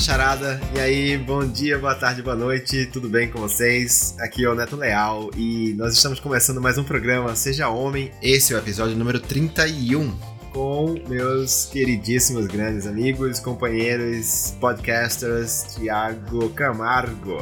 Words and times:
macharada. 0.00 0.58
E 0.74 0.80
aí, 0.80 1.18
bom 1.18 1.46
dia, 1.46 1.78
boa 1.78 1.94
tarde, 1.94 2.22
boa 2.22 2.34
noite, 2.34 2.86
tudo 2.86 3.06
bem 3.06 3.30
com 3.30 3.38
vocês? 3.38 4.16
Aqui 4.18 4.46
é 4.46 4.48
o 4.48 4.54
Neto 4.54 4.74
Leal 4.74 5.30
e 5.36 5.74
nós 5.76 5.92
estamos 5.92 6.18
começando 6.18 6.58
mais 6.58 6.78
um 6.78 6.84
programa 6.84 7.36
Seja 7.36 7.68
Homem. 7.68 8.10
Esse 8.22 8.54
é 8.54 8.56
o 8.56 8.58
episódio 8.58 8.96
número 8.96 9.20
31 9.20 10.10
com 10.54 10.94
meus 11.06 11.66
queridíssimos 11.66 12.46
grandes 12.46 12.86
amigos, 12.86 13.40
companheiros, 13.40 14.56
podcasters, 14.58 15.74
Thiago 15.74 16.48
Camargo. 16.54 17.36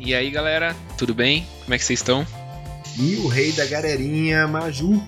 E 0.00 0.14
aí, 0.14 0.30
galera, 0.30 0.74
tudo 0.96 1.14
bem? 1.14 1.46
Como 1.64 1.74
é 1.74 1.78
que 1.78 1.84
vocês 1.84 2.00
estão? 2.00 2.26
E 2.98 3.16
o 3.16 3.28
rei 3.28 3.52
da 3.52 3.66
galerinha, 3.66 4.48
Maju. 4.48 5.02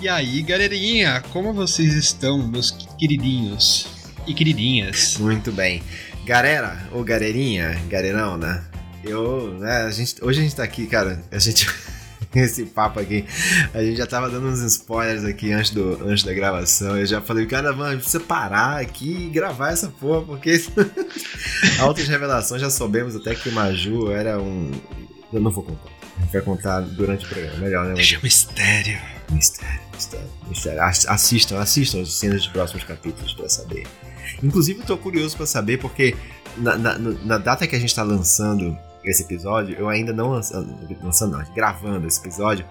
E 0.00 0.08
aí, 0.08 0.42
galerinha, 0.42 1.22
como 1.32 1.52
vocês 1.52 1.94
estão, 1.94 2.44
meus 2.44 2.72
queridinhos 2.98 3.99
e 4.30 4.34
queridinhas? 4.34 5.16
Muito 5.18 5.50
bem. 5.52 5.82
Galera, 6.24 6.88
ou 6.92 7.02
galerinha, 7.02 7.80
galerão, 7.88 8.36
né? 8.36 8.62
Eu, 9.02 9.54
né, 9.58 9.82
a 9.82 9.90
gente, 9.90 10.22
hoje 10.22 10.40
a 10.40 10.42
gente 10.42 10.54
tá 10.54 10.62
aqui, 10.62 10.86
cara, 10.86 11.22
a 11.30 11.38
gente 11.38 11.66
esse 12.34 12.64
papo 12.66 13.00
aqui. 13.00 13.24
A 13.74 13.82
gente 13.82 13.96
já 13.96 14.06
tava 14.06 14.28
dando 14.28 14.46
uns 14.46 14.60
spoilers 14.60 15.24
aqui 15.24 15.52
antes, 15.52 15.70
do, 15.72 16.06
antes 16.06 16.22
da 16.22 16.32
gravação. 16.32 16.96
Eu 16.96 17.06
já 17.06 17.20
falei, 17.20 17.46
cara, 17.46 17.72
mano, 17.72 17.98
precisa 17.98 18.20
parar 18.20 18.80
aqui 18.80 19.26
e 19.26 19.30
gravar 19.30 19.72
essa 19.72 19.88
porra, 19.88 20.22
porque 20.22 20.62
altas 21.80 22.06
revelações 22.06 22.60
já 22.60 22.70
soubemos 22.70 23.16
até 23.16 23.34
que 23.34 23.48
o 23.48 23.52
Maju 23.52 24.12
era 24.12 24.38
um. 24.38 24.70
Eu 25.32 25.40
não 25.40 25.50
vou 25.50 25.64
contar. 25.64 25.90
A 26.18 26.22
gente 26.22 26.32
vai 26.32 26.42
contar 26.42 26.80
durante 26.80 27.24
o 27.24 27.28
programa. 27.28 27.56
Melhor, 27.56 27.86
né? 27.86 27.94
Deixa 27.94 28.20
mistério. 28.22 28.98
Mistério, 29.30 29.80
mistério, 29.94 30.28
mistério. 30.48 30.82
Assistam, 30.82 31.58
assistam 31.58 32.02
as 32.02 32.12
cenas 32.12 32.42
dos 32.42 32.48
próximos 32.48 32.84
capítulos 32.84 33.32
para 33.32 33.48
saber. 33.48 33.86
Inclusive, 34.42 34.80
eu 34.80 34.86
tô 34.86 34.96
curioso 34.96 35.36
para 35.36 35.46
saber 35.46 35.78
porque 35.78 36.16
na, 36.56 36.76
na, 36.76 36.98
na, 36.98 37.38
data 37.38 37.66
que 37.66 37.76
a 37.76 37.78
gente 37.78 37.94
tá 37.94 38.02
lançando 38.02 38.76
esse 39.04 39.22
episódio, 39.22 39.76
eu 39.78 39.88
ainda 39.88 40.12
não 40.12 40.30
lançando, 40.30 40.76
lançando 41.02 41.36
não, 41.36 41.54
gravando 41.54 42.06
esse 42.06 42.20
episódio, 42.20 42.64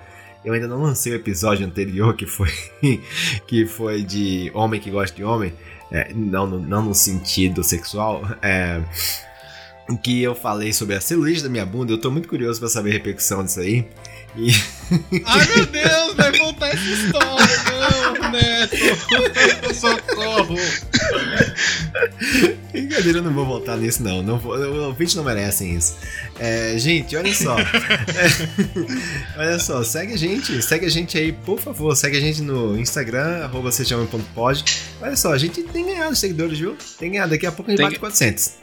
eu 0.44 0.54
ainda 0.54 0.68
não 0.68 0.82
lancei 0.82 1.12
o 1.12 1.16
episódio 1.16 1.66
anterior 1.66 2.16
que 2.16 2.26
foi 2.26 2.52
que 3.48 3.66
foi 3.66 4.04
de 4.04 4.52
homem 4.54 4.80
que 4.80 4.90
gosta 4.90 5.16
de 5.16 5.24
homem, 5.24 5.54
é, 5.92 6.14
não, 6.14 6.48
não 6.48 6.84
no 6.84 6.94
sentido 6.94 7.64
sexual, 7.64 8.22
é, 8.42 8.82
que 9.98 10.22
eu 10.22 10.36
falei 10.36 10.72
sobre 10.72 10.96
a 10.96 11.02
celulite 11.02 11.44
da 11.44 11.50
minha 11.50 11.66
bunda. 11.66 11.92
Eu 11.92 12.00
tô 12.00 12.12
muito 12.12 12.28
curioso 12.28 12.60
para 12.60 12.70
saber 12.70 12.92
a 12.92 12.94
repercussão 12.94 13.44
disso 13.44 13.60
aí. 13.60 13.88
E... 14.36 14.52
Ai 15.26 15.48
meu 15.56 15.66
Deus, 15.66 16.16
vai 16.16 16.32
voltar 16.32 16.70
essa 16.70 16.84
história, 16.84 17.58
não, 17.70 18.32
Neto! 18.32 19.74
Socorro! 19.74 20.56
Brincadeira, 22.72 23.20
eu 23.20 23.24
não 23.24 23.34
vou 23.34 23.46
voltar 23.46 23.78
nisso, 23.78 24.02
não. 24.04 24.22
não 24.22 24.40
vou, 24.40 24.56
o 24.56 24.86
ouvinte 24.88 25.16
não 25.16 25.24
merecem 25.24 25.76
isso. 25.76 25.96
É, 26.40 26.76
gente, 26.78 27.16
olha 27.16 27.34
só. 27.34 27.58
É, 27.60 27.66
olha 29.38 29.60
só, 29.60 29.84
segue 29.84 30.14
a 30.14 30.18
gente, 30.18 30.62
segue 30.62 30.86
a 30.86 30.90
gente 30.90 31.18
aí, 31.18 31.32
por 31.32 31.60
favor. 31.60 31.96
Segue 31.96 32.18
a 32.18 32.22
gente 32.22 32.42
no 32.42 32.80
Instagram, 32.80 33.44
arroba 33.44 33.70
Olha 35.02 35.16
só, 35.16 35.34
a 35.34 35.38
gente 35.38 35.64
tem 35.64 35.86
ganhado 35.86 36.16
seguidores, 36.16 36.58
viu? 36.58 36.76
Tem 36.98 37.12
ganhado, 37.12 37.32
daqui 37.32 37.46
a 37.46 37.52
pouco 37.52 37.70
a 37.70 37.74
gente 37.74 37.78
tem... 37.78 37.88
bate 37.88 38.00
400. 38.00 38.54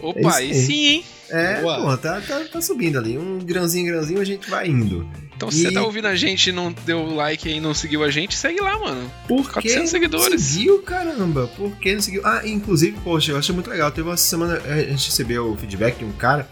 Opa, 0.00 0.20
é 0.20 0.34
aí 0.36 0.54
sim, 0.54 0.86
hein? 0.86 1.04
É, 1.30 1.60
pô, 1.62 1.96
tá, 1.96 2.20
tá, 2.20 2.40
tá, 2.52 2.60
subindo 2.60 2.98
ali. 2.98 3.16
Um 3.16 3.38
grãozinho, 3.38 3.86
grãozinho, 3.86 4.20
a 4.20 4.24
gente 4.24 4.50
vai 4.50 4.68
indo. 4.68 5.08
Então, 5.34 5.50
se 5.50 5.60
e... 5.60 5.62
você 5.62 5.72
tá 5.72 5.82
ouvindo 5.82 6.06
a 6.06 6.14
gente 6.14 6.50
e 6.50 6.52
não 6.52 6.72
deu 6.84 7.14
like 7.14 7.48
e 7.48 7.60
não 7.60 7.74
seguiu 7.74 8.04
a 8.04 8.10
gente, 8.10 8.36
segue 8.36 8.60
lá, 8.60 8.78
mano. 8.78 9.10
Por 9.26 9.50
400 9.50 9.90
seguidores. 9.90 10.42
seguiu, 10.42 10.82
caramba? 10.82 11.48
Por 11.56 11.72
que 11.76 11.94
não 11.94 12.00
seguiu? 12.00 12.22
Ah, 12.24 12.42
inclusive, 12.44 12.96
poxa, 13.02 13.32
eu 13.32 13.38
achei 13.38 13.54
muito 13.54 13.70
legal. 13.70 13.90
Teve 13.90 14.08
uma 14.08 14.16
semana, 14.16 14.60
a 14.64 14.82
gente 14.82 15.08
recebeu 15.08 15.50
o 15.50 15.56
feedback 15.56 15.98
de 15.98 16.04
um 16.04 16.12
cara 16.12 16.48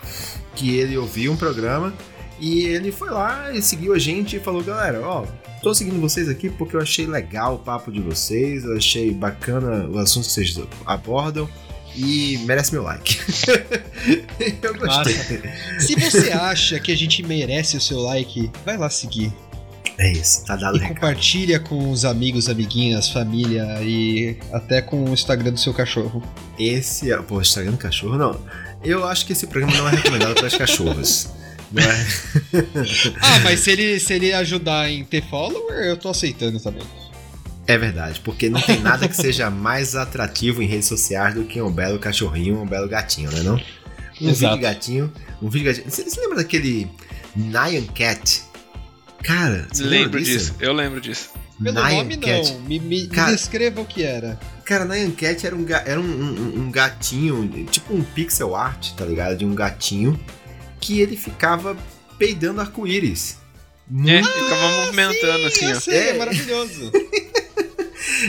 que 0.54 0.76
ele 0.76 0.96
ouviu 0.96 1.32
um 1.32 1.36
programa 1.36 1.92
e 2.40 2.64
ele 2.64 2.90
foi 2.90 3.10
lá 3.10 3.52
e 3.52 3.62
seguiu 3.62 3.94
a 3.94 3.98
gente 3.98 4.36
e 4.36 4.40
falou, 4.40 4.62
galera, 4.64 5.00
ó, 5.00 5.24
tô 5.62 5.72
seguindo 5.72 6.00
vocês 6.00 6.28
aqui 6.28 6.50
porque 6.50 6.74
eu 6.74 6.80
achei 6.80 7.06
legal 7.06 7.54
o 7.54 7.58
papo 7.58 7.92
de 7.92 8.00
vocês, 8.00 8.64
eu 8.64 8.76
achei 8.76 9.12
bacana 9.12 9.88
o 9.88 9.98
assunto 9.98 10.26
que 10.26 10.32
vocês 10.32 10.60
abordam 10.84 11.48
e 11.96 12.38
merece 12.44 12.72
meu 12.72 12.82
like. 12.82 13.18
eu 14.62 14.74
gostei. 14.74 15.14
Se 15.78 15.94
você 15.94 16.30
acha 16.32 16.80
que 16.80 16.92
a 16.92 16.96
gente 16.96 17.22
merece 17.22 17.76
o 17.76 17.80
seu 17.80 18.00
like, 18.00 18.50
vai 18.64 18.76
lá 18.76 18.88
seguir. 18.88 19.32
É 19.98 20.10
isso, 20.10 20.44
tá 20.44 20.56
dado. 20.56 20.78
E 20.78 20.80
compartilha 20.80 21.60
com 21.60 21.90
os 21.90 22.04
amigos, 22.04 22.48
amiguinhas, 22.48 23.08
família 23.10 23.78
e 23.82 24.36
até 24.52 24.80
com 24.80 25.04
o 25.04 25.12
Instagram 25.12 25.52
do 25.52 25.60
seu 25.60 25.74
cachorro. 25.74 26.22
Esse 26.58 27.12
é. 27.12 27.16
Pô, 27.18 27.40
Instagram 27.40 27.72
do 27.72 27.78
cachorro? 27.78 28.16
Não. 28.16 28.40
Eu 28.82 29.06
acho 29.06 29.26
que 29.26 29.32
esse 29.32 29.46
programa 29.46 29.76
não 29.76 29.88
é 29.88 29.92
recomendado 29.92 30.34
para 30.34 30.46
os 30.46 30.56
cachorros. 30.56 31.28
Não 31.72 31.82
é? 31.82 32.06
ah, 33.22 33.38
mas 33.44 33.60
se 33.60 33.70
ele, 33.70 33.98
se 33.98 34.12
ele 34.12 34.30
ajudar 34.34 34.90
em 34.90 35.02
ter 35.04 35.22
follower, 35.22 35.78
eu 35.86 35.96
tô 35.96 36.10
aceitando 36.10 36.60
também. 36.60 36.82
É 37.66 37.78
verdade, 37.78 38.20
porque 38.20 38.48
não 38.48 38.60
tem 38.60 38.80
nada 38.80 39.08
que 39.08 39.16
seja 39.16 39.48
mais 39.48 39.94
atrativo 39.94 40.62
em 40.62 40.66
redes 40.66 40.88
sociais 40.88 41.34
do 41.34 41.44
que 41.44 41.62
um 41.62 41.70
belo 41.70 41.98
cachorrinho, 41.98 42.60
um 42.60 42.66
belo 42.66 42.88
gatinho, 42.88 43.30
né 43.30 43.42
não? 43.42 43.60
Um 44.20 44.28
Exato. 44.28 44.54
vídeo 44.54 44.68
gatinho, 44.68 45.12
um 45.40 45.48
vídeo 45.48 45.66
gatinho. 45.66 45.90
Você, 45.90 46.04
você 46.04 46.20
lembra 46.20 46.38
daquele 46.38 46.90
Nyan 47.36 47.86
Cat? 47.94 48.42
Cara, 49.22 49.68
você 49.70 49.84
lembro 49.84 50.20
disso? 50.20 50.54
Eu 50.58 50.72
lembro 50.72 51.00
disso. 51.00 51.30
Pelo 51.62 51.80
Nyan 51.80 51.96
nome 51.96 52.16
Cat. 52.16 52.52
não, 52.52 52.60
me, 52.62 52.80
me, 52.80 53.06
cara, 53.06 53.30
me 53.30 53.36
descreva 53.36 53.80
o 53.80 53.84
que 53.84 54.02
era. 54.02 54.38
Cara, 54.64 54.84
Nyan 54.84 55.12
Cat 55.12 55.46
era, 55.46 55.54
um, 55.54 55.66
era 55.68 56.00
um, 56.00 56.04
um, 56.04 56.62
um 56.62 56.70
gatinho, 56.70 57.66
tipo 57.70 57.94
um 57.94 58.02
pixel 58.02 58.56
art, 58.56 58.92
tá 58.94 59.04
ligado? 59.04 59.36
De 59.36 59.44
um 59.44 59.54
gatinho 59.54 60.18
que 60.80 61.00
ele 61.00 61.16
ficava 61.16 61.76
peidando 62.18 62.60
arco-íris. 62.60 63.38
É, 64.06 64.18
ah, 64.20 64.24
ficava 64.24 64.68
movimentando 64.80 65.50
sim, 65.50 65.66
assim, 65.66 65.72
ó. 65.72 65.80
Sei, 65.80 65.94
é, 65.94 66.08
é 66.10 66.18
maravilhoso. 66.18 66.92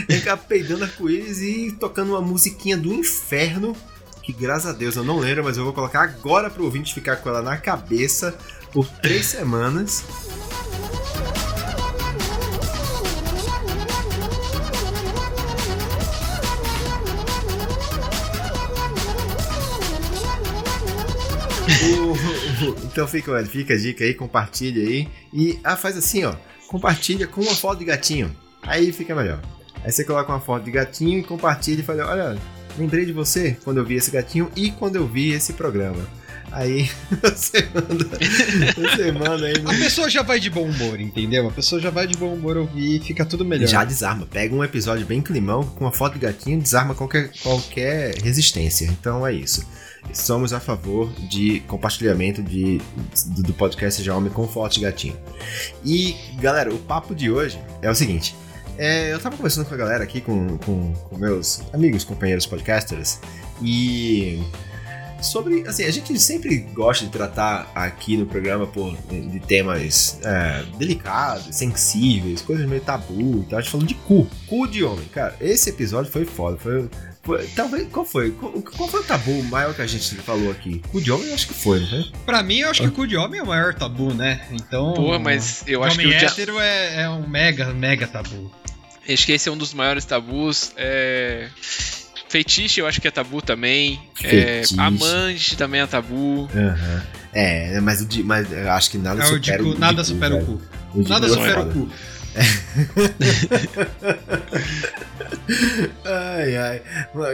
Ele 0.08 0.18
ficava 0.18 0.40
peidando 0.42 0.84
arco-íris 0.84 1.40
e 1.40 1.72
tocando 1.78 2.10
uma 2.10 2.20
musiquinha 2.20 2.76
do 2.76 2.92
inferno. 2.92 3.76
Que 4.22 4.32
graças 4.32 4.66
a 4.66 4.72
Deus 4.72 4.96
eu 4.96 5.04
não 5.04 5.18
lembro, 5.18 5.44
mas 5.44 5.56
eu 5.56 5.64
vou 5.64 5.72
colocar 5.72 6.02
agora 6.02 6.48
pro 6.48 6.64
ouvinte 6.64 6.94
ficar 6.94 7.16
com 7.16 7.28
ela 7.28 7.42
na 7.42 7.56
cabeça 7.56 8.36
por 8.72 8.86
três 8.86 9.26
semanas. 9.26 10.02
então 22.84 23.06
fica, 23.08 23.44
fica 23.44 23.74
a 23.74 23.76
dica 23.76 24.04
aí, 24.04 24.14
compartilha 24.14 24.82
aí. 24.82 25.08
E 25.32 25.58
ah, 25.64 25.76
faz 25.76 25.96
assim, 25.96 26.24
ó. 26.24 26.34
Compartilha 26.68 27.26
com 27.26 27.40
uma 27.40 27.54
foto 27.54 27.78
de 27.78 27.84
gatinho. 27.84 28.34
Aí 28.62 28.92
fica 28.92 29.14
melhor. 29.14 29.40
Aí 29.84 29.92
você 29.92 30.04
coloca 30.04 30.32
uma 30.32 30.40
foto 30.40 30.64
de 30.64 30.70
gatinho 30.70 31.18
e 31.18 31.22
compartilha 31.22 31.80
e 31.80 31.84
fala: 31.84 32.06
Olha, 32.10 32.38
lembrei 32.78 33.04
de 33.04 33.12
você 33.12 33.56
quando 33.62 33.78
eu 33.78 33.84
vi 33.84 33.96
esse 33.96 34.10
gatinho 34.10 34.50
e 34.56 34.70
quando 34.70 34.96
eu 34.96 35.06
vi 35.06 35.32
esse 35.32 35.52
programa. 35.52 36.02
Aí 36.50 36.88
você 37.20 37.68
manda, 37.74 38.04
você 38.76 39.12
manda 39.12 39.46
aí. 39.46 39.58
No... 39.58 39.70
A 39.70 39.74
pessoa 39.74 40.08
já 40.08 40.22
vai 40.22 40.38
de 40.38 40.48
bom 40.48 40.62
humor, 40.62 41.00
entendeu? 41.00 41.48
A 41.48 41.50
pessoa 41.50 41.80
já 41.80 41.90
vai 41.90 42.06
de 42.06 42.16
bom 42.16 42.32
humor 42.32 42.56
ouvir 42.56 42.96
e 42.96 43.00
fica 43.00 43.24
tudo 43.24 43.44
melhor. 43.44 43.66
Já 43.66 43.84
desarma. 43.84 44.24
Pega 44.24 44.54
um 44.54 44.62
episódio 44.62 45.04
bem 45.04 45.20
climão 45.20 45.64
com 45.64 45.84
uma 45.84 45.92
foto 45.92 46.14
de 46.14 46.20
gatinho, 46.20 46.60
desarma 46.60 46.94
qualquer, 46.94 47.30
qualquer 47.42 48.14
resistência. 48.22 48.86
Então 48.86 49.26
é 49.26 49.32
isso. 49.32 49.66
Somos 50.12 50.52
a 50.52 50.60
favor 50.60 51.10
de 51.28 51.60
compartilhamento 51.60 52.42
de, 52.42 52.80
do, 53.26 53.42
do 53.42 53.52
podcast 53.54 53.98
Seja 53.98 54.14
Homem 54.14 54.30
com 54.30 54.46
foto 54.46 54.74
de 54.74 54.80
gatinho. 54.80 55.16
E 55.84 56.14
galera, 56.40 56.72
o 56.72 56.78
papo 56.78 57.14
de 57.14 57.30
hoje 57.30 57.58
é 57.82 57.90
o 57.90 57.94
seguinte. 57.94 58.34
É, 58.76 59.12
eu 59.12 59.20
tava 59.20 59.36
conversando 59.36 59.66
com 59.66 59.74
a 59.74 59.76
galera 59.76 60.02
aqui, 60.02 60.20
com, 60.20 60.58
com, 60.58 60.92
com 60.92 61.16
meus 61.16 61.62
amigos, 61.72 62.04
companheiros 62.04 62.44
podcasters, 62.44 63.20
e 63.62 64.42
sobre, 65.22 65.66
assim, 65.66 65.84
a 65.84 65.90
gente 65.90 66.18
sempre 66.18 66.58
gosta 66.74 67.04
de 67.04 67.10
tratar 67.10 67.70
aqui 67.74 68.16
no 68.16 68.26
programa 68.26 68.66
por, 68.66 68.96
de 69.08 69.40
temas 69.40 70.18
é, 70.22 70.64
delicados, 70.76 71.54
sensíveis, 71.56 72.42
coisas 72.42 72.66
meio 72.66 72.82
tabu, 72.82 73.44
então 73.46 73.58
a 73.58 73.62
gente 73.62 73.70
falando 73.70 73.88
de 73.88 73.94
cu, 73.94 74.26
cu 74.48 74.66
de 74.66 74.82
homem, 74.82 75.06
cara, 75.06 75.36
esse 75.40 75.70
episódio 75.70 76.10
foi 76.10 76.24
foda, 76.24 76.56
foi 76.56 76.88
talvez, 77.54 77.88
qual 77.88 78.04
foi, 78.04 78.30
qual, 78.32 78.52
qual, 78.52 78.88
foi 78.88 79.00
o 79.00 79.04
tabu 79.04 79.42
maior 79.44 79.74
que 79.74 79.82
a 79.82 79.86
gente 79.86 80.14
falou 80.16 80.50
aqui? 80.50 80.82
Cu 80.90 81.00
de 81.00 81.10
homem 81.10 81.28
eu 81.28 81.34
acho 81.34 81.46
que 81.48 81.54
foi, 81.54 81.84
foi? 81.86 82.04
Pra 82.24 82.42
mim 82.42 82.58
eu 82.58 82.70
acho 82.70 82.82
que 82.82 82.90
cu 82.90 83.06
de 83.06 83.16
homem 83.16 83.40
é 83.40 83.42
o 83.42 83.46
maior 83.46 83.74
tabu, 83.74 84.12
né, 84.14 84.46
então... 84.52 84.94
Pô, 84.94 85.18
mas 85.18 85.64
eu 85.66 85.82
acho 85.82 85.98
que 85.98 86.06
o 86.06 86.12
hétero 86.12 86.58
é, 86.58 87.02
é 87.02 87.08
um 87.08 87.26
mega, 87.26 87.72
mega 87.72 88.06
tabu. 88.06 88.52
Acho 89.08 89.26
que 89.26 89.32
esse 89.32 89.48
é 89.48 89.52
um 89.52 89.56
dos 89.56 89.74
maiores 89.74 90.04
tabus. 90.04 90.72
É... 90.76 91.48
Feitiço 92.28 92.80
eu 92.80 92.86
acho 92.86 93.00
que 93.00 93.08
é 93.08 93.10
tabu 93.10 93.42
também. 93.42 94.00
É... 94.22 94.62
Amante 94.78 95.56
também 95.56 95.80
é 95.80 95.86
tabu. 95.86 96.48
Uhum. 96.52 97.00
É, 97.32 97.80
mas, 97.80 98.00
o 98.00 98.06
de, 98.06 98.22
mas 98.22 98.50
eu 98.50 98.70
acho 98.72 98.90
que 98.90 98.98
nada 98.98 99.22
é, 99.22 99.26
supera 99.26 99.62
o, 99.62 99.72
cu, 99.72 99.78
Nada 99.78 100.04
supera 100.04 100.36
o 100.36 100.44
cu. 100.44 100.62
O 100.94 101.08
nada 101.08 101.28
supera 101.28 101.60
o 101.60 101.72
cu. 101.72 101.90
Ai, 106.04 106.56
ai. 106.56 106.82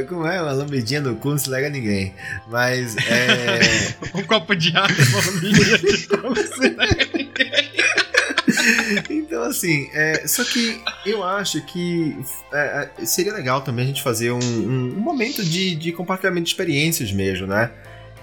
Como 0.09 0.27
é? 0.27 0.41
Uma 0.43 0.53
lambidinha 0.53 1.00
no 1.00 1.17
cu 1.17 1.31
não 1.31 1.38
se 1.38 1.49
lega 1.49 1.69
ninguém. 1.69 2.15
Mas 2.49 2.97
é. 2.97 3.94
um 4.15 4.23
copo 4.23 4.55
de 4.55 4.77
água, 4.77 4.97
uma 5.11 5.32
lambidinha 5.32 5.79
de 5.79 6.06
cu 6.06 6.17
não 6.17 6.35
se 6.35 6.61
lega 6.61 7.09
ninguém. 7.15 7.71
então, 9.09 9.43
assim, 9.44 9.88
é, 9.93 10.27
só 10.27 10.44
que 10.44 10.81
eu 11.06 11.23
acho 11.23 11.65
que 11.65 12.17
é, 12.53 12.91
é, 12.99 13.05
seria 13.05 13.32
legal 13.32 13.62
também 13.62 13.85
a 13.85 13.88
gente 13.88 14.03
fazer 14.03 14.33
um, 14.33 14.38
um, 14.38 14.94
um 14.97 15.00
momento 15.00 15.44
de, 15.44 15.75
de, 15.75 15.93
compartilhamento 15.93 16.44
de 16.44 16.50
experiências 16.50 17.12
mesmo, 17.12 17.47
né? 17.47 17.71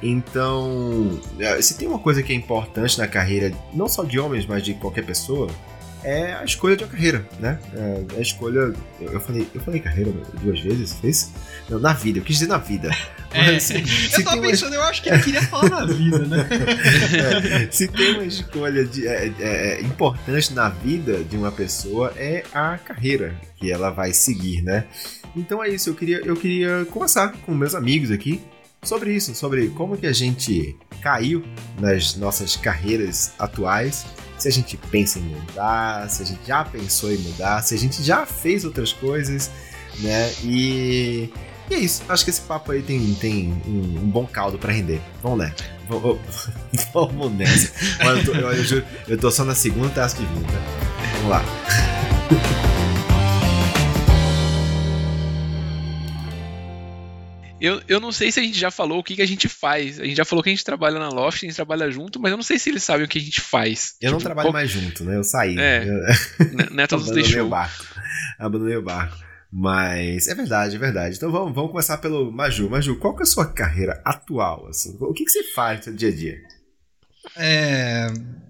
Então, 0.01 1.19
é, 1.39 1.59
se 1.61 1.75
tem 1.77 1.87
uma 1.87 1.99
coisa 1.99 2.21
que 2.21 2.31
é 2.31 2.35
importante 2.35 2.97
na 2.99 3.07
carreira, 3.07 3.51
não 3.73 3.87
só 3.87 4.03
de 4.03 4.19
homens, 4.19 4.45
mas 4.45 4.63
de 4.63 4.75
qualquer 4.75 5.03
pessoa, 5.03 5.49
é 6.03 6.33
a 6.33 6.43
escolha 6.43 6.75
de 6.75 6.83
uma 6.83 6.89
carreira, 6.89 7.27
né? 7.39 7.59
É 7.73 8.17
a 8.17 8.21
escolha. 8.21 8.73
Eu 8.99 9.19
falei, 9.19 9.47
eu 9.53 9.61
falei 9.61 9.79
carreira 9.79 10.11
duas 10.41 10.59
vezes, 10.59 10.93
fez? 10.93 11.31
Não, 11.69 11.79
na 11.79 11.93
vida, 11.93 12.19
eu 12.19 12.23
quis 12.23 12.37
dizer 12.37 12.47
na 12.47 12.57
vida. 12.57 12.89
É, 13.33 13.51
Mas, 13.51 13.63
se, 13.63 13.85
se 13.85 14.21
eu 14.21 14.23
tava 14.23 14.41
pensando, 14.41 14.69
uma... 14.69 14.77
eu 14.77 14.83
acho 14.83 15.03
que 15.03 15.09
ele 15.09 15.21
queria 15.21 15.41
falar 15.43 15.69
na 15.69 15.85
vida, 15.85 16.19
né? 16.19 16.47
É, 17.67 17.69
se 17.69 17.85
tem 17.89 18.13
uma 18.13 18.23
escolha 18.23 18.85
de, 18.85 19.05
é, 19.05 19.27
é, 19.27 19.33
é, 19.41 19.81
importante 19.81 20.53
na 20.53 20.69
vida 20.69 21.21
de 21.25 21.35
uma 21.35 21.51
pessoa, 21.51 22.13
é 22.15 22.45
a 22.53 22.77
carreira 22.77 23.35
que 23.57 23.69
ela 23.69 23.89
vai 23.89 24.13
seguir, 24.13 24.61
né? 24.63 24.85
Então 25.35 25.61
é 25.61 25.67
isso, 25.67 25.89
eu 25.89 25.93
queria, 25.93 26.19
eu 26.19 26.37
queria 26.37 26.85
conversar 26.85 27.33
com 27.45 27.53
meus 27.53 27.75
amigos 27.75 28.11
aqui 28.11 28.41
sobre 28.81 29.13
isso, 29.13 29.35
sobre 29.35 29.67
como 29.69 29.97
que 29.97 30.07
a 30.07 30.13
gente 30.13 30.75
caiu 31.01 31.43
nas 31.79 32.15
nossas 32.15 32.55
carreiras 32.55 33.33
atuais 33.37 34.05
se 34.37 34.47
a 34.47 34.51
gente 34.51 34.77
pensa 34.77 35.19
em 35.19 35.23
mudar, 35.23 36.09
se 36.09 36.23
a 36.23 36.25
gente 36.25 36.45
já 36.45 36.63
pensou 36.63 37.11
em 37.11 37.17
mudar, 37.17 37.61
se 37.63 37.73
a 37.73 37.77
gente 37.77 38.03
já 38.03 38.25
fez 38.25 38.63
outras 38.63 38.93
coisas, 38.93 39.49
né? 39.99 40.31
E, 40.43 41.31
e 41.69 41.73
é 41.73 41.79
isso. 41.79 42.03
Acho 42.07 42.23
que 42.23 42.29
esse 42.29 42.41
papo 42.41 42.71
aí 42.71 42.81
tem, 42.81 43.13
tem 43.15 43.61
um, 43.65 43.99
um 44.03 44.09
bom 44.09 44.25
caldo 44.25 44.57
para 44.57 44.71
render. 44.71 45.01
Vamos 45.21 45.39
lá. 45.39 45.53
Vamos 46.93 47.31
nessa. 47.33 47.71
eu, 48.03 48.25
tô, 48.25 48.31
eu, 48.33 48.51
eu, 48.51 48.63
juro, 48.63 48.85
eu 49.07 49.17
tô 49.17 49.31
só 49.31 49.43
na 49.43 49.55
segunda 49.55 49.89
taça 49.89 50.17
de 50.17 50.25
vinho, 50.25 50.43
tá? 50.43 50.61
Vamos 51.15 51.29
lá. 51.29 51.43
Eu, 57.59 57.81
eu 57.87 57.99
não 57.99 58.11
sei 58.11 58.31
se 58.31 58.39
a 58.39 58.43
gente 58.43 58.57
já 58.57 58.69
falou 58.69 58.99
o 58.99 59.03
que, 59.03 59.15
que 59.15 59.21
a 59.21 59.27
gente 59.27 59.49
faz. 59.49 59.99
A 59.99 60.05
gente 60.05 60.15
já 60.15 60.25
falou 60.25 60.43
que 60.43 60.49
a 60.49 60.53
gente 60.53 60.63
trabalha 60.63 60.99
na 60.99 61.09
Loft, 61.09 61.43
a 61.43 61.47
gente 61.47 61.55
trabalha 61.55 61.89
junto, 61.89 62.19
mas 62.19 62.31
eu 62.31 62.37
não 62.37 62.43
sei 62.43 62.59
se 62.59 62.69
eles 62.69 62.83
sabem 62.83 63.05
o 63.05 63.07
que 63.07 63.17
a 63.17 63.21
gente 63.21 63.41
faz. 63.41 63.95
Eu 63.99 64.09
tipo, 64.09 64.11
não 64.11 64.19
trabalho 64.19 64.45
qual... 64.47 64.53
mais 64.53 64.69
junto, 64.69 65.03
né? 65.03 65.15
Eu 65.15 65.23
saí. 65.23 65.57
É. 65.57 65.83
Eu... 65.83 66.71
Neto 66.71 66.97
nos 66.97 67.09
deixou. 67.09 67.45
o 67.45 67.49
barco. 67.49 67.85
Abandonei 68.37 68.77
o 68.77 68.83
barco. 68.83 69.17
Mas 69.51 70.27
é 70.27 70.35
verdade, 70.35 70.75
é 70.75 70.79
verdade. 70.79 71.15
Então 71.15 71.31
vamos, 71.31 71.55
vamos 71.55 71.71
começar 71.71 71.97
pelo 71.97 72.31
Maju. 72.31 72.69
Maju, 72.69 72.97
qual 72.97 73.15
que 73.15 73.21
é 73.21 73.23
a 73.23 73.27
sua 73.27 73.51
carreira 73.51 74.01
atual? 74.05 74.67
Assim? 74.67 74.95
O 74.99 75.13
que, 75.13 75.25
que 75.25 75.31
você 75.31 75.43
faz 75.53 75.79
no 75.79 75.83
seu 75.85 75.93
dia 75.95 76.09
a 76.09 76.15
dia? 76.15 76.37
É. 77.35 78.07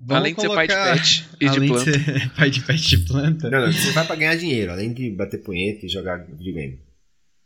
Além 0.09 0.33
de 0.33 0.41
colocar... 0.41 0.67
ser 0.67 0.67
pai 0.67 0.99
de 0.99 0.99
pet 0.99 1.29
e 1.39 1.49
de 1.49 1.67
planta. 1.67 1.91
De 1.91 2.03
ser 2.03 2.29
pai 2.35 2.49
de 2.49 2.61
pet 2.61 2.81
de 2.81 2.97
planta. 2.99 3.49
Não, 3.49 3.65
não, 3.67 3.73
você 3.73 3.91
vai 3.91 4.05
pra 4.05 4.15
ganhar 4.15 4.35
dinheiro, 4.35 4.71
além 4.71 4.91
de 4.91 5.09
bater 5.11 5.37
punheta 5.37 5.85
e 5.85 5.89
jogar 5.89 6.25
videogame. 6.25 6.86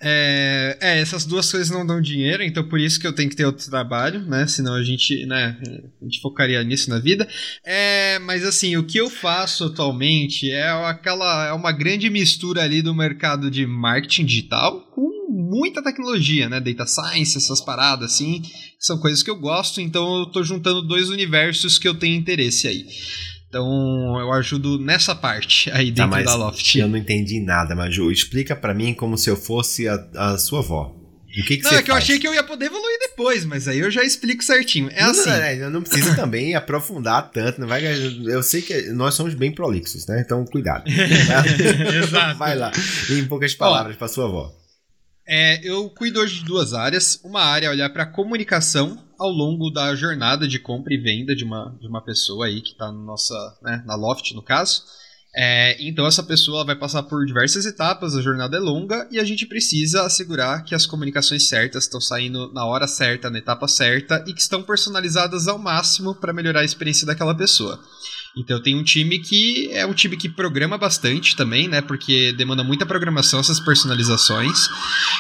É, 0.03 0.77
é, 0.81 0.99
essas 0.99 1.25
duas 1.25 1.51
coisas 1.51 1.69
não 1.69 1.85
dão 1.85 2.01
dinheiro, 2.01 2.41
então 2.41 2.67
por 2.67 2.79
isso 2.79 2.99
que 2.99 3.05
eu 3.05 3.13
tenho 3.13 3.29
que 3.29 3.35
ter 3.35 3.45
outro 3.45 3.69
trabalho, 3.69 4.21
né? 4.25 4.47
Senão 4.47 4.73
a 4.73 4.83
gente, 4.83 5.25
né, 5.27 5.57
a 6.01 6.03
gente 6.03 6.19
focaria 6.21 6.63
nisso 6.63 6.89
na 6.89 6.97
vida. 6.97 7.27
É, 7.63 8.17
mas 8.19 8.43
assim, 8.43 8.75
o 8.77 8.83
que 8.83 8.97
eu 8.97 9.09
faço 9.09 9.65
atualmente 9.65 10.49
é 10.49 10.69
aquela 10.87 11.47
é 11.47 11.53
uma 11.53 11.71
grande 11.71 12.09
mistura 12.09 12.63
ali 12.63 12.81
do 12.81 12.95
mercado 12.95 13.51
de 13.51 13.65
marketing 13.67 14.25
digital 14.25 14.81
com 14.91 15.11
muita 15.29 15.83
tecnologia, 15.83 16.49
né? 16.49 16.59
Data 16.59 16.87
science, 16.87 17.37
essas 17.37 17.61
paradas 17.61 18.13
assim, 18.13 18.41
são 18.79 18.97
coisas 18.97 19.21
que 19.21 19.29
eu 19.29 19.35
gosto, 19.35 19.79
então 19.79 20.19
eu 20.19 20.25
tô 20.25 20.43
juntando 20.43 20.81
dois 20.81 21.09
universos 21.09 21.77
que 21.77 21.87
eu 21.87 21.93
tenho 21.93 22.17
interesse 22.17 22.67
aí. 22.67 22.87
Então 23.51 24.17
eu 24.17 24.31
ajudo 24.31 24.79
nessa 24.79 25.13
parte 25.13 25.69
aí 25.71 25.91
tá, 25.91 26.05
dentro 26.05 26.23
tá, 26.23 26.31
da 26.31 26.35
Loft. 26.35 26.75
Eu 26.75 26.87
não 26.87 26.95
entendi 26.95 27.41
nada, 27.41 27.75
Maju. 27.75 28.09
Explica 28.09 28.55
para 28.55 28.73
mim 28.73 28.93
como 28.93 29.17
se 29.17 29.29
eu 29.29 29.35
fosse 29.35 29.89
a, 29.89 29.95
a 30.15 30.37
sua 30.37 30.59
avó. 30.59 30.95
O 31.37 31.43
que, 31.43 31.57
que 31.57 31.63
não, 31.63 31.71
é 31.71 31.83
que 31.83 31.91
eu 31.91 31.95
achei 31.95 32.17
que 32.17 32.27
eu 32.27 32.33
ia 32.33 32.43
poder 32.43 32.65
evoluir 32.65 32.99
depois, 32.99 33.43
mas 33.45 33.67
aí 33.67 33.79
eu 33.79 33.91
já 33.91 34.03
explico 34.03 34.41
certinho. 34.41 34.89
É 34.93 35.03
não, 35.03 35.11
assim. 35.11 35.29
Não, 35.29 35.35
é, 35.35 35.69
não 35.69 35.81
precisa 35.81 36.15
também 36.15 36.55
aprofundar 36.55 37.29
tanto. 37.29 37.59
Não 37.59 37.67
vai, 37.67 37.83
eu 37.85 38.41
sei 38.41 38.61
que 38.61 38.89
nós 38.91 39.15
somos 39.15 39.33
bem 39.33 39.51
prolixos, 39.51 40.07
né? 40.07 40.21
Então 40.25 40.45
cuidado. 40.45 40.83
Exato. 40.87 42.37
Vai 42.37 42.55
lá, 42.55 42.71
em 43.09 43.25
poucas 43.25 43.53
palavras, 43.53 43.97
para 43.97 44.07
sua 44.07 44.25
avó. 44.25 44.60
É, 45.33 45.61
eu 45.63 45.89
cuido 45.89 46.19
hoje 46.19 46.39
de 46.39 46.43
duas 46.43 46.73
áreas. 46.73 47.21
Uma 47.23 47.41
área 47.41 47.67
é 47.67 47.69
olhar 47.69 47.89
para 47.89 48.05
comunicação 48.05 49.01
ao 49.17 49.29
longo 49.29 49.69
da 49.69 49.95
jornada 49.95 50.45
de 50.45 50.59
compra 50.59 50.93
e 50.93 50.97
venda 50.97 51.33
de 51.33 51.45
uma, 51.45 51.73
de 51.79 51.87
uma 51.87 52.03
pessoa 52.03 52.47
aí 52.47 52.59
que 52.59 52.73
está 52.73 52.91
nossa, 52.91 53.33
né, 53.63 53.81
na 53.85 53.95
Loft, 53.95 54.33
no 54.33 54.43
caso. 54.43 54.83
É, 55.33 55.77
então 55.87 56.05
essa 56.05 56.21
pessoa 56.21 56.65
vai 56.65 56.75
passar 56.75 57.03
por 57.03 57.25
diversas 57.25 57.65
etapas, 57.65 58.13
a 58.13 58.21
jornada 58.21 58.57
é 58.57 58.59
longa 58.59 59.07
e 59.09 59.21
a 59.21 59.23
gente 59.23 59.45
precisa 59.45 60.03
assegurar 60.05 60.65
que 60.65 60.75
as 60.75 60.85
comunicações 60.85 61.47
certas 61.47 61.85
estão 61.85 62.01
saindo 62.01 62.51
na 62.51 62.65
hora 62.65 62.85
certa, 62.85 63.29
na 63.29 63.37
etapa 63.37 63.69
certa 63.69 64.21
e 64.27 64.33
que 64.33 64.41
estão 64.41 64.61
personalizadas 64.61 65.47
ao 65.47 65.57
máximo 65.57 66.13
para 66.13 66.33
melhorar 66.33 66.59
a 66.59 66.65
experiência 66.65 67.07
daquela 67.07 67.33
pessoa. 67.33 67.81
Então 68.35 68.61
tenho 68.61 68.79
um 68.79 68.83
time 68.83 69.19
que 69.19 69.69
é 69.71 69.85
um 69.85 69.93
time 69.93 70.15
que 70.15 70.29
programa 70.29 70.77
bastante 70.77 71.35
também, 71.35 71.67
né? 71.67 71.81
Porque 71.81 72.31
demanda 72.33 72.63
muita 72.63 72.85
programação 72.85 73.39
essas 73.39 73.59
personalizações. 73.59 74.69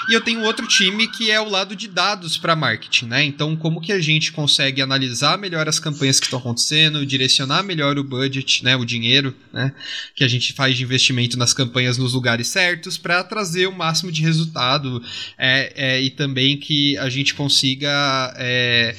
E 0.09 0.13
eu 0.13 0.21
tenho 0.21 0.43
outro 0.43 0.65
time 0.65 1.07
que 1.07 1.29
é 1.29 1.39
o 1.39 1.49
lado 1.49 1.75
de 1.75 1.87
dados 1.87 2.37
para 2.37 2.55
marketing, 2.55 3.05
né? 3.07 3.23
Então 3.23 3.55
como 3.55 3.81
que 3.81 3.91
a 3.91 3.99
gente 3.99 4.31
consegue 4.31 4.81
analisar 4.81 5.37
melhor 5.37 5.67
as 5.67 5.79
campanhas 5.79 6.19
que 6.19 6.25
estão 6.25 6.39
acontecendo, 6.39 7.05
direcionar 7.05 7.63
melhor 7.63 7.97
o 7.97 8.03
budget, 8.03 8.63
né? 8.63 8.75
O 8.77 8.85
dinheiro, 8.85 9.35
né? 9.51 9.73
Que 10.15 10.23
a 10.23 10.27
gente 10.27 10.53
faz 10.53 10.77
de 10.77 10.83
investimento 10.83 11.37
nas 11.37 11.53
campanhas 11.53 11.97
nos 11.97 12.13
lugares 12.13 12.47
certos 12.47 12.97
para 12.97 13.23
trazer 13.23 13.67
o 13.67 13.73
máximo 13.73 14.11
de 14.11 14.21
resultado 14.21 15.03
é, 15.37 15.73
é, 15.75 16.01
e 16.01 16.09
também 16.09 16.57
que 16.57 16.97
a 16.97 17.09
gente 17.09 17.33
consiga 17.33 18.33
é, 18.37 18.95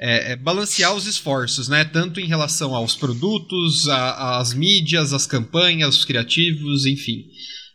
é, 0.00 0.32
é, 0.32 0.36
balancear 0.36 0.94
os 0.94 1.06
esforços, 1.06 1.68
né? 1.68 1.84
Tanto 1.84 2.20
em 2.20 2.26
relação 2.26 2.74
aos 2.74 2.96
produtos, 2.96 3.88
às 3.88 4.52
mídias, 4.52 5.12
às 5.12 5.26
campanhas, 5.26 5.96
os 5.96 6.04
criativos, 6.04 6.86
enfim. 6.86 7.24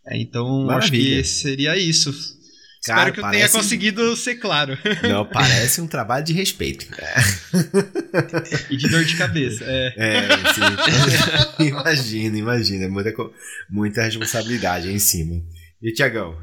É, 0.08 0.18
então, 0.18 0.66
Maravilha. 0.66 0.78
acho 0.78 0.92
que 0.92 1.24
seria 1.24 1.78
isso. 1.78 2.12
Cara, 2.86 3.10
Espero 3.10 3.14
que 3.14 3.20
eu 3.20 3.32
tenha 3.32 3.50
conseguido 3.50 4.16
ser 4.16 4.36
claro. 4.36 4.78
Não, 5.04 5.26
parece 5.26 5.82
um 5.82 5.88
trabalho 5.88 6.24
de 6.24 6.34
respeito. 6.34 6.88
e 8.70 8.78
de 8.78 8.90
dor 8.90 9.04
de 9.04 9.18
cabeça. 9.18 9.66
É, 9.68 9.94
é 9.98 10.28
sim. 10.54 11.68
imagina, 11.68 12.38
imagina. 12.38 12.88
Muita, 12.88 13.12
muita 13.70 14.04
responsabilidade 14.04 14.90
em 14.90 15.00
cima. 15.00 15.42
E 15.82 15.92
Tiagão, 15.92 16.38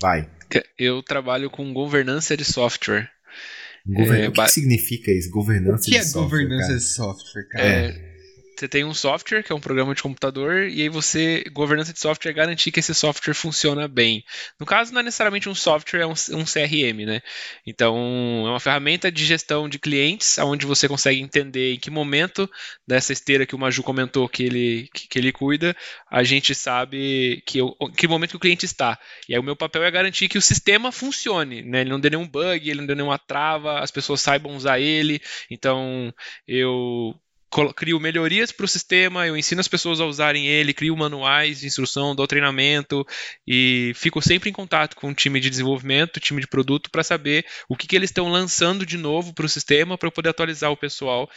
vai. 0.00 0.28
Eu 0.78 1.02
trabalho 1.02 1.50
com 1.50 1.72
governança 1.72 2.36
de 2.36 2.44
software. 2.44 3.10
Govern... 3.86 4.22
É, 4.22 4.28
o 4.28 4.32
que, 4.32 4.42
que, 4.42 4.50
significa 4.50 5.10
isso? 5.10 5.30
Governança 5.30 5.90
de 5.90 6.04
software? 6.04 6.20
O 6.20 6.28
que 6.30 6.44
é 6.44 6.46
governança 6.46 6.74
de 6.74 6.84
software, 6.84 7.48
cara? 7.48 7.64
É, 7.64 8.09
você 8.56 8.68
tem 8.68 8.84
um 8.84 8.92
software, 8.92 9.42
que 9.42 9.52
é 9.52 9.54
um 9.54 9.60
programa 9.60 9.94
de 9.94 10.02
computador, 10.02 10.68
e 10.68 10.82
aí 10.82 10.88
você, 10.88 11.44
governança 11.52 11.92
de 11.92 11.98
software, 11.98 12.30
é 12.30 12.34
garantir 12.34 12.70
que 12.70 12.80
esse 12.80 12.94
software 12.94 13.34
funciona 13.34 13.88
bem. 13.88 14.24
No 14.58 14.66
caso, 14.66 14.92
não 14.92 15.00
é 15.00 15.04
necessariamente 15.04 15.48
um 15.48 15.54
software, 15.54 16.00
é 16.00 16.06
um, 16.06 16.12
um 16.12 16.44
CRM, 16.44 17.06
né? 17.06 17.22
Então, 17.66 17.96
é 18.46 18.50
uma 18.50 18.60
ferramenta 18.60 19.10
de 19.10 19.24
gestão 19.24 19.68
de 19.68 19.78
clientes, 19.78 20.38
onde 20.38 20.66
você 20.66 20.86
consegue 20.88 21.20
entender 21.20 21.74
em 21.74 21.78
que 21.78 21.90
momento 21.90 22.50
dessa 22.86 23.12
esteira 23.12 23.46
que 23.46 23.54
o 23.54 23.58
Maju 23.58 23.82
comentou 23.82 24.28
que 24.28 24.42
ele, 24.42 24.88
que, 24.92 25.08
que 25.08 25.18
ele 25.18 25.32
cuida, 25.32 25.74
a 26.10 26.22
gente 26.22 26.54
sabe 26.54 27.42
que, 27.46 27.58
eu, 27.58 27.74
que 27.96 28.06
momento 28.06 28.30
que 28.30 28.36
o 28.36 28.40
cliente 28.40 28.66
está. 28.66 28.98
E 29.28 29.34
aí 29.34 29.40
o 29.40 29.42
meu 29.42 29.56
papel 29.56 29.84
é 29.84 29.90
garantir 29.90 30.28
que 30.28 30.38
o 30.38 30.42
sistema 30.42 30.92
funcione, 30.92 31.62
né? 31.62 31.80
Ele 31.80 31.90
não 31.90 32.00
dê 32.00 32.10
nenhum 32.10 32.28
bug, 32.28 32.68
ele 32.68 32.80
não 32.80 32.86
dê 32.86 32.94
nenhuma 32.94 33.18
trava, 33.18 33.80
as 33.80 33.90
pessoas 33.90 34.20
saibam 34.20 34.54
usar 34.54 34.78
ele. 34.80 35.20
Então, 35.50 36.12
eu 36.46 37.14
crio 37.74 37.98
melhorias 37.98 38.52
para 38.52 38.64
o 38.64 38.68
sistema, 38.68 39.26
eu 39.26 39.36
ensino 39.36 39.60
as 39.60 39.68
pessoas 39.68 40.00
a 40.00 40.06
usarem 40.06 40.46
ele, 40.46 40.72
crio 40.72 40.96
manuais 40.96 41.60
de 41.60 41.66
instrução, 41.66 42.14
dou 42.14 42.26
treinamento 42.26 43.04
e 43.46 43.92
fico 43.94 44.22
sempre 44.22 44.48
em 44.48 44.52
contato 44.52 44.96
com 44.96 45.10
o 45.10 45.14
time 45.14 45.40
de 45.40 45.50
desenvolvimento, 45.50 46.20
time 46.20 46.40
de 46.40 46.46
produto, 46.46 46.90
para 46.90 47.02
saber 47.02 47.44
o 47.68 47.76
que, 47.76 47.86
que 47.86 47.96
eles 47.96 48.10
estão 48.10 48.28
lançando 48.28 48.86
de 48.86 48.96
novo 48.96 49.34
para 49.34 49.46
o 49.46 49.48
sistema, 49.48 49.98
para 49.98 50.06
eu 50.06 50.12
poder 50.12 50.30
atualizar 50.30 50.70
o 50.70 50.76
pessoal 50.76 51.28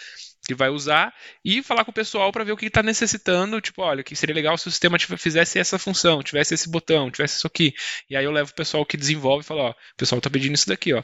que 0.46 0.54
vai 0.54 0.70
usar 0.70 1.14
e 1.44 1.64
falar 1.64 1.86
com 1.86 1.92
o 1.92 1.94
pessoal 1.94 2.32
para 2.32 2.44
ver 2.44 2.52
o 2.52 2.58
que 2.58 2.66
está 2.66 2.84
necessitando. 2.84 3.62
Tipo, 3.62 3.82
olha, 3.82 4.04
que 4.04 4.16
seria 4.16 4.36
legal 4.36 4.58
se 4.58 4.68
o 4.68 4.72
sistema 4.72 4.98
fizesse 5.00 5.58
essa 5.58 5.80
função, 5.80 6.22
tivesse 6.22 6.54
esse 6.54 6.70
botão, 6.70 7.10
tivesse 7.10 7.38
isso 7.38 7.48
aqui. 7.48 7.74
E 8.10 8.16
aí 8.16 8.26
eu 8.26 8.32
levo 8.32 8.52
o 8.52 8.56
pessoal 8.56 8.86
que 8.86 8.98
desenvolve 8.98 9.44
e 9.44 9.48
falo, 9.48 9.62
ó, 9.62 9.72
o 9.72 9.76
pessoal 9.98 10.18
está 10.20 10.30
pedindo 10.30 10.56
isso 10.56 10.68
daqui, 10.68 10.94
ó. 10.94 11.02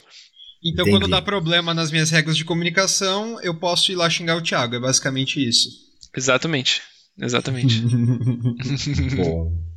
Então, 0.64 0.84
Entendi. 0.84 1.00
quando 1.00 1.10
dá 1.10 1.22
problema 1.22 1.74
nas 1.74 1.92
minhas 1.92 2.10
regras 2.10 2.36
de 2.36 2.44
comunicação, 2.44 3.40
eu 3.42 3.54
posso 3.56 3.92
ir 3.92 3.96
lá 3.96 4.10
xingar 4.10 4.36
o 4.36 4.42
Thiago. 4.42 4.76
É 4.76 4.80
basicamente 4.80 5.46
isso. 5.46 5.70
Exatamente. 6.16 6.82
Exatamente. 7.18 7.82
bom. 9.16 9.70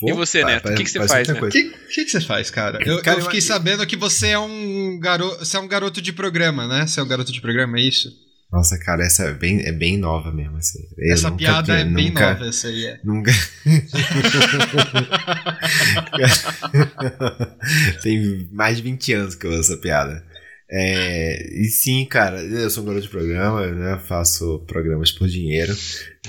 Pô, 0.00 0.10
e 0.10 0.12
você, 0.12 0.44
Neto? 0.44 0.68
O 0.68 0.74
que, 0.74 0.84
que 0.84 0.90
você 0.90 1.08
faz, 1.08 1.28
né? 1.28 1.40
O 1.40 1.48
que, 1.48 1.62
que, 1.62 2.04
que 2.04 2.10
você 2.10 2.20
faz, 2.20 2.50
cara? 2.50 2.78
Eu, 2.86 3.00
cara, 3.00 3.20
eu 3.20 3.24
fiquei 3.24 3.38
eu... 3.38 3.42
sabendo 3.42 3.86
que 3.86 3.96
você 3.96 4.28
é 4.28 4.38
um 4.38 4.98
garoto. 5.00 5.44
Você 5.44 5.56
é 5.56 5.60
um 5.60 5.68
garoto 5.68 6.02
de 6.02 6.12
programa, 6.12 6.66
né? 6.66 6.86
Você 6.86 7.00
é 7.00 7.02
um 7.02 7.08
garoto 7.08 7.32
de 7.32 7.40
programa, 7.40 7.78
é 7.78 7.82
isso? 7.82 8.10
Nossa, 8.52 8.78
cara, 8.78 9.04
essa 9.04 9.24
é 9.24 9.34
bem, 9.34 9.66
é 9.66 9.72
bem 9.72 9.98
nova 9.98 10.32
mesmo. 10.32 10.56
Assim. 10.56 10.78
essa 11.10 11.30
piada 11.30 11.78
é 11.78 11.84
bem 11.84 12.10
nunca, 12.10 12.34
nova, 12.34 12.46
essa 12.46 12.68
aí 12.68 12.86
é. 12.86 13.00
Nunca. 13.02 13.32
Tem 18.02 18.48
mais 18.52 18.76
de 18.76 18.82
20 18.84 19.12
anos 19.12 19.34
que 19.34 19.44
eu 19.46 19.50
uso 19.50 19.60
essa 19.60 19.76
piada. 19.76 20.24
É, 20.70 21.60
e 21.60 21.64
sim, 21.66 22.06
cara, 22.06 22.40
eu 22.42 22.70
sou 22.70 22.82
um 22.82 22.86
garoto 22.86 23.04
de 23.04 23.10
programa, 23.10 23.66
né? 23.66 24.00
Faço 24.06 24.64
programas 24.66 25.12
por 25.12 25.28
dinheiro. 25.28 25.72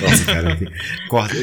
Nossa, 0.00 0.24
cara, 0.24 0.58
corta. 1.08 1.36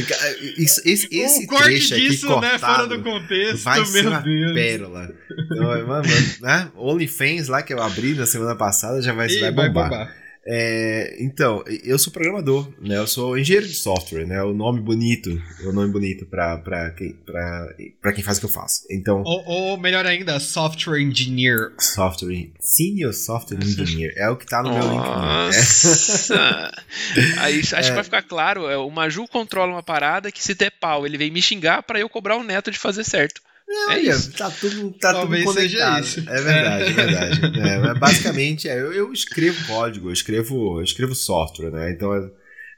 Isso, 0.57 0.81
esse, 0.85 1.07
esse 1.11 1.45
o 1.45 1.47
corte 1.47 1.65
trecho 1.65 1.95
disso, 1.95 2.25
aqui 2.25 2.33
cortado, 2.33 2.51
né, 2.53 2.59
fora 2.59 2.87
do 2.87 3.03
contexto, 3.03 3.63
vai 3.63 3.85
ser 3.85 4.07
uma 4.07 4.19
Deus. 4.21 4.53
pérola. 4.53 5.13
Então, 5.45 5.87
mano, 5.87 6.07
né? 6.41 6.71
OnlyFans 6.75 7.47
lá 7.47 7.61
que 7.61 7.73
eu 7.73 7.81
abri 7.81 8.15
na 8.15 8.25
semana 8.25 8.55
passada 8.55 9.01
já 9.01 9.13
vai, 9.13 9.27
vai 9.27 9.51
vai 9.51 9.69
bombar. 9.69 10.15
É, 10.45 11.17
então, 11.19 11.63
eu 11.83 11.99
sou 11.99 12.11
programador, 12.11 12.71
né? 12.81 12.97
Eu 12.97 13.07
sou 13.07 13.37
engenheiro 13.37 13.67
de 13.67 13.75
software, 13.75 14.25
né? 14.25 14.41
O 14.41 14.53
nome 14.53 14.79
bonito, 14.79 15.29
o 15.65 15.71
nome 15.71 15.91
bonito 15.91 16.25
pra, 16.25 16.57
pra, 16.57 16.91
quem, 16.91 17.13
pra, 17.13 17.67
pra 18.01 18.13
quem 18.13 18.23
faz 18.23 18.37
o 18.37 18.41
que 18.41 18.45
eu 18.47 18.51
faço. 18.51 18.85
Então, 18.89 19.21
Ou, 19.23 19.45
ou 19.45 19.77
melhor 19.77 20.05
ainda, 20.05 20.39
software 20.39 21.01
engineer. 21.01 21.73
software, 21.79 22.49
senior 22.59 23.13
software 23.13 23.57
engineer 23.57 24.13
é 24.17 24.29
o 24.29 24.37
que 24.37 24.45
tá 24.45 24.63
no 24.63 24.73
meu 24.73 24.81
link. 24.81 25.05
Nossa! 25.05 26.71
Aí 27.39 27.59
acho 27.59 27.89
que 27.89 27.91
vai 27.91 28.03
ficar 28.03 28.23
claro, 28.23 28.67
é, 28.69 28.77
o 28.77 28.89
Maju 28.89 29.27
controla 29.27 29.71
uma 29.73 29.83
parada 29.83 30.31
que 30.31 30.43
se 30.43 30.53
der 30.53 30.71
pau, 30.79 31.05
ele 31.05 31.17
vem 31.17 31.31
me 31.31 31.41
xingar 31.41 31.83
pra 31.83 31.99
eu 31.99 32.09
cobrar 32.09 32.37
o 32.37 32.43
neto 32.43 32.71
de 32.71 32.79
fazer 32.79 33.03
certo. 33.03 33.41
Não, 33.69 33.91
É 33.91 33.93
olha, 33.93 34.11
isso. 34.11 34.31
Tá 34.33 34.49
tudo, 34.49 34.91
tá 34.93 35.13
Talvez 35.13 35.43
tudo 35.45 35.53
seja 35.59 35.77
conectado. 35.77 36.03
isso. 36.03 36.19
É 36.27 36.41
verdade, 36.41 36.83
é 36.83 36.91
verdade. 36.93 37.59
É, 37.59 37.77
mas 37.77 37.99
basicamente, 37.99 38.67
é, 38.67 38.79
eu, 38.79 38.91
eu 38.91 39.13
escrevo 39.13 39.67
código, 39.67 40.09
eu 40.09 40.13
escrevo, 40.13 40.79
eu 40.79 40.83
escrevo 40.83 41.13
software, 41.13 41.69
né? 41.71 41.91
Então, 41.91 42.11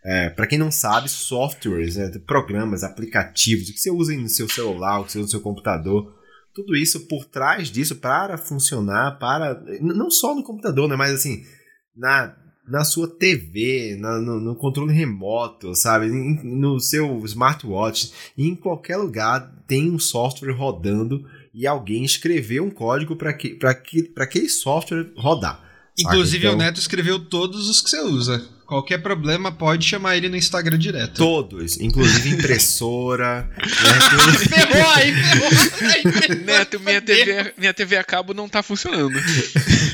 é, 0.03 0.29
para 0.29 0.45
quem 0.47 0.59
não 0.59 0.69
sabe, 0.69 1.07
softwares, 1.07 1.95
né, 1.95 2.11
programas, 2.27 2.83
aplicativos, 2.83 3.69
o 3.69 3.73
que 3.73 3.79
você 3.79 3.89
usa 3.89 4.13
no 4.15 4.27
seu 4.27 4.49
celular, 4.49 4.99
o 4.99 5.05
que 5.05 5.11
você 5.13 5.19
usa 5.19 5.25
no 5.27 5.31
seu 5.31 5.41
computador, 5.41 6.13
tudo 6.53 6.75
isso 6.75 7.07
por 7.07 7.23
trás 7.25 7.69
disso 7.69 7.95
para 7.95 8.37
funcionar, 8.37 9.17
para 9.17 9.63
não 9.79 10.09
só 10.09 10.35
no 10.35 10.43
computador, 10.43 10.89
né? 10.89 10.97
Mas 10.97 11.13
assim, 11.13 11.43
na 11.95 12.35
na 12.67 12.83
sua 12.83 13.07
TV, 13.07 13.95
na- 13.99 14.19
no, 14.19 14.39
no 14.39 14.55
controle 14.55 14.93
remoto, 14.93 15.73
sabe? 15.75 16.05
Em- 16.07 16.39
no 16.43 16.79
seu 16.79 17.21
smartwatch, 17.25 18.11
em 18.37 18.55
qualquer 18.55 18.97
lugar 18.97 19.51
tem 19.67 19.89
um 19.91 19.99
software 19.99 20.51
rodando 20.53 21.25
e 21.53 21.65
alguém 21.67 22.03
escreveu 22.03 22.63
um 22.63 22.69
código 22.69 23.15
para 23.15 23.33
que, 23.33 23.49
pra 23.55 23.73
que, 23.73 24.03
pra 24.03 24.23
aquele 24.23 24.47
software 24.49 25.11
rodar. 25.17 25.61
Inclusive, 25.99 26.45
Então, 26.45 26.55
o 26.55 26.57
Neto 26.57 26.79
escreveu 26.79 27.19
todos 27.19 27.69
os 27.69 27.81
que 27.81 27.89
você 27.89 27.99
usa. 28.01 28.47
Qualquer 28.71 28.99
problema, 28.99 29.51
pode 29.51 29.85
chamar 29.85 30.15
ele 30.15 30.29
no 30.29 30.37
Instagram 30.37 30.79
direto. 30.79 31.15
Todos, 31.15 31.77
inclusive 31.81 32.29
impressora. 32.29 33.49
né, 33.59 33.65
tudo. 34.09 34.39
Ferrou 34.49 34.89
aí, 34.91 35.13
ferrou. 35.13 36.45
Neto, 36.45 36.79
minha 36.79 37.01
TV, 37.01 37.53
minha 37.57 37.73
TV 37.73 37.97
a 37.97 38.03
cabo 38.05 38.33
não 38.33 38.47
tá 38.47 38.63
funcionando. 38.63 39.19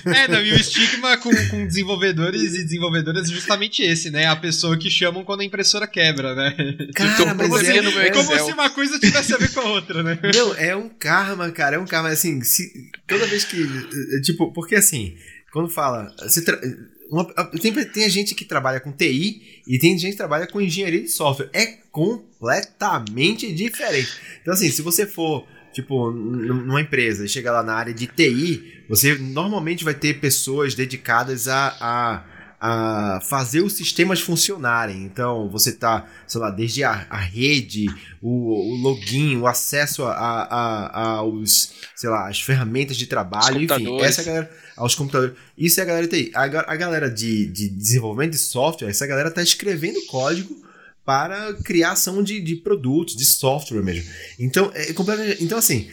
É, 0.06 0.28
não, 0.28 0.44
e 0.46 0.52
o 0.52 0.56
estigma 0.56 1.18
com, 1.18 1.32
com 1.50 1.66
desenvolvedores 1.66 2.54
e 2.54 2.66
desenvolvedoras 2.66 3.28
é 3.28 3.34
justamente 3.34 3.82
esse, 3.82 4.12
né? 4.12 4.28
A 4.28 4.36
pessoa 4.36 4.78
que 4.78 4.92
chamam 4.92 5.24
quando 5.24 5.42
a 5.42 5.46
impressora 5.46 5.88
quebra, 5.88 6.36
né? 6.36 6.56
Cara, 6.94 7.34
mas 7.34 7.68
é, 7.68 7.82
no 7.82 7.92
meu 7.92 8.02
é, 8.02 8.12
Como 8.12 8.38
se 8.38 8.52
uma 8.52 8.70
coisa 8.70 9.00
tivesse 9.00 9.34
a 9.34 9.38
ver 9.38 9.52
com 9.54 9.62
a 9.62 9.70
outra, 9.70 10.04
né? 10.04 10.20
Não, 10.36 10.54
é 10.54 10.76
um 10.76 10.88
karma, 10.88 11.50
cara, 11.50 11.78
é 11.78 11.80
um 11.80 11.88
karma, 11.88 12.10
assim, 12.10 12.44
se, 12.44 12.92
toda 13.08 13.26
vez 13.26 13.44
que, 13.44 13.60
eh, 13.60 14.22
tipo, 14.22 14.54
porque 14.54 14.76
assim, 14.76 15.16
quando 15.52 15.68
fala, 15.68 16.14
você 16.22 16.44
tra- 16.44 16.62
uma- 17.10 17.26
tem, 17.62 17.72
tem 17.74 18.10
gente 18.10 18.34
que 18.36 18.46
trabalha 18.46 18.80
com 18.80 18.92
TI 18.92 19.62
e 19.68 19.78
tem 19.80 19.98
gente 19.98 20.12
que 20.12 20.18
trabalha 20.18 20.48
com 20.48 20.60
engenharia 20.62 21.02
de 21.02 21.10
software, 21.10 21.50
é 21.54 21.78
completamente 21.92 23.52
diferente. 23.54 24.10
Então 24.42 24.54
assim, 24.54 24.70
se 24.72 24.82
você 24.82 25.06
for, 25.06 25.46
tipo, 25.74 26.12
numa 26.12 26.82
empresa 26.82 27.26
e 27.26 27.30
chega 27.30 27.52
lá 27.52 27.64
na 27.64 27.74
área 27.74 27.94
de 27.94 28.08
TI, 28.08 28.84
você 28.90 29.16
normalmente 29.16 29.84
vai 29.84 29.94
ter 29.94 30.20
pessoas 30.20 30.76
dedicadas 30.76 31.48
a... 31.48 31.76
a 31.80 32.24
a 32.60 33.20
fazer 33.22 33.62
os 33.62 33.74
sistemas 33.74 34.20
funcionarem. 34.20 35.04
Então, 35.04 35.48
você 35.48 35.72
tá, 35.74 36.08
sei 36.28 36.42
lá, 36.42 36.50
desde 36.50 36.84
a, 36.84 37.06
a 37.08 37.18
rede, 37.20 37.86
o, 38.20 38.74
o 38.74 38.76
login, 38.82 39.38
o 39.38 39.46
acesso 39.46 40.04
a, 40.04 40.12
a, 40.12 40.86
a- 40.88 41.08
aos, 41.18 41.72
sei 41.96 42.10
lá, 42.10 42.28
as 42.28 42.42
ferramentas 42.42 42.98
de 42.98 43.06
trabalho, 43.06 43.58
enfim, 43.76 43.84
essa 44.06 44.24
galera, 44.24 44.52
aos 44.78 44.96
computadores. 44.96 45.36
Isso 45.58 45.80
é 45.80 45.84
a 45.84 45.86
galera 45.86 46.08
de 46.08 46.26
TI. 46.26 46.32
A, 46.34 46.44
a 46.44 46.76
galera 46.76 47.10
de, 47.10 47.48
de 47.48 47.68
desenvolvimento 47.68 48.32
de 48.32 48.38
software, 48.38 48.90
essa 48.90 49.08
galera 49.08 49.32
tá 49.32 49.42
escrevendo 49.42 50.00
código 50.06 50.56
para 51.04 51.54
criação 51.64 52.22
de, 52.22 52.40
de 52.40 52.56
produtos, 52.56 53.16
de 53.16 53.26
software 53.26 53.82
mesmo. 53.82 54.10
Então, 54.38 54.72
é 54.74 54.94
completamente. 54.94 55.44
Então, 55.44 55.58
assim. 55.58 55.90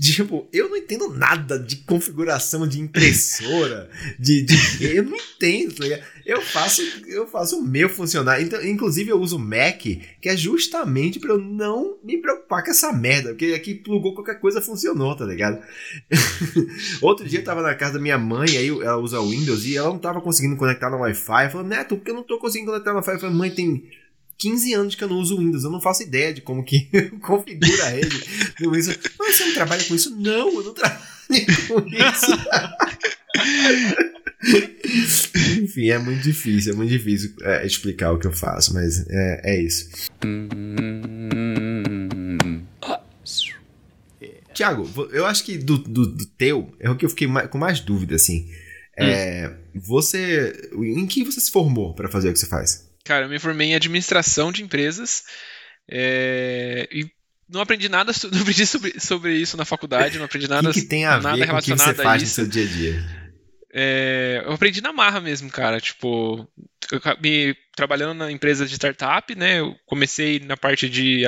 Tipo, 0.00 0.48
eu 0.52 0.68
não 0.68 0.76
entendo 0.76 1.08
nada 1.10 1.58
de 1.58 1.76
configuração 1.76 2.66
de 2.66 2.80
impressora, 2.80 3.90
de, 4.18 4.42
de 4.42 4.84
eu 4.96 5.02
não 5.04 5.16
entendo, 5.16 5.74
tá? 5.74 5.84
Eu 6.24 6.40
faço, 6.40 6.82
eu 7.06 7.26
faço 7.26 7.58
o 7.58 7.62
meu 7.62 7.88
funcionar. 7.88 8.40
Então, 8.40 8.64
inclusive 8.64 9.10
eu 9.10 9.20
uso 9.20 9.38
Mac, 9.38 9.80
que 9.80 10.28
é 10.28 10.36
justamente 10.36 11.18
para 11.18 11.32
eu 11.32 11.38
não 11.38 11.98
me 12.02 12.18
preocupar 12.18 12.64
com 12.64 12.70
essa 12.70 12.92
merda, 12.92 13.30
porque 13.30 13.46
aqui 13.46 13.74
plugou 13.74 14.14
qualquer 14.14 14.38
coisa 14.40 14.60
funcionou, 14.60 15.16
tá 15.16 15.24
ligado? 15.24 15.60
Outro 17.02 17.28
dia 17.28 17.40
eu 17.40 17.44
tava 17.44 17.62
na 17.62 17.74
casa 17.74 17.94
da 17.94 18.00
minha 18.00 18.18
mãe, 18.18 18.56
aí 18.56 18.68
ela 18.68 18.98
usa 18.98 19.20
Windows 19.20 19.64
e 19.64 19.76
ela 19.76 19.88
não 19.88 19.98
tava 19.98 20.20
conseguindo 20.20 20.56
conectar 20.56 20.90
no 20.90 20.98
Wi-Fi. 20.98 21.50
Falou, 21.50 21.66
Neto, 21.66 21.96
porque 21.96 22.10
eu 22.10 22.14
não 22.14 22.22
tô 22.22 22.38
conseguindo 22.38 22.70
conectar 22.70 22.90
no 22.90 22.96
Wi-Fi? 22.96 23.12
Eu 23.12 23.20
falei, 23.20 23.36
mãe, 23.36 23.50
tem 23.50 23.84
15 24.42 24.72
anos 24.74 24.94
que 24.94 25.04
eu 25.04 25.08
não 25.08 25.18
uso 25.18 25.36
o 25.36 25.38
Windows, 25.38 25.64
eu 25.64 25.70
não 25.70 25.80
faço 25.80 26.02
ideia 26.02 26.34
de 26.34 26.40
como 26.40 26.64
que 26.64 26.88
configura 27.22 27.84
a 27.84 27.88
rede 27.90 28.18
do 28.60 28.70
Windows. 28.72 28.98
Mas 29.18 29.36
você 29.36 29.44
não 29.46 29.54
trabalha 29.54 29.84
com 29.84 29.94
isso? 29.94 30.16
Não, 30.16 30.52
eu 30.54 30.62
não 30.64 30.74
trabalho 30.74 31.00
com 31.68 31.86
isso. 31.88 32.32
Enfim, 35.62 35.90
é 35.90 35.98
muito 35.98 36.22
difícil, 36.22 36.72
é 36.72 36.76
muito 36.76 36.90
difícil 36.90 37.34
é, 37.42 37.64
explicar 37.66 38.12
o 38.12 38.18
que 38.18 38.26
eu 38.26 38.32
faço, 38.32 38.74
mas 38.74 39.06
é, 39.08 39.40
é 39.44 39.62
isso. 39.62 39.88
Tiago, 44.54 44.86
eu 45.12 45.24
acho 45.24 45.44
que 45.44 45.56
do, 45.56 45.78
do, 45.78 46.06
do 46.06 46.26
teu 46.26 46.74
é 46.78 46.90
o 46.90 46.96
que 46.96 47.04
eu 47.04 47.08
fiquei 47.08 47.26
mais- 47.26 47.48
com 47.48 47.58
mais 47.58 47.80
dúvida, 47.80 48.14
assim. 48.16 48.48
É, 48.98 49.50
Você. 49.74 50.70
Em 50.74 51.06
que 51.06 51.24
você 51.24 51.40
se 51.40 51.50
formou 51.50 51.94
para 51.94 52.08
fazer 52.08 52.28
o 52.28 52.32
que 52.32 52.38
você 52.38 52.46
faz? 52.46 52.86
Cara, 53.04 53.26
eu 53.26 53.28
me 53.28 53.38
formei 53.38 53.68
em 53.68 53.74
administração 53.74 54.52
de 54.52 54.62
empresas 54.62 55.24
é, 55.90 56.88
e 56.90 57.06
não 57.48 57.60
aprendi 57.60 57.88
nada, 57.88 58.12
não 58.32 58.40
aprendi 58.42 58.66
sobre, 58.66 59.00
sobre 59.00 59.34
isso 59.34 59.56
na 59.56 59.64
faculdade, 59.64 60.18
não 60.18 60.24
aprendi 60.24 60.46
nada, 60.48 60.72
que, 60.72 60.80
que 60.80 60.86
tem 60.86 61.04
a 61.04 61.20
nada 61.20 61.36
ver 61.36 61.48
com 61.48 61.56
o 61.56 61.62
que 61.62 61.70
você 61.70 61.90
a 61.90 61.94
faz 61.94 62.22
no 62.22 62.26
isso. 62.26 62.34
seu 62.34 62.46
dia 62.46 62.64
a 62.64 62.66
dia? 62.66 63.22
É, 63.74 64.42
eu 64.44 64.52
aprendi 64.52 64.82
na 64.82 64.92
marra 64.92 65.18
mesmo, 65.20 65.50
cara. 65.50 65.80
Tipo, 65.80 66.46
eu 66.90 66.98
acabei 66.98 67.56
trabalhando 67.74 68.18
na 68.18 68.30
empresa 68.30 68.66
de 68.66 68.74
startup, 68.74 69.34
né? 69.34 69.60
Eu 69.60 69.74
comecei 69.86 70.40
na 70.40 70.58
parte 70.58 70.90
de 70.90 71.24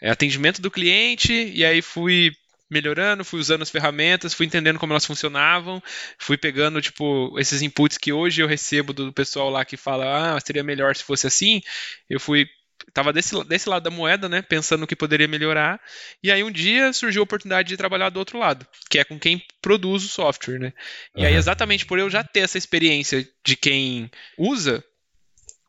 é, 0.00 0.10
atendimento 0.10 0.60
do 0.60 0.70
cliente 0.70 1.32
e 1.32 1.64
aí 1.64 1.80
fui 1.80 2.32
melhorando, 2.70 3.24
fui 3.24 3.40
usando 3.40 3.62
as 3.62 3.70
ferramentas, 3.70 4.34
fui 4.34 4.46
entendendo 4.46 4.78
como 4.78 4.92
elas 4.92 5.04
funcionavam, 5.06 5.82
fui 6.18 6.36
pegando, 6.36 6.80
tipo, 6.80 7.38
esses 7.38 7.62
inputs 7.62 7.98
que 7.98 8.12
hoje 8.12 8.42
eu 8.42 8.46
recebo 8.46 8.92
do 8.92 9.12
pessoal 9.12 9.50
lá 9.50 9.64
que 9.64 9.76
fala, 9.76 10.36
ah, 10.36 10.40
seria 10.40 10.62
melhor 10.62 10.94
se 10.96 11.04
fosse 11.04 11.26
assim. 11.26 11.60
Eu 12.08 12.18
fui 12.20 12.46
tava 12.92 13.12
desse, 13.12 13.42
desse 13.44 13.68
lado 13.68 13.82
da 13.82 13.90
moeda, 13.90 14.28
né, 14.28 14.42
pensando 14.42 14.80
no 14.80 14.86
que 14.86 14.96
poderia 14.96 15.28
melhorar. 15.28 15.80
E 16.22 16.30
aí 16.30 16.42
um 16.42 16.50
dia 16.50 16.92
surgiu 16.92 17.22
a 17.22 17.24
oportunidade 17.24 17.68
de 17.68 17.76
trabalhar 17.76 18.10
do 18.10 18.18
outro 18.18 18.38
lado, 18.38 18.66
que 18.90 18.98
é 18.98 19.04
com 19.04 19.18
quem 19.18 19.42
produz 19.60 20.04
o 20.04 20.08
software, 20.08 20.58
né? 20.58 20.72
E 21.16 21.24
aí 21.24 21.32
Aham. 21.32 21.38
exatamente 21.38 21.86
por 21.86 21.98
eu 21.98 22.08
já 22.10 22.22
ter 22.22 22.40
essa 22.40 22.58
experiência 22.58 23.26
de 23.44 23.56
quem 23.56 24.10
usa, 24.38 24.84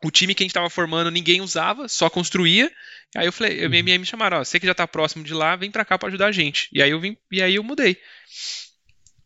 o 0.03 0.11
time 0.11 0.35
que 0.35 0.43
a 0.43 0.45
gente 0.45 0.51
estava 0.51 0.69
formando 0.69 1.09
ninguém 1.11 1.41
usava, 1.41 1.87
só 1.87 2.09
construía. 2.09 2.71
Aí 3.15 3.25
eu 3.25 3.31
falei, 3.33 3.63
eu, 3.63 3.69
me, 3.69 3.81
me 3.81 4.05
chamaram, 4.05 4.37
ó, 4.39 4.43
você 4.43 4.59
que 4.59 4.65
já 4.67 4.73
tá 4.73 4.87
próximo 4.87 5.23
de 5.23 5.33
lá, 5.33 5.55
vem 5.55 5.71
pra 5.71 5.85
cá 5.85 5.97
pra 5.97 6.09
ajudar 6.09 6.27
a 6.27 6.31
gente. 6.31 6.69
E 6.71 6.81
aí 6.81 6.91
eu 6.91 6.99
vim, 6.99 7.17
e 7.31 7.41
aí 7.41 7.55
eu 7.55 7.63
mudei. 7.63 7.97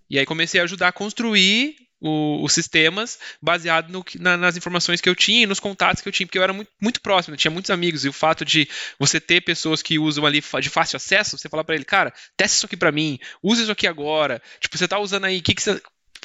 E 0.10 0.20
aí 0.20 0.26
comecei 0.26 0.60
a 0.60 0.64
ajudar 0.64 0.90
a 0.90 0.92
construir 0.92 1.76
o- 2.04 2.44
os 2.44 2.54
sistemas 2.54 3.20
baseado 3.42 3.90
no 3.92 4.04
na- 4.20 4.36
nas 4.36 4.58
informações 4.58 5.00
que 5.00 5.08
eu 5.08 5.16
tinha 5.16 5.44
e 5.44 5.46
nos 5.46 5.60
contatos 5.60 6.02
que 6.02 6.10
eu 6.10 6.12
tinha, 6.12 6.26
porque 6.26 6.38
eu 6.38 6.44
era 6.44 6.52
muito, 6.52 6.72
muito 6.82 7.00
próximo, 7.00 7.36
eu 7.36 7.38
tinha 7.38 7.52
muitos 7.52 7.70
amigos, 7.70 8.04
e 8.04 8.10
o 8.10 8.14
fato 8.14 8.44
de 8.44 8.68
você 9.00 9.20
ter 9.20 9.42
pessoas 9.42 9.82
que 9.84 10.00
usam 10.00 10.26
ali 10.26 10.42
de 10.62 10.70
fácil 10.70 10.98
acesso, 10.98 11.38
você 11.38 11.48
falar 11.48 11.64
pra 11.64 11.76
ele, 11.76 11.86
cara, 11.86 12.12
testa 12.36 12.58
isso 12.58 12.66
aqui 12.66 12.76
pra 12.76 12.92
mim, 12.92 13.20
usa 13.44 13.62
isso 13.62 13.72
aqui 13.72 13.86
agora, 13.86 14.42
tipo, 14.60 14.78
você 14.78 14.88
tá 14.88 14.98
usando 15.00 15.26
aí, 15.26 15.38
o 15.38 15.44
que, 15.44 15.54
que 15.54 15.62
você 15.62 15.80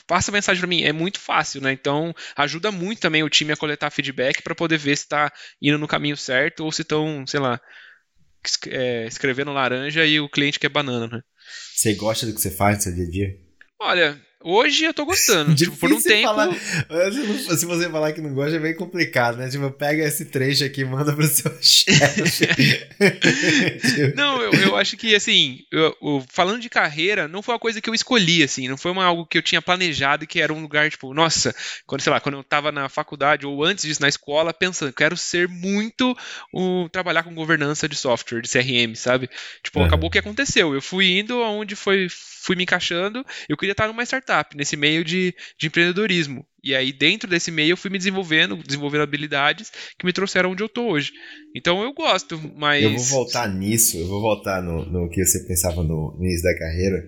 passa 0.06 0.32
mensagem 0.32 0.60
para 0.60 0.68
mim, 0.68 0.82
é 0.82 0.92
muito 0.92 1.18
fácil, 1.18 1.60
né? 1.60 1.72
Então 1.72 2.14
ajuda 2.36 2.70
muito 2.70 3.00
também 3.00 3.22
o 3.22 3.30
time 3.30 3.52
a 3.52 3.56
coletar 3.56 3.90
feedback 3.90 4.42
para 4.42 4.54
poder 4.54 4.78
ver 4.78 4.96
se 4.96 5.04
está 5.04 5.32
indo 5.60 5.78
no 5.78 5.88
caminho 5.88 6.16
certo 6.16 6.64
ou 6.64 6.72
se 6.72 6.82
estão, 6.82 7.26
sei 7.26 7.40
lá, 7.40 7.60
é, 8.68 9.06
escrevendo 9.06 9.52
laranja 9.52 10.04
e 10.04 10.20
o 10.20 10.28
cliente 10.28 10.58
quer 10.58 10.68
banana, 10.68 11.08
né? 11.08 11.22
Você 11.74 11.94
gosta 11.94 12.26
do 12.26 12.34
que 12.34 12.40
você 12.40 12.50
faz 12.50 12.76
no 12.76 12.82
seu 12.82 12.94
dia 12.94 13.04
a 13.04 13.10
dia? 13.10 13.36
Olha, 13.80 14.25
Hoje 14.42 14.84
eu 14.84 14.92
tô 14.92 15.04
gostando. 15.06 15.54
tipo, 15.54 15.76
por 15.76 15.90
um 15.92 16.00
tempo. 16.00 16.28
Falar, 16.28 16.54
se 17.56 17.64
você 17.64 17.88
falar 17.90 18.12
que 18.12 18.20
não 18.20 18.34
gosta, 18.34 18.56
é 18.56 18.60
bem 18.60 18.76
complicado, 18.76 19.38
né? 19.38 19.48
Tipo, 19.48 19.70
pega 19.70 20.04
esse 20.04 20.26
trecho 20.26 20.64
aqui 20.64 20.82
e 20.82 20.84
manda 20.84 21.12
pro 21.12 21.26
seu 21.26 21.50
chefe. 21.60 22.46
não, 24.14 24.40
eu, 24.42 24.52
eu 24.52 24.76
acho 24.76 24.96
que, 24.96 25.14
assim, 25.14 25.60
eu, 25.72 25.96
eu, 26.02 26.24
falando 26.30 26.60
de 26.60 26.68
carreira, 26.68 27.26
não 27.26 27.42
foi 27.42 27.54
uma 27.54 27.60
coisa 27.60 27.80
que 27.80 27.88
eu 27.88 27.94
escolhi, 27.94 28.42
assim, 28.42 28.68
não 28.68 28.76
foi 28.76 28.92
uma, 28.92 29.04
algo 29.04 29.26
que 29.26 29.38
eu 29.38 29.42
tinha 29.42 29.62
planejado 29.62 30.24
e 30.24 30.26
que 30.26 30.40
era 30.40 30.52
um 30.52 30.60
lugar, 30.60 30.90
tipo, 30.90 31.12
nossa, 31.14 31.54
quando, 31.86 32.02
sei 32.02 32.12
lá, 32.12 32.20
quando 32.20 32.36
eu 32.36 32.44
tava 32.44 32.70
na 32.70 32.88
faculdade 32.88 33.46
ou 33.46 33.64
antes 33.64 33.84
disso 33.84 34.02
na 34.02 34.08
escola, 34.08 34.52
pensando, 34.52 34.92
quero 34.92 35.16
ser 35.16 35.48
muito 35.48 36.16
o, 36.52 36.88
trabalhar 36.90 37.22
com 37.22 37.34
governança 37.34 37.88
de 37.88 37.96
software, 37.96 38.42
de 38.42 38.50
CRM, 38.50 38.94
sabe? 38.94 39.30
Tipo, 39.62 39.80
uhum. 39.80 39.86
acabou 39.86 40.08
o 40.08 40.12
que 40.12 40.18
aconteceu. 40.18 40.74
Eu 40.74 40.82
fui 40.82 41.18
indo 41.18 41.42
aonde 41.42 41.74
foi 41.74 42.06
fui 42.46 42.54
me 42.54 42.62
encaixando, 42.62 43.26
eu 43.48 43.56
queria 43.56 43.72
estar 43.72 43.88
numa 43.88 44.04
startup, 44.04 44.56
nesse 44.56 44.76
meio 44.76 45.04
de, 45.04 45.34
de 45.58 45.66
empreendedorismo. 45.66 46.46
E 46.62 46.74
aí, 46.74 46.92
dentro 46.92 47.28
desse 47.28 47.50
meio, 47.50 47.72
eu 47.72 47.76
fui 47.76 47.90
me 47.90 47.98
desenvolvendo, 47.98 48.56
desenvolvendo 48.56 49.02
habilidades 49.02 49.72
que 49.98 50.06
me 50.06 50.12
trouxeram 50.12 50.52
onde 50.52 50.62
eu 50.62 50.68
tô 50.68 50.88
hoje. 50.88 51.12
Então 51.54 51.82
eu 51.82 51.92
gosto, 51.92 52.40
mas. 52.56 52.84
Eu 52.84 52.90
vou 52.90 53.04
voltar 53.04 53.48
nisso, 53.48 53.98
eu 53.98 54.06
vou 54.06 54.20
voltar 54.20 54.62
no, 54.62 54.84
no 54.86 55.08
que 55.08 55.24
você 55.24 55.40
pensava 55.44 55.82
no, 55.82 56.16
no 56.16 56.24
início 56.24 56.44
da 56.44 56.56
carreira. 56.56 57.04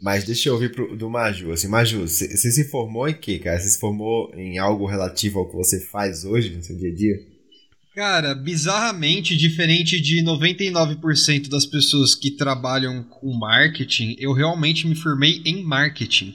Mas 0.00 0.24
deixa 0.24 0.48
eu 0.48 0.52
ouvir 0.52 0.70
pro, 0.70 0.96
do 0.96 1.10
Maju. 1.10 1.50
Assim, 1.50 1.66
Maju, 1.66 2.02
você 2.02 2.36
se 2.36 2.70
formou 2.70 3.08
em 3.08 3.14
quê, 3.14 3.40
cara? 3.40 3.58
Você 3.58 3.68
se 3.70 3.80
formou 3.80 4.32
em 4.36 4.58
algo 4.58 4.86
relativo 4.86 5.40
ao 5.40 5.48
que 5.48 5.56
você 5.56 5.80
faz 5.80 6.24
hoje 6.24 6.54
no 6.54 6.62
seu 6.62 6.76
dia 6.76 6.90
a 6.90 6.94
dia? 6.94 7.37
Cara, 7.98 8.32
bizarramente 8.32 9.36
diferente 9.36 10.00
de 10.00 10.22
99% 10.22 11.48
das 11.48 11.66
pessoas 11.66 12.14
que 12.14 12.30
trabalham 12.30 13.02
com 13.02 13.36
marketing, 13.36 14.14
eu 14.20 14.32
realmente 14.32 14.86
me 14.86 14.94
formei 14.94 15.42
em 15.44 15.64
marketing. 15.64 16.32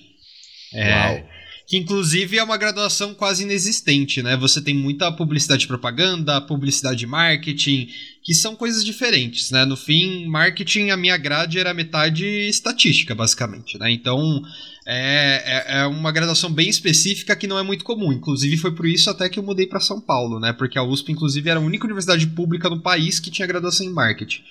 É, 0.74 0.92
Uau. 0.92 1.30
Que 1.68 1.78
inclusive 1.78 2.38
é 2.38 2.44
uma 2.44 2.58
graduação 2.58 3.14
quase 3.14 3.44
inexistente, 3.44 4.22
né? 4.22 4.36
Você 4.38 4.62
tem 4.62 4.74
muita 4.74 5.12
publicidade 5.12 5.64
e 5.64 5.68
propaganda, 5.68 6.42
publicidade 6.42 7.06
e 7.06 7.08
marketing, 7.08 7.88
que 8.22 8.34
são 8.34 8.56
coisas 8.56 8.84
diferentes, 8.84 9.50
né? 9.50 9.64
No 9.64 9.78
fim, 9.78 10.28
marketing, 10.28 10.90
a 10.90 10.98
minha 10.98 11.16
grade 11.18 11.58
era 11.58 11.74
metade 11.74 12.26
estatística, 12.26 13.16
basicamente, 13.16 13.78
né? 13.78 13.92
Então, 13.92 14.42
é, 14.86 15.44
é, 15.46 15.80
é, 15.80 15.86
uma 15.86 16.12
graduação 16.12 16.52
bem 16.52 16.68
específica 16.68 17.36
que 17.36 17.48
não 17.48 17.58
é 17.58 17.64
muito 17.64 17.86
comum. 17.86 18.12
Inclusive, 18.12 18.58
foi 18.58 18.76
por 18.76 18.86
isso 18.86 19.10
até 19.10 19.30
que 19.30 19.40
eu 19.40 19.44
mudei 19.44 19.66
para 19.66 19.80
São 19.80 20.02
Paulo, 20.02 20.40
né? 20.40 20.52
Porque 20.52 20.78
a 20.78 20.84
USP, 20.84 21.12
inclusive, 21.12 21.50
era 21.50 21.60
a 21.60 21.64
única 21.64 21.86
universidade 21.86 22.28
pública 22.28 22.70
no 22.70 22.82
país 22.82 23.20
que 23.20 23.32
tinha 23.32 23.48
graduação 23.48 23.86
em 23.86 23.90
marketing. 23.94 24.42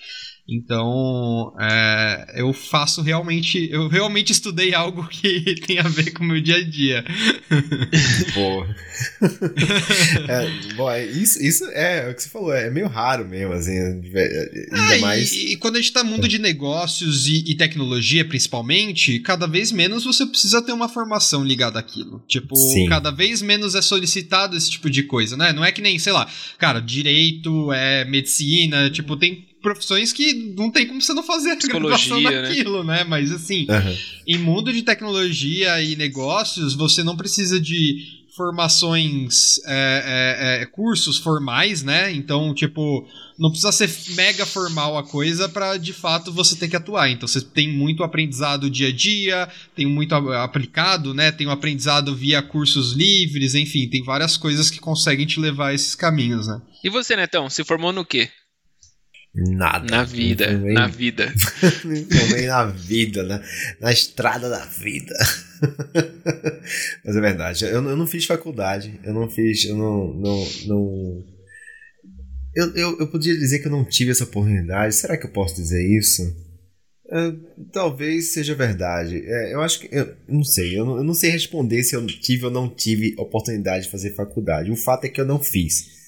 Então, 0.49 1.55
é, 1.61 2.41
eu 2.41 2.53
faço 2.53 3.01
realmente. 3.01 3.69
Eu 3.71 3.87
realmente 3.87 4.33
estudei 4.33 4.75
algo 4.75 5.07
que 5.07 5.55
tem 5.67 5.79
a 5.79 5.89
ver 5.89 6.11
com 6.11 6.25
o 6.25 6.27
meu 6.27 6.41
dia 6.41 6.57
a 6.57 6.65
dia. 6.65 7.05
Pô. 8.35 8.67
é, 10.29 10.75
bom, 10.75 10.91
é, 10.91 11.07
isso, 11.07 11.41
isso 11.41 11.65
é, 11.71 12.09
é 12.09 12.11
o 12.11 12.15
que 12.15 12.23
você 12.23 12.29
falou, 12.29 12.53
é 12.53 12.69
meio 12.71 12.89
raro 12.89 13.27
mesmo, 13.27 13.53
assim. 13.53 13.79
Ainda 13.79 14.97
é, 14.97 14.99
mais. 14.99 15.33
E, 15.33 15.53
e, 15.53 15.57
quando 15.57 15.77
a 15.77 15.81
gente 15.81 15.93
tá 15.93 16.03
no 16.03 16.11
mundo 16.11 16.27
de 16.27 16.41
negócios 16.41 17.29
e, 17.29 17.45
e, 17.47 17.55
tecnologia, 17.55 18.25
principalmente, 18.25 19.21
cada 19.21 19.47
vez 19.47 19.71
menos 19.71 20.05
você 20.05 20.27
precisa 20.27 20.61
ter 20.61 20.73
uma 20.73 20.89
formação 20.89 21.45
ligada 21.45 21.79
àquilo. 21.79 22.21
Tipo, 22.27 22.57
Sim. 22.57 22.89
cada 22.89 23.13
vez 23.13 23.43
menos 23.43 23.77
é 23.77 23.83
solicitado 23.83 24.57
esse 24.57 24.71
tipo 24.73 24.91
de 24.91 25.05
coisa, 25.05 25.37
né? 25.37 25.53
Não 25.53 25.65
é 25.65 25.71
que 25.71 25.81
nem, 25.81 26.01
sei 26.01 26.13
lá, 26.13 26.29
cara, 26.59 26.81
direito, 26.81 27.73
é 27.73 28.05
medicina, 28.05 28.91
tipo, 28.91 29.17
tem 29.17 29.52
profissões 29.63 30.13
que 30.13 30.55
não 30.57 30.71
tem 30.71 30.87
como 30.87 31.01
você 31.01 31.15
não 31.15 31.23
fazer 31.23 31.53
a 31.53 31.55
graduação 31.55 32.21
né? 32.21 32.43
naquilo, 32.43 32.85
né? 32.85 32.99
né? 32.99 33.05
Mas 33.05 33.31
assim, 33.33 33.67
uhum. 33.69 33.97
em 34.27 34.39
mundo 34.39 34.73
de 34.73 34.83
tecnologia 34.83 35.83
e 35.83 35.97
negócios, 35.97 36.75
você 36.75 37.03
não 37.03 37.17
precisa 37.17 37.61
de 37.61 38.23
formações, 38.35 39.59
é, 39.67 40.59
é, 40.59 40.63
é, 40.63 40.67
cursos 40.67 41.19
formais, 41.19 41.83
né? 41.83 42.11
Então, 42.13 42.55
tipo, 42.55 43.07
não 43.39 43.51
precisa 43.51 43.71
ser 43.71 43.91
mega 44.15 44.47
formal 44.47 44.97
a 44.97 45.03
coisa 45.03 45.49
para 45.49 45.77
de 45.77 45.93
fato 45.93 46.33
você 46.33 46.57
ter 46.57 46.69
que 46.69 46.77
atuar. 46.77 47.11
Então, 47.11 47.29
você 47.29 47.43
tem 47.43 47.71
muito 47.71 48.03
aprendizado 48.03 48.71
dia 48.71 48.89
a 48.89 48.93
dia, 48.93 49.49
tem 49.77 49.85
muito 49.87 50.15
aplicado, 50.15 51.13
né? 51.13 51.31
Tem 51.31 51.47
um 51.47 51.51
aprendizado 51.51 52.15
via 52.17 52.41
cursos 52.43 52.93
livres, 52.93 53.55
enfim, 53.55 53.87
tem 53.87 54.03
várias 54.03 54.37
coisas 54.39 54.71
que 54.71 54.81
conseguem 54.81 55.27
te 55.27 55.39
levar 55.39 55.69
a 55.69 55.75
esses 55.75 55.95
caminhos, 55.95 56.47
né? 56.47 56.61
E 56.83 56.89
você, 56.89 57.15
Netão, 57.15 57.51
se 57.51 57.63
formou 57.65 57.93
no 57.93 58.05
quê? 58.05 58.31
Nada. 59.35 59.87
Na 59.91 60.05
vida, 60.05 60.45
formei, 60.47 60.75
na 60.75 60.87
vida. 60.89 61.33
me 61.85 62.05
formei 62.05 62.47
na 62.47 62.67
vida, 62.67 63.23
na, 63.23 63.43
na 63.81 63.91
estrada 63.91 64.51
da 64.51 64.65
vida. 64.67 65.15
Mas 67.05 67.17
é 67.17 67.21
verdade, 67.21 67.65
eu, 67.65 67.83
eu 67.89 67.97
não 67.97 68.07
fiz 68.07 68.27
faculdade, 68.27 69.01
eu 69.03 69.15
não 69.15 69.31
fiz, 69.31 69.65
eu 69.65 69.77
não. 69.77 70.13
não, 70.15 70.47
não 70.67 71.25
eu, 72.55 72.77
eu, 72.77 72.99
eu 73.01 73.11
podia 73.11 73.35
dizer 73.35 73.61
que 73.61 73.69
eu 73.69 73.73
não 73.73 73.85
tive 73.85 74.11
essa 74.11 74.25
oportunidade, 74.25 74.95
será 74.95 75.17
que 75.17 75.25
eu 75.25 75.31
posso 75.31 75.55
dizer 75.55 75.83
isso? 75.99 76.23
É, 77.11 77.33
talvez 77.73 78.33
seja 78.33 78.55
verdade. 78.55 79.23
É, 79.25 79.55
eu 79.55 79.61
acho 79.61 79.81
que. 79.81 79.89
Eu 79.91 80.15
não 80.27 80.43
sei. 80.43 80.79
Eu 80.79 80.85
não, 80.85 80.97
eu 80.97 81.05
não 81.05 81.15
sei 81.15 81.31
responder 81.31 81.83
se 81.83 81.95
eu 81.95 82.07
tive 82.07 82.47
ou 82.47 82.51
não 82.51 82.69
tive 82.69 83.15
oportunidade 83.19 83.85
de 83.85 83.91
fazer 83.91 84.15
faculdade. 84.15 84.71
O 84.71 84.77
fato 84.77 85.05
é 85.05 85.09
que 85.11 85.21
eu 85.21 85.27
não 85.27 85.39
fiz. 85.39 86.02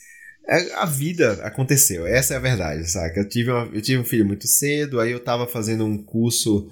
É, 0.46 0.74
a 0.74 0.84
vida 0.84 1.32
aconteceu, 1.42 2.06
essa 2.06 2.34
é 2.34 2.36
a 2.36 2.40
verdade, 2.40 2.88
saca? 2.90 3.20
Eu 3.20 3.28
tive, 3.28 3.50
uma, 3.50 3.64
eu 3.72 3.80
tive 3.80 3.98
um 3.98 4.04
filho 4.04 4.26
muito 4.26 4.46
cedo, 4.46 5.00
aí 5.00 5.10
eu 5.10 5.20
tava 5.20 5.46
fazendo 5.46 5.86
um 5.86 5.96
curso. 5.96 6.68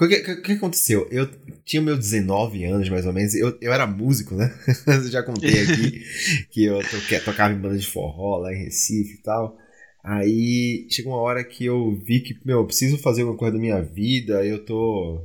O 0.00 0.08
que, 0.08 0.20
que, 0.20 0.36
que, 0.36 0.52
aconteceu? 0.52 1.06
Eu 1.10 1.28
tinha 1.62 1.82
meus 1.82 1.98
19 1.98 2.64
anos, 2.64 2.88
mais 2.88 3.04
ou 3.04 3.12
menos, 3.12 3.34
eu, 3.34 3.58
eu 3.60 3.72
era 3.72 3.86
músico, 3.86 4.34
né? 4.34 4.50
eu 4.86 5.10
já 5.10 5.22
contei 5.22 5.62
aqui 5.62 6.02
que 6.50 6.64
eu 6.64 6.78
toque, 6.78 7.20
tocava 7.20 7.52
em 7.52 7.58
banda 7.58 7.76
de 7.76 7.86
forró 7.86 8.38
lá 8.38 8.54
em 8.54 8.64
Recife 8.64 9.18
e 9.18 9.22
tal. 9.22 9.58
Aí 10.02 10.86
chegou 10.88 11.12
uma 11.12 11.20
hora 11.20 11.44
que 11.44 11.66
eu 11.66 11.94
vi 12.02 12.20
que, 12.20 12.34
meu, 12.42 12.60
eu 12.60 12.66
preciso 12.66 12.96
fazer 12.96 13.20
alguma 13.20 13.38
coisa 13.38 13.52
da 13.52 13.60
minha 13.60 13.82
vida, 13.82 14.42
eu 14.46 14.64
tô 14.64 15.22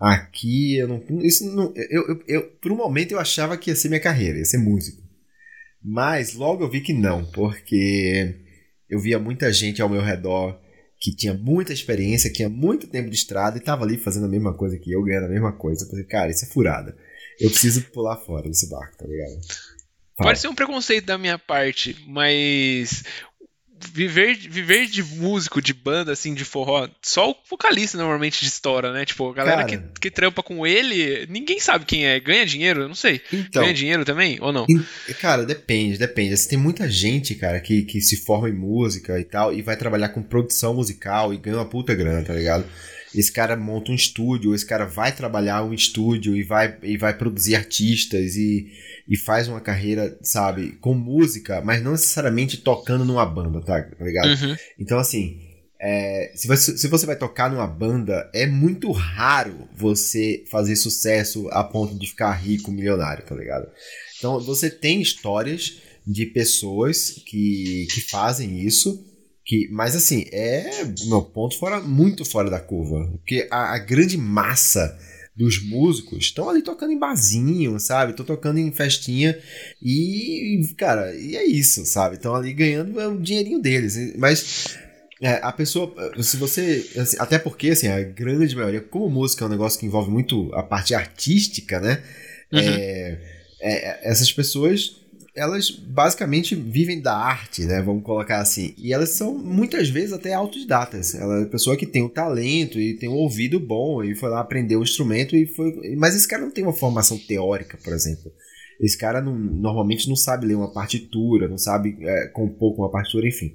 aqui, 0.00 0.76
eu 0.76 0.88
não. 0.88 1.00
Isso 1.22 1.44
não. 1.54 1.72
Eu, 1.76 2.08
eu, 2.08 2.22
eu, 2.26 2.42
por 2.60 2.72
um 2.72 2.76
momento 2.76 3.12
eu 3.12 3.20
achava 3.20 3.56
que 3.56 3.70
ia 3.70 3.76
ser 3.76 3.88
minha 3.88 4.00
carreira, 4.00 4.38
ia 4.38 4.44
ser 4.44 4.58
músico. 4.58 5.05
Mas 5.88 6.34
logo 6.34 6.64
eu 6.64 6.68
vi 6.68 6.80
que 6.80 6.92
não, 6.92 7.24
porque 7.26 8.34
eu 8.90 8.98
via 8.98 9.20
muita 9.20 9.52
gente 9.52 9.80
ao 9.80 9.88
meu 9.88 10.02
redor 10.02 10.58
que 10.98 11.14
tinha 11.14 11.32
muita 11.32 11.72
experiência, 11.72 12.28
que 12.28 12.38
tinha 12.38 12.48
muito 12.48 12.88
tempo 12.88 13.08
de 13.08 13.14
estrada 13.14 13.56
e 13.56 13.60
estava 13.60 13.84
ali 13.84 13.96
fazendo 13.96 14.26
a 14.26 14.28
mesma 14.28 14.52
coisa 14.52 14.76
que 14.76 14.90
eu, 14.90 15.04
ganhando 15.04 15.26
a 15.26 15.30
mesma 15.30 15.52
coisa. 15.52 15.84
Eu 15.84 15.90
falei, 15.90 16.04
cara, 16.04 16.30
isso 16.30 16.44
é 16.44 16.48
furada. 16.48 16.96
Eu 17.38 17.50
preciso 17.50 17.82
pular 17.92 18.16
fora 18.16 18.48
desse 18.48 18.68
barco, 18.68 18.96
tá 18.96 19.06
ligado? 19.06 19.40
Fala. 20.16 20.30
Pode 20.30 20.38
ser 20.40 20.48
um 20.48 20.54
preconceito 20.56 21.04
da 21.04 21.18
minha 21.18 21.38
parte, 21.38 21.96
mas 22.08 23.04
viver, 23.92 24.36
viver 24.36 24.86
de 24.86 25.02
músico, 25.02 25.60
de 25.60 25.72
banda, 25.72 26.12
assim, 26.12 26.34
de 26.34 26.44
forró, 26.44 26.88
só 27.02 27.30
o 27.30 27.36
vocalista 27.48 27.98
normalmente 27.98 28.40
de 28.40 28.46
história, 28.46 28.92
né? 28.92 29.04
Tipo, 29.04 29.30
a 29.30 29.34
galera 29.34 29.64
cara, 29.64 29.68
que, 29.78 30.00
que 30.00 30.10
trampa 30.10 30.42
com 30.42 30.66
ele, 30.66 31.26
ninguém 31.28 31.60
sabe 31.60 31.84
quem 31.84 32.06
é. 32.06 32.18
Ganha 32.20 32.46
dinheiro? 32.46 32.82
Eu 32.82 32.88
não 32.88 32.94
sei. 32.94 33.20
Então, 33.32 33.62
Ganha 33.62 33.74
dinheiro 33.74 34.04
também 34.04 34.38
ou 34.40 34.52
não? 34.52 34.66
Cara, 35.20 35.44
depende, 35.44 35.98
depende. 35.98 36.36
Você 36.36 36.48
tem 36.48 36.58
muita 36.58 36.88
gente, 36.88 37.34
cara, 37.34 37.60
que, 37.60 37.82
que 37.82 38.00
se 38.00 38.16
forma 38.16 38.48
em 38.48 38.54
música 38.54 39.18
e 39.18 39.24
tal, 39.24 39.52
e 39.52 39.62
vai 39.62 39.76
trabalhar 39.76 40.10
com 40.10 40.22
produção 40.22 40.74
musical 40.74 41.32
e 41.32 41.36
ganha 41.36 41.56
uma 41.56 41.68
puta 41.68 41.94
grana, 41.94 42.22
tá 42.22 42.32
ligado? 42.32 42.64
Esse 43.16 43.32
cara 43.32 43.56
monta 43.56 43.90
um 43.90 43.94
estúdio, 43.94 44.54
esse 44.54 44.66
cara 44.66 44.84
vai 44.84 45.14
trabalhar 45.14 45.64
um 45.64 45.72
estúdio 45.72 46.36
e 46.36 46.42
vai, 46.42 46.76
e 46.82 46.96
vai 46.96 47.16
produzir 47.16 47.56
artistas 47.56 48.36
e 48.36 48.70
e 49.08 49.16
faz 49.16 49.48
uma 49.48 49.60
carreira, 49.60 50.18
sabe, 50.20 50.72
com 50.80 50.92
música, 50.92 51.60
mas 51.60 51.82
não 51.82 51.92
necessariamente 51.92 52.58
tocando 52.58 53.04
numa 53.04 53.24
banda, 53.24 53.60
tá, 53.60 53.80
tá 53.82 54.04
ligado? 54.04 54.28
Uhum. 54.28 54.56
Então, 54.78 54.98
assim, 54.98 55.40
é, 55.80 56.32
se, 56.34 56.48
você, 56.48 56.76
se 56.76 56.88
você 56.88 57.06
vai 57.06 57.16
tocar 57.16 57.50
numa 57.50 57.66
banda, 57.66 58.28
é 58.34 58.46
muito 58.46 58.90
raro 58.90 59.68
você 59.76 60.44
fazer 60.50 60.74
sucesso 60.74 61.48
a 61.50 61.62
ponto 61.62 61.96
de 61.96 62.08
ficar 62.08 62.32
rico, 62.32 62.72
milionário, 62.72 63.24
tá 63.24 63.34
ligado? 63.34 63.68
Então, 64.18 64.40
você 64.40 64.68
tem 64.68 65.00
histórias 65.00 65.80
de 66.04 66.26
pessoas 66.26 67.10
que, 67.26 67.86
que 67.92 68.00
fazem 68.00 68.60
isso, 68.60 69.04
que, 69.46 69.68
mas 69.70 69.94
assim, 69.94 70.24
é 70.32 70.84
meu 71.06 71.22
ponto 71.22 71.56
fora, 71.58 71.80
muito 71.80 72.24
fora 72.24 72.50
da 72.50 72.60
curva. 72.60 73.06
Porque 73.12 73.46
a, 73.50 73.74
a 73.74 73.78
grande 73.78 74.18
massa 74.18 74.98
dos 75.36 75.62
músicos 75.62 76.24
estão 76.24 76.48
ali 76.48 76.62
tocando 76.62 76.92
em 76.92 76.98
barzinho, 76.98 77.78
sabe? 77.78 78.10
Estão 78.12 78.24
tocando 78.26 78.58
em 78.58 78.72
festinha 78.72 79.38
e, 79.82 80.74
cara, 80.78 81.14
e 81.14 81.36
é 81.36 81.44
isso, 81.44 81.84
sabe? 81.86 82.16
Estão 82.16 82.34
ali 82.34 82.52
ganhando 82.54 82.98
o 82.98 83.20
dinheirinho 83.20 83.60
deles. 83.60 84.14
Mas 84.16 84.76
É, 85.22 85.40
a 85.42 85.50
pessoa, 85.50 85.94
se 86.22 86.36
você, 86.36 86.84
assim, 86.98 87.16
até 87.18 87.38
porque, 87.38 87.70
assim, 87.70 87.88
a 87.88 88.02
grande 88.02 88.54
maioria, 88.54 88.82
como 88.82 89.08
música 89.08 89.44
é 89.44 89.46
um 89.46 89.50
negócio 89.50 89.80
que 89.80 89.86
envolve 89.86 90.10
muito 90.10 90.52
a 90.54 90.62
parte 90.62 90.94
artística, 90.94 91.80
né? 91.80 92.02
Uhum. 92.52 92.58
É, 92.60 93.18
é, 93.60 94.10
essas 94.10 94.30
pessoas 94.30 95.05
elas 95.36 95.70
basicamente 95.70 96.54
vivem 96.54 97.00
da 97.00 97.14
arte, 97.14 97.64
né? 97.64 97.82
Vamos 97.82 98.02
colocar 98.02 98.40
assim. 98.40 98.74
E 98.78 98.92
elas 98.92 99.10
são 99.10 99.36
muitas 99.36 99.88
vezes 99.88 100.12
até 100.12 100.32
autodidatas. 100.32 101.14
Ela 101.14 101.42
é 101.42 101.44
pessoa 101.44 101.76
que 101.76 101.86
tem 101.86 102.02
o 102.02 102.08
talento 102.08 102.80
e 102.80 102.94
tem 102.94 103.08
um 103.08 103.14
ouvido 103.14 103.60
bom 103.60 104.02
e 104.02 104.14
foi 104.14 104.30
lá 104.30 104.40
aprender 104.40 104.76
o 104.76 104.82
instrumento 104.82 105.36
e 105.36 105.46
foi. 105.46 105.94
Mas 105.96 106.16
esse 106.16 106.26
cara 106.26 106.42
não 106.42 106.50
tem 106.50 106.64
uma 106.64 106.72
formação 106.72 107.18
teórica, 107.18 107.78
por 107.84 107.92
exemplo. 107.92 108.32
Esse 108.80 108.96
cara 108.96 109.20
não, 109.20 109.36
normalmente 109.36 110.08
não 110.08 110.16
sabe 110.16 110.46
ler 110.46 110.54
uma 110.54 110.72
partitura, 110.72 111.48
não 111.48 111.58
sabe 111.58 111.96
é, 112.00 112.28
compor 112.28 112.74
com 112.74 112.82
uma 112.82 112.90
partitura, 112.90 113.28
enfim. 113.28 113.54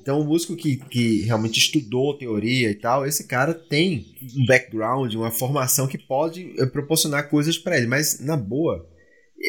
Então, 0.00 0.20
o 0.20 0.24
músico 0.24 0.54
que, 0.54 0.76
que 0.76 1.22
realmente 1.22 1.58
estudou 1.58 2.16
teoria 2.16 2.70
e 2.70 2.74
tal, 2.76 3.04
esse 3.04 3.26
cara 3.26 3.52
tem 3.52 4.06
um 4.36 4.46
background, 4.46 5.12
uma 5.14 5.32
formação 5.32 5.88
que 5.88 5.98
pode 5.98 6.54
é, 6.60 6.66
proporcionar 6.66 7.28
coisas 7.28 7.58
para 7.58 7.76
ele. 7.76 7.88
Mas, 7.88 8.20
na 8.20 8.36
boa, 8.36 8.88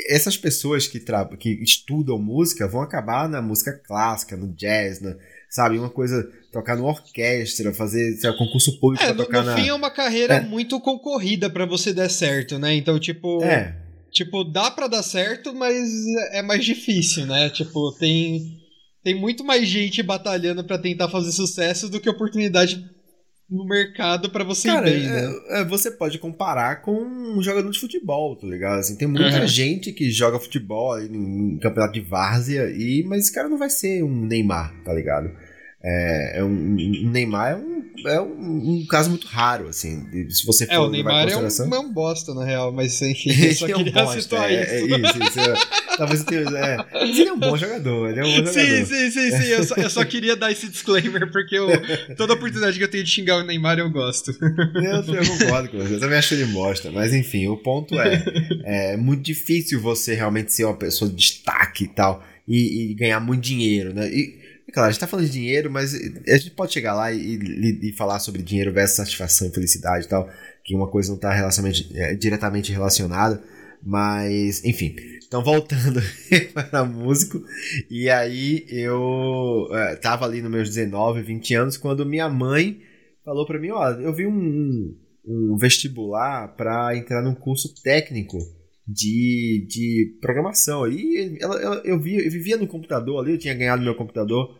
essas 0.09 0.37
pessoas 0.37 0.87
que, 0.87 0.99
que 1.39 1.49
estudam 1.63 2.17
música 2.17 2.67
vão 2.67 2.81
acabar 2.81 3.27
na 3.29 3.41
música 3.41 3.73
clássica, 3.73 4.35
no 4.35 4.53
jazz, 4.53 5.01
na, 5.01 5.15
sabe? 5.49 5.77
Uma 5.79 5.89
coisa, 5.89 6.23
tocar 6.51 6.75
numa 6.75 6.89
orquestra, 6.89 7.73
fazer 7.73 8.15
sabe, 8.17 8.37
concurso 8.37 8.79
público 8.79 9.03
é, 9.03 9.13
pra 9.13 9.25
tocar 9.25 9.39
no 9.41 9.51
na... 9.51 9.55
fim 9.55 9.67
é 9.69 9.73
uma 9.73 9.91
carreira 9.91 10.35
é. 10.35 10.41
muito 10.41 10.79
concorrida 10.79 11.49
para 11.49 11.65
você 11.65 11.93
dar 11.93 12.09
certo, 12.09 12.59
né? 12.59 12.75
Então, 12.75 12.99
tipo... 12.99 13.43
É. 13.43 13.83
Tipo, 14.11 14.43
dá 14.43 14.71
para 14.71 14.87
dar 14.87 15.03
certo, 15.03 15.53
mas 15.53 15.89
é 16.31 16.41
mais 16.41 16.65
difícil, 16.65 17.25
né? 17.25 17.49
Tipo, 17.49 17.91
tem... 17.93 18.57
Tem 19.03 19.13
muito 19.15 19.43
mais 19.43 19.67
gente 19.67 20.03
batalhando 20.03 20.65
para 20.65 20.77
tentar 20.77 21.07
fazer 21.07 21.31
sucesso 21.31 21.87
do 21.87 21.99
que 21.99 22.09
oportunidade 22.09 22.83
no 23.49 23.65
mercado 23.65 24.29
para 24.29 24.43
você 24.43 24.67
Cara, 24.67 24.85
bem, 24.85 25.03
né? 25.03 25.33
É, 25.47 25.61
é, 25.61 25.63
você 25.63 25.89
pode 25.89 26.19
comparar 26.19 26.81
com 26.81 26.91
um 26.91 27.41
jogador 27.41 27.71
de 27.71 27.79
futebol, 27.79 28.35
tá 28.35 28.45
ligado? 28.45 28.79
Assim, 28.79 28.97
tem 28.97 29.07
muita 29.07 29.39
uhum. 29.39 29.47
gente 29.47 29.93
que 29.93 30.11
joga 30.11 30.39
futebol 30.39 30.99
em, 30.99 31.53
em 31.53 31.57
campeonato 31.59 31.93
de 31.93 32.01
várzea, 32.01 32.69
e, 32.69 33.03
mas 33.07 33.23
esse 33.23 33.33
cara 33.33 33.47
não 33.47 33.57
vai 33.57 33.69
ser 33.69 34.03
um 34.03 34.25
Neymar, 34.25 34.73
tá 34.83 34.93
ligado? 34.93 35.31
É, 35.89 36.39
é 36.39 36.43
um, 36.43 36.75
Neymar 37.09 37.51
é 37.51 37.55
um 37.55 37.77
é 38.05 38.21
um, 38.21 38.81
um, 38.81 38.85
caso 38.85 39.09
muito 39.09 39.25
raro, 39.27 39.67
assim. 39.67 40.05
Se 40.29 40.45
você 40.45 40.65
for 40.65 40.73
é, 40.73 40.79
o 40.79 40.89
Neymar 40.89 41.27
é 41.29 41.37
um, 41.37 41.47
é 41.47 41.79
um 41.79 41.91
bosta, 41.91 42.33
na 42.33 42.45
real, 42.45 42.71
mas 42.71 43.01
enfim, 43.01 43.31
eu 43.43 43.53
só 43.55 43.65
queria 43.65 43.83
é 43.83 43.89
um 43.89 43.91
bosta, 43.91 44.21
citar 44.21 44.51
é, 44.51 44.63
isso. 44.63 44.73
É, 44.73 44.99
isso, 44.99 45.23
isso 45.23 45.39
é, 45.39 45.53
talvez 45.97 46.23
tenha, 46.23 46.41
é, 46.41 46.85
ele 47.01 47.27
é 47.27 47.33
um 47.33 47.39
bom 47.39 47.57
jogador, 47.57 48.09
ele 48.09 48.19
é 48.19 48.23
um 48.23 48.27
bom 48.27 48.51
jogador. 48.51 48.53
Sim, 48.53 48.85
sim, 48.85 49.11
sim, 49.11 49.31
sim. 49.31 49.47
Eu 49.47 49.63
só, 49.63 49.75
eu 49.75 49.89
só 49.89 50.05
queria 50.05 50.35
dar 50.35 50.51
esse 50.51 50.67
disclaimer, 50.67 51.31
porque 51.31 51.57
eu, 51.57 51.67
toda 52.15 52.33
oportunidade 52.33 52.77
que 52.77 52.83
eu 52.83 52.89
tenho 52.91 53.03
de 53.03 53.09
xingar 53.09 53.37
o 53.37 53.43
Neymar 53.43 53.79
eu 53.79 53.89
gosto. 53.89 54.31
Eu, 54.75 55.15
eu 55.15 55.25
concordo 55.39 55.69
com 55.69 55.77
você, 55.79 55.95
eu 55.95 55.99
também 55.99 56.17
acho 56.17 56.33
ele 56.33 56.45
bosta, 56.45 56.91
mas 56.91 57.13
enfim, 57.13 57.47
o 57.47 57.57
ponto 57.57 57.99
é, 57.99 58.23
é 58.63 58.97
muito 58.97 59.23
difícil 59.23 59.81
você 59.81 60.13
realmente 60.13 60.53
ser 60.53 60.65
uma 60.65 60.75
pessoa 60.75 61.09
de 61.09 61.15
destaque 61.15 61.85
e 61.85 61.87
tal, 61.87 62.23
e, 62.47 62.91
e 62.91 62.93
ganhar 62.93 63.19
muito 63.19 63.41
dinheiro, 63.41 63.93
né? 63.93 64.07
E, 64.09 64.46
Claro, 64.73 64.89
a 64.89 64.91
gente 64.91 64.99
tá 64.99 65.07
falando 65.07 65.25
de 65.25 65.31
dinheiro, 65.31 65.71
mas 65.71 65.93
a 65.93 66.37
gente 66.37 66.51
pode 66.51 66.73
chegar 66.73 66.93
lá 66.93 67.11
e, 67.11 67.35
e, 67.35 67.89
e 67.89 67.93
falar 67.93 68.19
sobre 68.19 68.41
dinheiro 68.41 68.73
versus 68.73 68.97
satisfação 68.97 69.49
felicidade 69.51 70.05
e 70.05 70.09
tal, 70.09 70.29
que 70.63 70.75
uma 70.75 70.87
coisa 70.87 71.11
não 71.11 71.17
tá 71.17 71.33
é, 71.95 72.15
diretamente 72.15 72.71
relacionada, 72.71 73.41
mas, 73.81 74.63
enfim. 74.65 74.95
Então, 75.25 75.43
voltando 75.43 76.01
para 76.53 76.83
músico, 76.83 77.41
e 77.89 78.09
aí 78.09 78.65
eu 78.69 79.69
é, 79.71 79.95
tava 79.95 80.25
ali 80.25 80.41
nos 80.41 80.51
meus 80.51 80.69
19, 80.69 81.21
20 81.21 81.55
anos, 81.55 81.77
quando 81.77 82.05
minha 82.05 82.29
mãe 82.29 82.81
falou 83.23 83.45
para 83.45 83.59
mim, 83.59 83.71
ó, 83.71 83.91
eu 83.91 84.13
vi 84.13 84.27
um, 84.27 84.95
um 85.25 85.57
vestibular 85.57 86.55
para 86.55 86.95
entrar 86.95 87.21
num 87.21 87.35
curso 87.35 87.73
técnico 87.81 88.37
de, 88.87 89.65
de 89.67 90.17
programação. 90.21 90.87
E 90.87 91.37
ela, 91.41 91.61
ela, 91.61 91.81
eu, 91.83 91.99
vi, 91.99 92.15
eu 92.25 92.31
vivia 92.31 92.57
no 92.57 92.67
computador 92.67 93.21
ali, 93.21 93.33
eu 93.33 93.37
tinha 93.37 93.53
ganhado 93.53 93.83
meu 93.83 93.95
computador. 93.95 94.57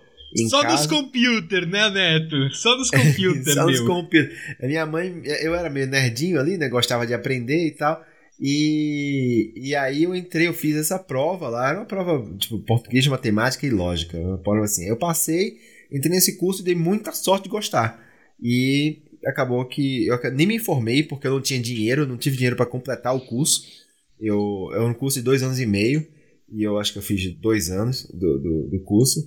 Só 0.49 0.61
casa. 0.61 0.75
nos 0.75 0.87
computers, 0.87 1.67
né, 1.69 1.89
Neto? 1.89 2.53
Só 2.53 2.77
nos 2.77 2.91
computers, 2.91 3.53
Só 3.53 3.65
nos 3.65 3.79
computers. 3.79 4.37
A 4.61 4.67
minha 4.67 4.85
mãe, 4.85 5.21
eu 5.41 5.55
era 5.55 5.69
meio 5.69 5.87
nerdinho 5.87 6.39
ali, 6.39 6.57
né? 6.57 6.67
Gostava 6.67 7.07
de 7.07 7.13
aprender 7.13 7.67
e 7.67 7.71
tal. 7.71 8.03
E, 8.39 9.53
e 9.55 9.75
aí 9.75 10.03
eu 10.03 10.13
entrei, 10.13 10.47
eu 10.47 10.53
fiz 10.53 10.75
essa 10.75 10.99
prova 10.99 11.49
lá, 11.49 11.69
era 11.69 11.79
uma 11.79 11.85
prova, 11.85 12.23
tipo, 12.37 12.59
português, 12.59 13.07
matemática 13.07 13.65
e 13.65 13.69
lógica. 13.69 14.17
Uma 14.17 14.37
prova 14.37 14.65
assim. 14.65 14.85
Eu 14.85 14.97
passei, 14.97 15.57
entrei 15.91 16.11
nesse 16.11 16.37
curso 16.37 16.61
e 16.61 16.65
dei 16.65 16.75
muita 16.75 17.13
sorte 17.13 17.43
de 17.43 17.49
gostar. 17.49 18.05
E 18.39 18.99
acabou 19.25 19.65
que 19.65 20.05
eu 20.05 20.19
nem 20.33 20.45
me 20.45 20.57
informei 20.57 21.01
porque 21.01 21.25
eu 21.25 21.31
não 21.31 21.41
tinha 21.41 21.59
dinheiro, 21.59 22.05
não 22.05 22.17
tive 22.17 22.35
dinheiro 22.35 22.57
para 22.57 22.65
completar 22.65 23.15
o 23.15 23.21
curso. 23.21 23.86
Eu, 24.19 24.69
é 24.73 24.81
um 24.81 24.93
curso 24.93 25.19
de 25.19 25.25
dois 25.25 25.43
anos 25.43 25.59
e 25.59 25.65
meio, 25.65 26.05
e 26.51 26.63
eu 26.63 26.77
acho 26.77 26.93
que 26.93 26.99
eu 26.99 27.03
fiz 27.03 27.33
dois 27.39 27.69
anos 27.69 28.05
do, 28.13 28.39
do, 28.39 28.69
do 28.71 28.83
curso. 28.83 29.19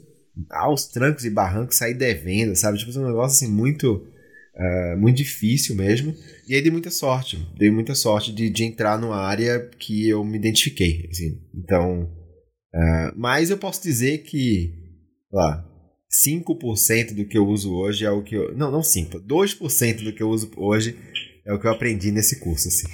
Aos 0.50 0.86
trancos 0.86 1.24
e 1.24 1.30
barrancos, 1.30 1.76
saí 1.76 1.94
devendo, 1.94 2.56
sabe? 2.56 2.78
Tipo, 2.78 2.98
um 2.98 3.06
negócio 3.06 3.36
assim 3.36 3.52
muito, 3.52 3.94
uh, 3.94 4.98
muito 4.98 5.16
difícil 5.16 5.74
mesmo. 5.74 6.14
E 6.48 6.54
aí 6.54 6.62
dei 6.62 6.70
muita 6.70 6.90
sorte, 6.90 7.38
dei 7.58 7.70
muita 7.70 7.94
sorte 7.94 8.32
de, 8.32 8.48
de 8.48 8.64
entrar 8.64 8.98
numa 8.98 9.18
área 9.18 9.68
que 9.78 10.08
eu 10.08 10.24
me 10.24 10.38
identifiquei, 10.38 11.08
assim. 11.10 11.40
Então, 11.54 12.04
uh, 12.74 13.12
mas 13.16 13.50
eu 13.50 13.58
posso 13.58 13.82
dizer 13.82 14.18
que, 14.18 14.72
lá, 15.30 15.66
5% 16.10 17.14
do 17.14 17.24
que 17.26 17.38
eu 17.38 17.46
uso 17.46 17.72
hoje 17.72 18.04
é 18.04 18.10
o 18.10 18.22
que 18.22 18.34
eu. 18.34 18.56
Não, 18.56 18.70
não 18.70 18.80
5%, 18.80 19.20
2% 19.24 20.04
do 20.04 20.12
que 20.12 20.22
eu 20.22 20.28
uso 20.28 20.50
hoje 20.56 20.96
é 21.46 21.52
o 21.52 21.60
que 21.60 21.66
eu 21.66 21.70
aprendi 21.70 22.10
nesse 22.10 22.40
curso, 22.40 22.68
assim. 22.68 22.86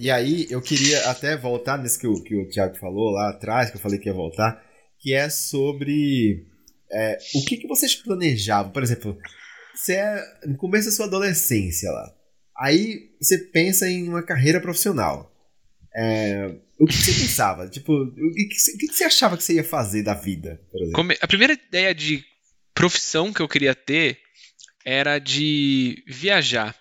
E 0.00 0.10
aí, 0.10 0.46
eu 0.48 0.62
queria 0.62 1.10
até 1.10 1.36
voltar 1.36 1.76
nesse 1.76 1.98
que 1.98 2.06
o, 2.06 2.22
que 2.22 2.34
o 2.34 2.48
Thiago 2.48 2.74
falou 2.78 3.10
lá 3.10 3.28
atrás, 3.28 3.68
que 3.68 3.76
eu 3.76 3.80
falei 3.82 3.98
que 3.98 4.08
ia 4.08 4.14
voltar, 4.14 4.64
que 4.98 5.12
é 5.12 5.28
sobre 5.28 6.46
é, 6.90 7.18
o 7.34 7.44
que, 7.44 7.58
que 7.58 7.68
vocês 7.68 7.94
planejavam. 7.94 8.72
Por 8.72 8.82
exemplo, 8.82 9.18
você 9.74 9.96
é 9.96 10.24
no 10.46 10.56
começo 10.56 10.86
da 10.86 10.96
sua 10.96 11.04
adolescência 11.04 11.90
lá. 11.90 12.14
Aí 12.58 13.10
você 13.20 13.36
pensa 13.52 13.86
em 13.86 14.08
uma 14.08 14.22
carreira 14.22 14.58
profissional. 14.58 15.30
É, 15.94 16.50
o 16.78 16.86
que 16.86 16.94
você 16.94 17.12
pensava? 17.12 17.68
Tipo, 17.68 17.92
o 17.92 18.32
que, 18.32 18.46
o 18.74 18.78
que 18.78 18.94
você 18.94 19.04
achava 19.04 19.36
que 19.36 19.44
você 19.44 19.56
ia 19.56 19.64
fazer 19.64 20.02
da 20.02 20.14
vida? 20.14 20.58
A 21.20 21.26
primeira 21.26 21.52
ideia 21.52 21.94
de 21.94 22.24
profissão 22.74 23.34
que 23.34 23.42
eu 23.42 23.48
queria 23.48 23.74
ter 23.74 24.18
era 24.82 25.18
de 25.18 26.02
viajar. 26.06 26.74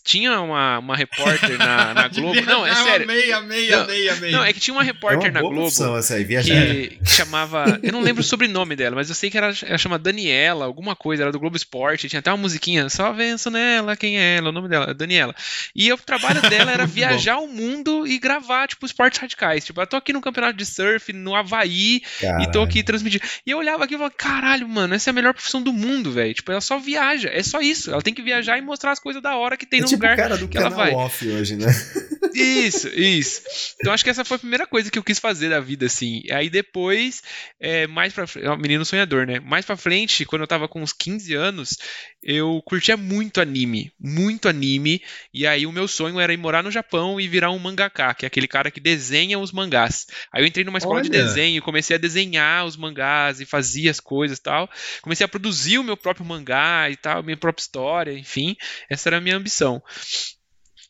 Tinha 0.00 0.40
uma, 0.40 0.78
uma 0.78 0.96
repórter 0.96 1.58
na, 1.58 1.92
na 1.94 2.08
Globo. 2.08 2.40
não, 2.42 2.66
é 2.66 2.74
sério. 2.74 3.04
Amei, 3.04 3.30
amei, 3.30 3.70
não, 3.70 3.82
amei, 3.82 4.08
amei. 4.08 4.30
Não, 4.32 4.44
é 4.44 4.52
que 4.52 4.60
tinha 4.60 4.72
uma 4.72 4.82
repórter 4.82 5.26
é 5.26 5.30
uma 5.30 5.32
na 5.32 5.40
Globo 5.40 5.98
essa 5.98 6.14
aí, 6.14 6.24
que, 6.24 6.98
que, 6.98 7.10
chamava. 7.10 7.78
Eu 7.82 7.92
não 7.92 8.00
lembro 8.00 8.22
o 8.22 8.24
sobrenome 8.24 8.74
dela, 8.74 8.96
mas 8.96 9.10
eu 9.10 9.14
sei 9.14 9.30
que 9.30 9.36
ela, 9.36 9.52
ela 9.62 9.78
chama 9.78 9.98
Daniela, 9.98 10.64
alguma 10.64 10.96
coisa, 10.96 11.24
era 11.24 11.32
do 11.32 11.38
Globo 11.38 11.56
Esporte. 11.56 12.08
Tinha 12.08 12.20
até 12.20 12.30
uma 12.30 12.38
musiquinha, 12.38 12.88
só 12.88 13.12
venço 13.12 13.50
nela, 13.50 13.94
quem 13.94 14.18
é 14.18 14.36
ela? 14.36 14.48
O 14.48 14.52
nome 14.52 14.68
dela 14.68 14.90
é 14.90 14.94
Daniela. 14.94 15.34
E 15.76 15.92
o 15.92 15.98
trabalho 15.98 16.40
dela 16.48 16.72
era 16.72 16.86
viajar 16.86 17.38
o 17.38 17.46
mundo 17.46 18.06
e 18.06 18.18
gravar, 18.18 18.68
tipo, 18.68 18.86
esportes 18.86 19.20
radicais. 19.20 19.62
Tipo, 19.64 19.82
eu 19.82 19.86
tô 19.86 19.96
aqui 19.96 20.12
no 20.12 20.22
campeonato 20.22 20.56
de 20.56 20.64
surf, 20.64 21.12
no 21.12 21.34
Havaí, 21.34 22.00
caralho. 22.18 22.44
e 22.44 22.50
tô 22.50 22.62
aqui 22.62 22.82
transmitindo. 22.82 23.24
E 23.46 23.50
eu 23.50 23.58
olhava 23.58 23.84
aqui 23.84 23.94
e 23.94 23.98
falava, 23.98 24.14
caralho, 24.16 24.66
mano, 24.66 24.94
essa 24.94 25.10
é 25.10 25.12
a 25.12 25.14
melhor 25.14 25.34
profissão 25.34 25.62
do 25.62 25.72
mundo, 25.72 26.10
velho. 26.12 26.32
Tipo, 26.32 26.50
ela 26.50 26.62
só 26.62 26.78
viaja. 26.78 27.28
É 27.28 27.42
só 27.42 27.60
isso. 27.60 27.90
Ela 27.90 28.00
tem 28.00 28.14
que 28.14 28.22
viajar 28.22 28.56
e 28.56 28.62
mostrar 28.62 28.92
as 28.92 28.98
coisas 28.98 29.22
da 29.22 29.36
hora 29.36 29.54
que 29.54 29.66
tem 29.66 29.81
é 29.82 29.84
no 29.84 29.88
tipo 29.88 30.02
lugar 30.02 30.16
cara 30.16 30.36
do 30.36 30.48
que 30.48 30.58
ela 30.58 30.68
vai. 30.68 30.92
off 30.92 31.26
hoje, 31.28 31.56
né? 31.56 31.66
Isso, 32.34 32.88
isso. 32.88 33.42
Então 33.80 33.92
acho 33.92 34.02
que 34.02 34.10
essa 34.10 34.24
foi 34.24 34.36
a 34.36 34.40
primeira 34.40 34.66
coisa 34.66 34.90
que 34.90 34.98
eu 34.98 35.02
quis 35.02 35.18
fazer 35.18 35.50
da 35.50 35.60
vida, 35.60 35.86
assim. 35.86 36.22
Aí 36.30 36.48
depois, 36.48 37.22
é, 37.60 37.86
mais 37.86 38.12
pra 38.12 38.26
frente, 38.26 38.46
é 38.46 38.56
menino 38.56 38.84
sonhador, 38.84 39.26
né? 39.26 39.38
Mais 39.40 39.64
pra 39.64 39.76
frente, 39.76 40.24
quando 40.24 40.42
eu 40.42 40.46
tava 40.46 40.68
com 40.68 40.82
uns 40.82 40.92
15 40.92 41.34
anos, 41.34 41.76
eu 42.22 42.62
curtia 42.64 42.96
muito 42.96 43.40
anime, 43.40 43.92
muito 43.98 44.48
anime, 44.48 45.02
e 45.32 45.46
aí 45.46 45.66
o 45.66 45.72
meu 45.72 45.88
sonho 45.88 46.20
era 46.20 46.32
ir 46.32 46.36
morar 46.36 46.62
no 46.62 46.70
Japão 46.70 47.20
e 47.20 47.26
virar 47.28 47.50
um 47.50 47.58
mangaka, 47.58 48.14
que 48.14 48.24
é 48.24 48.28
aquele 48.28 48.48
cara 48.48 48.70
que 48.70 48.80
desenha 48.80 49.38
os 49.38 49.52
mangás. 49.52 50.06
Aí 50.32 50.42
eu 50.42 50.46
entrei 50.46 50.64
numa 50.64 50.78
escola 50.78 50.96
Olha. 50.96 51.04
de 51.04 51.10
desenho, 51.10 51.62
comecei 51.62 51.96
a 51.96 51.98
desenhar 51.98 52.64
os 52.64 52.76
mangás 52.76 53.40
e 53.40 53.44
fazia 53.44 53.90
as 53.90 54.00
coisas 54.00 54.38
e 54.38 54.42
tal. 54.42 54.70
Comecei 55.02 55.24
a 55.24 55.28
produzir 55.28 55.78
o 55.78 55.84
meu 55.84 55.96
próprio 55.96 56.24
mangá 56.24 56.88
e 56.90 56.96
tal, 56.96 57.22
minha 57.22 57.36
própria 57.36 57.62
história, 57.62 58.12
enfim, 58.12 58.56
essa 58.88 59.08
era 59.08 59.18
a 59.18 59.20
minha 59.20 59.36
ambição. 59.36 59.71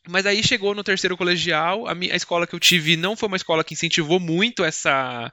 Mas 0.09 0.27
aí 0.27 0.43
chegou 0.43 0.75
no 0.75 0.83
terceiro 0.83 1.17
colegial, 1.17 1.87
a, 1.87 1.95
minha, 1.95 2.13
a 2.13 2.17
escola 2.17 2.47
que 2.47 2.55
eu 2.55 2.61
tive 2.61 2.97
não 2.97 3.17
foi 3.17 3.29
uma 3.29 3.37
escola 3.37 3.63
que 3.63 3.75
incentivou 3.75 4.19
muito 4.19 4.65
essa, 4.65 5.33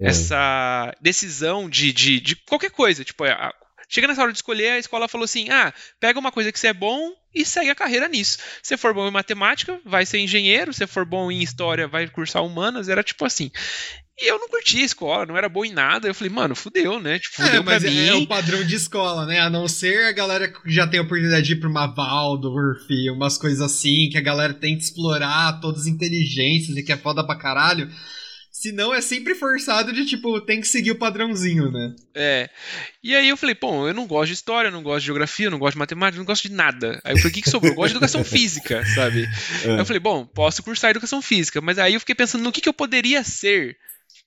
é. 0.00 0.08
essa 0.08 0.92
decisão 1.00 1.70
de, 1.70 1.92
de, 1.92 2.20
de, 2.20 2.34
qualquer 2.34 2.70
coisa. 2.70 3.04
Tipo, 3.04 3.24
a, 3.24 3.54
Chega 3.88 4.06
nessa 4.06 4.22
hora 4.22 4.32
de 4.32 4.38
escolher, 4.38 4.72
a 4.72 4.78
escola 4.78 5.08
falou 5.08 5.24
assim: 5.24 5.48
ah, 5.48 5.72
pega 5.98 6.18
uma 6.18 6.30
coisa 6.30 6.52
que 6.52 6.58
você 6.58 6.68
é 6.68 6.72
bom 6.72 7.12
e 7.34 7.44
segue 7.44 7.70
a 7.70 7.74
carreira 7.74 8.06
nisso. 8.06 8.38
Se 8.62 8.76
for 8.76 8.92
bom 8.92 9.08
em 9.08 9.12
matemática, 9.12 9.80
vai 9.84 10.04
ser 10.04 10.18
engenheiro. 10.18 10.72
Se 10.72 10.86
for 10.86 11.04
bom 11.04 11.30
em 11.30 11.42
história, 11.42 11.88
vai 11.88 12.06
cursar 12.08 12.44
humanas. 12.44 12.88
Era 12.88 13.02
tipo 13.02 13.24
assim. 13.24 13.50
E 14.20 14.28
eu 14.28 14.38
não 14.38 14.48
curtia 14.48 14.82
a 14.82 14.84
escola, 14.84 15.24
não 15.24 15.36
era 15.36 15.48
bom 15.48 15.64
em 15.64 15.72
nada. 15.72 16.08
Eu 16.08 16.14
falei, 16.14 16.32
mano, 16.32 16.54
fudeu, 16.54 17.00
né? 17.00 17.20
Tipo, 17.20 17.36
fudeu 17.36 17.60
é, 17.60 17.64
mas 17.64 17.82
pra 17.82 17.90
é, 17.90 17.94
mim. 17.94 18.08
é 18.08 18.14
o 18.14 18.26
padrão 18.26 18.64
de 18.64 18.74
escola, 18.74 19.24
né? 19.24 19.38
A 19.38 19.48
não 19.48 19.68
ser 19.68 20.06
a 20.06 20.12
galera 20.12 20.48
que 20.48 20.70
já 20.70 20.88
tem 20.88 20.98
a 20.98 21.04
oportunidade 21.04 21.46
de 21.46 21.52
ir 21.52 21.60
pra 21.60 21.68
uma 21.68 21.86
Waldorf, 21.86 22.90
umas 23.10 23.38
coisas 23.38 23.60
assim, 23.60 24.08
que 24.10 24.18
a 24.18 24.22
galera 24.22 24.52
tenta 24.52 24.82
explorar 24.82 25.60
todas 25.60 25.82
as 25.82 25.86
inteligências 25.86 26.76
e 26.76 26.82
que 26.82 26.92
é 26.92 26.96
foda 26.96 27.24
pra 27.24 27.36
caralho. 27.36 27.88
Se 28.58 28.72
não, 28.72 28.92
é 28.92 29.00
sempre 29.00 29.36
forçado 29.36 29.92
de, 29.92 30.04
tipo, 30.04 30.40
tem 30.40 30.60
que 30.60 30.66
seguir 30.66 30.90
o 30.90 30.98
padrãozinho, 30.98 31.70
né? 31.70 31.94
É. 32.12 32.50
E 33.00 33.14
aí 33.14 33.28
eu 33.28 33.36
falei, 33.36 33.54
pô, 33.54 33.86
eu 33.86 33.94
não 33.94 34.04
gosto 34.04 34.26
de 34.26 34.32
história, 34.32 34.66
eu 34.66 34.72
não 34.72 34.82
gosto 34.82 34.98
de 34.98 35.06
geografia, 35.06 35.46
eu 35.46 35.50
não 35.52 35.60
gosto 35.60 35.74
de 35.74 35.78
matemática, 35.78 36.16
eu 36.16 36.22
não 36.22 36.26
gosto 36.26 36.48
de 36.48 36.52
nada. 36.52 37.00
Aí 37.04 37.12
eu 37.12 37.18
falei, 37.18 37.30
o 37.30 37.34
que, 37.34 37.42
que 37.42 37.50
sobrou? 37.50 37.70
Eu 37.70 37.76
gosto 37.76 37.90
de 37.90 37.98
educação 37.98 38.24
física, 38.26 38.84
sabe? 38.96 39.28
É. 39.62 39.70
Aí 39.70 39.78
eu 39.78 39.86
falei, 39.86 40.00
bom, 40.00 40.26
posso 40.26 40.60
cursar 40.60 40.90
educação 40.90 41.22
física, 41.22 41.60
mas 41.60 41.78
aí 41.78 41.94
eu 41.94 42.00
fiquei 42.00 42.16
pensando 42.16 42.42
no 42.42 42.50
que, 42.50 42.60
que 42.60 42.68
eu 42.68 42.72
poderia 42.72 43.22
ser 43.22 43.76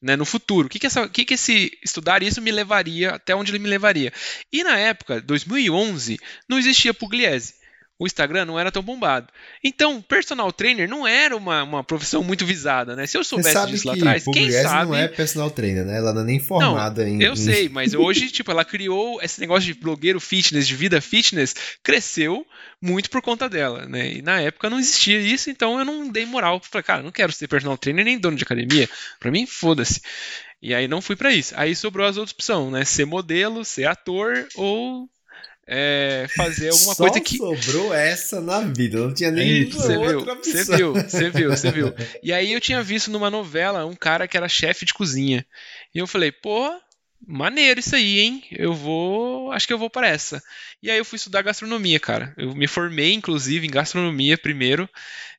né, 0.01 0.15
no 0.15 0.23
futuro. 0.23 0.67
O 0.67 0.69
que, 0.69 0.79
que, 0.79 0.87
essa, 0.87 1.03
o 1.03 1.09
que, 1.09 1.25
que 1.25 1.33
esse 1.33 1.77
estudar 1.83 2.23
isso 2.23 2.41
me 2.41 2.53
levaria, 2.53 3.09
até 3.09 3.35
onde 3.35 3.51
ele 3.51 3.59
me 3.59 3.67
levaria. 3.67 4.13
E 4.49 4.63
na 4.63 4.79
época, 4.79 5.19
2011, 5.19 6.17
não 6.47 6.57
existia 6.57 6.93
Pugliese. 6.93 7.55
O 8.01 8.07
Instagram 8.07 8.45
não 8.45 8.59
era 8.59 8.71
tão 8.71 8.81
bombado. 8.81 9.27
Então, 9.63 10.01
personal 10.01 10.51
trainer 10.51 10.89
não 10.89 11.07
era 11.07 11.37
uma, 11.37 11.61
uma 11.61 11.83
profissão 11.83 12.23
muito 12.23 12.43
visada, 12.43 12.95
né? 12.95 13.05
Se 13.05 13.15
eu 13.15 13.23
soubesse 13.23 13.67
disso 13.67 13.87
lá 13.87 13.93
atrás, 13.93 14.23
quem 14.33 14.51
sabe. 14.51 14.89
não 14.89 14.97
é 14.97 15.07
personal 15.07 15.51
trainer, 15.51 15.85
né? 15.85 15.97
Ela 15.99 16.11
não 16.11 16.21
é 16.21 16.23
nem 16.23 16.39
formada 16.39 17.07
em. 17.07 17.21
Eu 17.21 17.35
sei, 17.35 17.69
mas 17.69 17.93
hoje, 17.93 18.31
tipo, 18.31 18.49
ela 18.49 18.65
criou 18.65 19.21
esse 19.21 19.39
negócio 19.39 19.71
de 19.71 19.79
blogueiro 19.79 20.19
fitness, 20.19 20.67
de 20.67 20.75
vida 20.75 20.99
fitness, 20.99 21.53
cresceu 21.83 22.43
muito 22.81 23.07
por 23.07 23.21
conta 23.21 23.47
dela, 23.47 23.85
né? 23.85 24.13
E 24.13 24.21
na 24.23 24.41
época 24.41 24.67
não 24.67 24.79
existia 24.79 25.19
isso, 25.19 25.51
então 25.51 25.77
eu 25.77 25.85
não 25.85 26.09
dei 26.09 26.25
moral. 26.25 26.59
Falei, 26.59 26.83
cara, 26.83 27.03
não 27.03 27.11
quero 27.11 27.31
ser 27.31 27.47
personal 27.47 27.77
trainer 27.77 28.03
nem 28.03 28.17
dono 28.17 28.35
de 28.35 28.43
academia. 28.43 28.89
Pra 29.19 29.29
mim, 29.29 29.45
foda-se. 29.45 30.01
E 30.59 30.73
aí 30.73 30.87
não 30.87 31.03
fui 31.03 31.15
pra 31.15 31.31
isso. 31.31 31.53
Aí 31.55 31.75
sobrou 31.75 32.07
as 32.07 32.17
outras 32.17 32.33
opções, 32.33 32.71
né? 32.71 32.83
Ser 32.83 33.05
modelo, 33.05 33.63
ser 33.63 33.85
ator 33.85 34.47
ou 34.55 35.07
é, 35.67 36.27
fazer 36.35 36.69
alguma 36.69 36.95
Só 36.95 37.03
coisa 37.03 37.21
que. 37.21 37.37
sobrou 37.37 37.93
essa 37.93 38.41
na 38.41 38.61
vida, 38.61 38.99
não 38.99 39.13
tinha 39.13 39.31
nem 39.31 39.69
Você 39.69 39.97
viu, 39.97 40.25
você 40.25 40.63
viu, 40.63 40.93
você 40.93 41.29
viu, 41.29 41.49
você 41.49 41.71
viu. 41.71 41.93
E 42.21 42.33
aí 42.33 42.51
eu 42.51 42.59
tinha 42.59 42.83
visto 42.83 43.11
numa 43.11 43.29
novela 43.29 43.85
um 43.85 43.95
cara 43.95 44.27
que 44.27 44.35
era 44.35 44.49
chefe 44.49 44.85
de 44.85 44.93
cozinha. 44.93 45.45
E 45.93 45.99
eu 45.99 46.07
falei, 46.07 46.31
pô, 46.31 46.71
maneiro 47.25 47.79
isso 47.79 47.95
aí, 47.95 48.19
hein? 48.19 48.43
Eu 48.51 48.73
vou. 48.73 49.51
Acho 49.51 49.67
que 49.67 49.73
eu 49.73 49.77
vou 49.79 49.89
para 49.89 50.07
essa. 50.07 50.41
E 50.81 50.89
aí 50.89 50.97
eu 50.97 51.05
fui 51.05 51.17
estudar 51.17 51.41
gastronomia, 51.43 51.99
cara. 51.99 52.33
Eu 52.37 52.55
me 52.55 52.67
formei, 52.67 53.13
inclusive, 53.13 53.65
em 53.67 53.71
gastronomia 53.71 54.37
primeiro. 54.37 54.89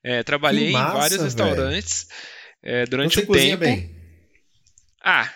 É, 0.04 0.22
trabalhei 0.22 0.72
massa, 0.72 0.88
em 0.90 0.98
vários 0.98 1.22
restaurantes 1.22 2.06
é, 2.62 2.86
durante 2.86 3.16
Você 3.16 3.22
um 3.22 3.32
tempo. 3.32 3.58
bem. 3.58 3.90
Ah, 5.04 5.28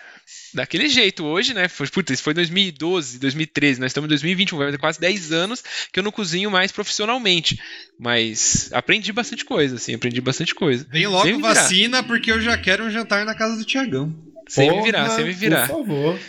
daquele 0.53 0.89
jeito 0.89 1.23
hoje, 1.25 1.53
né? 1.53 1.67
Foi, 1.67 1.87
puta, 1.87 2.13
isso 2.13 2.23
foi 2.23 2.33
2012, 2.33 3.19
2013, 3.19 3.79
nós 3.79 3.91
estamos 3.91 4.07
em 4.07 4.09
2021, 4.09 4.57
vai 4.57 4.67
fazer 4.67 4.77
quase 4.77 4.99
10 4.99 5.31
anos 5.31 5.63
que 5.91 5.99
eu 5.99 6.03
não 6.03 6.11
cozinho 6.11 6.51
mais 6.51 6.71
profissionalmente. 6.71 7.59
Mas 7.99 8.69
aprendi 8.73 9.11
bastante 9.11 9.45
coisa, 9.45 9.75
assim, 9.75 9.95
aprendi 9.95 10.21
bastante 10.21 10.53
coisa. 10.53 10.85
Vem 10.89 11.07
logo 11.07 11.25
me 11.25 11.41
vacina, 11.41 12.03
porque 12.03 12.31
eu 12.31 12.41
já 12.41 12.57
quero 12.57 12.85
um 12.85 12.89
jantar 12.89 13.25
na 13.25 13.35
casa 13.35 13.57
do 13.57 13.65
Tiagão. 13.65 14.13
Sem 14.47 14.67
me 14.67 14.75
Porra, 14.75 14.85
virar, 14.85 15.09
sem 15.09 15.25
me 15.25 15.33
virar. 15.33 15.67
Por 15.67 15.79
favor. 15.79 16.19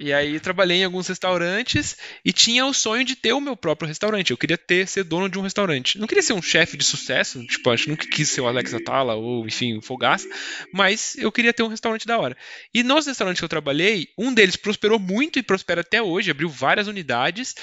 E 0.00 0.12
aí 0.12 0.38
trabalhei 0.38 0.78
em 0.78 0.84
alguns 0.84 1.08
restaurantes 1.08 1.96
e 2.24 2.32
tinha 2.32 2.64
o 2.64 2.72
sonho 2.72 3.04
de 3.04 3.16
ter 3.16 3.32
o 3.32 3.40
meu 3.40 3.56
próprio 3.56 3.88
restaurante. 3.88 4.30
Eu 4.30 4.36
queria 4.36 4.56
ter, 4.56 4.86
ser 4.86 5.04
dono 5.04 5.28
de 5.28 5.38
um 5.38 5.42
restaurante. 5.42 5.98
Não 5.98 6.06
queria 6.06 6.22
ser 6.22 6.34
um 6.34 6.42
chefe 6.42 6.76
de 6.76 6.84
sucesso, 6.84 7.44
tipo, 7.46 7.70
acho 7.70 7.84
que 7.84 7.90
nunca 7.90 8.06
quis 8.06 8.28
ser 8.28 8.40
o 8.40 8.46
Alex 8.46 8.72
Atala 8.74 9.14
ou, 9.14 9.46
enfim, 9.46 9.76
o 9.76 9.82
Fogaça, 9.82 10.28
mas 10.72 11.16
eu 11.18 11.32
queria 11.32 11.52
ter 11.52 11.62
um 11.62 11.68
restaurante 11.68 12.06
da 12.06 12.18
hora. 12.18 12.36
E 12.72 12.82
nos 12.82 13.06
restaurantes 13.06 13.40
que 13.40 13.44
eu 13.44 13.48
trabalhei, 13.48 14.08
um 14.16 14.32
deles 14.32 14.56
prosperou 14.56 14.98
muito 14.98 15.38
e 15.38 15.42
prospera 15.42 15.80
até 15.80 16.00
hoje, 16.00 16.30
abriu 16.30 16.48
várias 16.48 16.86
unidades, 16.86 17.54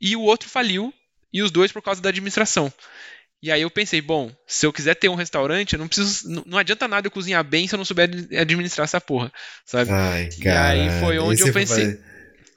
e 0.00 0.16
o 0.16 0.22
outro 0.22 0.48
faliu, 0.48 0.94
e 1.32 1.42
os 1.42 1.50
dois 1.50 1.70
por 1.70 1.82
causa 1.82 2.00
da 2.00 2.08
administração. 2.08 2.72
E 3.42 3.50
aí 3.50 3.62
eu 3.62 3.70
pensei, 3.70 4.02
bom, 4.02 4.30
se 4.46 4.66
eu 4.66 4.72
quiser 4.72 4.94
ter 4.94 5.08
um 5.08 5.14
restaurante, 5.14 5.72
eu 5.72 5.78
não 5.78 5.88
preciso, 5.88 6.28
não, 6.28 6.42
não 6.46 6.58
adianta 6.58 6.86
nada 6.86 7.06
eu 7.06 7.10
cozinhar 7.10 7.42
bem 7.42 7.66
se 7.66 7.74
eu 7.74 7.78
não 7.78 7.84
souber 7.86 8.04
ad- 8.08 8.36
administrar 8.36 8.84
essa 8.84 9.00
porra, 9.00 9.32
sabe? 9.64 9.90
Ai, 9.90 10.28
E 10.38 10.42
cara. 10.42 10.70
aí 10.72 11.00
foi 11.00 11.18
onde 11.18 11.40
eu 11.40 11.52
pensei. 11.52 11.98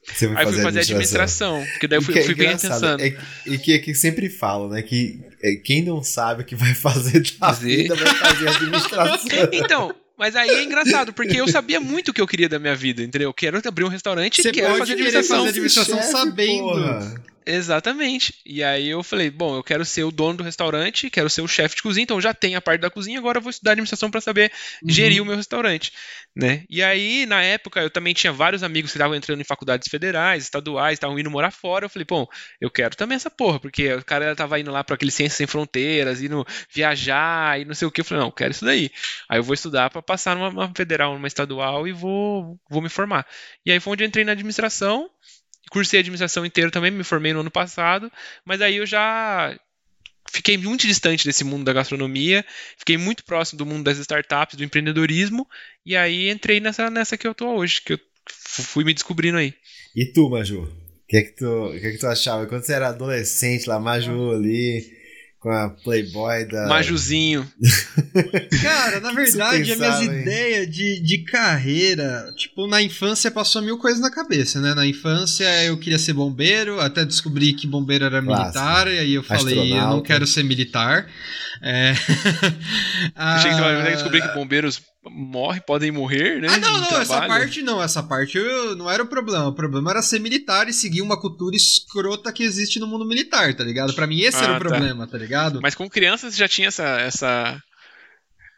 Você 0.05 0.25
Aí 0.25 0.31
eu 0.31 0.35
fazer 0.37 0.53
fui 0.55 0.63
fazer 0.63 0.79
administração, 0.81 1.65
porque 1.71 1.87
daí 1.87 1.97
eu 1.97 2.01
E 2.01 2.05
fui, 2.05 2.13
que 2.13 2.19
é 2.19 2.23
fui 2.23 2.35
bem 2.35 2.49
pensando. 2.57 3.01
É, 3.01 3.17
e 3.45 3.57
que, 3.57 3.71
é 3.71 3.79
que 3.79 3.95
sempre 3.95 4.29
falam, 4.29 4.67
né? 4.67 4.81
Que 4.81 5.21
é, 5.41 5.55
quem 5.63 5.81
não 5.81 6.03
sabe 6.03 6.41
o 6.41 6.45
que 6.45 6.55
vai 6.57 6.73
fazer 6.75 7.23
da 7.39 7.53
vida 7.53 7.95
vai 7.95 8.13
fazer 8.15 8.49
administração. 8.49 9.29
Então, 9.53 9.95
mas 10.17 10.35
aí 10.35 10.49
é 10.49 10.63
engraçado, 10.63 11.13
porque 11.13 11.39
eu 11.39 11.47
sabia 11.47 11.79
muito 11.79 12.09
o 12.09 12.13
que 12.13 12.19
eu 12.19 12.27
queria 12.27 12.49
da 12.49 12.59
minha 12.59 12.75
vida, 12.75 13.01
entendeu? 13.01 13.29
Eu 13.29 13.33
quero 13.33 13.61
abrir 13.65 13.85
um 13.85 13.87
restaurante 13.87 14.39
e 14.39 14.43
Você 14.43 14.51
quero 14.51 14.75
fazer 14.77 14.91
administração. 14.91 15.37
fazer 15.37 15.49
administração 15.49 15.97
Chefe, 15.99 16.11
sabendo. 16.11 16.63
porra. 16.63 17.15
Exatamente. 17.45 18.33
E 18.45 18.63
aí 18.63 18.89
eu 18.89 19.03
falei, 19.03 19.29
bom, 19.29 19.55
eu 19.55 19.63
quero 19.63 19.83
ser 19.83 20.03
o 20.03 20.11
dono 20.11 20.37
do 20.37 20.43
restaurante, 20.43 21.09
quero 21.09 21.29
ser 21.29 21.41
o 21.41 21.47
chefe 21.47 21.75
de 21.75 21.81
cozinha, 21.81 22.03
então 22.03 22.17
eu 22.17 22.21
já 22.21 22.33
tenho 22.33 22.57
a 22.57 22.61
parte 22.61 22.81
da 22.81 22.89
cozinha, 22.89 23.19
agora 23.19 23.37
eu 23.37 23.41
vou 23.41 23.49
estudar 23.49 23.71
administração 23.71 24.09
para 24.09 24.21
saber 24.21 24.51
gerir 24.87 25.21
o 25.21 25.25
meu 25.25 25.35
restaurante, 25.35 25.91
né? 26.35 26.63
E 26.69 26.81
aí, 26.81 27.25
na 27.25 27.41
época, 27.43 27.81
eu 27.81 27.89
também 27.89 28.13
tinha 28.13 28.31
vários 28.31 28.63
amigos 28.63 28.91
que 28.91 28.97
estavam 28.97 29.15
entrando 29.15 29.41
em 29.41 29.43
faculdades 29.43 29.87
federais, 29.89 30.43
estaduais, 30.43 30.93
estavam 30.93 31.19
indo 31.19 31.29
morar 31.29 31.51
fora. 31.51 31.85
Eu 31.85 31.89
falei, 31.89 32.05
bom, 32.05 32.25
eu 32.61 32.69
quero 32.71 32.95
também 32.95 33.15
essa 33.15 33.29
porra, 33.29 33.59
porque 33.59 33.93
o 33.93 34.05
cara 34.05 34.35
tava 34.35 34.59
indo 34.59 34.71
lá 34.71 34.83
para 34.83 34.95
aquele 34.95 35.11
Ciências 35.11 35.37
Sem 35.37 35.47
Fronteiras, 35.47 36.21
indo 36.21 36.45
viajar 36.73 37.59
e 37.59 37.65
não 37.65 37.73
sei 37.73 37.87
o 37.87 37.91
que. 37.91 38.01
Eu 38.01 38.05
falei, 38.05 38.21
não, 38.21 38.29
eu 38.29 38.33
quero 38.33 38.51
isso 38.51 38.65
daí. 38.65 38.89
Aí 39.29 39.39
eu 39.39 39.43
vou 39.43 39.53
estudar 39.53 39.89
para 39.89 40.01
passar 40.01 40.35
numa, 40.35 40.49
numa 40.49 40.71
federal, 40.75 41.13
numa 41.13 41.27
estadual 41.27 41.87
e 41.87 41.91
vou, 41.91 42.59
vou 42.69 42.81
me 42.81 42.89
formar. 42.89 43.25
E 43.65 43.71
aí 43.71 43.79
foi 43.79 43.93
onde 43.93 44.03
eu 44.03 44.07
entrei 44.07 44.23
na 44.25 44.31
administração. 44.31 45.09
Cursei 45.73 45.99
administração 45.99 46.45
inteiro 46.45 46.69
também, 46.69 46.91
me 46.91 47.03
formei 47.03 47.33
no 47.33 47.39
ano 47.39 47.49
passado, 47.49 48.11
mas 48.45 48.61
aí 48.61 48.75
eu 48.75 48.85
já 48.85 49.57
fiquei 50.31 50.55
muito 50.55 50.85
distante 50.85 51.25
desse 51.25 51.43
mundo 51.43 51.65
da 51.65 51.73
gastronomia, 51.73 52.45
fiquei 52.77 52.95
muito 52.95 53.25
próximo 53.25 53.57
do 53.57 53.65
mundo 53.65 53.83
das 53.83 53.97
startups, 53.97 54.55
do 54.55 54.63
empreendedorismo, 54.63 55.47
e 55.83 55.95
aí 55.95 56.29
entrei 56.29 56.59
nessa, 56.59 56.91
nessa 56.91 57.17
que 57.17 57.27
eu 57.27 57.33
tô 57.33 57.55
hoje, 57.55 57.81
que 57.81 57.93
eu 57.93 57.99
fui 58.29 58.83
me 58.83 58.93
descobrindo 58.93 59.39
aí. 59.39 59.51
E 59.95 60.05
tu, 60.05 60.29
Maju? 60.29 60.61
O 60.61 61.07
que, 61.07 61.17
é 61.17 61.21
que, 61.23 61.31
que, 61.33 61.87
é 61.87 61.91
que 61.91 61.97
tu 61.97 62.05
achava? 62.05 62.45
Quando 62.45 62.63
você 62.63 62.73
era 62.73 62.89
adolescente 62.89 63.67
lá, 63.67 63.79
Maju 63.79 64.31
ali, 64.31 64.95
com 65.43 65.49
a 65.51 65.69
Playboy 65.69 66.45
da. 66.45 66.67
Majuzinho. 66.67 67.45
Cara, 68.61 69.01
na 69.01 69.11
verdade, 69.11 69.73
as 69.73 69.77
minhas 69.77 70.01
hein? 70.01 70.21
ideias 70.21 70.71
de, 70.71 71.01
de 71.01 71.17
carreira, 71.25 72.33
tipo, 72.37 72.65
na 72.65 72.81
infância 72.81 73.29
passou 73.29 73.61
mil 73.61 73.77
coisas 73.77 73.99
na 73.99 74.09
cabeça, 74.09 74.61
né? 74.61 74.73
Na 74.73 74.87
infância 74.87 75.43
eu 75.65 75.77
queria 75.77 75.99
ser 75.99 76.13
bombeiro, 76.13 76.79
até 76.79 77.03
descobri 77.03 77.51
que 77.51 77.67
bombeiro 77.67 78.05
era 78.05 78.21
Clássico. 78.21 78.57
militar, 78.57 78.87
e 78.87 78.99
aí 78.99 79.13
eu 79.13 79.21
falei, 79.21 79.53
eu 79.53 79.65
não 79.65 79.75
Astronauta. 79.75 80.07
quero 80.07 80.25
ser 80.25 80.43
militar. 80.43 81.07
É... 81.65 81.93
Achei 83.15 83.51
que 83.51 83.57
tu 83.57 83.63
Ah, 83.63 83.81
vai 83.83 83.93
descobrir 83.93 84.21
que 84.21 84.33
bombeiros 84.33 84.81
morrem, 85.05 85.61
podem 85.65 85.91
morrer, 85.91 86.41
né? 86.41 86.47
Ah, 86.49 86.57
não, 86.57 86.81
não, 86.81 86.99
essa 87.01 87.21
parte 87.27 87.61
não, 87.61 87.81
essa 87.81 88.03
parte 88.03 88.37
eu- 88.37 88.75
não 88.75 88.89
era 88.91 89.01
o 89.01 89.07
problema. 89.07 89.47
O 89.47 89.53
problema 89.55 89.91
era 89.91 90.01
ser 90.01 90.19
militar 90.19 90.67
e 90.67 90.73
seguir 90.73 91.01
uma 91.01 91.17
cultura 91.19 91.55
escrota 91.55 92.33
que 92.33 92.43
existe 92.43 92.79
no 92.79 92.87
mundo 92.87 93.05
militar, 93.07 93.53
tá 93.53 93.63
ligado? 93.63 93.93
Pra 93.93 94.05
mim 94.05 94.19
esse 94.21 94.37
era 94.37 94.47
Ah, 94.53 94.57
o 94.57 94.59
tá. 94.59 94.59
problema, 94.59 95.07
tá, 95.07 95.17
ligado? 95.17 95.59
Mas 95.61 95.73
com 95.73 95.89
crianças 95.89 96.35
já 96.35 96.47
tinha 96.49 96.67
essa. 96.67 96.83
essa. 96.99 97.57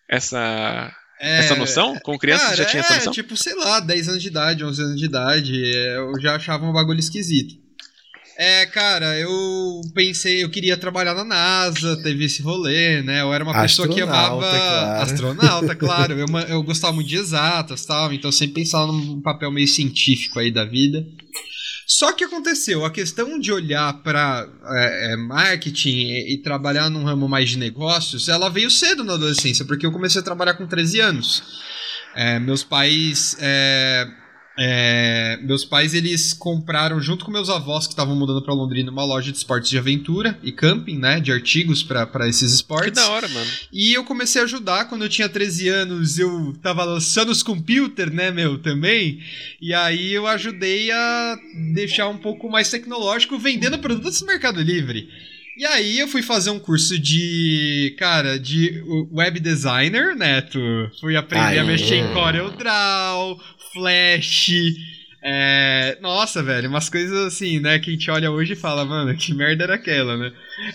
essa, 0.10 0.92
É, 1.20 1.40
essa 1.40 1.56
noção? 1.56 1.96
Com 2.04 2.18
crianças 2.18 2.46
Cara, 2.46 2.58
já 2.58 2.66
tinha 2.66 2.82
essa 2.82 2.94
é, 2.94 2.98
noção? 2.98 3.14
tipo, 3.14 3.38
sei 3.38 3.56
lá, 3.56 3.80
10 3.80 4.10
anos 4.10 4.22
de 4.22 4.28
idade, 4.30 4.64
11 4.66 4.82
anos 4.82 5.00
de 5.00 5.06
idade, 5.06 5.54
é, 5.76 5.98
eu 5.98 6.20
já 6.20 6.36
achava 6.36 6.66
um 6.66 6.74
bagulho 6.74 7.00
esquisito. 7.00 7.54
É, 8.38 8.66
cara, 8.66 9.18
eu 9.18 9.82
pensei, 9.94 10.44
eu 10.44 10.50
queria 10.50 10.76
trabalhar 10.76 11.14
na 11.14 11.24
NASA, 11.24 11.96
teve 12.04 12.26
esse 12.26 12.42
rolê, 12.42 13.02
né? 13.02 13.22
Eu 13.22 13.34
era 13.34 13.44
uma 13.44 13.62
pessoa 13.62 13.88
que 13.88 14.02
amava. 14.02 14.40
claro. 14.40 15.02
Astronauta, 15.02 15.76
claro. 15.76 16.14
Eu, 16.14 16.28
eu 16.50 16.64
gostava 16.64 16.92
muito 16.94 17.08
de 17.08 17.16
exatas 17.16 17.86
tal, 17.86 18.12
então 18.12 18.28
eu 18.28 18.34
sempre 18.34 18.56
pensava 18.56 18.92
num 18.92 19.22
papel 19.22 19.52
meio 19.52 19.68
científico 19.68 20.40
aí 20.40 20.52
da 20.52 20.66
vida. 20.66 21.06
Só 21.88 22.12
que 22.12 22.24
aconteceu, 22.24 22.84
a 22.84 22.92
questão 22.92 23.40
de 23.40 23.54
olhar 23.54 23.94
para 24.02 24.50
marketing 25.28 25.98
e, 25.98 26.34
e 26.34 26.38
trabalhar 26.42 26.90
num 26.90 27.04
ramo 27.04 27.30
mais 27.30 27.52
de 27.52 27.58
negócios, 27.58 28.28
ela 28.28 28.50
veio 28.50 28.70
cedo 28.72 29.04
na 29.04 29.14
adolescência, 29.14 29.64
porque 29.64 29.86
eu 29.86 29.92
comecei 29.92 30.20
a 30.20 30.24
trabalhar 30.24 30.56
com 30.56 30.66
13 30.66 31.00
anos. 31.00 31.44
É, 32.16 32.40
meus 32.40 32.64
pais 32.64 33.38
é, 33.40 34.08
É, 34.58 35.38
meus 35.42 35.66
pais 35.66 35.94
eles 35.94 36.34
compraram 36.34 37.02
junto 37.02 37.26
com 37.26 37.32
meus 37.32 37.50
avós 37.50 37.88
que 37.88 37.94
estavam 37.94 38.16
mudando 38.16 38.42
para 38.42 38.54
Londrina 38.54 38.90
uma 38.90 39.04
loja 39.04 39.32
de 39.32 39.38
esportes 39.38 39.70
de 39.70 39.78
aventura 39.78 40.40
e 40.42 40.52
camping, 40.52 40.98
né, 40.98 41.20
de 41.20 41.32
artigos 41.32 41.84
para 41.84 42.28
esses 42.28 42.54
esportes. 42.54 42.90
Que 42.90 42.96
da 42.96 43.10
hora, 43.10 43.28
mano. 43.28 43.52
E 43.72 43.94
eu 43.94 44.04
comecei 44.06 44.42
a 44.42 44.46
ajudar 44.46 44.86
quando 44.86 45.04
eu 45.04 45.10
tinha 45.10 45.28
13 45.28 45.68
anos, 45.68 46.18
eu 46.18 46.56
tava 46.62 46.84
lançando 46.86 47.32
os 47.32 47.44
computers, 47.44 48.14
né, 48.14 48.32
meu, 48.32 48.58
também. 48.58 49.20
E 49.62 49.74
aí 49.74 50.14
eu 50.14 50.26
ajudei 50.28 50.92
a 50.92 51.38
deixar 51.74 52.08
um 52.08 52.18
pouco 52.18 52.50
mais 52.50 52.70
tecnológico 52.70 53.38
vendendo 53.38 53.78
produtos 53.80 54.22
no 54.22 54.28
Mercado 54.28 54.62
Livre. 54.62 55.10
E 55.58 55.66
aí 55.66 56.00
eu 56.00 56.08
fui 56.10 56.22
fazer 56.22 56.50
um 56.50 56.60
curso 56.60 57.00
de, 57.00 57.96
cara, 57.98 58.38
de 58.38 58.84
web 59.10 59.40
designer, 59.40 60.14
Neto. 60.14 60.60
Fui 61.00 61.16
aprender 61.16 61.60
a 61.60 61.64
mexer 61.64 61.96
em 61.96 62.12
CorelDRAW, 62.12 63.40
Flash, 63.76 64.52
é, 65.22 65.98
nossa, 66.02 66.42
velho, 66.42 66.70
umas 66.70 66.88
coisas 66.90 67.26
assim, 67.26 67.60
né, 67.60 67.78
que 67.78 67.90
a 67.90 67.94
gente 67.94 68.10
olha 68.10 68.32
hoje 68.32 68.54
e 68.54 68.56
fala, 68.56 68.86
mano, 68.86 69.14
que 69.18 69.34
merda 69.34 69.66
era 69.66 69.76
aquela, 69.76 70.16
né? 70.16 70.32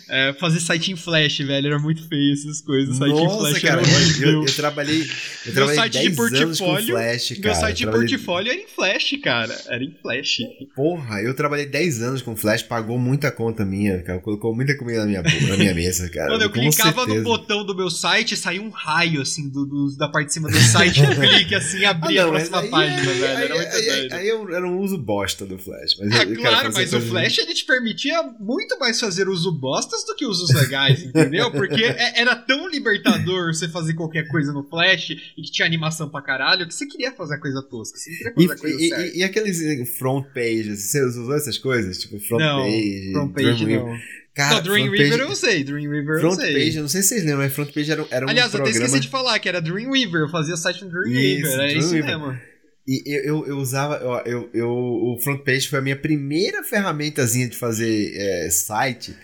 É, 0.08 0.32
fazer 0.34 0.60
site 0.60 0.92
em 0.92 0.96
Flash, 0.96 1.38
velho, 1.38 1.66
era 1.66 1.78
muito 1.78 2.06
feio 2.06 2.32
essas 2.32 2.60
coisas. 2.60 2.96
Site 2.96 3.10
nossa, 3.10 3.24
em 3.24 3.38
Flash 3.38 3.62
cara, 3.62 3.82
era 3.82 4.28
eu, 4.28 4.44
eu, 4.44 4.54
trabalhei, 4.54 5.02
eu 5.46 5.52
trabalhei 5.52 5.54
meu 5.54 5.68
site 5.74 6.00
de 6.00 6.10
portfólio, 6.10 6.96
Flash, 6.96 7.28
cara. 7.28 7.40
Meu 7.40 7.54
site 7.54 7.76
de 7.76 7.82
trabalhei... 7.84 8.08
portfólio 8.08 8.52
era 8.52 8.60
em 8.60 8.66
Flash, 8.66 9.20
cara, 9.22 9.60
era 9.68 9.84
em 9.84 9.94
Flash. 10.02 10.38
Porra, 10.74 11.22
eu 11.22 11.34
trabalhei 11.34 11.66
10 11.66 12.02
anos 12.02 12.22
com 12.22 12.36
Flash, 12.36 12.62
pagou 12.62 12.98
muita 12.98 13.30
conta 13.30 13.64
minha, 13.64 14.02
cara, 14.02 14.20
colocou 14.20 14.54
muita 14.54 14.76
comida 14.76 15.00
na 15.00 15.06
minha, 15.06 15.22
na 15.22 15.56
minha 15.56 15.74
mesa, 15.74 16.08
cara. 16.10 16.28
Quando 16.28 16.42
eu 16.42 16.50
clicava 16.50 17.04
certeza. 17.04 17.18
no 17.18 17.24
botão 17.24 17.64
do 17.64 17.74
meu 17.74 17.90
site, 17.90 18.36
saía 18.36 18.62
um 18.62 18.70
raio, 18.70 19.22
assim, 19.22 19.48
do, 19.48 19.64
do 19.64 19.96
da 19.96 20.08
parte 20.08 20.28
de 20.28 20.34
cima 20.34 20.48
do 20.48 20.58
site, 20.58 21.00
eu 21.00 21.14
clique, 21.14 21.54
assim, 21.54 21.84
abria 21.86 22.22
ah, 22.22 22.26
não, 22.26 22.30
a 22.30 22.36
próxima 22.36 22.62
página, 22.68 23.12
velho, 23.12 23.24
era 23.24 23.54
muito 23.54 23.76
aí, 23.76 23.90
aí, 23.90 24.08
aí, 24.12 24.28
eu 24.28 24.54
era 24.54 24.66
um 24.66 24.78
uso 24.78 24.98
bosta 24.98 25.46
do 25.46 25.58
Flash. 25.58 25.96
Mas 25.98 26.14
ah, 26.14 26.26
claro, 26.26 26.70
mas 26.74 26.92
o 26.92 27.00
Flash 27.00 27.38
ele 27.38 27.54
te 27.54 27.64
permitia 27.64 28.22
muito 28.38 28.78
mais 28.78 28.98
fazer 29.00 29.28
uso 29.28 29.52
bostas 29.70 30.04
do 30.04 30.16
que 30.16 30.26
usos 30.26 30.52
legais, 30.52 31.04
entendeu? 31.04 31.48
Porque 31.52 31.85
é, 31.85 32.20
era 32.20 32.35
tão 32.35 32.68
libertador 32.68 33.54
você 33.54 33.68
fazer 33.68 33.94
qualquer 33.94 34.26
coisa 34.26 34.52
no 34.52 34.64
Flash 34.64 35.11
e 35.11 35.42
que 35.42 35.52
tinha 35.52 35.64
animação 35.64 36.11
pra 36.11 36.20
caralho 36.20 36.66
que 36.66 36.74
você 36.74 36.87
queria 36.87 37.12
fazer 37.12 37.37
a 37.37 37.38
coisa 37.38 37.62
tosca, 37.62 37.96
você 37.96 38.11
queria 38.11 38.33
fazer 38.33 38.42
e, 38.42 38.50
a 38.50 38.56
coisa 38.56 38.76
e. 38.80 39.11
E, 39.14 39.18
e, 39.18 39.22
aqueles 39.22 39.62
eh, 39.62 39.85
front 39.85 40.26
pages, 40.35 40.90
você 40.90 41.04
usou 41.04 41.33
essas 41.37 41.56
coisas? 41.56 41.98
Tipo, 41.98 42.18
front 42.18 42.40
não, 42.40 42.64
page, 42.64 43.12
front 43.12 43.33
page 43.33 43.66
não. 43.66 43.96
Cara, 44.35 44.54
não, 44.56 44.62
Dreamweaver 44.62 45.20
eu 45.20 45.37
sei, 45.37 45.62
Dreamweaver 45.62 46.22
eu 46.22 46.30
sei. 46.33 46.38
Front 46.38 46.38
Page, 46.38 46.76
eu 46.76 46.83
não 46.83 46.88
sei 46.88 47.02
se 47.02 47.09
vocês 47.09 47.22
lembram, 47.22 47.38
mas 47.38 47.52
Front 47.52 47.72
Page 47.72 47.92
era, 47.92 48.06
era 48.11 48.26
um 48.26 48.28
Aliás, 48.28 48.50
programa... 48.50 48.70
eu 48.70 48.76
até 48.76 48.87
esqueci 48.87 49.00
de 49.00 49.09
falar 49.09 49.38
que 49.38 49.48
era 49.48 49.61
Dreamweaver, 49.61 50.22
eu 50.22 50.28
fazia 50.28 50.56
site 50.56 50.85
no 50.85 50.90
Dreamweaver, 50.90 51.38
isso, 51.38 51.46
era 51.46 51.56
Dreamweaver. 51.56 51.78
isso 51.78 52.06
mesmo. 52.06 52.50
E 52.90 53.02
eu, 53.06 53.22
eu, 53.22 53.46
eu 53.46 53.59
usava. 53.59 53.96
Eu, 54.26 54.50
eu, 54.52 54.68
o 54.68 55.16
front 55.22 55.44
page 55.44 55.68
foi 55.68 55.78
a 55.78 55.83
minha 55.83 55.96
primeira 55.96 56.64
ferramentazinha 56.64 57.48
de 57.48 57.56
fazer 57.56 58.12
é, 58.16 58.50
site, 58.50 59.14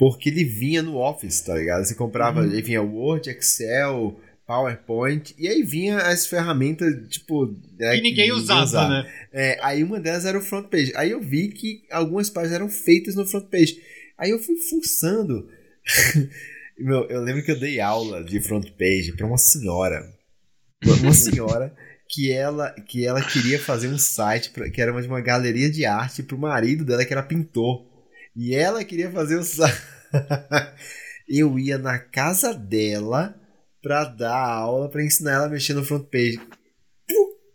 porque 0.00 0.30
ele 0.30 0.44
vinha 0.44 0.82
no 0.82 0.96
Office, 0.96 1.42
tá 1.42 1.54
ligado? 1.54 1.84
Você 1.84 1.94
comprava, 1.94 2.40
uhum. 2.40 2.46
ele 2.46 2.62
vinha 2.62 2.80
Word, 2.80 3.28
Excel, 3.28 4.18
PowerPoint, 4.46 5.34
e 5.38 5.46
aí 5.46 5.62
vinha 5.62 5.98
as 5.98 6.26
ferramentas, 6.26 6.88
tipo. 7.10 7.54
É, 7.78 7.96
que 7.96 8.00
ninguém 8.00 8.32
usava, 8.32 8.64
usar. 8.64 8.88
né? 8.88 9.12
É, 9.30 9.58
aí 9.60 9.84
uma 9.84 10.00
delas 10.00 10.24
era 10.24 10.38
o 10.38 10.40
front 10.40 10.68
page. 10.68 10.90
Aí 10.96 11.10
eu 11.10 11.20
vi 11.20 11.48
que 11.48 11.82
algumas 11.90 12.30
páginas 12.30 12.54
eram 12.54 12.70
feitas 12.70 13.14
no 13.14 13.26
front 13.26 13.44
page. 13.50 13.76
Aí 14.16 14.30
eu 14.30 14.38
fui 14.38 14.56
fuçando. 14.56 15.46
Meu, 16.80 17.04
eu 17.10 17.20
lembro 17.20 17.44
que 17.44 17.50
eu 17.50 17.60
dei 17.60 17.78
aula 17.78 18.24
de 18.24 18.40
front 18.40 18.70
page 18.70 19.12
pra 19.12 19.26
uma 19.26 19.36
senhora. 19.36 20.02
Uma 20.82 21.12
senhora 21.12 21.76
que 22.08 22.32
ela, 22.32 22.70
que 22.70 23.04
ela 23.04 23.20
queria 23.20 23.58
fazer 23.58 23.88
um 23.88 23.98
site 23.98 24.48
pra, 24.48 24.70
que 24.70 24.80
era 24.80 24.92
uma, 24.92 25.02
uma 25.02 25.20
galeria 25.20 25.70
de 25.70 25.84
arte 25.84 26.22
pro 26.22 26.38
marido 26.38 26.86
dela 26.86 27.04
que 27.04 27.12
era 27.12 27.22
pintor. 27.22 27.89
E 28.34 28.54
ela 28.54 28.84
queria 28.84 29.10
fazer 29.10 29.36
o 29.36 29.44
eu 31.28 31.58
ia 31.58 31.78
na 31.78 31.98
casa 31.98 32.54
dela 32.54 33.34
pra 33.82 34.04
dar 34.04 34.36
aula, 34.36 34.88
pra 34.88 35.04
ensinar 35.04 35.32
ela 35.32 35.46
a 35.46 35.50
mexer 35.50 35.74
no 35.74 35.84
front 35.84 36.04
page. 36.10 36.40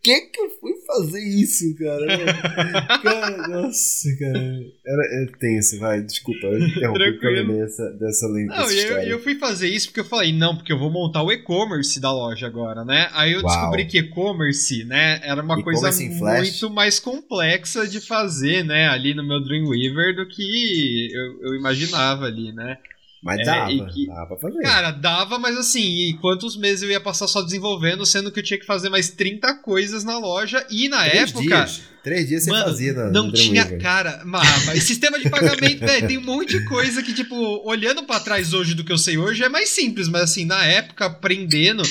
Que 0.01 0.21
que 0.21 0.39
eu 0.39 0.49
fui 0.59 0.74
fazer 0.85 1.21
isso, 1.21 1.75
cara? 1.75 2.05
cara 3.01 3.47
nossa, 3.47 4.09
cara. 4.17 4.63
Era, 4.85 5.23
é 5.23 5.25
tenso, 5.39 5.79
vai. 5.79 6.01
Desculpa, 6.01 6.47
eu 6.47 6.59
interrompi 6.59 7.47
dessa, 7.47 7.91
dessa 7.91 8.27
lenda. 8.27 8.55
Não, 8.55 8.71
eu, 8.71 8.97
eu 8.99 9.19
fui 9.19 9.35
fazer 9.35 9.67
isso 9.67 9.87
porque 9.87 10.01
eu 10.01 10.05
falei, 10.05 10.33
não, 10.33 10.55
porque 10.55 10.71
eu 10.71 10.79
vou 10.79 10.91
montar 10.91 11.23
o 11.23 11.31
e-commerce 11.31 11.99
da 11.99 12.11
loja 12.11 12.47
agora, 12.47 12.85
né? 12.85 13.09
Aí 13.13 13.33
eu 13.33 13.41
Uau. 13.41 13.47
descobri 13.47 13.85
que 13.85 13.99
e-commerce, 13.99 14.83
né, 14.85 15.19
era 15.23 15.41
uma 15.41 15.61
coisa 15.61 15.89
muito 15.91 16.69
mais 16.69 16.99
complexa 16.99 17.87
de 17.87 17.99
fazer, 17.99 18.63
né, 18.63 18.87
ali 18.87 19.13
no 19.13 19.25
meu 19.25 19.43
Dreamweaver 19.43 20.15
do 20.15 20.27
que 20.27 21.09
eu, 21.13 21.49
eu 21.49 21.55
imaginava 21.55 22.25
ali, 22.25 22.51
né? 22.51 22.77
Mas 23.25 23.39
é, 23.39 23.43
dava, 23.43 23.85
que, 23.87 24.05
dava 24.05 24.27
pra 24.27 24.37
fazer. 24.37 24.61
Cara, 24.61 24.91
dava, 24.91 25.39
mas 25.39 25.57
assim, 25.57 26.09
e 26.09 26.13
quantos 26.21 26.55
meses 26.55 26.83
eu 26.83 26.91
ia 26.91 27.01
passar 27.01 27.27
só 27.27 27.41
desenvolvendo, 27.41 28.05
sendo 28.05 28.31
que 28.31 28.39
eu 28.39 28.43
tinha 28.43 28.59
que 28.59 28.67
fazer 28.67 28.87
mais 28.87 29.09
30 29.09 29.51
coisas 29.63 30.03
na 30.03 30.19
loja, 30.19 30.63
e 30.69 30.87
na 30.87 31.09
Três 31.09 31.31
época... 31.31 31.41
Dias. 31.41 31.81
Três 32.03 32.27
dias 32.27 32.43
você 32.43 32.51
mano, 32.51 32.65
fazia 32.65 32.93
na, 32.93 33.09
Não 33.09 33.31
tinha, 33.31 33.79
cara, 33.79 34.21
mas 34.25 34.83
sistema 34.83 35.17
de 35.17 35.27
pagamento, 35.27 35.79
velho, 35.79 36.07
tem 36.07 36.19
um 36.19 36.23
monte 36.23 36.59
de 36.59 36.63
coisa 36.65 37.01
que, 37.01 37.11
tipo, 37.11 37.35
olhando 37.67 38.03
para 38.03 38.19
trás 38.19 38.53
hoje 38.53 38.75
do 38.75 38.83
que 38.83 38.91
eu 38.91 38.97
sei 38.99 39.17
hoje, 39.17 39.43
é 39.43 39.49
mais 39.49 39.69
simples, 39.69 40.07
mas 40.07 40.21
assim, 40.21 40.45
na 40.45 40.63
época, 40.63 41.07
aprendendo, 41.07 41.81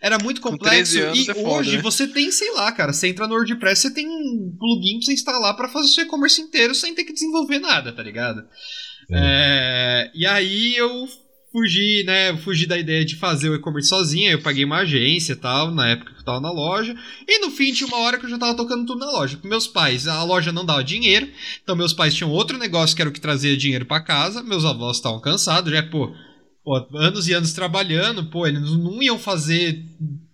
era 0.00 0.16
muito 0.16 0.40
complexo, 0.40 0.96
e 0.96 1.00
é 1.00 1.10
hoje 1.10 1.24
foda, 1.34 1.72
né? 1.72 1.82
você 1.82 2.06
tem, 2.06 2.30
sei 2.30 2.52
lá, 2.52 2.70
cara, 2.70 2.92
você 2.92 3.08
entra 3.08 3.26
no 3.26 3.34
WordPress, 3.34 3.82
você 3.82 3.90
tem 3.92 4.06
um 4.06 4.56
plugin 4.56 4.98
pra 4.98 5.06
você 5.06 5.12
instalar 5.12 5.56
para 5.56 5.68
fazer 5.68 5.86
o 5.86 5.90
seu 5.90 6.04
e-commerce 6.04 6.40
inteiro 6.40 6.72
sem 6.72 6.94
ter 6.94 7.02
que 7.02 7.12
desenvolver 7.12 7.58
nada, 7.58 7.92
tá 7.92 8.00
ligado? 8.00 8.44
É. 9.14 10.10
e 10.14 10.26
aí 10.26 10.76
eu 10.76 11.08
fugi, 11.54 12.02
né? 12.04 12.36
Fugi 12.38 12.66
da 12.66 12.76
ideia 12.76 13.04
de 13.04 13.14
fazer 13.14 13.48
o 13.48 13.54
e-commerce 13.54 13.88
sozinha. 13.88 14.32
Eu 14.32 14.42
paguei 14.42 14.64
uma 14.64 14.78
agência 14.78 15.34
e 15.34 15.36
tal, 15.36 15.70
na 15.70 15.90
época 15.90 16.12
que 16.12 16.20
eu 16.20 16.24
tava 16.24 16.40
na 16.40 16.50
loja. 16.50 16.96
E 17.28 17.38
no 17.38 17.50
fim 17.52 17.72
tinha 17.72 17.86
uma 17.86 17.98
hora 17.98 18.18
que 18.18 18.26
eu 18.26 18.30
já 18.30 18.36
tava 18.36 18.56
tocando 18.56 18.84
tudo 18.84 18.98
na 18.98 19.12
loja. 19.12 19.38
Meus 19.44 19.68
pais, 19.68 20.08
a 20.08 20.24
loja 20.24 20.50
não 20.50 20.66
dava 20.66 20.82
dinheiro. 20.82 21.28
Então 21.62 21.76
meus 21.76 21.92
pais 21.92 22.12
tinham 22.12 22.32
outro 22.32 22.58
negócio 22.58 22.96
que 22.96 23.00
era 23.00 23.08
o 23.08 23.12
que 23.12 23.20
trazia 23.20 23.56
dinheiro 23.56 23.86
para 23.86 24.02
casa. 24.02 24.42
Meus 24.42 24.64
avós 24.64 24.96
estavam 24.96 25.20
cansados, 25.20 25.72
já, 25.72 25.80
pô, 25.84 26.12
pô, 26.64 26.76
anos 26.96 27.28
e 27.28 27.32
anos 27.32 27.52
trabalhando, 27.52 28.28
pô, 28.30 28.48
eles 28.48 28.60
não 28.60 29.00
iam 29.00 29.18
fazer 29.18 29.80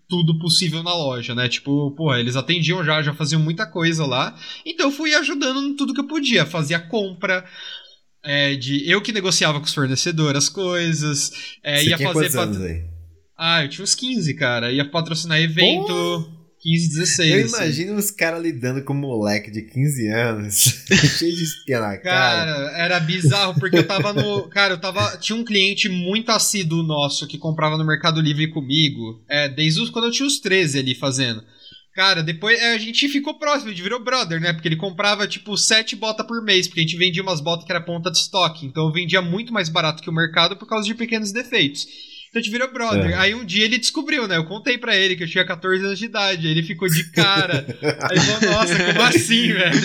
tudo 0.09 0.39
possível 0.41 0.83
na 0.83 0.93
loja, 0.93 1.35
né? 1.35 1.49
Tipo, 1.49 1.93
pô, 1.93 2.13
eles 2.15 2.35
atendiam 2.35 2.85
já, 2.85 3.01
já 3.01 3.15
faziam 3.15 3.41
muita 3.41 3.65
coisa 3.65 4.05
lá. 4.05 4.37
Então 4.67 4.87
eu 4.87 4.93
fui 4.93 5.15
ajudando 5.15 5.63
em 5.63 5.77
tudo 5.77 5.95
que 5.95 6.01
eu 6.01 6.09
podia. 6.09 6.45
Fazia 6.45 6.81
compra, 6.81 7.45
é, 8.23 8.55
de 8.55 8.89
eu 8.89 9.01
que 9.01 9.13
negociava 9.13 9.59
com 9.59 9.67
os 9.67 9.75
fornecedores 9.75 10.45
as 10.45 10.49
coisas. 10.49 11.33
É, 11.63 11.79
Você 11.79 11.89
ia 11.91 11.97
tinha 11.97 12.13
fazer. 12.13 12.71
Aí? 12.71 12.85
Ah, 13.37 13.65
eu 13.65 13.69
tinha 13.69 13.83
uns 13.83 13.95
15, 13.95 14.35
cara. 14.35 14.71
Ia 14.71 14.85
patrocinar 14.85 15.41
evento. 15.41 15.87
Pô! 15.87 16.41
15, 16.63 16.89
16. 16.91 17.31
Eu 17.31 17.45
assim. 17.47 17.57
imagino 17.57 17.97
os 17.97 18.11
caras 18.11 18.43
lidando 18.43 18.83
com 18.85 18.93
um 18.93 18.99
moleque 18.99 19.51
de 19.51 19.63
15 19.63 20.09
anos, 20.09 20.85
cheio 21.19 21.35
de 21.35 21.43
espia 21.43 21.81
na 21.81 21.97
cara. 21.97 22.53
Cara, 22.53 22.77
era 22.77 23.01
bizarro, 23.01 23.59
porque 23.59 23.79
eu 23.79 23.87
tava 23.87 24.13
no. 24.13 24.43
Cara, 24.49 24.75
eu 24.75 24.79
tava. 24.79 25.17
Tinha 25.17 25.39
um 25.39 25.45
cliente 25.45 25.89
muito 25.89 26.31
assíduo 26.31 26.83
nosso 26.83 27.27
que 27.27 27.39
comprava 27.39 27.79
no 27.79 27.85
Mercado 27.85 28.21
Livre 28.21 28.49
comigo. 28.49 29.25
É, 29.27 29.49
desde 29.49 29.81
os, 29.81 29.89
quando 29.89 30.07
eu 30.07 30.11
tinha 30.11 30.27
os 30.27 30.39
13 30.39 30.79
ali 30.79 30.95
fazendo. 30.95 31.43
Cara, 31.93 32.23
depois 32.23 32.59
é, 32.61 32.75
a 32.75 32.79
gente 32.79 33.09
ficou 33.09 33.39
próximo, 33.39 33.69
a 33.69 33.73
gente 33.73 33.83
virou 33.83 34.03
brother, 34.03 34.41
né? 34.41 34.53
Porque 34.53 34.69
ele 34.69 34.77
comprava, 34.77 35.27
tipo, 35.27 35.57
sete 35.57 35.97
botas 35.97 36.25
por 36.27 36.43
mês, 36.43 36.69
porque 36.69 36.81
a 36.81 36.83
gente 36.85 36.97
vendia 36.97 37.23
umas 37.23 37.41
botas 37.41 37.65
que 37.65 37.73
era 37.73 37.81
ponta 37.81 38.11
de 38.11 38.19
estoque. 38.19 38.65
Então 38.65 38.87
eu 38.87 38.93
vendia 38.93 39.21
muito 39.21 39.53
mais 39.53 39.69
barato 39.69 40.03
que 40.03 40.09
o 40.09 40.13
mercado 40.13 40.57
por 40.57 40.69
causa 40.69 40.87
de 40.87 40.95
pequenos 40.95 41.33
defeitos. 41.33 41.87
Então 42.31 42.39
a 42.39 42.43
gente 42.43 42.53
virou 42.53 42.73
brother. 42.73 43.11
É. 43.11 43.15
Aí 43.15 43.35
um 43.35 43.45
dia 43.45 43.65
ele 43.65 43.77
descobriu, 43.77 44.29
né? 44.29 44.37
Eu 44.37 44.45
contei 44.45 44.79
pra 44.79 44.97
ele 44.97 45.17
que 45.17 45.25
eu 45.25 45.29
tinha 45.29 45.45
14 45.45 45.85
anos 45.85 45.99
de 45.99 46.05
idade. 46.05 46.47
Aí 46.47 46.53
ele 46.53 46.63
ficou 46.63 46.89
de 46.89 47.11
cara. 47.11 47.67
aí 47.83 48.17
ele 48.17 48.21
falou, 48.21 48.57
nossa, 48.57 48.85
como 48.85 49.03
assim, 49.03 49.53
velho? 49.53 49.81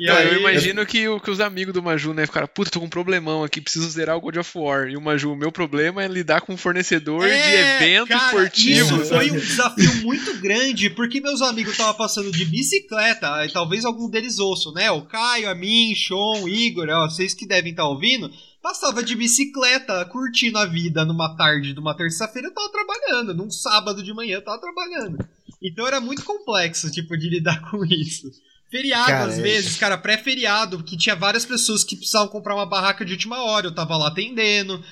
E 0.00 0.08
aí... 0.08 0.28
Eu 0.28 0.40
imagino 0.40 0.86
que, 0.86 1.04
que 1.20 1.30
os 1.30 1.40
amigos 1.40 1.74
do 1.74 1.82
Maju, 1.82 2.14
né, 2.14 2.24
ficaram, 2.24 2.46
puta, 2.46 2.70
tô 2.70 2.80
com 2.80 2.86
um 2.86 2.90
problemão 2.90 3.44
aqui, 3.44 3.60
preciso 3.60 3.88
zerar 3.90 4.16
o 4.16 4.20
God 4.20 4.36
of 4.36 4.50
War. 4.56 4.88
E 4.88 4.96
o 4.96 5.00
Maju, 5.00 5.32
o 5.32 5.36
meu 5.36 5.52
problema 5.52 6.02
é 6.02 6.08
lidar 6.08 6.40
com 6.40 6.54
um 6.54 6.56
fornecedor 6.56 7.28
é, 7.28 7.42
de 7.42 7.84
evento 7.84 8.08
cara, 8.08 8.24
esportivo. 8.24 8.96
Isso 8.96 9.04
foi 9.06 9.30
um 9.30 9.38
desafio 9.38 9.94
muito 10.02 10.40
grande, 10.40 10.88
porque 10.88 11.20
meus 11.20 11.42
amigos 11.42 11.72
estavam 11.72 11.94
passando 11.94 12.32
de 12.32 12.46
bicicleta, 12.46 13.44
e 13.44 13.52
talvez 13.52 13.84
algum 13.84 14.08
deles 14.08 14.38
ouçam, 14.38 14.72
né? 14.72 14.90
O 14.90 15.02
Caio, 15.02 15.50
a 15.50 15.54
mim, 15.54 15.94
Sean, 15.94 16.42
o 16.42 16.48
Igor, 16.48 16.88
ó, 16.88 17.10
vocês 17.10 17.34
que 17.34 17.46
devem 17.46 17.72
estar 17.72 17.82
tá 17.82 17.88
ouvindo 17.88 18.30
passava 18.66 19.00
de 19.00 19.14
bicicleta, 19.14 20.04
curtindo 20.06 20.58
a 20.58 20.66
vida 20.66 21.04
numa 21.04 21.36
tarde 21.36 21.72
de 21.72 21.78
uma 21.78 21.96
terça-feira, 21.96 22.48
eu 22.48 22.52
tava 22.52 22.68
trabalhando. 22.68 23.32
Num 23.32 23.48
sábado 23.48 24.02
de 24.02 24.12
manhã, 24.12 24.38
eu 24.38 24.44
tava 24.44 24.60
trabalhando. 24.60 25.24
Então 25.62 25.86
era 25.86 26.00
muito 26.00 26.24
complexo, 26.24 26.90
tipo, 26.90 27.16
de 27.16 27.28
lidar 27.30 27.60
com 27.70 27.84
isso. 27.84 28.28
Feriado, 28.68 29.06
cara, 29.06 29.24
às 29.26 29.38
é... 29.38 29.42
vezes, 29.42 29.76
cara, 29.76 29.96
pré-feriado, 29.96 30.82
que 30.82 30.96
tinha 30.96 31.14
várias 31.14 31.44
pessoas 31.44 31.84
que 31.84 31.94
precisavam 31.94 32.26
comprar 32.26 32.56
uma 32.56 32.66
barraca 32.66 33.04
de 33.04 33.12
última 33.12 33.40
hora, 33.44 33.68
eu 33.68 33.74
tava 33.74 33.96
lá 33.96 34.08
atendendo. 34.08 34.82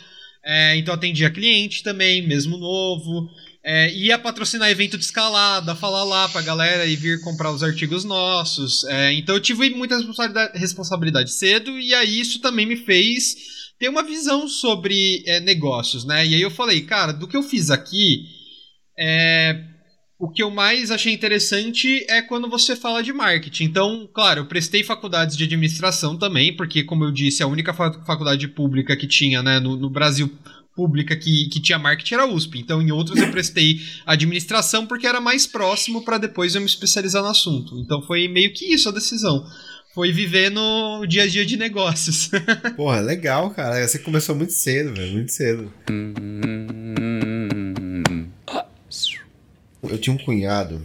É, 0.44 0.76
então 0.76 0.94
atendia 0.94 1.28
cliente 1.28 1.82
também, 1.82 2.24
mesmo 2.24 2.56
novo. 2.56 3.28
É, 3.64 3.92
ia 3.92 4.16
patrocinar 4.18 4.70
evento 4.70 4.96
de 4.96 5.04
escalada, 5.04 5.74
falar 5.74 6.04
lá 6.04 6.28
pra 6.28 6.42
galera 6.42 6.86
e 6.86 6.94
vir 6.94 7.20
comprar 7.22 7.50
os 7.50 7.64
artigos 7.64 8.04
nossos. 8.04 8.84
É, 8.84 9.12
então 9.14 9.34
eu 9.34 9.40
tive 9.40 9.70
muita 9.70 9.96
responsabilidade, 9.96 10.58
responsabilidade, 10.58 11.32
cedo, 11.32 11.76
e 11.76 11.92
aí 11.92 12.20
isso 12.20 12.38
também 12.38 12.66
me 12.66 12.76
fez 12.76 13.63
ter 13.78 13.88
uma 13.88 14.02
visão 14.02 14.48
sobre 14.48 15.22
é, 15.26 15.40
negócios, 15.40 16.04
né? 16.04 16.26
E 16.26 16.34
aí 16.34 16.42
eu 16.42 16.50
falei, 16.50 16.82
cara, 16.82 17.12
do 17.12 17.26
que 17.26 17.36
eu 17.36 17.42
fiz 17.42 17.70
aqui, 17.70 18.26
é, 18.98 19.64
o 20.18 20.30
que 20.30 20.42
eu 20.42 20.50
mais 20.50 20.90
achei 20.90 21.12
interessante 21.12 22.04
é 22.08 22.22
quando 22.22 22.48
você 22.48 22.76
fala 22.76 23.02
de 23.02 23.12
marketing. 23.12 23.64
Então, 23.64 24.08
claro, 24.12 24.40
eu 24.40 24.46
prestei 24.46 24.82
faculdades 24.82 25.36
de 25.36 25.44
administração 25.44 26.16
também, 26.16 26.54
porque, 26.54 26.84
como 26.84 27.04
eu 27.04 27.10
disse, 27.10 27.42
a 27.42 27.46
única 27.46 27.74
faculdade 27.74 28.48
pública 28.48 28.96
que 28.96 29.06
tinha 29.06 29.42
né, 29.42 29.58
no, 29.58 29.76
no 29.76 29.90
Brasil 29.90 30.30
pública 30.74 31.16
que, 31.16 31.48
que 31.48 31.60
tinha 31.60 31.78
marketing 31.78 32.14
era 32.14 32.22
a 32.24 32.32
USP. 32.32 32.58
Então, 32.58 32.82
em 32.82 32.90
outros 32.90 33.18
eu 33.20 33.30
prestei 33.30 33.80
administração 34.06 34.86
porque 34.86 35.06
era 35.06 35.20
mais 35.20 35.46
próximo 35.46 36.04
para 36.04 36.18
depois 36.18 36.54
eu 36.54 36.60
me 36.60 36.66
especializar 36.66 37.22
no 37.22 37.28
assunto. 37.28 37.78
Então, 37.78 38.02
foi 38.02 38.28
meio 38.28 38.52
que 38.52 38.72
isso 38.72 38.88
a 38.88 38.92
decisão. 38.92 39.44
Foi 39.94 40.12
viver 40.12 40.50
no 40.50 41.06
dia 41.06 41.22
a 41.22 41.26
dia 41.28 41.46
de 41.46 41.56
negócios. 41.56 42.28
Porra, 42.74 43.00
legal, 43.00 43.50
cara. 43.50 43.86
Você 43.86 44.00
começou 44.00 44.34
muito 44.34 44.52
cedo, 44.52 44.92
velho. 44.92 45.12
Muito 45.12 45.30
cedo. 45.30 45.72
Eu 49.84 49.96
tinha 49.98 50.12
um 50.12 50.18
cunhado. 50.18 50.84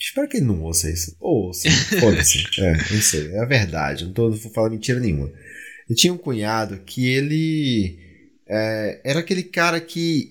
Espero 0.00 0.28
que 0.28 0.36
ele 0.36 0.46
não 0.46 0.62
ouça 0.62 0.88
isso. 0.88 1.16
Ouça, 1.18 1.68
foda-se. 1.98 2.44
é, 2.62 2.72
não 2.72 3.02
sei. 3.02 3.32
É 3.32 3.40
a 3.40 3.44
verdade. 3.44 4.04
Não 4.04 4.12
tô 4.12 4.32
falando 4.54 4.72
mentira 4.72 5.00
nenhuma. 5.00 5.32
Eu 5.90 5.96
tinha 5.96 6.12
um 6.12 6.18
cunhado 6.18 6.78
que 6.86 7.08
ele 7.08 7.98
é, 8.48 9.00
era 9.02 9.18
aquele 9.18 9.42
cara 9.42 9.80
que. 9.80 10.28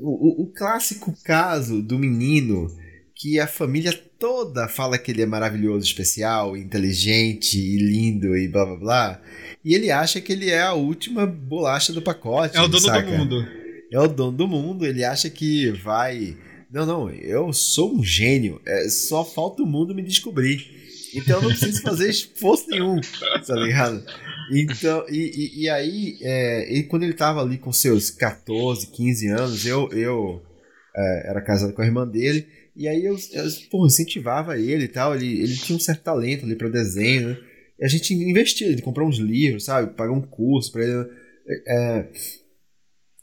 O, 0.00 0.42
o, 0.42 0.52
clássico 0.52 1.16
caso 1.24 1.80
do 1.80 1.98
menino 1.98 2.66
que 3.14 3.40
a 3.40 3.46
família 3.46 3.98
toda 4.24 4.66
fala 4.68 4.96
que 4.96 5.10
ele 5.10 5.20
é 5.20 5.26
maravilhoso, 5.26 5.84
especial, 5.84 6.56
inteligente 6.56 7.58
e 7.58 7.76
lindo 7.76 8.34
e 8.34 8.48
blá 8.48 8.64
blá 8.64 8.76
blá. 8.76 9.20
E 9.62 9.74
ele 9.74 9.90
acha 9.90 10.18
que 10.18 10.32
ele 10.32 10.48
é 10.48 10.62
a 10.62 10.72
última 10.72 11.26
bolacha 11.26 11.92
do 11.92 12.00
pacote. 12.00 12.56
É 12.56 12.62
o 12.62 12.66
dono 12.66 12.86
saca? 12.86 13.02
do 13.02 13.18
mundo. 13.18 13.46
É 13.92 14.00
o 14.00 14.08
dono 14.08 14.32
do 14.34 14.48
mundo. 14.48 14.86
Ele 14.86 15.04
acha 15.04 15.28
que 15.28 15.70
vai. 15.72 16.38
Não, 16.72 16.86
não, 16.86 17.10
eu 17.10 17.52
sou 17.52 17.94
um 17.94 18.02
gênio. 18.02 18.62
É, 18.64 18.88
só 18.88 19.26
falta 19.26 19.62
o 19.62 19.66
mundo 19.66 19.94
me 19.94 20.02
descobrir. 20.02 20.70
Então 21.14 21.36
eu 21.36 21.42
não 21.42 21.50
preciso 21.50 21.82
fazer 21.82 22.08
esforço 22.08 22.70
nenhum, 22.70 22.98
tá 23.46 23.54
ligado? 23.56 24.02
Então, 24.50 25.04
e, 25.10 25.52
e, 25.54 25.64
e 25.64 25.68
aí, 25.68 26.18
é, 26.22 26.72
e 26.72 26.82
quando 26.84 27.02
ele 27.02 27.12
tava 27.12 27.42
ali 27.42 27.58
com 27.58 27.72
seus 27.74 28.10
14, 28.10 28.86
15 28.86 29.28
anos, 29.28 29.66
eu, 29.66 29.88
eu 29.92 30.42
é, 30.96 31.30
era 31.30 31.42
casado 31.42 31.74
com 31.74 31.82
a 31.82 31.84
irmã 31.84 32.06
dele, 32.06 32.46
e 32.76 32.88
aí 32.88 33.04
eu, 33.04 33.16
eu 33.32 33.44
porra, 33.70 33.86
incentivava 33.86 34.58
ele 34.58 34.84
e 34.84 34.88
tal, 34.88 35.14
ele, 35.14 35.40
ele 35.40 35.56
tinha 35.56 35.76
um 35.76 35.80
certo 35.80 36.02
talento 36.02 36.44
ali 36.44 36.56
pra 36.56 36.68
desenho, 36.68 37.28
né? 37.28 37.38
E 37.78 37.84
a 37.84 37.88
gente 37.88 38.14
investia, 38.14 38.68
ele 38.68 38.82
comprou 38.82 39.08
uns 39.08 39.18
livros, 39.18 39.64
sabe? 39.64 39.94
Pagou 39.94 40.16
um 40.16 40.22
curso 40.22 40.72
pra 40.72 40.82
ele. 40.82 41.08
É, 41.66 42.08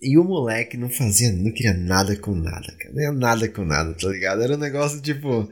e 0.02 0.18
o 0.18 0.24
moleque 0.24 0.78
não 0.78 0.89
fazia, 0.89 1.32
não 1.32 1.52
queria 1.52 1.74
nada 1.74 2.16
com 2.16 2.36
nada, 2.36 2.76
cara. 2.78 3.12
Nada 3.14 3.47
com 3.47 3.64
nada, 3.64 3.93
tá 3.93 4.10
ligado? 4.10 4.41
Era 4.41 4.56
um 4.56 4.60
negócio 4.60 5.02
tipo 5.02 5.49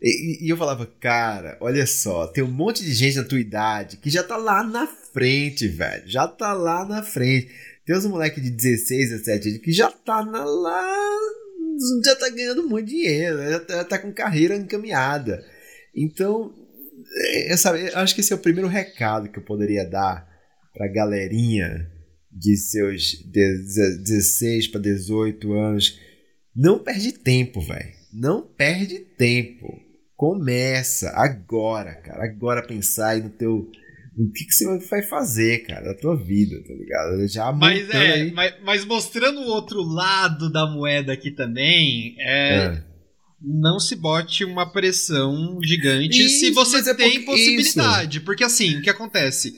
e, 0.00 0.46
e, 0.46 0.48
eu 0.50 0.56
falava, 0.56 0.86
cara, 1.00 1.56
olha 1.60 1.86
só, 1.86 2.26
tem 2.26 2.44
um 2.44 2.50
monte 2.50 2.84
de 2.84 2.92
gente 2.92 3.16
na 3.16 3.24
tua 3.24 3.40
idade 3.40 3.96
que 3.96 4.10
já 4.10 4.22
tá 4.22 4.36
lá 4.36 4.62
na 4.62 4.86
frente, 4.86 5.66
velho. 5.68 6.06
Já 6.06 6.28
tá 6.28 6.52
lá 6.52 6.84
na 6.86 7.02
frente. 7.02 7.48
Tem 7.84 7.96
uns 7.96 8.06
moleques 8.06 8.42
de 8.42 8.50
16, 8.50 9.10
17 9.10 9.48
anos 9.48 9.60
que 9.60 9.72
já 9.72 9.90
tá 9.90 10.24
na, 10.24 10.44
lá. 10.44 11.18
Já 12.04 12.16
tá 12.16 12.28
ganhando 12.30 12.68
muito 12.68 12.88
dinheiro, 12.88 13.38
já 13.50 13.60
tá, 13.60 13.84
tá 13.84 13.98
com 13.98 14.12
carreira 14.12 14.56
encaminhada. 14.56 15.44
Então, 15.94 16.52
é, 17.16 17.52
eu, 17.52 17.58
sabe, 17.58 17.88
eu 17.88 17.98
acho 17.98 18.14
que 18.14 18.20
esse 18.20 18.32
é 18.32 18.36
o 18.36 18.40
primeiro 18.40 18.68
recado 18.68 19.28
que 19.30 19.38
eu 19.38 19.44
poderia 19.44 19.84
dar 19.84 20.26
pra 20.74 20.88
galerinha 20.88 21.90
de 22.30 22.56
seus 22.56 23.22
16 23.24 24.68
para 24.68 24.80
18 24.80 25.52
anos. 25.52 25.98
Não 26.54 26.78
perde 26.78 27.12
tempo, 27.12 27.60
velho. 27.60 27.92
Não 28.12 28.42
perde 28.42 28.98
tempo. 28.98 29.66
Começa 30.14 31.10
agora, 31.10 31.94
cara. 31.94 32.24
Agora 32.24 32.66
pensar 32.66 33.10
aí 33.10 33.22
no 33.22 33.30
teu. 33.30 33.70
No 34.16 34.32
que, 34.32 34.46
que 34.46 34.52
você 34.52 34.78
vai 34.88 35.02
fazer, 35.02 35.66
cara, 35.66 35.92
da 35.92 35.94
tua 35.94 36.16
vida, 36.16 36.56
tá 36.66 36.72
ligado? 36.72 37.28
Já 37.28 37.52
mas, 37.52 37.90
é, 37.90 38.12
aí... 38.12 38.32
mas, 38.32 38.54
mas, 38.64 38.84
mostrando 38.84 39.40
o 39.40 39.48
outro 39.48 39.82
lado 39.82 40.50
da 40.50 40.66
moeda 40.66 41.12
aqui 41.12 41.30
também, 41.30 42.16
é. 42.18 42.56
é. 42.56 42.84
Não 43.42 43.78
se 43.78 43.94
bote 43.94 44.44
uma 44.44 44.72
pressão 44.72 45.60
gigante 45.62 46.24
isso, 46.24 46.40
se 46.40 46.50
você 46.50 46.78
é 46.78 46.94
tem 46.94 47.22
possibilidade. 47.26 48.16
Isso. 48.16 48.24
Porque 48.24 48.42
assim, 48.42 48.78
o 48.78 48.82
que 48.82 48.88
acontece? 48.88 49.54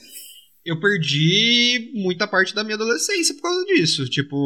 Eu 0.69 0.79
perdi 0.79 1.89
muita 1.93 2.27
parte 2.27 2.53
da 2.53 2.63
minha 2.63 2.75
adolescência 2.75 3.33
por 3.33 3.41
causa 3.41 3.65
disso. 3.65 4.07
Tipo, 4.07 4.37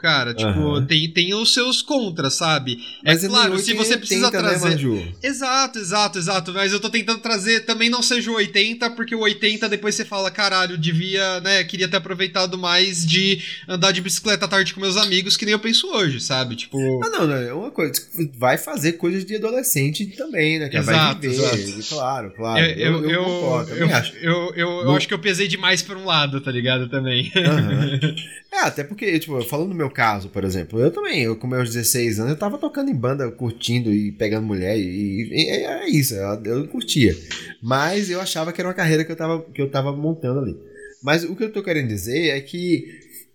cara, 0.00 0.32
tipo, 0.32 0.48
uhum. 0.48 0.86
tem, 0.86 1.10
tem 1.10 1.34
os 1.34 1.52
seus 1.52 1.82
contras, 1.82 2.34
sabe? 2.34 2.78
É 3.04 3.12
mas 3.12 3.24
é 3.24 3.28
claro, 3.28 3.58
se 3.58 3.74
você 3.74 3.96
precisa 3.96 4.26
80, 4.26 4.42
né, 4.42 4.48
trazer. 4.48 4.86
Né, 4.86 5.12
exato, 5.22 5.78
exato, 5.78 6.18
exato. 6.18 6.52
Mas 6.52 6.72
eu 6.72 6.80
tô 6.80 6.88
tentando 6.88 7.20
trazer 7.20 7.64
também 7.64 7.90
não 7.90 8.02
seja 8.02 8.30
o 8.30 8.34
80, 8.34 8.90
porque 8.90 9.14
o 9.14 9.20
80 9.20 9.68
depois 9.68 9.94
você 9.94 10.04
fala, 10.04 10.30
caralho, 10.30 10.78
devia, 10.78 11.40
né? 11.40 11.64
Queria 11.64 11.88
ter 11.88 11.96
aproveitado 11.96 12.56
mais 12.56 13.04
de 13.04 13.40
andar 13.68 13.92
de 13.92 14.00
bicicleta 14.00 14.44
à 14.44 14.48
tarde 14.48 14.72
com 14.72 14.80
meus 14.80 14.96
amigos, 14.96 15.36
que 15.36 15.44
nem 15.44 15.52
eu 15.52 15.58
penso 15.58 15.88
hoje, 15.88 16.20
sabe? 16.20 16.54
Tipo. 16.54 16.78
Ah, 17.04 17.10
não, 17.10 17.26
não. 17.26 17.36
É 17.36 17.52
uma 17.52 17.70
coisa. 17.70 17.92
Vai 18.38 18.56
fazer 18.56 18.92
coisas 18.92 19.24
de 19.24 19.34
adolescente 19.36 20.06
também, 20.06 20.60
né? 20.60 20.68
Que 20.68 20.76
exato, 20.76 21.20
vai 21.20 21.30
viver. 21.30 21.54
Exato. 21.54 21.88
Claro, 21.88 22.30
claro. 22.36 22.64
Eu, 22.64 22.76
eu, 22.76 23.02
eu, 23.02 23.10
eu, 23.10 23.24
concordo, 23.24 23.74
eu, 23.74 23.88
eu, 24.20 24.52
eu, 24.54 24.68
eu 24.82 24.90
acho 24.92 25.08
que 25.08 25.14
eu 25.14 25.18
pesei 25.18 25.48
demais 25.48 25.71
mais 25.72 25.80
pra 25.80 25.98
um 25.98 26.04
lado, 26.04 26.40
tá 26.40 26.50
ligado? 26.50 26.88
Também. 26.88 27.32
Uhum. 27.34 28.14
É, 28.52 28.66
até 28.66 28.84
porque, 28.84 29.18
tipo, 29.18 29.40
falando 29.44 29.70
no 29.70 29.74
meu 29.74 29.88
caso, 29.88 30.28
por 30.28 30.44
exemplo, 30.44 30.78
eu 30.78 30.90
também, 30.90 31.22
eu 31.22 31.36
com 31.36 31.46
meus 31.46 31.72
16 31.72 32.20
anos, 32.20 32.32
eu 32.32 32.38
tava 32.38 32.58
tocando 32.58 32.90
em 32.90 32.94
banda, 32.94 33.30
curtindo 33.30 33.90
e 33.90 34.12
pegando 34.12 34.46
mulher, 34.46 34.78
e, 34.78 35.28
e 35.32 35.46
é 35.64 35.88
isso, 35.88 36.14
eu, 36.14 36.42
eu 36.44 36.68
curtia. 36.68 37.16
Mas 37.62 38.10
eu 38.10 38.20
achava 38.20 38.52
que 38.52 38.60
era 38.60 38.68
uma 38.68 38.74
carreira 38.74 39.06
que 39.06 39.10
eu 39.10 39.16
tava, 39.16 39.42
que 39.42 39.62
eu 39.62 39.70
tava 39.70 39.90
montando 39.96 40.40
ali. 40.40 40.56
Mas 41.02 41.24
o 41.24 41.34
que 41.34 41.44
eu 41.44 41.50
tô 41.50 41.62
querendo 41.62 41.88
dizer 41.88 42.28
é 42.28 42.40
que 42.42 42.84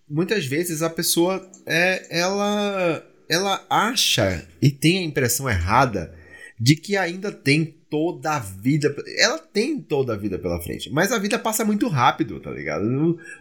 muitas 0.08 0.46
vezes 0.46 0.84
a 0.84 0.90
pessoa 0.90 1.44
é, 1.66 2.20
ela, 2.20 3.04
ela 3.28 3.66
acha 3.68 4.48
e 4.62 4.70
tem 4.70 5.00
a 5.00 5.04
impressão 5.04 5.50
errada 5.50 6.14
de 6.60 6.76
que 6.76 6.98
ainda 6.98 7.32
tem 7.32 7.66
toda 7.90 8.36
a 8.36 8.40
vida. 8.40 8.94
Ela 9.18 9.40
tem 9.40 9.80
toda 9.80 10.14
a 10.14 10.18
vida 10.18 10.40
pela 10.40 10.62
frente. 10.62 10.90
Mas 10.90 11.12
a 11.12 11.20
vida 11.20 11.38
passa 11.38 11.64
muito 11.64 11.88
rápido, 11.88 12.40
tá 12.40 12.52
ligado? 12.52 12.84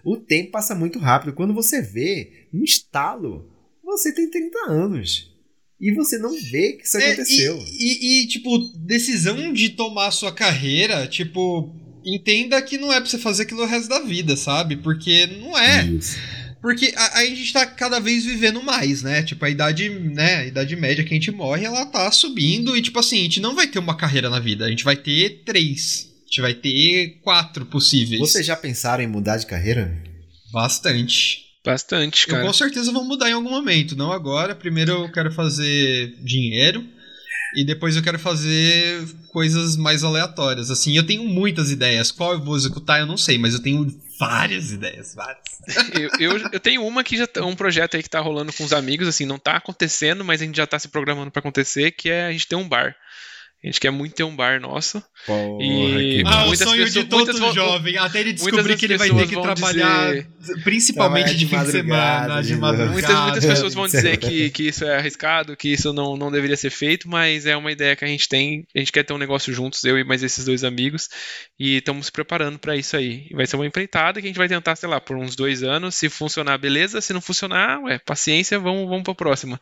O, 0.05 0.13
o 0.13 0.17
tempo 0.17 0.51
passa 0.51 0.75
muito 0.75 0.99
rápido. 0.99 1.33
Quando 1.33 1.55
você 1.55 1.81
vê, 1.81 2.47
um 2.53 2.63
estalo, 2.63 3.51
você 3.83 4.13
tem 4.13 4.31
30 4.31 4.59
anos. 4.69 5.35
E 5.81 5.93
você 5.93 6.19
não 6.19 6.31
vê 6.31 6.73
que 6.73 6.87
isso 6.87 6.97
é, 6.97 7.13
aconteceu. 7.13 7.59
E, 7.59 8.23
e, 8.23 8.25
e, 8.25 8.29
tipo, 8.29 8.59
decisão 8.79 9.53
de 9.53 9.71
tomar 9.71 10.09
a 10.09 10.11
sua 10.11 10.33
carreira, 10.33 11.07
tipo, 11.07 11.75
entenda 12.05 12.61
que 12.63 12.79
não 12.79 12.93
é 12.93 13.01
pra 13.01 13.09
você 13.09 13.19
fazer 13.19 13.43
aquilo 13.43 13.63
o 13.63 13.67
resto 13.67 13.89
da 13.89 14.01
vida, 14.01 14.37
sabe? 14.37 14.77
Porque 14.77 15.27
não 15.27 15.57
é. 15.57 15.85
Isso. 15.87 16.17
Porque 16.67 16.93
a, 16.97 17.21
a, 17.21 17.25
gente 17.25 17.53
tá 17.53 17.65
cada 17.65 18.01
vez 18.01 18.25
vivendo 18.25 18.61
mais, 18.61 19.01
né? 19.01 19.23
Tipo, 19.23 19.45
a 19.45 19.49
idade, 19.49 19.89
né? 19.89 20.39
A 20.39 20.47
idade 20.47 20.75
média 20.75 21.05
que 21.05 21.15
a 21.15 21.17
gente 21.17 21.31
morre, 21.31 21.65
ela 21.65 21.87
tá 21.87 22.11
subindo. 22.11 22.77
E, 22.77 22.83
tipo 22.83 22.99
assim, 22.99 23.21
a 23.21 23.23
gente 23.23 23.39
não 23.39 23.55
vai 23.55 23.69
ter 23.69 23.79
uma 23.79 23.97
carreira 23.97 24.29
na 24.29 24.41
vida. 24.41 24.65
A 24.65 24.69
gente 24.69 24.83
vai 24.83 24.97
ter 24.97 25.45
três. 25.45 26.09
A 26.25 26.27
gente 26.27 26.41
vai 26.41 26.55
ter 26.55 27.21
quatro 27.23 27.67
possíveis. 27.67 28.19
Vocês 28.19 28.45
já 28.45 28.57
pensaram 28.57 29.05
em 29.05 29.07
mudar 29.07 29.37
de 29.37 29.47
carreira? 29.47 29.97
Bastante. 30.53 31.45
Bastante, 31.65 32.27
cara. 32.27 32.43
Eu 32.43 32.47
com 32.49 32.53
certeza 32.53 32.91
vou 32.91 33.05
mudar 33.05 33.31
em 33.31 33.35
algum 33.35 33.51
momento. 33.51 33.95
Não 33.95 34.11
agora. 34.11 34.53
Primeiro 34.53 34.91
eu 34.91 35.13
quero 35.13 35.31
fazer 35.31 36.17
dinheiro. 36.25 36.85
E 37.55 37.65
depois 37.65 37.95
eu 37.95 38.03
quero 38.03 38.19
fazer 38.19 39.07
coisas 39.29 39.77
mais 39.77 40.03
aleatórias. 40.03 40.69
Assim, 40.69 40.97
eu 40.97 41.07
tenho 41.07 41.23
muitas 41.29 41.71
ideias. 41.71 42.11
Qual 42.11 42.33
eu 42.33 42.45
vou 42.45 42.57
executar, 42.57 42.99
eu 42.99 43.07
não 43.07 43.17
sei, 43.17 43.39
mas 43.39 43.55
eu 43.55 43.63
tenho 43.63 43.87
várias 44.19 44.71
ideias, 44.73 45.15
várias. 45.15 45.45
eu, 45.95 46.11
eu, 46.19 46.49
eu, 46.53 46.61
tenho 46.61 46.87
uma 46.87 47.05
que 47.05 47.17
já 47.17 47.27
tá, 47.27 47.45
um 47.45 47.57
projeto 47.57 47.97
aí 47.97 48.03
que 48.03 48.11
tá 48.11 48.21
rolando 48.21 48.53
com 48.53 48.65
os 48.65 48.73
amigos, 48.73 49.09
assim, 49.09 49.25
não 49.25 49.39
tá 49.39 49.57
acontecendo, 49.57 50.25
mas 50.25 50.41
a 50.41 50.45
gente 50.45 50.57
já 50.57 50.67
tá 50.67 50.79
se 50.79 50.89
programando 50.89 51.31
para 51.31 51.41
acontecer, 51.41 51.93
que 51.93 52.11
é 52.11 52.27
a 52.27 52.33
gente 52.33 52.47
ter 52.47 52.57
um 52.57 52.69
bar. 52.69 52.97
A 53.67 53.69
gente 53.69 53.81
quer 53.81 53.91
muito 53.91 54.15
ter 54.15 54.23
um 54.23 54.35
bar 54.35 54.61
nosso. 54.61 55.03
Porra, 55.27 55.63
E- 55.63 56.23
Ah, 56.25 56.47
o 56.47 56.55
sonho 56.57 56.85
pessoas- 56.85 56.93
de 56.93 57.05
todo 57.05 57.37
vão- 57.39 57.53
jovem, 57.53 57.99
até 57.99 58.21
ele 58.21 58.33
descobrir 58.33 58.77
que 58.77 58.85
ele 58.85 58.97
vai 58.97 59.11
ter 59.11 59.27
que 59.27 59.41
trabalhar, 59.41 60.13
dizer- 60.13 60.63
principalmente 60.63 61.31
de 61.31 61.37
de 61.37 61.47
fim 61.47 61.59
de 61.65 61.71
semana, 61.73 62.03
madrugada, 62.29 62.43
de 62.43 62.57
madrugada. 62.57 62.93
Muitas, 62.93 63.17
muitas 63.21 63.45
pessoas 63.67 63.75
vão 63.75 63.87
dizer 63.87 64.17
que, 64.19 64.51
que 64.51 64.69
isso 64.69 64.85
é 64.85 64.97
arriscado, 64.97 65.57
que 65.57 65.69
isso 65.69 65.93
não, 65.93 66.17
não 66.17 66.31
deveria 66.31 66.57
ser 66.57 66.71
feito, 66.71 67.09
mas 67.09 67.45
é 67.47 67.57
uma 67.57 67.73
ideia 67.73 67.97
que 67.97 68.05
a 68.05 68.09
gente 68.09 68.29
tem. 68.29 68.65
A 68.75 68.79
gente 68.79 68.93
quer 68.93 69.03
ter 69.03 69.13
um 69.13 69.19
negócio 69.19 69.53
juntos, 69.53 69.83
eu 69.85 69.99
e 69.99 70.05
mais 70.05 70.23
esses 70.23 70.45
dois 70.45 70.63
amigos, 70.65 71.09
e 71.59 71.79
estamos 71.79 72.07
se 72.07 72.13
preparando 72.13 72.59
para 72.59 72.77
isso 72.77 72.97
aí. 72.97 73.27
E 73.31 73.35
vai 73.35 73.47
ser 73.47 73.57
uma 73.57 73.67
empreitada 73.67 74.21
que 74.21 74.27
a 74.27 74.31
gente 74.31 74.39
vai 74.39 74.49
tentar, 74.49 74.77
sei 74.77 74.89
lá, 74.89 75.01
por 75.01 75.17
uns 75.17 75.35
dois 75.35 75.63
anos. 75.65 75.95
Se 75.97 76.09
funcionar, 76.09 76.57
beleza. 76.59 77.01
Se 77.01 77.13
não 77.13 77.21
funcionar, 77.21 77.81
ué, 77.83 77.99
paciência, 77.99 78.59
vamos, 78.59 78.89
vamos 78.89 79.03
pra 79.03 79.15
próxima. 79.15 79.61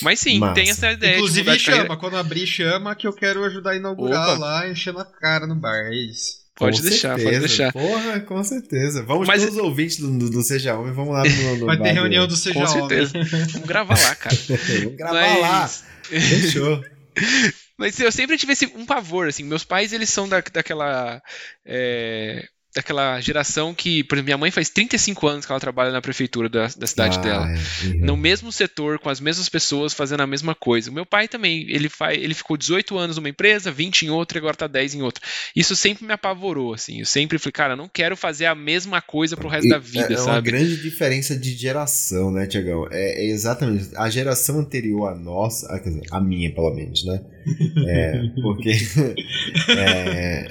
Mas 0.00 0.20
sim, 0.20 0.38
Massa. 0.38 0.54
tem 0.54 0.70
essa 0.70 0.90
ideia 0.92 1.12
de 1.12 1.18
Inclusive 1.18 1.58
chama, 1.58 1.96
quando 1.96 2.16
abrir 2.16 2.46
chama 2.46 2.94
que 2.94 3.06
eu 3.06 3.12
quero 3.12 3.41
ajudar 3.44 3.70
a 3.72 3.76
inaugurar 3.76 4.30
Opa. 4.30 4.38
lá, 4.38 4.68
enchendo 4.68 4.98
a 5.00 5.04
cara 5.04 5.46
no 5.46 5.54
bar, 5.54 5.74
é 5.86 5.94
isso. 5.94 6.42
Pode 6.54 6.82
Com 6.82 6.88
deixar, 6.88 7.10
pode 7.12 7.22
certeza. 7.22 7.46
deixar. 7.48 7.72
Porra, 7.72 8.20
com 8.20 8.44
certeza. 8.44 9.02
Vamos 9.02 9.26
Mas- 9.26 9.40
todos 9.42 9.56
os 9.56 9.62
ouvintes 9.62 9.98
do, 9.98 10.18
do, 10.18 10.30
do 10.30 10.42
Seja 10.42 10.74
Homem, 10.76 10.92
vamos 10.92 11.12
lá 11.14 11.22
no, 11.24 11.56
no 11.56 11.66
Vai 11.66 11.78
ter 11.78 11.92
reunião 11.92 12.26
do 12.26 12.36
Seja 12.36 12.54
Com 12.64 12.70
Homem. 12.70 12.88
certeza. 13.06 13.12
Vamos 13.52 13.66
gravar 13.66 13.98
lá, 13.98 14.14
cara. 14.14 14.36
Vamos 14.82 14.96
gravar 14.96 15.14
Mas- 15.20 15.40
lá. 15.40 15.68
Fechou. 16.02 16.84
Mas 17.78 17.98
eu 17.98 18.12
sempre 18.12 18.36
tive 18.36 18.52
esse, 18.52 18.66
um 18.66 18.84
pavor, 18.86 19.28
assim. 19.28 19.42
Meus 19.42 19.64
pais, 19.64 19.92
eles 19.92 20.10
são 20.10 20.28
da, 20.28 20.40
daquela. 20.52 21.20
é, 21.64 22.46
daquela 22.74 23.20
geração 23.20 23.74
que, 23.74 24.02
por 24.04 24.14
exemplo, 24.16 24.24
minha 24.26 24.38
mãe 24.38 24.50
faz 24.50 24.68
35 24.70 25.26
anos 25.28 25.46
que 25.46 25.52
ela 25.52 25.60
trabalha 25.60 25.90
na 25.90 26.00
prefeitura 26.00 26.48
da, 26.48 26.68
da 26.76 26.86
cidade 26.86 27.18
Ah, 27.18 27.20
dela. 27.20 27.50
é. 27.52 27.86
Uhum. 27.86 28.00
No 28.06 28.16
mesmo 28.16 28.50
setor, 28.50 28.98
com 28.98 29.10
as 29.10 29.20
mesmas 29.20 29.48
pessoas 29.48 29.92
fazendo 29.92 30.20
a 30.22 30.26
mesma 30.26 30.54
coisa. 30.54 30.90
O 30.90 30.94
meu 30.94 31.04
pai 31.04 31.28
também, 31.28 31.66
ele, 31.68 31.88
faz, 31.88 32.16
ele 32.18 32.34
ficou 32.34 32.56
18 32.56 32.96
anos 32.96 33.16
numa 33.16 33.28
empresa, 33.28 33.70
20 33.70 34.02
em 34.06 34.10
outra 34.10 34.38
e 34.38 34.40
agora 34.40 34.56
tá 34.56 34.66
10 34.66 34.94
em 34.94 35.02
outra. 35.02 35.22
Isso 35.54 35.76
sempre 35.76 36.06
me 36.06 36.12
apavorou, 36.12 36.72
assim. 36.74 37.00
Eu 37.00 37.06
sempre 37.06 37.38
falei, 37.38 37.52
cara, 37.52 37.76
não 37.76 37.88
quero 37.88 38.16
fazer 38.16 38.46
a 38.46 38.54
mesma 38.54 39.02
coisa 39.02 39.36
pro 39.36 39.48
resto 39.48 39.68
da 39.68 39.78
vida, 39.78 40.08
é, 40.10 40.14
é 40.14 40.18
uma 40.20 40.24
sabe? 40.34 40.50
grande 40.50 40.76
diferença 40.80 41.36
de 41.36 41.54
geração, 41.54 42.30
né, 42.30 42.46
Tiagão? 42.46 42.86
É, 42.90 43.22
é 43.22 43.26
exatamente. 43.26 43.90
A 43.96 44.08
geração 44.08 44.58
anterior 44.58 45.08
à 45.08 45.14
nossa, 45.14 45.66
ah, 45.72 45.78
quer 45.78 45.90
dizer, 45.90 46.02
a 46.10 46.20
minha, 46.20 46.52
pelo 46.54 46.72
menos, 46.74 47.04
né? 47.04 47.20
É, 47.86 48.22
porque 48.42 48.70
é, 49.76 50.50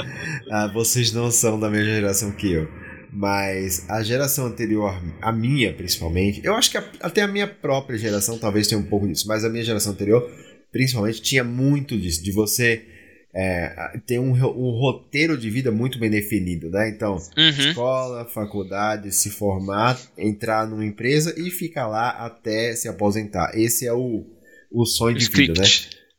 ah, 0.50 0.66
vocês 0.72 1.12
não 1.12 1.30
são 1.30 1.58
da 1.58 1.70
mesma 1.70 1.92
geração 1.94 2.30
que 2.32 2.52
eu. 2.52 2.68
Mas 3.12 3.88
a 3.90 4.02
geração 4.02 4.46
anterior, 4.46 4.98
a 5.20 5.30
minha 5.32 5.72
principalmente, 5.74 6.40
eu 6.44 6.54
acho 6.54 6.70
que 6.70 6.78
a- 6.78 6.84
até 7.00 7.20
a 7.22 7.28
minha 7.28 7.46
própria 7.46 7.98
geração 7.98 8.38
talvez 8.38 8.66
tenha 8.66 8.80
um 8.80 8.84
pouco 8.84 9.06
disso, 9.06 9.28
mas 9.28 9.44
a 9.44 9.50
minha 9.50 9.62
geração 9.64 9.92
anterior, 9.92 10.30
principalmente, 10.72 11.20
tinha 11.20 11.44
muito 11.44 11.96
disso, 11.98 12.22
de 12.24 12.32
você 12.32 12.86
é, 13.34 13.98
ter 14.06 14.18
um, 14.18 14.30
um 14.32 14.70
roteiro 14.78 15.36
de 15.38 15.48
vida 15.50 15.70
muito 15.70 15.98
bem 15.98 16.10
definido, 16.10 16.68
né? 16.70 16.88
Então, 16.90 17.16
Uhum. 17.36 17.48
escola, 17.50 18.24
faculdade, 18.26 19.10
se 19.12 19.30
formar, 19.30 19.98
entrar 20.18 20.66
numa 20.66 20.84
empresa 20.84 21.34
e 21.38 21.50
ficar 21.50 21.86
lá 21.88 22.10
até 22.10 22.74
se 22.74 22.88
aposentar. 22.88 23.52
Esse 23.54 23.86
é 23.86 23.92
o, 23.92 24.24
o 24.70 24.84
sonho 24.86 25.16
de 25.16 25.24
vida, 25.26 25.52
né? 25.60 25.66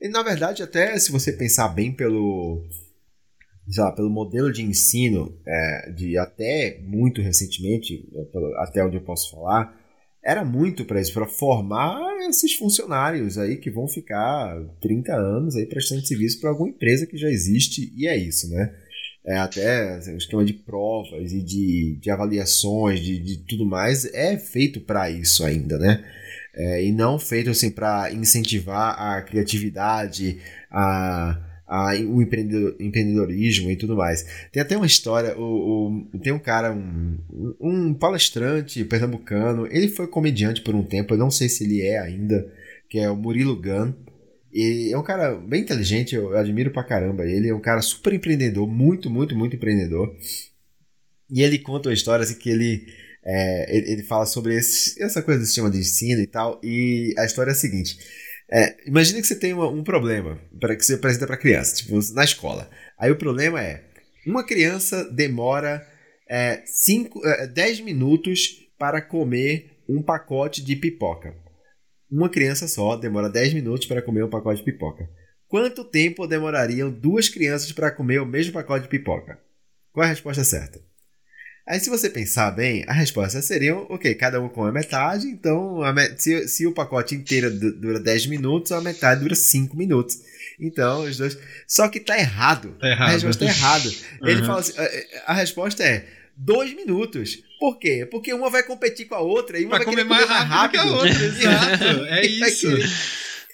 E 0.04 0.10
na 0.10 0.22
verdade, 0.22 0.62
até 0.62 0.99
se 0.99 1.14
você 1.14 1.32
pensar 1.32 1.70
bem 1.70 1.89
pelo, 1.89 2.62
lá, 3.78 3.89
pelo 3.93 4.10
modelo 4.10 4.51
de 4.51 4.62
ensino, 4.62 5.34
é, 5.47 5.91
de 5.91 6.18
até 6.18 6.78
muito 6.84 7.22
recentemente, 7.22 8.06
é, 8.14 8.28
até 8.58 8.84
onde 8.84 8.97
eu 8.97 9.01
posso 9.01 9.32
falar, 9.32 9.74
era 10.22 10.43
muito 10.43 10.84
para 10.84 10.99
isso, 10.99 11.14
para 11.14 11.26
formar 11.26 12.18
esses 12.28 12.54
funcionários 12.54 13.38
aí 13.38 13.56
que 13.56 13.72
vão 13.72 13.88
ficar 13.88 14.62
30 14.82 15.14
anos 15.16 15.56
aí 15.56 15.66
prestando 15.66 16.06
serviço 16.06 16.41
para 16.41 16.49
alguma 16.49 16.70
empresa 16.70 17.08
que 17.08 17.18
já 17.18 17.30
existe, 17.30 17.93
e 17.95 18.06
é 18.06 18.18
isso, 18.18 18.49
né? 18.49 18.76
É, 19.26 19.38
até 19.38 19.95
assim, 19.95 20.16
o 20.16 20.18
esquema 20.18 20.43
de 20.43 20.51
provas 20.51 21.32
e 21.32 21.41
de, 21.41 21.97
de 22.01 22.12
avaliações, 22.12 22.99
de, 22.99 23.18
de 23.20 23.38
tudo 23.45 23.66
mais, 23.66 24.04
é 24.14 24.38
feito 24.38 24.82
para 24.82 25.10
isso 25.10 25.45
ainda, 25.45 25.78
né? 25.80 26.04
É, 26.56 26.86
e 26.86 26.91
não 26.91 27.18
feito 27.18 27.49
assim 27.49 27.72
para 27.72 28.12
incentivar 28.14 28.95
a 28.99 29.22
criatividade, 29.24 30.38
a, 30.70 31.39
a, 31.68 31.93
o 31.95 32.22
empreendedor- 32.22 32.76
empreendedorismo 32.80 33.72
e 33.72 33.76
tudo 33.76 33.95
mais. 33.95 34.24
Tem 34.51 34.62
até 34.62 34.78
uma 34.78 34.86
história, 34.86 35.36
o, 35.38 36.06
o- 36.14 36.20
tem 36.20 36.32
um 36.32 36.38
cara, 36.39 36.72
um, 36.72 37.18
um 37.60 37.93
palestrante 37.93 38.84
pernambucano, 38.86 39.68
ele 39.72 39.88
foi 39.88 40.06
comediante 40.08 40.62
por 40.62 40.76
um 40.76 40.84
tempo, 40.84 41.14
eu 41.14 41.18
não 41.18 41.32
sei 41.32 41.49
se 41.49 41.64
ele 41.64 41.82
é 41.82 41.97
ainda, 41.99 42.47
que 42.88 42.99
é 42.99 43.10
o 43.10 43.16
Murilo 43.16 43.56
Gun. 43.60 43.93
E 44.54 44.91
é 44.93 44.97
um 44.97 45.01
cara 45.04 45.34
bem 45.36 45.62
inteligente, 45.62 46.14
eu 46.14 46.38
admiro 46.38 46.70
pra 46.70 46.84
caramba 46.84 47.26
ele, 47.26 47.49
é 47.49 47.56
um 47.56 47.60
cara 47.60 47.82
super 47.82 48.14
empreendedor, 48.14 48.68
muito, 48.68 49.10
muito, 49.10 49.36
muito 49.36 49.56
empreendedor. 49.56 50.16
E 51.30 51.41
ele 51.41 51.58
conta 51.58 51.89
uma 51.89 51.93
história 51.95 52.22
assim 52.24 52.36
que 52.38 52.49
ele 52.49 52.86
é, 53.26 53.76
ele, 53.78 53.92
ele 53.94 54.04
fala 54.04 54.26
sobre 54.26 54.56
esse- 54.56 55.02
essa 55.02 55.22
coisa 55.22 55.40
do 55.40 55.46
sistema 55.46 55.70
de 55.70 55.80
ensino 55.80 56.22
e 56.22 56.28
tal. 56.28 56.60
E 56.64 57.14
a 57.18 57.26
história 57.26 57.52
é 57.52 57.54
a 57.54 57.56
seguinte: 57.56 57.98
é, 58.52 58.76
imagina 58.88 59.22
que 59.22 59.28
você 59.28 59.36
tem 59.36 59.54
uma- 59.54 59.70
um 59.70 59.84
problema 59.84 60.40
para 60.60 60.76
que 60.76 60.86
você 60.86 60.96
apresenta 60.96 61.28
para 61.28 61.38
criança, 61.38 61.76
tipo 61.76 61.98
na 62.14 62.24
escola. 62.24 62.70
Aí 63.00 63.12
o 63.12 63.18
problema 63.18 63.62
é: 63.62 63.84
uma 64.26 64.46
criança 64.46 65.04
demora 65.12 65.86
é, 66.30 66.64
cinco, 66.66 67.26
é, 67.26 67.48
10 67.48 67.80
minutos 67.82 68.50
para 68.78 69.02
comer 69.02 69.72
um 69.88 70.02
pacote 70.02 70.64
de 70.64 70.76
pipoca. 70.76 71.34
Uma 72.10 72.30
criança 72.30 72.68
só 72.68 72.96
demora 72.96 73.30
10 73.30 73.54
minutos 73.54 73.86
para 73.88 74.02
comer 74.02 74.24
um 74.24 74.30
pacote 74.30 74.60
de 74.64 74.72
pipoca. 74.72 75.08
Quanto 75.48 75.84
tempo 75.84 76.26
demorariam 76.26 76.90
duas 76.92 77.30
crianças 77.30 77.72
para 77.72 77.92
comer 77.92 78.20
o 78.22 78.26
mesmo 78.26 78.54
pacote 78.54 78.84
de 78.84 78.90
pipoca? 78.90 79.40
Qual 79.92 80.04
é 80.04 80.08
a 80.08 80.10
resposta 80.10 80.44
certa? 80.44 80.80
Aí, 81.66 81.80
se 81.80 81.89
você 81.89 82.09
pensar 82.09 82.51
bem, 82.51 82.84
a 82.88 82.93
resposta 82.93 83.41
seria: 83.41 83.76
ok, 83.76 84.14
cada 84.16 84.41
um 84.41 84.49
come 84.49 84.72
metade, 84.72 85.28
então 85.28 85.82
a 85.82 85.93
se, 86.18 86.47
se 86.47 86.68
o 86.68 86.74
pacote 86.74 87.16
inteiro 87.16 87.49
du- 87.51 87.72
dura 87.74 87.99
10 87.99 88.26
minutos, 88.28 88.72
a 88.74 88.82
metade 88.82 89.22
dura 89.22 89.34
5 89.36 89.76
minutos. 89.78 90.20
Então, 90.59 91.03
os 91.03 91.18
dois. 91.18 91.38
Só 91.68 91.88
que 91.88 91.99
tá 91.99 92.18
errado. 92.20 92.76
Tá 92.80 92.89
errado. 92.89 93.07
A 93.09 93.11
resposta 93.11 93.45
é 93.45 93.47
errada. 93.47 93.89
Ele 94.24 94.41
Uhum. 94.41 94.45
fala 94.45 94.59
assim: 94.59 94.74
a, 95.26 95.32
a 95.32 95.34
resposta 95.36 95.84
é 95.84 96.05
2 96.36 96.76
minutos. 96.76 97.41
Por 97.59 97.80
quê? 97.80 98.05
Porque 98.11 98.34
uma 98.34 98.49
vai 98.49 98.64
competir 98.64 99.05
com 99.07 99.16
a 99.16 99.22
outra 99.22 99.57
e 99.57 99.64
uma 99.64 99.78
Vai 99.78 99.86
vai, 99.86 99.95
comer 99.95 100.03
mais 100.03 100.26
rápido, 100.28 100.82
que 100.82 100.88
a 100.89 100.91
outra, 100.91 101.09
exato. 101.26 101.84
É 101.84 102.28
vai 102.39 102.49
isso. 102.49 102.68
querer- 102.70 102.89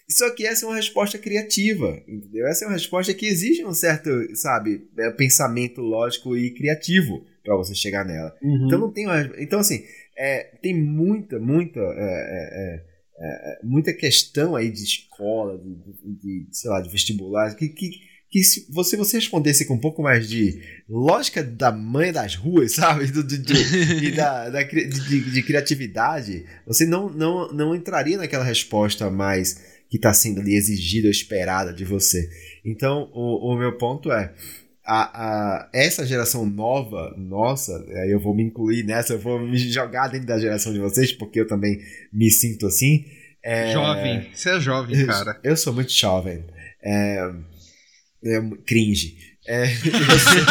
Só 0.10 0.32
que 0.32 0.48
essa 0.48 0.66
é 0.66 0.68
uma 0.68 0.76
resposta 0.78 1.20
criativa, 1.20 2.02
entendeu? 2.08 2.48
Essa 2.48 2.66
é 2.66 2.68
uma 2.68 2.74
resposta 2.74 3.14
que 3.14 3.28
exige 3.28 3.64
um 3.64 3.74
certo, 3.74 4.10
sabe, 4.36 4.82
é, 4.98 5.12
pensamento 5.12 5.80
lógico 5.82 6.36
e 6.36 6.50
criativo 6.52 7.24
para 7.44 7.56
você 7.56 7.74
chegar 7.76 8.06
nela. 8.06 8.36
Uhum. 8.42 8.68
Então 8.68 8.80
não 8.80 8.92
tem 8.92 9.06
uma, 9.08 9.22
então 9.38 9.60
assim, 9.60 9.84
é, 10.18 10.44
tem 10.62 10.74
muita, 10.76 11.40
muita, 11.40 11.80
é, 11.80 11.84
é, 11.84 12.84
é, 13.22 13.54
é, 13.54 13.60
muita 13.64 13.94
questão 13.94 14.56
aí 14.56 14.70
de 14.72 14.84
escola, 14.84 15.58
de, 15.58 15.74
de- 15.74 16.20
de, 16.46 16.48
sei 16.52 16.70
lá, 16.70 16.82
de 16.82 16.90
vestibular, 16.90 17.54
que, 17.56 17.68
que, 17.70 17.92
que 18.30 18.44
se 18.44 18.66
você, 18.72 18.96
você 18.96 19.18
respondesse 19.18 19.66
com 19.66 19.74
um 19.76 19.80
pouco 19.80 20.02
mais 20.04 20.28
de 20.30 20.62
lógica 20.88 21.44
da 21.44 21.72
mãe 21.72 22.12
das 22.14 22.36
ruas, 22.36 22.74
sabe, 22.76 23.08
do, 23.08 23.24
do- 23.24 23.38
de, 23.38 23.54
e 24.06 24.12
da, 24.12 24.50
da 24.50 24.64
de- 24.64 24.88
de 25.32 25.44
criatividade, 25.44 26.46
você 26.66 26.86
não, 26.86 27.10
não, 27.10 27.52
não 27.54 27.76
entraria 27.76 28.18
naquela 28.18 28.44
resposta 28.44 29.10
mais 29.10 29.80
que 29.90 29.98
está 29.98 30.14
sendo 30.14 30.40
ali 30.42 30.54
exigida 30.56 31.08
ou 31.08 31.12
esperada 31.12 31.74
de 31.74 31.84
você. 31.84 32.30
Então, 32.64 33.10
o, 33.14 33.54
o 33.54 33.58
meu 33.58 33.76
ponto 33.78 34.12
é 34.12 34.34
a, 34.92 35.12
a, 35.14 35.70
essa 35.74 36.06
geração 36.06 36.46
nova, 36.46 37.14
nossa, 37.18 37.78
aí 38.04 38.12
eu 38.12 38.20
vou 38.20 38.36
me 38.36 38.44
incluir 38.44 38.84
nessa, 38.84 39.14
eu 39.14 39.20
vou 39.20 39.40
me 39.40 39.58
jogar 39.58 40.08
dentro 40.08 40.28
da 40.28 40.40
geração 40.40 40.74
de 40.74 40.80
vocês, 40.80 41.12
porque 41.12 41.40
eu 41.40 41.48
também 41.48 41.80
me 42.12 42.30
sinto 42.32 42.66
assim. 42.66 43.06
É, 43.44 43.72
Jovem. 43.72 44.28
Você 44.34 44.50
é 44.50 44.60
jovem, 44.60 45.06
cara. 45.06 45.40
Eu 45.44 45.56
sou 45.56 45.72
muito 45.74 45.92
jovem. 45.92 46.44
É, 46.84 47.32
é 48.26 48.42
cringe. 48.66 49.18
É, 49.48 49.66
eu 49.66 50.20
sou- 50.20 50.46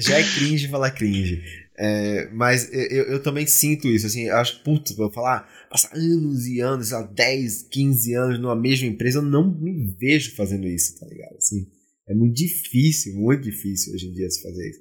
Já 0.00 0.18
é 0.18 0.22
cringe 0.22 0.68
falar 0.68 0.90
cringe. 0.92 1.42
É, 1.78 2.30
mas 2.32 2.72
eu, 2.72 3.04
eu 3.04 3.22
também 3.22 3.46
sinto 3.46 3.86
isso, 3.88 4.06
assim, 4.06 4.22
eu 4.24 4.36
acho, 4.36 4.62
putz, 4.62 4.96
vou 4.96 5.12
falar, 5.12 5.46
passar 5.70 5.94
anos 5.94 6.46
e 6.46 6.58
anos, 6.60 6.88
sei 6.88 6.96
lá, 6.96 7.02
10, 7.02 7.64
15 7.70 8.14
anos 8.14 8.40
numa 8.40 8.56
mesma 8.56 8.86
empresa, 8.88 9.18
eu 9.18 9.22
não 9.22 9.52
me 9.54 9.94
vejo 9.98 10.34
fazendo 10.34 10.66
isso, 10.66 10.98
tá 10.98 11.06
ligado? 11.06 11.36
Assim, 11.36 11.66
é 12.08 12.14
muito 12.14 12.34
difícil, 12.34 13.14
muito 13.14 13.42
difícil 13.42 13.92
hoje 13.94 14.06
em 14.08 14.12
dia 14.12 14.28
se 14.30 14.42
fazer 14.42 14.68
isso. 14.70 14.80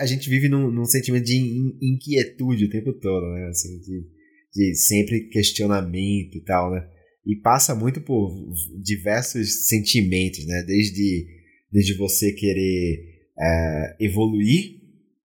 A 0.00 0.06
gente- 0.06 0.30
vive 0.30 0.48
num, 0.48 0.70
num 0.70 0.84
sentimento 0.86 1.24
de 1.24 1.36
in- 1.36 1.78
inquietude 1.82 2.64
o 2.64 2.70
tempo 2.70 2.92
todo, 2.94 3.26
né? 3.34 3.48
Assim, 3.48 3.78
de, 3.80 4.02
de 4.54 4.74
sempre 4.74 5.28
questionamento 5.28 6.36
e 6.36 6.40
tal, 6.42 6.70
né? 6.72 6.88
E 7.26 7.36
passa 7.36 7.74
muito 7.74 8.00
por 8.00 8.34
diversos 8.82 9.66
sentimentos, 9.66 10.46
né? 10.46 10.64
Desde, 10.66 11.26
desde 11.70 11.94
você 11.98 12.32
querer 12.32 13.18
é, 13.40 13.96
evoluir 14.00 14.78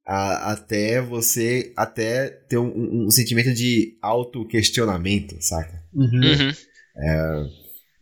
a- 0.06 0.52
até 0.52 1.02
você 1.02 1.72
até 1.78 2.28
ter 2.30 2.58
um, 2.58 2.68
um- 2.68 3.06
um 3.08 3.10
sentimento 3.10 3.54
de 3.54 3.98
autoquestionamento, 4.02 5.38
saca? 5.40 5.82
Uhum. 5.94 6.20
Uhum. 6.22 7.50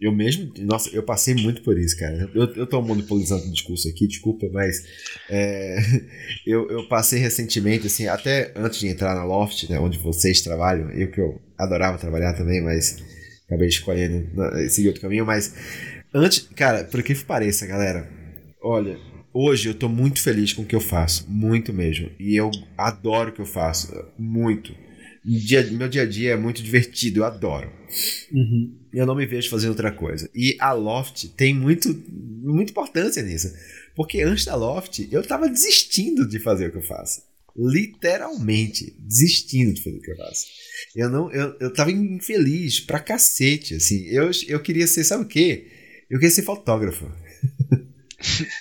Eu 0.02 0.12
mesmo, 0.12 0.52
nossa, 0.62 0.90
eu 0.90 1.04
passei 1.04 1.36
muito 1.36 1.62
por 1.62 1.78
isso, 1.78 1.96
cara. 1.96 2.28
Eu, 2.34 2.52
eu 2.56 2.66
tô 2.66 2.82
monopolizando 2.82 3.46
o 3.46 3.52
discurso 3.52 3.88
aqui, 3.88 4.08
desculpa, 4.08 4.48
mas 4.52 4.84
é, 5.30 5.78
eu, 6.44 6.68
eu 6.72 6.88
passei 6.88 7.20
recentemente, 7.20 7.86
assim, 7.86 8.08
até 8.08 8.52
antes 8.56 8.80
de 8.80 8.88
entrar 8.88 9.14
na 9.14 9.24
Loft, 9.24 9.70
né, 9.70 9.80
onde 9.80 10.00
vocês 10.00 10.42
trabalham, 10.42 10.90
eu 10.90 11.12
que 11.12 11.22
eu 11.22 11.40
adorava 11.56 12.00
trabalhar 12.00 12.34
também, 12.34 12.60
mas 12.62 12.98
acabei 13.46 13.68
escolhendo 13.68 14.28
né, 14.34 14.68
seguir 14.70 14.88
outro 14.88 15.04
caminho, 15.04 15.24
mas 15.24 15.54
antes, 16.12 16.50
cara, 16.56 16.84
por 16.84 17.04
que 17.04 17.14
pareça, 17.14 17.68
galera, 17.68 18.10
olha, 18.60 18.98
hoje 19.32 19.70
eu 19.70 19.76
tô 19.76 19.88
muito 19.88 20.20
feliz 20.20 20.52
com 20.52 20.64
o 20.64 20.66
que 20.66 20.76
eu 20.76 20.82
faço, 20.82 21.28
muito 21.30 21.72
mesmo, 21.72 22.10
e 22.20 22.36
eu 22.36 22.50
adoro 22.76 23.30
o 23.30 23.34
que 23.34 23.42
eu 23.42 23.46
faço, 23.46 23.94
muito 24.18 24.74
dia, 25.24 25.64
meu 25.72 25.88
dia 25.88 26.02
a 26.02 26.06
dia 26.06 26.32
é 26.32 26.36
muito 26.36 26.62
divertido, 26.62 27.20
eu 27.20 27.26
adoro. 27.26 27.72
Uhum. 28.32 28.76
Eu 28.94 29.06
não 29.06 29.16
me 29.16 29.26
vejo 29.26 29.50
fazendo 29.50 29.70
outra 29.70 29.92
coisa. 29.92 30.30
E 30.34 30.58
a 30.60 30.74
Loft 30.74 31.28
tem 31.36 31.54
muito, 31.54 31.94
muita 32.10 32.72
importância 32.72 33.22
nisso. 33.22 33.54
Porque 33.96 34.22
antes 34.22 34.46
da 34.46 34.56
Loft, 34.56 35.08
eu 35.12 35.24
tava 35.24 35.50
desistindo 35.50 36.28
de 36.28 36.40
fazer 36.40 36.68
o 36.68 36.72
que 36.72 36.78
eu 36.78 36.84
faço. 36.84 37.22
Literalmente, 37.56 38.96
desistindo 38.98 39.74
de 39.74 39.84
fazer 39.84 39.98
o 39.98 40.02
que 40.02 40.12
eu 40.12 40.18
faço. 40.18 40.46
Eu 40.96 41.10
não, 41.10 41.32
eu, 41.32 41.56
eu 41.60 41.72
tava 41.72 41.92
infeliz 41.92 42.80
pra 42.80 43.00
cacete, 43.00 43.76
assim. 43.76 44.06
Eu, 44.08 44.32
eu 44.48 44.60
queria 44.62 44.88
ser, 44.88 45.04
sabe 45.04 45.24
o 45.24 45.28
quê? 45.28 45.68
Eu 46.10 46.18
queria 46.20 46.34
ser 46.34 46.44
fotógrafo. 46.44 47.12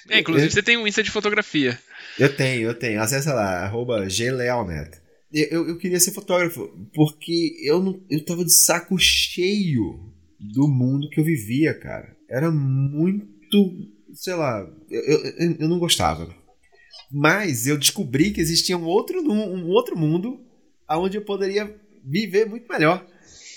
É, 0.09 0.21
inclusive 0.21 0.47
eu, 0.47 0.51
você 0.51 0.63
tem 0.63 0.79
um 0.79 0.87
Insta 0.87 1.03
de 1.03 1.11
fotografia. 1.11 1.79
Eu 2.19 2.35
tenho, 2.35 2.63
eu 2.63 2.75
tenho. 2.75 2.99
Acessa 2.99 3.35
lá, 3.35 3.63
arroba 3.63 4.07
glealnet. 4.07 4.99
Eu, 5.33 5.69
eu 5.69 5.79
queria 5.79 6.01
ser 6.01 6.11
fotógrafo, 6.11 6.69
porque 6.93 7.57
eu, 7.63 7.81
não, 7.83 8.03
eu 8.11 8.25
tava 8.25 8.45
de 8.45 8.53
saco 8.53 8.99
cheio 8.99 10.13
do 10.39 10.67
mundo 10.67 11.09
que 11.09 11.21
eu 11.21 11.25
vivia, 11.25 11.73
cara. 11.73 12.17
Era 12.29 12.51
muito. 12.51 13.89
Sei 14.13 14.35
lá, 14.35 14.69
eu, 14.91 15.03
eu, 15.03 15.57
eu 15.61 15.69
não 15.69 15.79
gostava. 15.79 16.35
Mas 17.13 17.67
eu 17.67 17.79
descobri 17.79 18.33
que 18.33 18.41
existia 18.41 18.77
um 18.77 18.85
outro, 18.85 19.21
um 19.21 19.69
outro 19.69 19.97
mundo 19.97 20.41
onde 20.89 21.17
eu 21.17 21.25
poderia 21.25 21.73
viver 22.05 22.47
muito 22.47 22.69
melhor. 22.69 23.07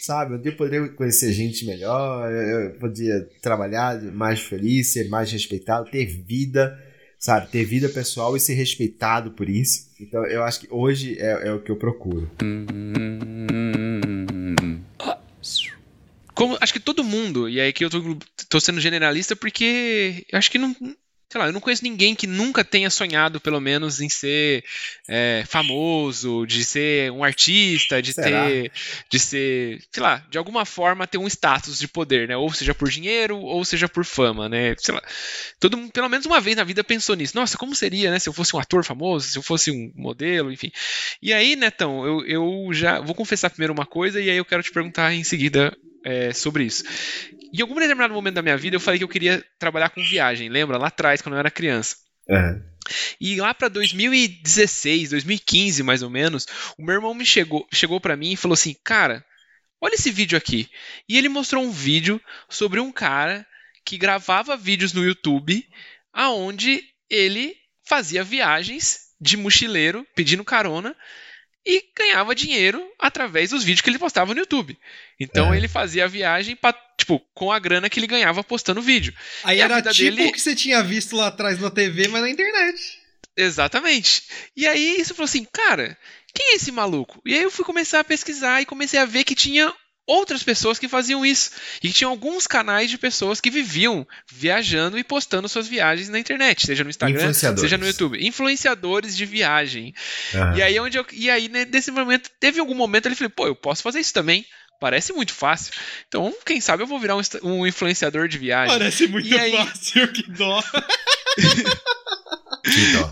Sabe? 0.01 0.47
Eu 0.47 0.55
poderia 0.55 0.89
conhecer 0.89 1.31
gente 1.31 1.65
melhor, 1.65 2.29
eu 2.29 2.77
podia 2.77 3.27
trabalhar 3.41 4.01
mais 4.11 4.41
feliz, 4.41 4.91
ser 4.91 5.07
mais 5.07 5.31
respeitado, 5.31 5.89
ter 5.89 6.05
vida 6.05 6.77
sabe? 7.23 7.47
Ter 7.47 7.63
vida 7.63 7.87
pessoal 7.87 8.35
e 8.35 8.39
ser 8.39 8.53
respeitado 8.53 9.31
por 9.31 9.47
isso. 9.47 9.89
Então 9.97 10.25
eu 10.25 10.43
acho 10.43 10.59
que 10.59 10.67
hoje 10.69 11.15
é, 11.17 11.47
é 11.47 11.53
o 11.53 11.61
que 11.61 11.71
eu 11.71 11.77
procuro. 11.77 12.29
Como, 16.33 16.57
acho 16.59 16.73
que 16.73 16.81
todo 16.81 17.03
mundo, 17.03 17.47
e 17.47 17.61
aí 17.61 17.71
que 17.71 17.85
eu 17.85 17.89
tô, 17.89 18.01
tô 18.49 18.59
sendo 18.59 18.81
generalista 18.81 19.37
porque 19.37 20.25
acho 20.33 20.51
que 20.51 20.57
não, 20.57 20.75
sei 21.29 21.41
lá, 21.41 21.47
eu 21.47 21.53
não 21.53 21.59
conheço 21.59 21.83
ninguém 21.83 22.13
que 22.13 22.27
nunca 22.27 22.63
tenha 22.63 22.89
sonhado, 22.89 23.39
pelo 23.39 23.59
menos, 23.59 23.99
em 23.99 24.09
ser 24.09 24.63
é, 25.07 25.43
famoso, 25.47 26.45
de 26.45 26.63
ser 26.63 27.11
um 27.11 27.23
artista, 27.23 28.01
de 28.01 28.13
Será? 28.13 28.45
ter, 28.45 28.71
de 29.09 29.19
ser, 29.19 29.83
sei 29.91 30.03
lá, 30.03 30.23
de 30.29 30.37
alguma 30.37 30.63
forma 30.65 31.07
ter 31.07 31.17
um 31.17 31.27
status 31.27 31.79
de 31.79 31.87
poder, 31.87 32.27
né? 32.27 32.37
Ou 32.37 32.53
seja 32.53 32.75
por 32.75 32.89
dinheiro, 32.89 33.37
ou 33.37 33.65
seja 33.65 33.89
por 33.89 34.05
fama, 34.05 34.47
né? 34.47 34.75
Sei 34.77 34.93
lá, 34.93 35.01
todo 35.59 35.77
mundo, 35.77 35.91
pelo 35.91 36.09
menos 36.09 36.25
uma 36.25 36.39
vez 36.39 36.55
na 36.55 36.63
vida 36.63 36.83
pensou 36.83 37.15
nisso. 37.15 37.35
Nossa, 37.35 37.57
como 37.57 37.73
seria, 37.73 38.11
né? 38.11 38.19
Se 38.19 38.29
eu 38.29 38.33
fosse 38.33 38.55
um 38.55 38.59
ator 38.59 38.83
famoso, 38.83 39.27
se 39.27 39.37
eu 39.37 39.43
fosse 39.43 39.71
um 39.71 39.91
modelo, 39.95 40.51
enfim. 40.51 40.71
E 41.21 41.33
aí, 41.33 41.55
Netão, 41.55 42.05
eu, 42.05 42.25
eu 42.25 42.69
já 42.73 42.99
vou 42.99 43.15
confessar 43.15 43.49
primeiro 43.49 43.73
uma 43.73 43.85
coisa 43.85 44.21
e 44.21 44.29
aí 44.29 44.37
eu 44.37 44.45
quero 44.45 44.61
te 44.61 44.71
perguntar 44.71 45.13
em 45.13 45.23
seguida 45.23 45.75
é, 46.03 46.33
sobre 46.33 46.65
isso. 46.65 46.83
Em 47.53 47.61
algum 47.61 47.75
determinado 47.75 48.13
momento 48.13 48.35
da 48.35 48.41
minha 48.41 48.57
vida, 48.57 48.75
eu 48.75 48.79
falei 48.79 48.97
que 48.97 49.03
eu 49.03 49.09
queria 49.09 49.45
trabalhar 49.59 49.89
com 49.89 50.03
viagem. 50.03 50.49
Lembra? 50.49 50.77
Lá 50.77 50.87
atrás, 50.87 51.21
quando 51.21 51.35
eu 51.35 51.39
era 51.39 51.51
criança. 51.51 51.97
Uhum. 52.27 52.63
E 53.21 53.35
lá 53.35 53.53
para 53.53 53.67
2016, 53.69 55.11
2015 55.11 55.83
mais 55.83 56.01
ou 56.01 56.09
menos, 56.09 56.47
o 56.77 56.83
meu 56.83 56.95
irmão 56.95 57.13
me 57.13 57.25
chegou, 57.25 57.67
chegou 57.71 58.01
para 58.01 58.17
mim 58.17 58.31
e 58.31 58.37
falou 58.37 58.53
assim: 58.53 58.75
Cara, 58.83 59.23
olha 59.79 59.93
esse 59.93 60.09
vídeo 60.09 60.37
aqui. 60.37 60.67
E 61.07 61.17
ele 61.17 61.29
mostrou 61.29 61.63
um 61.63 61.71
vídeo 61.71 62.19
sobre 62.49 62.79
um 62.79 62.91
cara 62.91 63.45
que 63.85 63.97
gravava 63.97 64.57
vídeos 64.57 64.91
no 64.91 65.03
YouTube 65.03 65.65
aonde 66.11 66.83
ele 67.09 67.55
fazia 67.83 68.23
viagens 68.23 69.09
de 69.19 69.37
mochileiro 69.37 70.05
pedindo 70.15 70.43
carona 70.43 70.95
e 71.65 71.83
ganhava 71.97 72.35
dinheiro 72.35 72.85
através 72.99 73.51
dos 73.51 73.63
vídeos 73.63 73.81
que 73.81 73.89
ele 73.89 73.99
postava 73.99 74.33
no 74.33 74.39
YouTube. 74.39 74.77
Então 75.19 75.53
é. 75.53 75.57
ele 75.57 75.67
fazia 75.67 76.05
a 76.05 76.07
viagem 76.07 76.55
pra, 76.55 76.73
tipo, 76.97 77.19
com 77.33 77.51
a 77.51 77.59
grana 77.59 77.89
que 77.89 77.99
ele 77.99 78.07
ganhava 78.07 78.43
postando 78.43 78.81
vídeo. 78.81 79.13
Aí 79.43 79.57
e 79.57 79.61
era 79.61 79.81
tipo 79.81 79.93
dele... 79.95 80.27
o 80.27 80.31
que 80.31 80.41
você 80.41 80.55
tinha 80.55 80.83
visto 80.83 81.15
lá 81.15 81.27
atrás 81.27 81.59
na 81.59 81.71
TV, 81.71 82.07
mas 82.09 82.21
na 82.21 82.29
internet. 82.29 82.99
Exatamente. 83.35 84.23
E 84.55 84.67
aí 84.67 84.99
isso 84.99 85.15
falou 85.15 85.25
assim, 85.25 85.45
cara, 85.51 85.97
quem 86.33 86.53
é 86.53 86.55
esse 86.55 86.71
maluco? 86.71 87.21
E 87.25 87.33
aí 87.33 87.43
eu 87.43 87.51
fui 87.51 87.65
começar 87.65 87.99
a 87.99 88.03
pesquisar 88.03 88.61
e 88.61 88.65
comecei 88.65 88.99
a 88.99 89.05
ver 89.05 89.23
que 89.23 89.35
tinha 89.35 89.73
outras 90.07 90.43
pessoas 90.43 90.79
que 90.79 90.87
faziam 90.87 91.25
isso. 91.25 91.51
E 91.81 91.87
que 91.87 91.93
tinham 91.93 92.11
alguns 92.11 92.47
canais 92.47 92.89
de 92.89 92.97
pessoas 92.97 93.39
que 93.39 93.49
viviam 93.49 94.07
viajando 94.31 94.97
e 94.97 95.03
postando 95.03 95.49
suas 95.49 95.67
viagens 95.67 96.09
na 96.09 96.19
internet, 96.19 96.65
seja 96.65 96.83
no 96.83 96.89
Instagram, 96.89 97.33
seja 97.33 97.77
no 97.77 97.85
YouTube. 97.85 98.25
Influenciadores 98.25 99.15
de 99.15 99.25
viagem. 99.25 99.93
E 100.55 100.61
aí, 100.61 100.79
onde 100.79 100.97
eu, 100.97 101.05
e 101.11 101.29
aí 101.29 101.49
né, 101.49 101.65
nesse 101.65 101.91
momento, 101.91 102.29
teve 102.39 102.59
algum 102.59 102.75
momento 102.75 103.07
ele 103.07 103.15
falou, 103.15 103.31
pô, 103.31 103.47
eu 103.47 103.55
posso 103.55 103.81
fazer 103.81 103.99
isso 103.99 104.13
também. 104.13 104.45
Parece 104.79 105.13
muito 105.13 105.33
fácil. 105.33 105.73
Então, 106.07 106.33
quem 106.45 106.59
sabe 106.59 106.83
eu 106.83 106.87
vou 106.87 106.99
virar 106.99 107.15
um, 107.15 107.21
um 107.43 107.65
influenciador 107.65 108.27
de 108.27 108.37
viagem. 108.37 108.77
Parece 108.77 109.07
muito 109.07 109.33
aí... 109.37 109.55
fácil, 109.55 110.11
que 110.11 110.29
dó. 110.31 110.61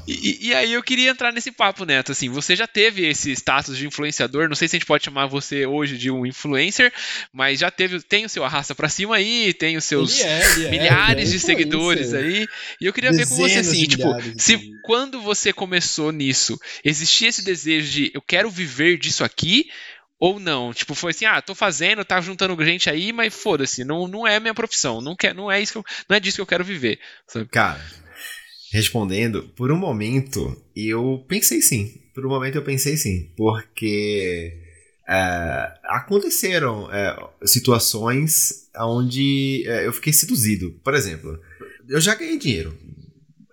E, 0.08 0.48
e, 0.48 0.54
aí 0.54 0.72
eu 0.72 0.82
queria 0.82 1.12
entrar 1.12 1.32
nesse 1.32 1.52
papo, 1.52 1.84
Neto. 1.84 2.12
Assim, 2.12 2.30
você 2.30 2.56
já 2.56 2.66
teve 2.66 3.06
esse 3.06 3.32
status 3.32 3.78
de 3.78 3.86
influenciador. 3.86 4.48
Não 4.48 4.56
sei 4.56 4.68
se 4.68 4.76
a 4.76 4.80
gente 4.80 4.88
pode 4.88 5.04
chamar 5.04 5.26
você 5.26 5.66
hoje 5.66 5.98
de 5.98 6.10
um 6.10 6.26
influencer, 6.26 6.94
mas 7.34 7.60
já 7.60 7.70
teve, 7.70 8.02
tem 8.02 8.26
o 8.26 8.30
seu 8.30 8.46
arrasta 8.46 8.74
para 8.74 8.88
cima 8.88 9.18
aí, 9.18 9.54
tem 9.54 9.76
os 9.76 9.84
seus 9.84 10.20
ele 10.20 10.30
é, 10.30 10.52
ele 10.52 10.66
é, 10.66 10.70
milhares 10.70 11.30
é, 11.30 11.32
de 11.34 11.40
seguidores 11.40 12.14
aí. 12.14 12.48
E 12.80 12.86
eu 12.86 12.94
queria 12.94 13.12
Dezenas 13.12 13.30
ver 13.30 13.36
com 13.36 13.50
você 13.50 13.60
assim, 13.60 13.86
tipo, 13.86 14.08
se 14.38 14.72
quando 14.84 15.22
você 15.22 15.52
começou 15.52 16.12
nisso, 16.12 16.58
existia 16.84 17.28
esse 17.28 17.44
desejo 17.44 17.92
de 17.92 18.12
eu 18.14 18.22
quero 18.22 18.50
viver 18.50 18.98
disso 18.98 19.24
aqui, 19.24 19.70
ou 20.22 20.40
não? 20.40 20.72
Tipo, 20.72 20.94
foi 20.94 21.12
assim, 21.12 21.26
ah, 21.26 21.42
tô 21.42 21.56
fazendo, 21.56 22.06
tá 22.06 22.22
juntando 22.22 22.64
gente 22.64 22.90
aí, 22.90 23.12
mas 23.12 23.34
foda-se, 23.34 23.84
não, 23.84 24.08
não 24.08 24.28
é 24.28 24.40
minha 24.40 24.54
profissão, 24.54 25.02
não, 25.02 25.16
quer, 25.16 25.34
não 25.34 25.52
é 25.52 25.60
isso 25.60 25.80
eu, 25.80 25.84
não 26.08 26.16
é 26.16 26.20
disso 26.20 26.38
que 26.38 26.42
eu 26.42 26.46
quero 26.46 26.64
viver. 26.64 27.00
Sabe? 27.28 27.48
Cara, 27.48 27.82
respondendo, 28.72 29.44
por 29.56 29.72
um 29.72 29.78
momento 29.78 30.56
eu 30.76 31.24
pensei 31.28 31.62
sim. 31.62 32.02
Por 32.14 32.26
um 32.26 32.30
momento 32.30 32.56
eu 32.56 32.64
pensei 32.64 32.98
sim, 32.98 33.30
porque 33.36 34.58
é, 35.08 35.74
aconteceram 35.84 36.92
é, 36.92 37.16
situações 37.46 38.70
onde 38.78 39.64
é, 39.68 39.86
eu 39.86 39.94
fiquei 39.94 40.14
seduzido. 40.14 40.72
Por 40.84 40.94
exemplo, 40.94 41.40
eu 41.88 42.00
já 42.00 42.16
ganhei 42.16 42.38
dinheiro. 42.38 42.78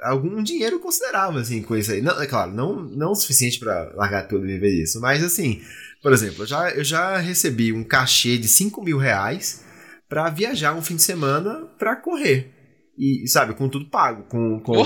Algum 0.01 0.41
dinheiro 0.41 0.79
considerável, 0.79 1.41
assim, 1.41 1.61
com 1.61 1.77
isso 1.77 1.91
aí. 1.91 2.01
Não, 2.01 2.21
é 2.23 2.27
claro, 2.27 2.53
não, 2.53 2.83
não 2.83 3.11
o 3.11 3.17
suficiente 3.17 3.59
para 3.59 3.93
largar 3.95 4.29
tudo 4.29 4.45
e 4.45 4.53
viver 4.53 4.71
disso, 4.71 5.01
mas 5.01 5.25
assim, 5.25 5.61
por 6.01 6.13
exemplo, 6.13 6.45
eu 6.45 6.47
já, 6.47 6.71
eu 6.71 6.85
já 6.85 7.19
recebi 7.19 7.73
um 7.73 7.83
cachê 7.83 8.39
de 8.39 8.47
5 8.47 8.83
mil 8.85 8.99
reais 8.99 9.65
para 10.09 10.31
viajar 10.31 10.75
um 10.75 10.83
fim 10.83 10.95
de 10.95 11.03
semana 11.03 11.67
para 11.77 11.97
correr. 11.97 12.58
E, 12.99 13.29
sabe, 13.29 13.55
com 13.55 13.69
tudo 13.69 13.87
pago. 13.87 14.25
Com, 14.25 14.61
com, 14.61 14.83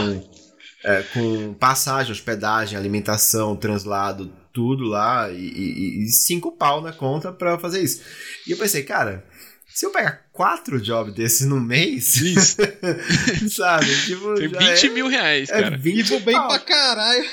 é, 0.85 1.03
com 1.15 1.55
passagem, 1.55 2.13
hospedagem, 2.13 2.77
alimentação, 2.77 3.57
translado, 3.57 4.33
tudo 4.53 4.85
lá. 4.85 5.31
E, 5.31 5.37
e, 5.37 6.05
e 6.05 6.09
cinco 6.09 6.53
pau 6.53 6.83
na 6.83 6.93
conta 6.93 7.33
pra 7.33 7.59
fazer 7.59 7.83
isso. 7.83 8.03
E 8.47 8.51
eu 8.51 8.59
pensei, 8.59 8.83
cara, 8.83 9.25
se 9.73 9.87
eu 9.87 9.91
pegar 9.91 10.27
quatro 10.33 10.81
jobs 10.81 11.15
desses 11.15 11.47
no 11.47 11.59
mês, 11.59 12.17
isso. 12.17 12.59
sabe? 13.51 13.87
Tipo, 14.05 14.35
Tem 14.35 14.49
20 14.49 14.61
é, 14.61 14.91
mil 14.91 15.09
reais, 15.09 15.49
é 15.49 15.63
cara. 15.63 15.75
É 15.75 15.79
20 15.79 16.11
e 16.11 16.21
bem 16.21 16.35
pra 16.35 16.59
caralho. 16.59 17.25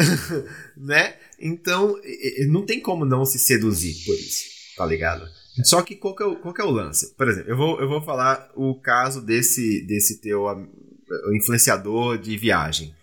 né? 0.76 1.14
Então, 1.38 2.00
não 2.48 2.64
tem 2.64 2.80
como 2.80 3.04
não 3.04 3.24
se 3.24 3.38
seduzir 3.38 3.94
por 4.06 4.14
isso, 4.14 4.44
tá 4.76 4.86
ligado? 4.86 5.28
Só 5.64 5.82
que 5.82 5.96
qual 5.96 6.14
que, 6.14 6.22
é 6.22 6.26
o, 6.26 6.36
qual 6.36 6.54
que 6.54 6.60
é 6.60 6.64
o 6.64 6.70
lance? 6.70 7.14
Por 7.16 7.28
exemplo, 7.28 7.50
eu 7.50 7.56
vou, 7.56 7.80
eu 7.80 7.88
vou 7.88 8.02
falar 8.02 8.50
o 8.54 8.80
caso 8.80 9.24
desse, 9.24 9.86
desse 9.86 10.20
teu 10.20 10.44
influenciador 11.34 12.18
de 12.18 12.36
viagem. 12.36 12.94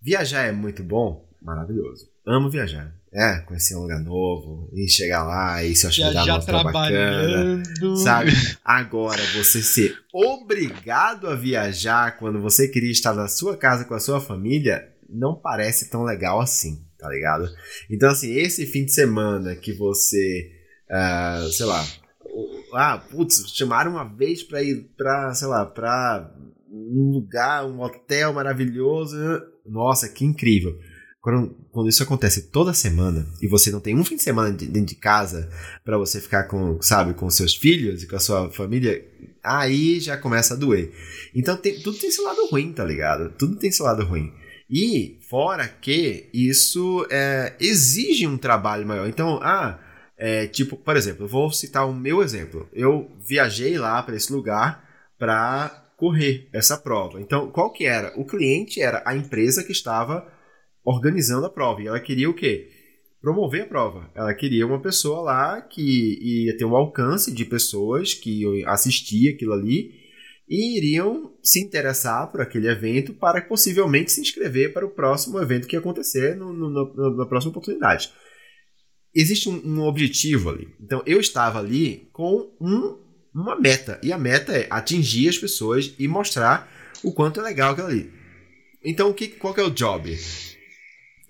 Viajar 0.00 0.42
é 0.42 0.52
muito 0.52 0.82
bom, 0.82 1.28
maravilhoso. 1.42 2.08
Amo 2.26 2.50
viajar. 2.50 2.94
É, 3.12 3.38
conhecer 3.40 3.74
um 3.76 3.82
lugar 3.82 4.00
novo, 4.00 4.68
e 4.74 4.86
chegar 4.88 5.24
lá 5.24 5.64
e 5.64 5.74
se 5.74 5.86
hospedar 5.86 6.26
num 6.26 6.36
lugar 6.36 6.64
bacana. 6.64 7.62
Sabe? 7.96 8.30
Agora, 8.62 9.22
você 9.34 9.62
ser 9.62 9.96
obrigado 10.12 11.28
a 11.28 11.34
viajar 11.34 12.18
quando 12.18 12.42
você 12.42 12.68
queria 12.68 12.90
estar 12.90 13.14
na 13.14 13.26
sua 13.26 13.56
casa 13.56 13.86
com 13.86 13.94
a 13.94 14.00
sua 14.00 14.20
família, 14.20 14.86
não 15.08 15.34
parece 15.34 15.88
tão 15.88 16.02
legal 16.02 16.40
assim, 16.40 16.84
tá 16.98 17.08
ligado? 17.08 17.48
Então, 17.88 18.10
assim, 18.10 18.34
esse 18.34 18.66
fim 18.66 18.84
de 18.84 18.92
semana 18.92 19.54
que 19.56 19.72
você 19.72 20.50
uh, 20.90 21.50
sei 21.50 21.66
lá, 21.66 21.84
ah, 22.74 22.98
putz, 22.98 23.42
chamaram 23.54 23.92
uma 23.92 24.04
vez 24.04 24.42
pra 24.42 24.62
ir 24.62 24.88
pra, 24.96 25.32
sei 25.34 25.48
lá, 25.48 25.64
pra 25.64 26.30
um 26.70 27.10
lugar, 27.12 27.64
um 27.64 27.80
hotel 27.80 28.32
maravilhoso. 28.32 29.16
Nossa, 29.64 30.08
que 30.08 30.24
incrível. 30.24 30.78
Quando, 31.20 31.56
quando 31.72 31.88
isso 31.88 32.02
acontece 32.02 32.50
toda 32.50 32.72
semana 32.72 33.26
e 33.42 33.48
você 33.48 33.70
não 33.70 33.80
tem 33.80 33.96
um 33.96 34.04
fim 34.04 34.14
de 34.14 34.22
semana 34.22 34.50
dentro 34.52 34.84
de 34.84 34.94
casa 34.94 35.50
para 35.84 35.98
você 35.98 36.20
ficar 36.20 36.44
com, 36.44 36.80
sabe, 36.80 37.14
com 37.14 37.28
seus 37.28 37.54
filhos 37.54 38.02
e 38.02 38.06
com 38.06 38.14
a 38.14 38.20
sua 38.20 38.50
família, 38.52 39.04
aí 39.42 39.98
já 39.98 40.16
começa 40.16 40.54
a 40.54 40.56
doer. 40.56 40.92
Então 41.34 41.56
tem, 41.56 41.80
tudo 41.80 41.98
tem 41.98 42.10
seu 42.10 42.24
lado 42.24 42.46
ruim, 42.46 42.72
tá 42.72 42.84
ligado? 42.84 43.32
Tudo 43.36 43.56
tem 43.56 43.72
seu 43.72 43.86
lado 43.86 44.04
ruim. 44.04 44.32
E 44.70 45.18
fora 45.28 45.66
que 45.66 46.28
isso 46.32 47.06
é, 47.10 47.54
exige 47.58 48.26
um 48.26 48.36
trabalho 48.38 48.86
maior. 48.86 49.08
Então, 49.08 49.40
ah, 49.42 49.80
é, 50.18 50.46
tipo, 50.46 50.76
por 50.76 50.96
exemplo, 50.96 51.26
vou 51.26 51.50
citar 51.50 51.88
o 51.88 51.94
meu 51.94 52.22
exemplo. 52.22 52.68
Eu 52.72 53.10
viajei 53.26 53.76
lá 53.76 54.02
para 54.02 54.16
esse 54.16 54.32
lugar 54.32 54.84
para 55.18 55.92
correr 55.96 56.48
essa 56.52 56.76
prova. 56.76 57.20
Então, 57.20 57.50
qual 57.50 57.72
que 57.72 57.86
era? 57.86 58.12
O 58.18 58.24
cliente 58.24 58.80
era 58.80 59.02
a 59.06 59.16
empresa 59.16 59.62
que 59.62 59.72
estava 59.72 60.26
organizando 60.84 61.46
a 61.46 61.50
prova. 61.50 61.82
E 61.82 61.86
ela 61.86 62.00
queria 62.00 62.30
o 62.30 62.34
quê? 62.34 62.70
Promover 63.20 63.62
a 63.62 63.66
prova. 63.66 64.10
Ela 64.14 64.32
queria 64.34 64.66
uma 64.66 64.80
pessoa 64.80 65.20
lá 65.20 65.60
que 65.60 66.46
ia 66.46 66.56
ter 66.56 66.64
um 66.64 66.76
alcance 66.76 67.32
de 67.32 67.44
pessoas 67.44 68.14
que 68.14 68.42
iam 68.42 68.70
assistir 68.70 69.34
aquilo 69.34 69.52
ali 69.52 70.06
e 70.48 70.78
iriam 70.78 71.34
se 71.42 71.60
interessar 71.60 72.30
por 72.30 72.40
aquele 72.40 72.68
evento 72.68 73.12
para 73.12 73.42
possivelmente 73.42 74.12
se 74.12 74.20
inscrever 74.20 74.72
para 74.72 74.86
o 74.86 74.90
próximo 74.90 75.40
evento 75.40 75.66
que 75.66 75.74
ia 75.74 75.80
acontecer 75.80 76.36
no, 76.36 76.52
no, 76.52 76.70
no, 76.70 77.16
na 77.16 77.26
próxima 77.26 77.50
oportunidade. 77.50 78.12
Existe 79.16 79.48
um, 79.48 79.62
um, 79.64 79.80
objetivo 79.80 80.50
ali. 80.50 80.68
Então 80.78 81.02
eu 81.06 81.18
estava 81.18 81.58
ali 81.58 82.06
com 82.12 82.50
um, 82.60 82.98
uma 83.34 83.58
meta. 83.58 83.98
E 84.02 84.12
a 84.12 84.18
meta 84.18 84.52
é 84.52 84.66
atingir 84.68 85.30
as 85.30 85.38
pessoas 85.38 85.94
e 85.98 86.06
mostrar 86.06 86.70
o 87.02 87.10
quanto 87.10 87.40
é 87.40 87.42
legal 87.42 87.72
aquilo 87.72 87.86
ali. 87.86 88.12
Então 88.84 89.08
o 89.08 89.14
que, 89.14 89.28
qual 89.28 89.54
que 89.54 89.60
é 89.60 89.64
o 89.64 89.70
job? 89.70 90.14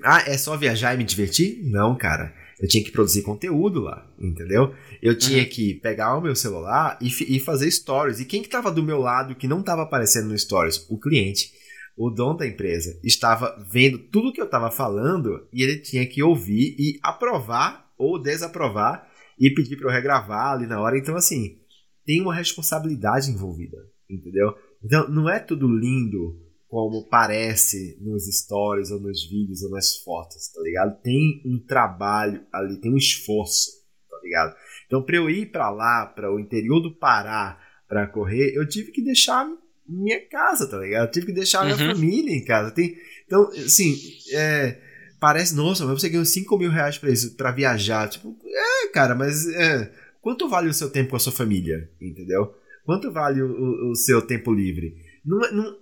Ah, 0.02 0.24
é 0.26 0.36
só 0.36 0.56
viajar 0.56 0.94
e 0.94 0.98
me 0.98 1.04
divertir? 1.04 1.60
Não, 1.62 1.96
cara. 1.96 2.34
Eu 2.60 2.66
tinha 2.66 2.82
que 2.82 2.90
produzir 2.90 3.22
conteúdo 3.22 3.80
lá, 3.82 4.10
entendeu? 4.18 4.74
Eu 5.00 5.16
tinha 5.16 5.42
uhum. 5.42 5.48
que 5.48 5.74
pegar 5.74 6.16
o 6.16 6.22
meu 6.22 6.34
celular 6.34 6.98
e, 7.00 7.36
e, 7.36 7.38
fazer 7.38 7.70
stories. 7.70 8.18
E 8.18 8.24
quem 8.24 8.42
que 8.42 8.48
tava 8.48 8.72
do 8.72 8.82
meu 8.82 8.98
lado 8.98 9.34
que 9.34 9.46
não 9.46 9.60
estava 9.60 9.82
aparecendo 9.82 10.28
no 10.28 10.38
stories? 10.38 10.86
O 10.88 10.98
cliente. 10.98 11.52
O 11.96 12.10
dono 12.10 12.36
da 12.36 12.46
empresa 12.46 13.00
estava 13.02 13.56
vendo 13.70 13.98
tudo 13.98 14.32
que 14.32 14.40
eu 14.40 14.44
estava 14.44 14.70
falando 14.70 15.48
e 15.50 15.62
ele 15.62 15.78
tinha 15.78 16.06
que 16.06 16.22
ouvir 16.22 16.76
e 16.78 16.98
aprovar 17.02 17.90
ou 17.96 18.20
desaprovar 18.20 19.08
e 19.38 19.50
pedir 19.54 19.76
para 19.76 19.88
eu 19.88 19.92
regravar 19.92 20.52
ali 20.52 20.66
na 20.66 20.78
hora. 20.80 20.98
Então, 20.98 21.16
assim, 21.16 21.58
tem 22.04 22.20
uma 22.20 22.34
responsabilidade 22.34 23.30
envolvida, 23.30 23.78
entendeu? 24.10 24.54
Então, 24.84 25.08
não 25.08 25.28
é 25.28 25.38
tudo 25.38 25.66
lindo 25.66 26.38
como 26.68 27.08
parece 27.08 27.98
nos 28.02 28.24
stories 28.26 28.90
ou 28.90 29.00
nos 29.00 29.26
vídeos 29.26 29.62
ou 29.62 29.70
nas 29.70 29.96
fotos, 29.96 30.48
tá 30.52 30.60
ligado? 30.62 31.00
Tem 31.00 31.42
um 31.46 31.58
trabalho 31.66 32.44
ali, 32.52 32.78
tem 32.78 32.92
um 32.92 32.96
esforço, 32.96 33.70
tá 34.10 34.18
ligado? 34.22 34.54
Então, 34.86 35.02
para 35.02 35.16
eu 35.16 35.30
ir 35.30 35.50
para 35.50 35.70
lá, 35.70 36.06
para 36.06 36.30
o 36.32 36.38
interior 36.38 36.80
do 36.80 36.94
Pará, 36.94 37.58
para 37.88 38.06
correr, 38.06 38.52
eu 38.54 38.68
tive 38.68 38.90
que 38.90 39.02
deixar 39.02 39.46
minha 39.88 40.20
casa, 40.28 40.68
tá 40.68 40.78
ligado? 40.78 41.06
Eu 41.06 41.10
tive 41.10 41.26
que 41.26 41.32
deixar 41.32 41.64
minha 41.64 41.76
uhum. 41.76 41.94
família 41.94 42.34
em 42.34 42.44
casa. 42.44 42.70
Tem, 42.70 42.96
então, 43.26 43.48
assim, 43.50 43.96
é, 44.32 44.78
parece, 45.20 45.54
nossa, 45.54 45.84
mas 45.84 46.00
você 46.00 46.08
ganhou 46.08 46.24
5 46.24 46.58
mil 46.58 46.70
reais 46.70 46.98
pra 46.98 47.10
isso, 47.10 47.36
pra 47.36 47.52
viajar. 47.52 48.08
Tipo, 48.08 48.36
é, 48.44 48.88
cara, 48.88 49.14
mas 49.14 49.46
é, 49.48 49.92
quanto 50.20 50.48
vale 50.48 50.68
o 50.68 50.74
seu 50.74 50.90
tempo 50.90 51.10
com 51.10 51.16
a 51.16 51.20
sua 51.20 51.32
família, 51.32 51.88
entendeu? 52.00 52.54
Quanto 52.84 53.12
vale 53.12 53.42
o, 53.42 53.46
o, 53.46 53.90
o 53.90 53.94
seu 53.94 54.22
tempo 54.22 54.52
livre? 54.52 54.94
Não, 55.24 55.44
é, 55.44 55.50
não, 55.52 55.76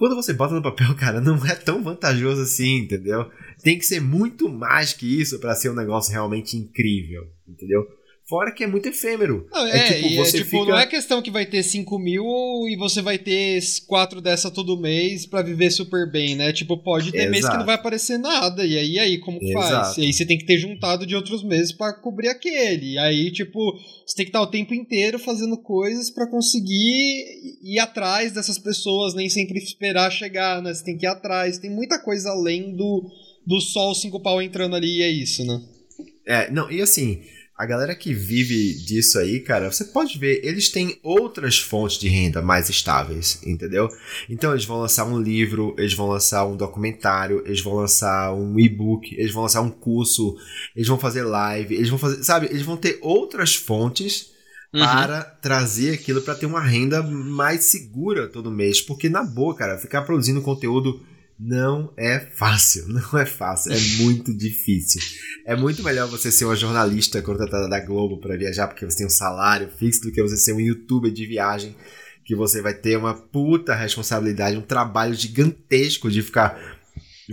quando 0.00 0.16
você 0.16 0.32
bota 0.32 0.54
no 0.54 0.62
papel, 0.62 0.94
cara, 0.96 1.20
não 1.20 1.36
é 1.44 1.54
tão 1.54 1.82
vantajoso 1.82 2.40
assim, 2.40 2.78
entendeu? 2.78 3.30
Tem 3.62 3.78
que 3.78 3.84
ser 3.84 4.00
muito 4.00 4.48
mais 4.48 4.94
que 4.94 5.20
isso 5.20 5.38
para 5.38 5.54
ser 5.54 5.68
um 5.68 5.74
negócio 5.74 6.10
realmente 6.10 6.56
incrível, 6.56 7.28
entendeu? 7.46 7.86
Fora 8.30 8.52
que 8.52 8.62
é 8.62 8.66
muito 8.68 8.88
efêmero. 8.88 9.48
Não, 9.50 9.66
é, 9.66 9.76
é, 9.76 9.92
tipo, 9.92 10.06
é, 10.06 10.16
você 10.18 10.36
é, 10.36 10.40
tipo, 10.44 10.50
fica... 10.50 10.70
não 10.70 10.78
é 10.78 10.86
questão 10.86 11.20
que 11.20 11.32
vai 11.32 11.44
ter 11.44 11.64
5 11.64 11.98
mil 11.98 12.24
e 12.68 12.76
você 12.76 13.02
vai 13.02 13.18
ter 13.18 13.60
quatro 13.88 14.20
dessa 14.20 14.52
todo 14.52 14.80
mês 14.80 15.26
para 15.26 15.42
viver 15.42 15.68
super 15.72 16.08
bem, 16.08 16.36
né? 16.36 16.52
Tipo, 16.52 16.78
pode 16.78 17.10
ter 17.10 17.22
Exato. 17.22 17.30
mês 17.32 17.48
que 17.48 17.56
não 17.56 17.66
vai 17.66 17.74
aparecer 17.74 18.18
nada. 18.18 18.64
E 18.64 18.78
aí, 18.78 19.00
aí 19.00 19.18
como 19.18 19.40
que 19.40 19.52
faz? 19.52 19.98
E 19.98 20.02
aí 20.02 20.12
você 20.12 20.24
tem 20.24 20.38
que 20.38 20.46
ter 20.46 20.58
juntado 20.58 21.04
de 21.04 21.16
outros 21.16 21.42
meses 21.42 21.72
para 21.72 21.92
cobrir 21.92 22.28
aquele. 22.28 22.92
E 22.92 22.98
aí, 22.98 23.32
tipo, 23.32 23.58
você 24.06 24.14
tem 24.14 24.24
que 24.24 24.28
estar 24.28 24.42
o 24.42 24.46
tempo 24.46 24.74
inteiro 24.74 25.18
fazendo 25.18 25.58
coisas 25.58 26.08
para 26.08 26.28
conseguir 26.28 27.58
ir 27.64 27.80
atrás 27.80 28.30
dessas 28.30 28.58
pessoas, 28.58 29.12
nem 29.12 29.28
sempre 29.28 29.58
esperar 29.58 30.08
chegar, 30.08 30.62
né? 30.62 30.72
Você 30.72 30.84
tem 30.84 30.96
que 30.96 31.04
ir 31.04 31.08
atrás. 31.08 31.58
Tem 31.58 31.68
muita 31.68 31.98
coisa 31.98 32.30
além 32.30 32.76
do, 32.76 33.10
do 33.44 33.60
sol 33.60 33.92
cinco 33.92 34.20
pau 34.20 34.40
entrando 34.40 34.76
ali 34.76 34.98
e 34.98 35.02
é 35.02 35.10
isso, 35.10 35.44
né? 35.44 35.60
É, 36.24 36.48
não, 36.48 36.70
e 36.70 36.80
assim 36.80 37.20
a 37.60 37.66
galera 37.66 37.94
que 37.94 38.14
vive 38.14 38.72
disso 38.72 39.18
aí, 39.18 39.38
cara, 39.38 39.70
você 39.70 39.84
pode 39.84 40.18
ver, 40.18 40.40
eles 40.42 40.70
têm 40.70 40.98
outras 41.02 41.58
fontes 41.58 41.98
de 41.98 42.08
renda 42.08 42.40
mais 42.40 42.70
estáveis, 42.70 43.38
entendeu? 43.44 43.86
Então 44.30 44.52
eles 44.52 44.64
vão 44.64 44.80
lançar 44.80 45.04
um 45.04 45.20
livro, 45.20 45.74
eles 45.76 45.92
vão 45.92 46.08
lançar 46.08 46.46
um 46.46 46.56
documentário, 46.56 47.42
eles 47.44 47.60
vão 47.60 47.74
lançar 47.74 48.32
um 48.32 48.58
e-book, 48.58 49.14
eles 49.14 49.30
vão 49.30 49.42
lançar 49.42 49.60
um 49.60 49.68
curso, 49.68 50.34
eles 50.74 50.88
vão 50.88 50.98
fazer 50.98 51.22
live, 51.22 51.74
eles 51.74 51.90
vão 51.90 51.98
fazer, 51.98 52.24
sabe, 52.24 52.46
eles 52.46 52.62
vão 52.62 52.78
ter 52.78 52.98
outras 53.02 53.54
fontes 53.54 54.30
uhum. 54.72 54.80
para 54.80 55.20
trazer 55.22 55.92
aquilo 55.92 56.22
para 56.22 56.36
ter 56.36 56.46
uma 56.46 56.62
renda 56.62 57.02
mais 57.02 57.64
segura 57.64 58.26
todo 58.26 58.50
mês, 58.50 58.80
porque 58.80 59.10
na 59.10 59.22
boa, 59.22 59.54
cara, 59.54 59.76
ficar 59.76 60.00
produzindo 60.00 60.40
conteúdo 60.40 60.98
não 61.42 61.90
é 61.96 62.20
fácil, 62.20 62.86
não 62.92 63.18
é 63.18 63.24
fácil, 63.24 63.72
é 63.72 63.80
muito 64.02 64.36
difícil. 64.36 65.00
É 65.46 65.56
muito 65.56 65.82
melhor 65.82 66.06
você 66.06 66.30
ser 66.30 66.44
uma 66.44 66.54
jornalista 66.54 67.22
contratada 67.22 67.66
da 67.66 67.80
Globo 67.80 68.20
para 68.20 68.36
viajar 68.36 68.68
porque 68.68 68.84
você 68.84 68.98
tem 68.98 69.06
um 69.06 69.10
salário 69.10 69.70
fixo 69.78 70.02
do 70.02 70.12
que 70.12 70.22
você 70.22 70.36
ser 70.36 70.52
um 70.52 70.60
youtuber 70.60 71.10
de 71.10 71.24
viagem 71.26 71.74
que 72.24 72.36
você 72.36 72.60
vai 72.60 72.74
ter 72.74 72.96
uma 72.96 73.14
puta 73.14 73.74
responsabilidade, 73.74 74.56
um 74.56 74.62
trabalho 74.62 75.14
gigantesco 75.14 76.10
de 76.10 76.22
ficar 76.22 76.78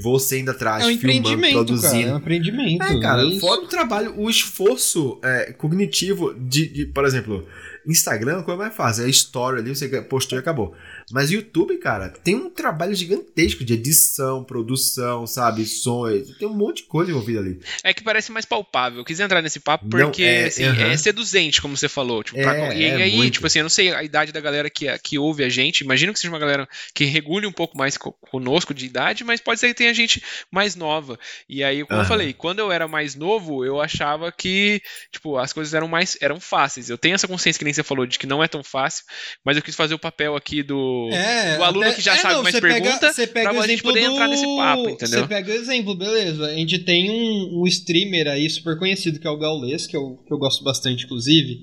você 0.01 0.39
indo 0.39 0.51
atrás, 0.51 0.83
é 0.83 0.87
um 0.87 0.97
filmando, 0.97 1.49
produzindo. 1.49 1.91
Cara, 1.91 2.09
é 2.09 2.13
um 2.13 2.17
empreendimento. 2.17 2.83
É, 2.83 2.99
cara, 2.99 3.27
é 3.27 3.39
fora 3.39 3.61
o 3.61 3.67
trabalho, 3.67 4.19
o 4.19 4.29
esforço 4.29 5.19
é, 5.23 5.53
cognitivo 5.53 6.33
de, 6.33 6.67
de, 6.67 6.85
por 6.87 7.03
exemplo, 7.05 7.47
Instagram, 7.85 8.43
como 8.43 8.61
é 8.61 8.65
mais 8.65 8.75
fácil? 8.75 9.05
É 9.05 9.09
story 9.09 9.59
ali, 9.59 9.75
você 9.75 9.87
postou 10.03 10.37
e 10.37 10.41
acabou. 10.41 10.75
Mas 11.09 11.31
YouTube, 11.31 11.77
cara, 11.77 12.09
tem 12.09 12.35
um 12.35 12.49
trabalho 12.49 12.93
gigantesco 12.93 13.63
de 13.63 13.73
edição, 13.73 14.43
produção, 14.43 15.25
sabe? 15.25 15.65
Sons. 15.65 16.35
Tem 16.37 16.47
um 16.47 16.53
monte 16.53 16.77
de 16.77 16.83
coisa 16.83 17.11
envolvida 17.11 17.39
ali. 17.39 17.61
É 17.81 17.93
que 17.93 18.03
parece 18.03 18.29
mais 18.29 18.45
palpável. 18.45 18.99
Eu 18.99 19.05
quis 19.05 19.19
entrar 19.19 19.41
nesse 19.41 19.59
papo 19.59 19.87
porque 19.87 20.21
não, 20.21 20.29
é, 20.29 20.45
assim, 20.45 20.65
uh 20.65 20.73
-huh. 20.73 20.91
é 20.91 20.97
seduzente, 20.97 21.61
como 21.61 21.77
você 21.77 21.87
falou. 21.87 22.23
Tipo, 22.23 22.41
pra, 22.41 22.57
é, 22.57 22.77
e, 22.77 22.83
é 22.83 22.95
aí, 22.95 23.15
muito. 23.15 23.35
tipo 23.35 23.47
assim, 23.47 23.59
eu 23.59 23.63
não 23.63 23.69
sei 23.69 23.93
a 23.93 24.03
idade 24.03 24.33
da 24.33 24.41
galera 24.41 24.69
que, 24.69 24.85
que 24.99 25.17
ouve 25.17 25.45
a 25.45 25.49
gente. 25.49 25.81
Imagino 25.81 26.11
que 26.11 26.19
seja 26.19 26.31
uma 26.31 26.39
galera 26.39 26.67
que 26.93 27.05
regule 27.05 27.47
um 27.47 27.53
pouco 27.53 27.77
mais 27.77 27.97
conosco 27.97 28.73
de 28.73 28.85
idade, 28.85 29.23
mas 29.23 29.39
pode 29.39 29.61
ser 29.61 29.69
que 29.69 29.75
tenha 29.75 29.93
gente 29.93 30.21
mais 30.51 30.75
nova. 30.75 31.17
E 31.47 31.63
aí, 31.63 31.85
como 31.85 31.99
uh 31.99 32.01
-huh. 32.01 32.05
eu 32.05 32.07
falei, 32.09 32.33
quando 32.33 32.59
eu 32.59 32.69
era 32.69 32.87
mais 32.87 33.15
novo, 33.15 33.63
eu 33.63 33.79
achava 33.79 34.29
que, 34.29 34.81
tipo, 35.09 35.37
as 35.37 35.53
coisas 35.53 35.73
eram 35.73 35.87
mais 35.87 36.17
eram 36.19 36.37
fáceis. 36.37 36.89
Eu 36.89 36.97
tenho 36.97 37.15
essa 37.15 37.29
consciência 37.29 37.57
que 37.57 37.65
nem 37.65 37.73
você 37.73 37.83
falou 37.83 38.05
de 38.05 38.19
que 38.19 38.27
não 38.27 38.43
é 38.43 38.47
tão 38.47 38.61
fácil, 38.61 39.05
mas 39.45 39.55
eu 39.55 39.63
quis 39.63 39.75
fazer 39.75 39.93
o 39.93 39.99
papel 39.99 40.35
aqui 40.35 40.61
do 40.61 40.96
é, 41.11 41.57
o 41.59 41.63
aluno 41.63 41.85
até, 41.85 41.95
que 41.95 42.01
já 42.01 42.15
é, 42.15 42.17
sabe 42.17 42.35
não, 42.35 42.43
mais 42.43 42.59
pergunta 42.59 43.13
pega, 43.13 43.33
pega 43.33 43.49
pra 43.53 43.63
a 43.63 43.67
gente 43.67 43.83
poder 43.83 44.01
do... 44.01 44.13
entrar 44.13 44.27
nesse 44.27 44.45
papo, 44.55 44.89
entendeu? 44.89 45.21
Você 45.21 45.27
pega 45.27 45.51
o 45.51 45.55
exemplo, 45.55 45.95
beleza. 45.95 46.45
A 46.45 46.53
gente 46.53 46.79
tem 46.79 47.09
um, 47.09 47.61
um 47.61 47.67
streamer 47.67 48.27
aí 48.27 48.49
super 48.49 48.77
conhecido 48.77 49.19
que 49.19 49.27
é 49.27 49.29
o 49.29 49.37
Gaules, 49.37 49.87
que 49.87 49.95
eu, 49.95 50.17
que 50.25 50.33
eu 50.33 50.37
gosto 50.37 50.63
bastante, 50.63 51.05
inclusive. 51.05 51.59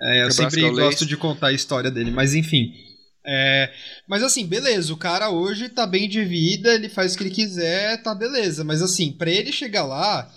É, 0.00 0.24
eu 0.24 0.30
sempre 0.30 0.70
gosto 0.70 1.04
de 1.04 1.16
contar 1.16 1.48
a 1.48 1.52
história 1.52 1.90
dele, 1.90 2.10
mas 2.10 2.34
enfim. 2.34 2.70
É, 3.26 3.70
mas 4.08 4.22
assim, 4.22 4.46
beleza, 4.46 4.92
o 4.92 4.96
cara 4.96 5.28
hoje 5.30 5.68
tá 5.68 5.86
bem 5.86 6.08
de 6.08 6.24
vida, 6.24 6.72
ele 6.72 6.88
faz 6.88 7.14
o 7.14 7.18
que 7.18 7.24
ele 7.24 7.34
quiser, 7.34 8.02
tá 8.02 8.14
beleza. 8.14 8.64
Mas 8.64 8.80
assim, 8.80 9.12
pra 9.12 9.30
ele 9.30 9.52
chegar 9.52 9.84
lá, 9.84 10.30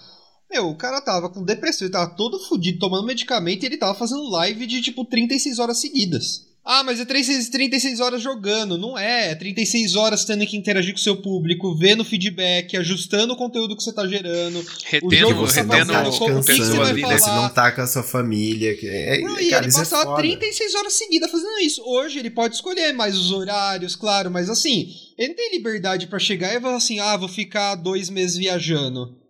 meu, 0.51 0.69
o 0.69 0.75
cara 0.75 0.99
tava 0.99 1.29
com 1.29 1.45
depressão, 1.45 1.85
ele 1.85 1.93
tava 1.93 2.13
todo 2.15 2.37
fudido, 2.39 2.79
tomando 2.79 3.05
medicamento 3.05 3.63
e 3.63 3.65
ele 3.65 3.77
tava 3.77 3.97
fazendo 3.97 4.29
live 4.31 4.67
de 4.67 4.81
tipo 4.81 5.05
36 5.05 5.59
horas 5.59 5.79
seguidas. 5.79 6.50
Ah, 6.63 6.83
mas 6.83 6.99
é 6.99 7.05
36, 7.05 7.49
36 7.49 7.99
horas 7.99 8.21
jogando. 8.21 8.77
Não 8.77 8.97
é. 8.97 9.31
É 9.31 9.35
36 9.35 9.95
horas 9.95 10.23
tendo 10.23 10.45
que 10.45 10.55
interagir 10.55 10.93
com 10.93 10.99
o 10.99 11.03
seu 11.03 11.17
público, 11.17 11.75
vendo 11.75 12.05
feedback, 12.05 12.77
ajustando 12.77 13.33
o 13.33 13.35
conteúdo 13.35 13.75
que 13.75 13.83
você 13.83 13.91
tá 13.91 14.07
gerando. 14.07 14.63
Retendo, 14.85 15.07
o 15.07 15.29
jogo 15.29 15.47
você 15.47 15.61
retendo 15.61 15.91
tá 15.91 16.03
descansando 16.03 16.45
que 16.45 16.53
você 16.53 16.81
ali, 16.81 17.01
né? 17.01 17.17
Você 17.17 17.29
não 17.29 17.49
tá 17.49 17.71
com 17.71 17.81
a 17.81 17.87
sua 17.87 18.03
família. 18.03 18.77
É, 18.83 19.21
não, 19.21 19.39
e 19.39 19.49
cara, 19.49 19.65
ele 19.65 19.73
é 19.73 19.77
passava 19.77 20.13
é 20.13 20.15
36 20.17 20.75
horas 20.75 20.93
seguidas 20.93 21.31
fazendo 21.31 21.59
isso. 21.61 21.81
Hoje 21.83 22.19
ele 22.19 22.29
pode 22.29 22.55
escolher 22.55 22.93
mais 22.93 23.17
os 23.17 23.31
horários, 23.31 23.95
claro, 23.95 24.29
mas 24.29 24.49
assim, 24.49 24.93
ele 25.17 25.33
tem 25.33 25.51
liberdade 25.51 26.07
para 26.07 26.19
chegar 26.19 26.55
e 26.55 26.61
falar 26.61 26.77
assim: 26.77 26.99
ah, 26.99 27.17
vou 27.17 27.27
ficar 27.27 27.73
dois 27.75 28.09
meses 28.09 28.37
viajando. 28.37 29.20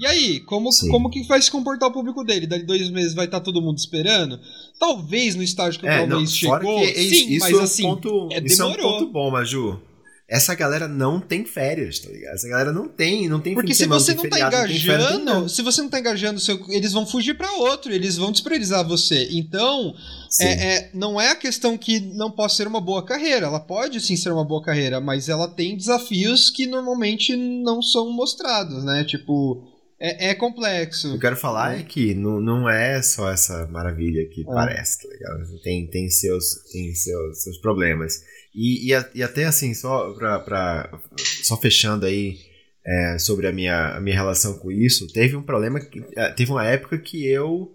E 0.00 0.06
aí, 0.06 0.40
como, 0.40 0.70
como 0.90 1.10
que 1.10 1.22
vai 1.24 1.42
se 1.42 1.50
comportar 1.50 1.90
o 1.90 1.92
público 1.92 2.24
dele? 2.24 2.46
Dali 2.46 2.62
dois 2.62 2.88
meses 2.88 3.12
vai 3.12 3.26
estar 3.26 3.38
tá 3.38 3.44
todo 3.44 3.60
mundo 3.60 3.76
esperando? 3.76 4.40
Talvez 4.78 5.34
no 5.34 5.42
estágio 5.42 5.78
que 5.78 5.84
o 5.84 5.90
é, 5.90 5.98
talvez 5.98 6.34
chegou. 6.34 6.80
Que 6.80 6.94
sim, 6.94 7.32
isso 7.32 7.40
mas 7.40 7.52
é 7.52 7.56
um 7.56 7.62
assim, 7.62 7.82
ponto, 7.82 8.28
é, 8.32 8.40
isso 8.40 8.62
é 8.62 8.64
um 8.64 8.74
ponto 8.76 9.12
bom, 9.12 9.30
Maju. 9.30 9.78
Essa 10.26 10.54
galera 10.54 10.88
não 10.88 11.20
tem 11.20 11.44
férias, 11.44 11.98
tá 11.98 12.08
ligado? 12.08 12.34
Essa 12.34 12.48
galera 12.48 12.72
não 12.72 12.88
tem, 12.88 13.28
não 13.28 13.40
tem 13.40 13.52
Porque 13.52 13.74
se 13.74 13.84
você 13.86 14.14
não 14.14 14.22
tá 14.22 14.36
feriado, 14.36 14.56
engajando, 14.56 15.24
não 15.24 15.48
se 15.48 15.60
você 15.60 15.82
não 15.82 15.90
tá 15.90 15.98
engajando, 15.98 16.40
seu, 16.40 16.64
eles 16.70 16.92
vão 16.92 17.04
fugir 17.04 17.34
para 17.34 17.52
outro, 17.54 17.92
eles 17.92 18.16
vão 18.16 18.32
despriorizar 18.32 18.86
você. 18.86 19.28
Então, 19.32 19.92
é, 20.40 20.46
é, 20.46 20.90
não 20.94 21.20
é 21.20 21.32
a 21.32 21.36
questão 21.36 21.76
que 21.76 22.00
não 22.00 22.30
possa 22.30 22.56
ser 22.56 22.68
uma 22.68 22.80
boa 22.80 23.04
carreira. 23.04 23.46
Ela 23.46 23.60
pode 23.60 24.00
sim 24.00 24.16
ser 24.16 24.32
uma 24.32 24.44
boa 24.44 24.62
carreira, 24.62 24.98
mas 24.98 25.28
ela 25.28 25.46
tem 25.46 25.76
desafios 25.76 26.48
que 26.48 26.64
normalmente 26.66 27.36
não 27.36 27.82
são 27.82 28.10
mostrados, 28.10 28.82
né? 28.82 29.04
Tipo, 29.04 29.69
é, 30.00 30.30
é, 30.30 30.34
complexo. 30.34 31.08
Eu 31.08 31.20
quero 31.20 31.36
falar 31.36 31.78
é 31.78 31.82
que 31.82 32.14
não, 32.14 32.40
não 32.40 32.68
é 32.68 33.02
só 33.02 33.30
essa 33.30 33.66
maravilha 33.66 34.26
que 34.28 34.40
é. 34.40 34.44
parece, 34.44 35.02
tá 35.02 35.08
ligado? 35.12 35.60
Tem, 35.62 35.86
tem, 35.86 36.08
seus, 36.08 36.54
tem 36.72 36.94
seus, 36.94 37.42
seus 37.42 37.58
problemas. 37.58 38.22
E, 38.54 38.90
e, 38.90 39.04
e 39.14 39.22
até 39.22 39.44
assim, 39.44 39.74
só, 39.74 40.12
pra, 40.14 40.40
pra, 40.40 41.00
só 41.42 41.56
fechando 41.56 42.06
aí 42.06 42.38
é, 42.84 43.18
sobre 43.18 43.46
a 43.46 43.52
minha, 43.52 43.96
a 43.96 44.00
minha 44.00 44.16
relação 44.16 44.58
com 44.58 44.72
isso, 44.72 45.06
teve 45.12 45.36
um 45.36 45.42
problema, 45.42 45.78
que, 45.78 46.02
é, 46.16 46.30
teve 46.30 46.50
uma 46.50 46.64
época 46.64 46.98
que 46.98 47.26
eu 47.26 47.70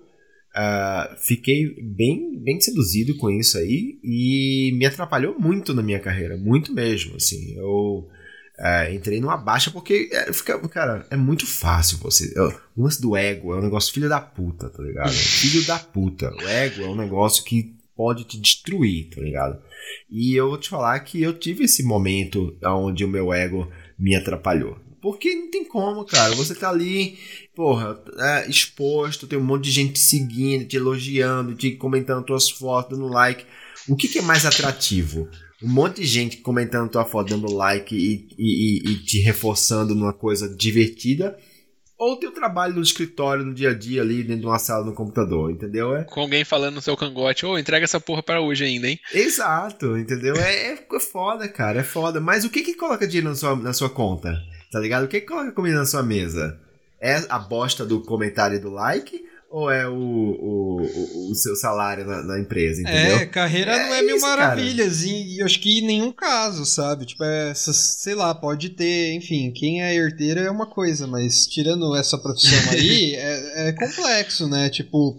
uh, 0.55 1.15
fiquei 1.17 1.76
bem, 1.82 2.41
bem 2.41 2.59
seduzido 2.59 3.15
com 3.17 3.30
isso 3.30 3.57
aí 3.57 3.99
e 4.03 4.71
me 4.76 4.86
atrapalhou 4.86 5.39
muito 5.39 5.73
na 5.73 5.84
minha 5.84 5.99
carreira, 5.99 6.36
muito 6.36 6.73
mesmo, 6.73 7.17
assim, 7.17 7.55
eu 7.55 8.09
é, 8.57 8.93
entrei 8.93 9.19
numa 9.19 9.37
baixa 9.37 9.69
porque 9.69 10.09
é, 10.11 10.31
fica, 10.31 10.57
cara, 10.69 11.05
é 11.09 11.15
muito 11.15 11.45
fácil 11.45 11.97
você. 11.97 12.33
O 12.75 12.83
lance 12.83 13.01
do 13.01 13.15
ego 13.15 13.53
é 13.53 13.57
um 13.57 13.63
negócio 13.63 13.93
filho 13.93 14.09
da 14.09 14.21
puta, 14.21 14.69
tá 14.69 14.81
ligado? 14.81 15.11
filho 15.13 15.65
da 15.65 15.77
puta. 15.77 16.33
O 16.33 16.47
ego 16.47 16.83
é 16.83 16.87
um 16.87 16.95
negócio 16.95 17.43
que 17.43 17.75
pode 17.95 18.25
te 18.25 18.39
destruir, 18.39 19.09
tá 19.09 19.21
ligado? 19.21 19.61
E 20.09 20.35
eu 20.35 20.49
vou 20.49 20.57
te 20.57 20.69
falar 20.69 20.99
que 20.99 21.21
eu 21.21 21.33
tive 21.33 21.65
esse 21.65 21.83
momento 21.83 22.57
onde 22.63 23.05
o 23.05 23.07
meu 23.09 23.33
ego 23.33 23.69
me 23.97 24.15
atrapalhou. 24.15 24.77
Porque 25.01 25.35
não 25.35 25.51
tem 25.51 25.63
como, 25.65 26.03
cara. 26.03 26.33
Você 26.33 26.55
tá 26.55 26.69
ali, 26.69 27.17
porra, 27.55 28.01
é, 28.17 28.49
exposto, 28.49 29.27
tem 29.27 29.37
um 29.37 29.43
monte 29.43 29.65
de 29.65 29.71
gente 29.71 29.93
te 29.93 29.99
seguindo, 29.99 30.65
te 30.65 30.77
elogiando, 30.77 31.53
te 31.53 31.71
comentando 31.71 32.25
tuas 32.25 32.49
fotos, 32.49 32.97
dando 32.97 33.11
like. 33.11 33.45
O 33.87 33.95
que, 33.95 34.07
que 34.07 34.17
é 34.17 34.21
mais 34.23 34.45
atrativo? 34.45 35.29
Um 35.63 35.69
monte 35.69 36.01
de 36.01 36.07
gente 36.07 36.37
comentando 36.37 36.89
tua 36.89 37.05
foto, 37.05 37.29
dando 37.29 37.51
like 37.51 37.95
e, 37.95 38.27
e, 38.37 38.91
e, 38.91 38.95
te 39.03 39.19
reforçando 39.19 39.95
numa 39.95 40.13
coisa 40.13 40.53
divertida. 40.53 41.37
Ou 41.97 42.17
teu 42.17 42.31
trabalho 42.31 42.75
no 42.75 42.81
escritório, 42.81 43.45
no 43.45 43.53
dia 43.53 43.69
a 43.69 43.73
dia 43.73 44.01
ali, 44.01 44.21
dentro 44.21 44.41
de 44.41 44.47
uma 44.47 44.59
sala 44.59 44.85
no 44.85 44.93
computador, 44.93 45.49
entendeu? 45.49 45.95
É... 45.95 46.03
Com 46.03 46.19
alguém 46.19 46.43
falando 46.43 46.75
no 46.75 46.81
seu 46.81 46.97
cangote, 46.97 47.45
ô, 47.45 47.51
oh, 47.51 47.57
entrega 47.57 47.85
essa 47.85 48.01
porra 48.01 48.21
para 48.21 48.41
hoje 48.41 48.65
ainda, 48.65 48.89
hein? 48.89 48.99
Exato, 49.13 49.97
entendeu? 49.97 50.35
É, 50.35 50.73
é 50.73 50.99
foda, 50.99 51.47
cara, 51.47 51.79
é 51.79 51.83
foda. 51.83 52.19
Mas 52.19 52.43
o 52.43 52.49
que 52.49 52.63
que 52.63 52.73
coloca 52.73 53.07
dinheiro 53.07 53.29
na 53.29 53.35
sua, 53.35 53.55
na 53.55 53.71
sua 53.71 53.89
conta? 53.89 54.37
Tá 54.73 54.79
ligado? 54.79 55.05
O 55.05 55.07
que 55.07 55.21
que 55.21 55.27
coloca 55.27 55.53
comida 55.53 55.77
na 55.77 55.85
sua 55.85 56.03
mesa? 56.03 56.59
É 56.99 57.15
a 57.29 57.39
bosta 57.39 57.85
do 57.85 58.01
comentário 58.01 58.57
e 58.57 58.59
do 58.59 58.69
like? 58.69 59.23
Ou 59.55 59.71
é 59.71 59.87
o, 59.87 59.93
o, 59.95 61.31
o 61.31 61.35
seu 61.35 61.55
salário 61.55 62.05
na, 62.05 62.21
na, 62.23 62.37
empresa, 62.37 62.81
entendeu? 62.81 63.19
É, 63.19 63.25
carreira 63.25 63.71
é 63.71 63.87
não 63.87 63.95
é 63.95 64.01
mil 64.01 64.19
maravilhas, 64.19 65.03
e, 65.03 65.37
e 65.37 65.41
acho 65.41 65.61
que 65.61 65.79
em 65.79 65.87
nenhum 65.87 66.11
caso, 66.11 66.65
sabe? 66.65 67.05
Tipo, 67.05 67.23
é, 67.23 67.53
sei 67.55 68.15
lá, 68.15 68.35
pode 68.35 68.71
ter, 68.71 69.13
enfim, 69.13 69.49
quem 69.51 69.81
é 69.81 69.95
herdeiro 69.95 70.41
é 70.41 70.51
uma 70.51 70.65
coisa, 70.65 71.07
mas 71.07 71.47
tirando 71.47 71.95
essa 71.95 72.17
profissão 72.17 72.69
aí, 72.69 73.15
é, 73.15 73.69
é 73.69 73.71
complexo, 73.71 74.45
né? 74.49 74.67
Tipo, 74.69 75.15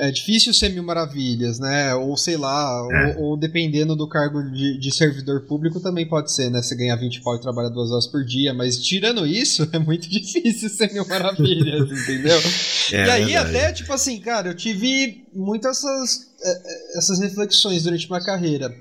é 0.00 0.10
difícil 0.10 0.54
ser 0.54 0.70
mil 0.70 0.82
maravilhas, 0.82 1.58
né? 1.58 1.94
Ou 1.94 2.16
sei 2.16 2.36
lá, 2.36 2.88
é. 2.90 3.16
ou, 3.18 3.24
ou, 3.24 3.36
dependendo 3.36 3.94
do 3.94 4.08
cargo 4.08 4.42
de, 4.50 4.78
de, 4.78 4.90
servidor 4.90 5.42
público 5.42 5.78
também 5.78 6.08
pode 6.08 6.32
ser, 6.32 6.50
né? 6.50 6.62
Você 6.62 6.74
ganhar 6.74 6.96
20 6.96 7.20
pau 7.20 7.36
e 7.36 7.40
trabalha 7.40 7.68
duas 7.68 7.90
horas 7.90 8.06
por 8.06 8.24
dia, 8.24 8.54
mas 8.54 8.78
tirando 8.78 9.26
isso, 9.26 9.68
é 9.72 9.78
muito 9.78 10.08
difícil 10.08 10.70
ser 10.70 10.90
mil 10.92 11.06
maravilhas, 11.06 11.90
entendeu? 11.92 12.38
É, 12.92 13.06
e 13.06 13.10
aí, 13.10 13.36
até, 13.36 13.72
tipo 13.72 13.92
assim, 13.92 14.18
cara, 14.20 14.48
eu 14.48 14.54
tive 14.54 15.26
muitas 15.34 15.84
essas, 15.84 16.30
é, 16.42 16.50
é, 16.50 16.98
essas 16.98 17.20
reflexões 17.20 17.82
durante 17.82 18.08
minha 18.08 18.24
carreira. 18.24 18.74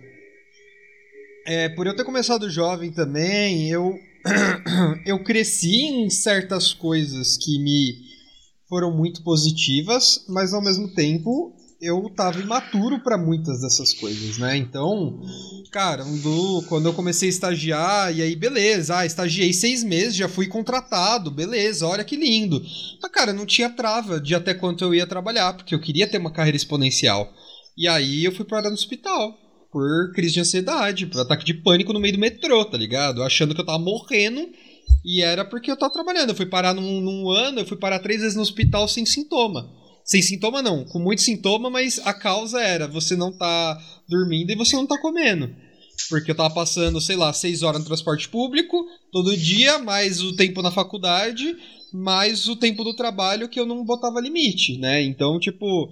É, 1.46 1.68
por 1.70 1.86
eu 1.86 1.96
ter 1.96 2.06
começado 2.06 2.50
jovem 2.50 2.92
também, 2.92 3.70
eu, 3.70 3.94
eu 5.06 5.22
cresci 5.22 5.84
em 5.84 6.10
certas 6.10 6.74
coisas 6.74 7.36
que 7.38 7.60
me 7.60 8.10
foram 8.70 8.96
muito 8.96 9.24
positivas, 9.24 10.24
mas 10.30 10.54
ao 10.54 10.62
mesmo 10.62 10.94
tempo 10.94 11.54
eu 11.82 12.10
tava 12.14 12.40
imaturo 12.40 13.00
para 13.00 13.18
muitas 13.18 13.62
dessas 13.62 13.94
coisas, 13.94 14.38
né? 14.38 14.58
Então, 14.58 15.22
cara, 15.72 16.04
do, 16.04 16.62
quando 16.68 16.88
eu 16.88 16.94
comecei 16.94 17.30
a 17.30 17.32
estagiar, 17.32 18.16
e 18.16 18.22
aí, 18.22 18.36
beleza, 18.36 18.98
ah, 18.98 19.06
estagiei 19.06 19.54
seis 19.54 19.84
meses, 19.84 20.16
já 20.16 20.28
fui 20.28 20.46
contratado, 20.48 21.32
beleza, 21.32 21.88
olha 21.88 22.04
que 22.04 22.18
lindo. 22.18 22.62
Mas, 23.02 23.12
cara, 23.12 23.32
não 23.32 23.46
tinha 23.46 23.70
trava 23.70 24.20
de 24.20 24.36
até 24.36 24.54
quanto 24.54 24.84
eu 24.84 24.94
ia 24.94 25.08
trabalhar, 25.08 25.54
porque 25.54 25.74
eu 25.74 25.80
queria 25.80 26.08
ter 26.08 26.18
uma 26.18 26.34
carreira 26.34 26.58
exponencial. 26.58 27.32
E 27.78 27.88
aí 27.88 28.26
eu 28.26 28.34
fui 28.34 28.46
parar 28.46 28.70
no 28.70 28.76
hospital 28.76 29.38
por 29.72 30.12
crise 30.14 30.34
de 30.34 30.40
ansiedade, 30.42 31.06
por 31.06 31.22
ataque 31.22 31.46
de 31.46 31.54
pânico 31.54 31.94
no 31.94 32.00
meio 32.00 32.16
do 32.16 32.20
metrô, 32.20 32.66
tá 32.66 32.78
ligado? 32.78 33.24
Achando 33.24 33.56
que 33.56 33.62
eu 33.62 33.66
tava 33.66 33.80
morrendo 33.80 34.50
e 35.04 35.22
era 35.22 35.46
porque 35.46 35.72
eu 35.72 35.78
tava 35.78 35.94
trabalhando. 35.94 36.30
Eu 36.30 36.36
fui 36.36 36.46
parar 36.46 36.74
num, 36.74 37.00
num 37.02 37.30
ano, 37.30 37.60
eu 37.60 37.66
fui 37.66 37.78
parar 37.78 38.00
três 38.00 38.22
vezes 38.22 38.36
no 38.36 38.42
hospital 38.42 38.88
sem 38.88 39.06
sintoma. 39.06 39.70
Sem 40.04 40.22
sintoma 40.22 40.62
não, 40.62 40.86
com 40.86 41.00
muito 41.00 41.22
sintoma, 41.22 41.70
mas 41.70 42.00
a 42.04 42.14
causa 42.14 42.60
era 42.60 42.88
você 42.88 43.16
não 43.16 43.32
tá 43.32 43.80
dormindo 44.08 44.52
e 44.52 44.56
você 44.56 44.76
não 44.76 44.88
tá 44.88 44.98
comendo. 45.00 45.54
Porque 46.10 46.32
eu 46.32 46.36
tava 46.36 46.54
passando, 46.54 47.00
sei 47.00 47.16
lá, 47.16 47.32
seis 47.34 47.62
horas 47.62 47.82
no 47.82 47.86
transporte 47.86 48.28
público, 48.30 48.88
todo 49.12 49.36
dia, 49.38 49.78
mais 49.78 50.22
o 50.22 50.36
tempo 50.36 50.62
na 50.62 50.72
faculdade, 50.72 51.56
mais 51.94 52.48
o 52.48 52.56
tempo 52.56 52.84
do 52.84 52.96
trabalho 52.96 53.50
que 53.50 53.60
eu 53.60 53.66
não 53.66 53.84
botava 53.84 54.22
limite, 54.22 54.78
né? 54.78 55.04
Então, 55.04 55.40
tipo, 55.40 55.90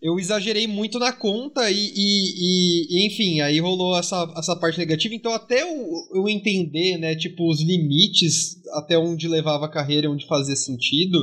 eu 0.00 0.18
exagerei 0.18 0.66
muito 0.66 0.98
na 0.98 1.12
conta 1.12 1.70
e, 1.70 1.92
e, 1.94 2.86
e, 2.90 3.06
enfim, 3.06 3.40
aí 3.40 3.58
rolou 3.58 3.98
essa, 3.98 4.32
essa 4.36 4.54
parte 4.56 4.78
negativa. 4.78 5.14
Então, 5.14 5.32
até 5.32 5.62
eu, 5.62 5.86
eu 6.14 6.28
entender, 6.28 6.98
né, 6.98 7.14
tipo, 7.16 7.50
os 7.50 7.60
limites 7.62 8.56
até 8.74 8.98
onde 8.98 9.26
levava 9.26 9.64
a 9.64 9.70
carreira, 9.70 10.10
onde 10.10 10.26
fazia 10.26 10.54
sentido, 10.54 11.18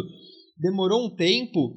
demorou 0.58 1.06
um 1.06 1.16
tempo. 1.16 1.76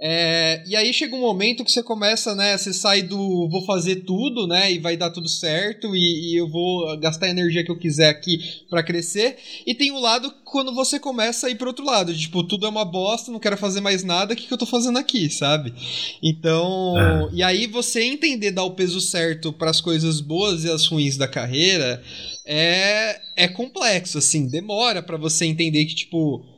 É, 0.00 0.62
e 0.64 0.76
aí 0.76 0.92
chega 0.92 1.16
um 1.16 1.20
momento 1.20 1.64
que 1.64 1.72
você 1.72 1.82
começa, 1.82 2.32
né? 2.32 2.56
Você 2.56 2.72
sai 2.72 3.02
do 3.02 3.48
vou 3.48 3.64
fazer 3.64 3.96
tudo, 4.04 4.46
né? 4.46 4.72
E 4.72 4.78
vai 4.78 4.96
dar 4.96 5.10
tudo 5.10 5.28
certo 5.28 5.94
e, 5.96 6.32
e 6.32 6.36
eu 6.36 6.48
vou 6.48 6.96
gastar 7.00 7.26
a 7.26 7.30
energia 7.30 7.64
que 7.64 7.70
eu 7.70 7.78
quiser 7.78 8.08
aqui 8.08 8.38
para 8.70 8.82
crescer. 8.82 9.36
E 9.66 9.74
tem 9.74 9.90
o 9.90 9.96
um 9.96 10.00
lado 10.00 10.32
quando 10.44 10.72
você 10.72 11.00
começa 11.00 11.48
a 11.48 11.50
ir 11.50 11.56
pro 11.56 11.66
outro 11.66 11.84
lado, 11.84 12.14
de, 12.14 12.20
tipo, 12.20 12.44
tudo 12.44 12.64
é 12.64 12.68
uma 12.68 12.84
bosta, 12.84 13.32
não 13.32 13.40
quero 13.40 13.56
fazer 13.56 13.80
mais 13.80 14.04
nada, 14.04 14.34
o 14.34 14.36
que, 14.36 14.46
que 14.46 14.54
eu 14.54 14.58
tô 14.58 14.66
fazendo 14.66 14.98
aqui, 14.98 15.28
sabe? 15.28 15.74
Então, 16.22 16.94
é. 16.96 17.28
e 17.32 17.42
aí 17.42 17.66
você 17.66 18.04
entender 18.04 18.52
dar 18.52 18.62
o 18.62 18.76
peso 18.76 19.00
certo 19.00 19.52
para 19.52 19.70
as 19.70 19.80
coisas 19.80 20.20
boas 20.20 20.64
e 20.64 20.70
as 20.70 20.86
ruins 20.86 21.16
da 21.16 21.26
carreira 21.26 22.00
é, 22.46 23.20
é 23.36 23.48
complexo, 23.48 24.16
assim, 24.18 24.46
demora 24.48 25.02
para 25.02 25.16
você 25.16 25.44
entender 25.44 25.84
que, 25.86 25.94
tipo 25.94 26.57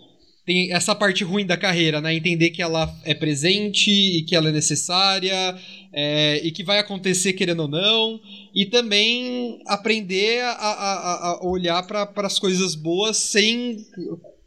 tem 0.51 0.73
essa 0.73 0.97
parte 0.97 1.23
ruim 1.23 1.47
da 1.47 1.57
carreira, 1.57 2.01
né? 2.01 2.13
Entender 2.13 2.51
que 2.51 2.61
ela 2.61 2.93
é 3.05 3.15
presente 3.15 3.89
e 3.89 4.25
que 4.25 4.35
ela 4.35 4.49
é 4.49 4.53
necessária 4.53 5.57
é, 5.93 6.41
e 6.45 6.51
que 6.51 6.65
vai 6.65 6.81
acontecer 6.81 7.35
querendo 7.35 7.61
ou 7.61 7.69
não. 7.69 8.21
E 8.53 8.67
também 8.67 9.61
aprender 9.69 10.43
a, 10.43 10.51
a, 10.51 11.29
a 11.29 11.47
olhar 11.47 11.81
para 11.87 12.27
as 12.27 12.41
coisas 12.41 12.75
boas 12.75 13.17
sem. 13.17 13.87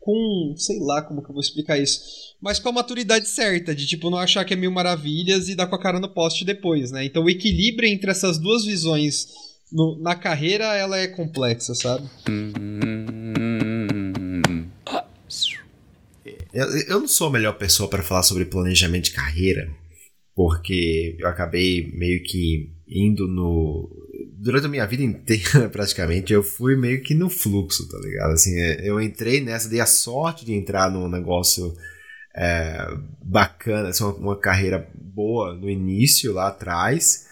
com. 0.01 0.53
sei 0.57 0.77
lá 0.81 1.01
como 1.03 1.23
que 1.23 1.29
eu 1.29 1.33
vou 1.33 1.41
explicar 1.41 1.79
isso. 1.79 2.01
Mas 2.41 2.59
com 2.59 2.67
a 2.67 2.73
maturidade 2.73 3.29
certa, 3.29 3.73
de 3.73 3.87
tipo 3.87 4.09
não 4.09 4.17
achar 4.17 4.43
que 4.43 4.53
é 4.53 4.57
mil 4.57 4.71
maravilhas 4.71 5.47
e 5.47 5.55
dar 5.55 5.67
com 5.67 5.75
a 5.75 5.81
cara 5.81 6.01
no 6.01 6.09
poste 6.09 6.43
depois, 6.43 6.91
né? 6.91 7.05
Então 7.05 7.23
o 7.23 7.29
equilíbrio 7.29 7.87
entre 7.87 8.11
essas 8.11 8.37
duas 8.37 8.65
visões 8.65 9.29
no, 9.71 9.97
na 10.01 10.15
carreira 10.15 10.65
ela 10.75 10.97
é 10.97 11.07
complexa, 11.07 11.73
sabe? 11.73 12.09
Eu, 16.53 16.67
eu 16.87 16.99
não 16.99 17.07
sou 17.07 17.27
a 17.27 17.31
melhor 17.31 17.57
pessoa 17.57 17.89
para 17.89 18.03
falar 18.03 18.23
sobre 18.23 18.45
planejamento 18.45 19.05
de 19.05 19.11
carreira, 19.11 19.67
porque 20.35 21.15
eu 21.19 21.27
acabei 21.27 21.91
meio 21.95 22.21
que 22.23 22.71
indo 22.87 23.27
no. 23.27 23.89
Durante 24.37 24.65
a 24.65 24.69
minha 24.69 24.85
vida 24.85 25.03
inteira, 25.03 25.67
praticamente, 25.71 26.31
eu 26.31 26.43
fui 26.43 26.75
meio 26.75 27.01
que 27.01 27.15
no 27.15 27.29
fluxo, 27.29 27.87
tá 27.89 27.97
ligado? 27.99 28.33
Assim, 28.33 28.55
é, 28.59 28.87
eu 28.87 29.01
entrei 29.01 29.41
nessa, 29.41 29.69
dei 29.69 29.79
a 29.79 29.85
sorte 29.85 30.45
de 30.45 30.53
entrar 30.53 30.91
num 30.91 31.09
negócio 31.09 31.73
é, 32.35 32.77
bacana, 33.23 33.89
assim, 33.89 34.03
uma, 34.03 34.13
uma 34.13 34.39
carreira 34.39 34.87
boa 34.93 35.55
no 35.55 35.69
início, 35.69 36.33
lá 36.33 36.49
atrás, 36.49 37.25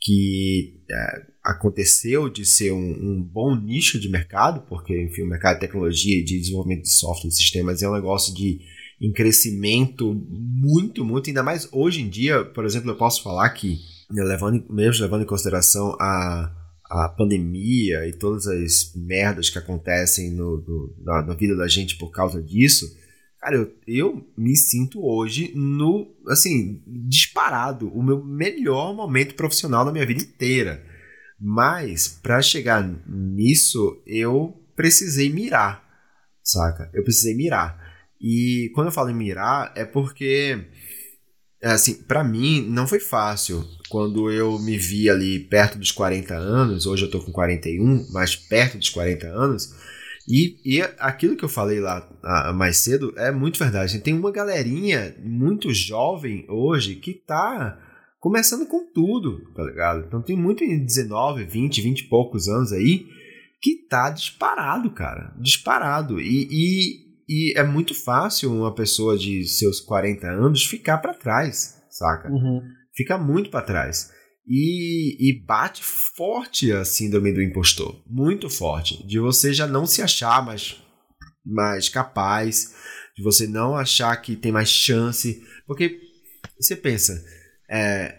que 0.00 0.80
é, 0.90 1.31
aconteceu 1.42 2.28
de 2.28 2.44
ser 2.46 2.72
um, 2.72 2.78
um, 2.78 3.22
bom 3.22 3.56
nicho 3.56 3.98
de 3.98 4.08
mercado, 4.08 4.62
porque 4.68 5.02
enfim, 5.02 5.22
o 5.22 5.28
mercado 5.28 5.54
de 5.54 5.60
tecnologia 5.60 6.16
e 6.16 6.24
de 6.24 6.38
desenvolvimento 6.38 6.82
de 6.82 6.90
software 6.92 7.28
e 7.28 7.32
sistemas 7.32 7.82
é 7.82 7.88
um 7.88 7.94
negócio 7.94 8.32
de 8.34 8.60
em 9.00 9.12
crescimento 9.12 10.14
muito, 10.30 11.04
muito, 11.04 11.28
ainda 11.28 11.42
mais 11.42 11.68
hoje 11.72 12.02
em 12.02 12.08
dia, 12.08 12.44
por 12.44 12.64
exemplo, 12.64 12.88
eu 12.88 12.96
posso 12.96 13.20
falar 13.20 13.50
que, 13.50 13.80
né, 14.08 14.22
levando, 14.22 14.64
mesmo 14.70 15.02
levando 15.02 15.22
em 15.22 15.26
consideração 15.26 15.96
a, 16.00 16.52
a 16.88 17.08
pandemia 17.08 18.06
e 18.06 18.12
todas 18.12 18.46
as 18.46 18.92
merdas 18.94 19.50
que 19.50 19.58
acontecem 19.58 20.30
no, 20.30 20.58
no 20.58 20.94
na, 21.02 21.22
na, 21.22 21.34
vida 21.34 21.56
da 21.56 21.66
gente 21.66 21.96
por 21.96 22.12
causa 22.12 22.40
disso, 22.40 22.86
cara, 23.40 23.56
eu, 23.56 23.72
eu 23.88 24.24
me 24.38 24.54
sinto 24.54 25.04
hoje 25.04 25.50
no, 25.56 26.14
assim, 26.28 26.80
disparado, 26.86 27.88
o 27.88 28.04
meu 28.04 28.24
melhor 28.24 28.94
momento 28.94 29.34
profissional 29.34 29.84
da 29.84 29.90
minha 29.90 30.06
vida 30.06 30.22
inteira. 30.22 30.91
Mas, 31.44 32.06
para 32.06 32.40
chegar 32.40 32.88
nisso, 33.04 34.00
eu 34.06 34.56
precisei 34.76 35.28
mirar, 35.28 35.84
saca? 36.40 36.88
Eu 36.94 37.02
precisei 37.02 37.34
mirar. 37.34 37.76
E 38.20 38.70
quando 38.76 38.86
eu 38.86 38.92
falo 38.92 39.10
em 39.10 39.14
mirar, 39.14 39.72
é 39.74 39.84
porque, 39.84 40.64
assim, 41.60 41.94
para 41.94 42.22
mim 42.22 42.64
não 42.68 42.86
foi 42.86 43.00
fácil. 43.00 43.68
Quando 43.88 44.30
eu 44.30 44.56
me 44.60 44.78
vi 44.78 45.10
ali 45.10 45.40
perto 45.40 45.78
dos 45.78 45.90
40 45.90 46.32
anos, 46.32 46.86
hoje 46.86 47.06
eu 47.06 47.10
tô 47.10 47.20
com 47.20 47.32
41, 47.32 48.06
mas 48.12 48.36
perto 48.36 48.78
dos 48.78 48.90
40 48.90 49.26
anos, 49.26 49.74
e, 50.28 50.60
e 50.64 50.80
aquilo 51.00 51.36
que 51.36 51.44
eu 51.44 51.48
falei 51.48 51.80
lá 51.80 52.08
ah, 52.22 52.52
mais 52.52 52.76
cedo 52.76 53.12
é 53.16 53.32
muito 53.32 53.58
verdade. 53.58 53.98
Tem 53.98 54.14
uma 54.14 54.30
galerinha 54.30 55.16
muito 55.18 55.74
jovem 55.74 56.46
hoje 56.48 56.94
que 56.94 57.12
tá 57.14 57.76
começando 58.22 58.64
com 58.66 58.86
tudo, 58.86 59.52
tá 59.52 59.64
ligado? 59.64 60.06
Então 60.06 60.22
tem 60.22 60.36
muito 60.36 60.62
em 60.62 60.84
19, 60.84 61.44
20, 61.44 61.82
20 61.82 61.98
e 61.98 62.08
poucos 62.08 62.46
anos 62.46 62.72
aí 62.72 63.04
que 63.60 63.86
tá 63.88 64.10
disparado, 64.10 64.90
cara. 64.92 65.34
Disparado. 65.40 66.20
E, 66.20 66.46
e 66.48 67.02
e 67.28 67.58
é 67.58 67.62
muito 67.62 67.94
fácil 67.94 68.52
uma 68.52 68.74
pessoa 68.74 69.16
de 69.16 69.44
seus 69.44 69.80
40 69.80 70.26
anos 70.28 70.64
ficar 70.64 70.98
para 70.98 71.14
trás, 71.14 71.82
saca? 71.88 72.30
Uhum. 72.30 72.60
Fica 72.94 73.16
muito 73.16 73.48
para 73.50 73.64
trás. 73.64 74.10
E, 74.46 75.16
e, 75.18 75.40
bate 75.40 75.82
forte 75.82 76.72
a 76.72 76.84
síndrome 76.84 77.32
do 77.32 77.40
impostor. 77.40 78.02
Muito 78.06 78.50
forte. 78.50 79.06
De 79.06 79.18
você 79.18 79.54
já 79.54 79.66
não 79.66 79.86
se 79.86 80.02
achar 80.02 80.44
mais, 80.44 80.76
mais 81.42 81.88
capaz, 81.88 82.74
de 83.16 83.22
você 83.22 83.46
não 83.46 83.76
achar 83.76 84.14
que 84.16 84.36
tem 84.36 84.52
mais 84.52 84.68
chance. 84.68 85.42
Porque 85.66 85.98
você 86.60 86.76
pensa, 86.76 87.24
é, 87.72 88.18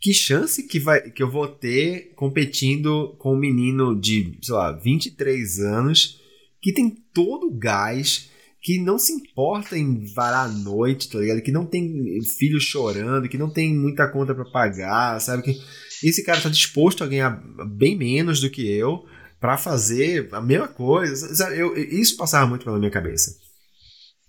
que 0.00 0.14
chance 0.14 0.62
que, 0.62 0.78
vai, 0.78 1.10
que 1.10 1.22
eu 1.22 1.30
vou 1.30 1.48
ter 1.48 2.12
competindo 2.14 3.16
com 3.18 3.34
um 3.34 3.38
menino 3.38 3.98
de, 3.98 4.38
sei 4.40 4.54
lá, 4.54 4.72
23 4.72 5.58
anos 5.60 6.20
que 6.60 6.72
tem 6.72 6.90
todo 7.12 7.48
o 7.48 7.58
gás 7.58 8.30
que 8.60 8.78
não 8.78 8.96
se 8.96 9.12
importa 9.12 9.76
em 9.76 10.04
varar 10.14 10.48
a 10.48 10.52
noite, 10.52 11.08
tá 11.08 11.18
ligado? 11.18 11.42
Que 11.42 11.50
não 11.50 11.66
tem 11.66 12.20
filho 12.38 12.60
chorando, 12.60 13.28
que 13.28 13.36
não 13.36 13.50
tem 13.50 13.74
muita 13.74 14.06
conta 14.06 14.32
para 14.32 14.44
pagar, 14.44 15.20
sabe? 15.20 15.42
Que 15.42 15.58
esse 16.06 16.22
cara 16.22 16.40
tá 16.40 16.48
disposto 16.48 17.02
a 17.02 17.08
ganhar 17.08 17.42
bem 17.66 17.98
menos 17.98 18.40
do 18.40 18.48
que 18.48 18.64
eu 18.70 19.04
para 19.40 19.58
fazer 19.58 20.28
a 20.30 20.40
mesma 20.40 20.68
coisa. 20.68 21.34
Sabe? 21.34 21.58
Eu, 21.58 21.76
isso 21.76 22.16
passava 22.16 22.46
muito 22.46 22.64
pela 22.64 22.78
minha 22.78 22.90
cabeça. 22.90 23.36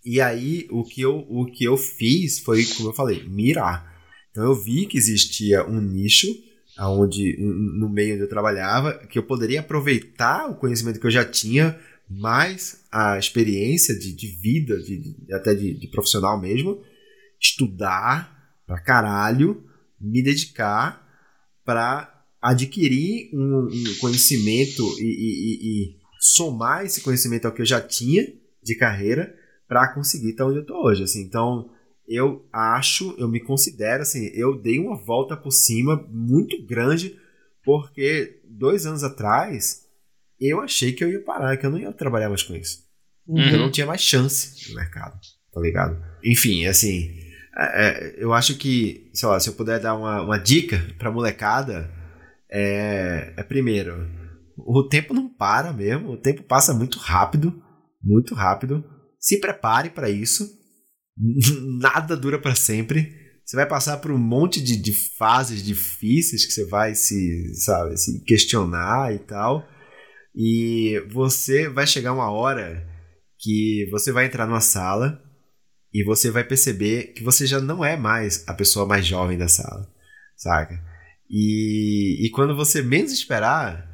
E 0.04 0.20
aí, 0.20 0.68
o 0.72 0.84
que, 0.84 1.02
eu, 1.02 1.26
o 1.30 1.46
que 1.46 1.64
eu 1.64 1.78
fiz 1.78 2.40
foi, 2.40 2.66
como 2.66 2.90
eu 2.90 2.94
falei, 2.94 3.24
mirar. 3.30 3.93
Então, 4.34 4.46
eu 4.46 4.56
vi 4.56 4.88
que 4.88 4.98
existia 4.98 5.64
um 5.64 5.80
nicho 5.80 6.28
onde, 6.80 7.38
no 7.38 7.88
meio 7.88 8.16
onde 8.16 8.24
eu 8.24 8.30
trabalhava, 8.30 8.98
que 9.08 9.20
eu 9.20 9.24
poderia 9.24 9.60
aproveitar 9.60 10.50
o 10.50 10.56
conhecimento 10.56 11.00
que 11.00 11.06
eu 11.06 11.12
já 11.12 11.24
tinha 11.24 11.80
mais 12.10 12.84
a 12.92 13.18
experiência 13.20 13.98
de, 13.98 14.12
de 14.12 14.28
vida, 14.28 14.82
de, 14.82 14.98
de 14.98 15.34
até 15.34 15.54
de, 15.54 15.88
profissional 15.90 16.42
mesmo, 16.42 16.82
estudar 17.40 18.58
pra 18.66 18.82
caralho, 18.82 19.64
me 20.02 20.24
dedicar 20.24 21.08
para 21.64 22.26
adquirir 22.42 23.30
um, 23.36 23.68
um 23.68 23.96
conhecimento 24.02 24.84
e, 25.00 25.04
e, 25.04 25.90
e, 25.92 25.96
somar 26.20 26.84
esse 26.84 27.02
conhecimento 27.02 27.46
ao 27.46 27.54
que 27.54 27.62
eu 27.62 27.66
já 27.66 27.80
tinha 27.80 28.26
de 28.64 28.76
carreira 28.76 29.32
para 29.68 29.94
conseguir 29.94 30.32
estar 30.32 30.48
onde 30.48 30.58
eu 30.58 30.66
tô 30.66 30.84
hoje. 30.88 31.04
Assim. 31.04 31.22
Então, 31.22 31.70
eu 32.14 32.48
acho, 32.52 33.16
eu 33.18 33.28
me 33.28 33.40
considero 33.40 34.04
assim, 34.04 34.30
eu 34.34 34.60
dei 34.62 34.80
uma 34.80 34.96
volta 34.96 35.36
por 35.36 35.52
cima 35.52 36.06
muito 36.10 36.66
grande, 36.66 37.18
porque 37.64 38.42
dois 38.48 38.86
anos 38.86 39.04
atrás 39.04 39.84
eu 40.40 40.62
achei 40.62 40.92
que 40.92 41.04
eu 41.04 41.10
ia 41.10 41.24
parar, 41.24 41.58
que 41.58 41.66
eu 41.66 41.72
não 41.72 41.80
ia 41.80 41.92
trabalhar 41.92 42.30
mais 42.30 42.44
com 42.44 42.56
isso. 42.56 42.84
Uhum. 43.28 43.42
Eu 43.42 43.58
não 43.60 43.72
tinha 43.72 43.88
mais 43.88 44.02
chance 44.02 44.70
no 44.70 44.76
mercado, 44.76 45.18
tá 45.54 45.62
ligado? 45.62 45.98
Enfim, 46.24 46.66
assim, 46.66 47.10
é, 47.58 47.88
é, 47.88 48.16
eu 48.18 48.34
acho 48.34 48.58
que, 48.58 49.10
sei 49.14 49.30
lá, 49.30 49.40
se 49.40 49.50
eu 49.50 49.54
puder 49.54 49.80
dar 49.80 49.96
uma, 49.96 50.22
uma 50.22 50.38
dica 50.38 50.86
pra 50.98 51.12
molecada, 51.12 51.90
é, 52.52 53.34
é 53.38 53.44
primeiro, 53.44 54.08
o 54.58 54.88
tempo 54.88 55.14
não 55.14 55.30
para 55.30 55.72
mesmo, 55.72 56.12
o 56.12 56.18
tempo 56.18 56.44
passa 56.44 56.74
muito 56.74 57.00
rápido, 57.00 57.62
muito 58.02 58.36
rápido. 58.36 58.84
Se 59.20 59.40
prepare 59.40 59.90
para 59.90 60.10
isso. 60.10 60.62
Nada 61.80 62.16
dura 62.16 62.40
para 62.40 62.56
sempre. 62.56 63.22
Você 63.46 63.58
vai 63.58 63.68
passar 63.68 63.98
por 63.98 64.12
um 64.12 64.18
monte 64.18 64.62
de, 64.62 64.78
de 64.78 64.94
fases 65.18 65.62
difíceis 65.64 66.46
que 66.46 66.54
você 66.54 66.66
vai 66.66 66.96
se, 66.96 67.54
sabe, 67.56 67.98
se 67.98 68.24
questionar 68.24 69.14
e 69.14 69.20
tal. 69.20 69.68
E 70.36 71.04
você 71.12 71.68
vai 71.68 71.86
chegar 71.86 72.14
uma 72.14 72.32
hora 72.32 72.88
que 73.40 73.88
você 73.92 74.12
vai 74.12 74.26
entrar 74.26 74.48
numa 74.48 74.62
sala 74.62 75.22
e 75.94 76.04
você 76.04 76.32
vai 76.32 76.44
perceber 76.44 77.14
que 77.14 77.24
você 77.24 77.46
já 77.46 77.60
não 77.60 77.84
é 77.84 77.96
mais 77.98 78.44
a 78.48 78.54
pessoa 78.54 78.88
mais 78.88 79.06
jovem 79.06 79.38
da 79.38 79.48
sala, 79.48 79.88
saca? 80.36 80.82
E, 81.30 82.26
e 82.26 82.30
quando 82.32 82.56
você 82.56 82.82
menos 82.82 83.12
esperar, 83.12 83.88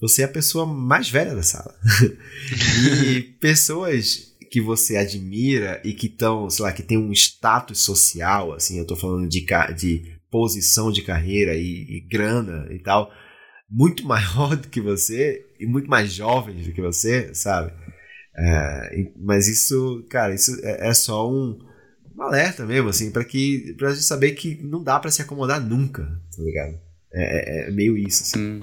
você 0.00 0.22
é 0.22 0.24
a 0.24 0.28
pessoa 0.28 0.66
mais 0.66 1.08
velha 1.08 1.34
da 1.34 1.42
sala. 1.42 1.74
e 3.14 3.22
pessoas 3.40 4.33
que 4.54 4.60
você 4.60 4.96
admira 4.96 5.82
e 5.84 5.92
que 5.92 6.06
estão, 6.06 6.48
sei 6.48 6.64
lá, 6.64 6.72
que 6.72 6.84
tem 6.84 6.96
um 6.96 7.10
status 7.10 7.80
social, 7.80 8.52
assim, 8.52 8.78
eu 8.78 8.86
tô 8.86 8.94
falando 8.94 9.28
de, 9.28 9.44
de 9.76 10.16
posição 10.30 10.92
de 10.92 11.02
carreira 11.02 11.56
e, 11.56 11.96
e 11.96 12.00
grana 12.08 12.68
e 12.70 12.78
tal, 12.78 13.10
muito 13.68 14.06
maior 14.06 14.54
do 14.54 14.68
que 14.68 14.80
você 14.80 15.44
e 15.58 15.66
muito 15.66 15.90
mais 15.90 16.12
jovens 16.12 16.68
do 16.68 16.72
que 16.72 16.80
você, 16.80 17.34
sabe? 17.34 17.72
É, 18.36 19.10
mas 19.16 19.48
isso, 19.48 20.06
cara, 20.08 20.32
isso 20.32 20.56
é, 20.62 20.88
é 20.88 20.94
só 20.94 21.28
um, 21.28 21.58
um, 22.16 22.22
alerta 22.22 22.64
mesmo, 22.64 22.90
assim, 22.90 23.10
para 23.10 23.24
que 23.24 23.74
pra 23.76 23.90
gente 23.90 24.04
saber 24.04 24.34
que 24.36 24.62
não 24.62 24.84
dá 24.84 25.00
para 25.00 25.10
se 25.10 25.20
acomodar 25.20 25.60
nunca, 25.60 26.04
tá 26.04 26.42
ligado? 26.44 26.78
É, 27.12 27.64
é, 27.64 27.68
é 27.68 27.70
meio 27.72 27.98
isso, 27.98 28.22
assim. 28.22 28.60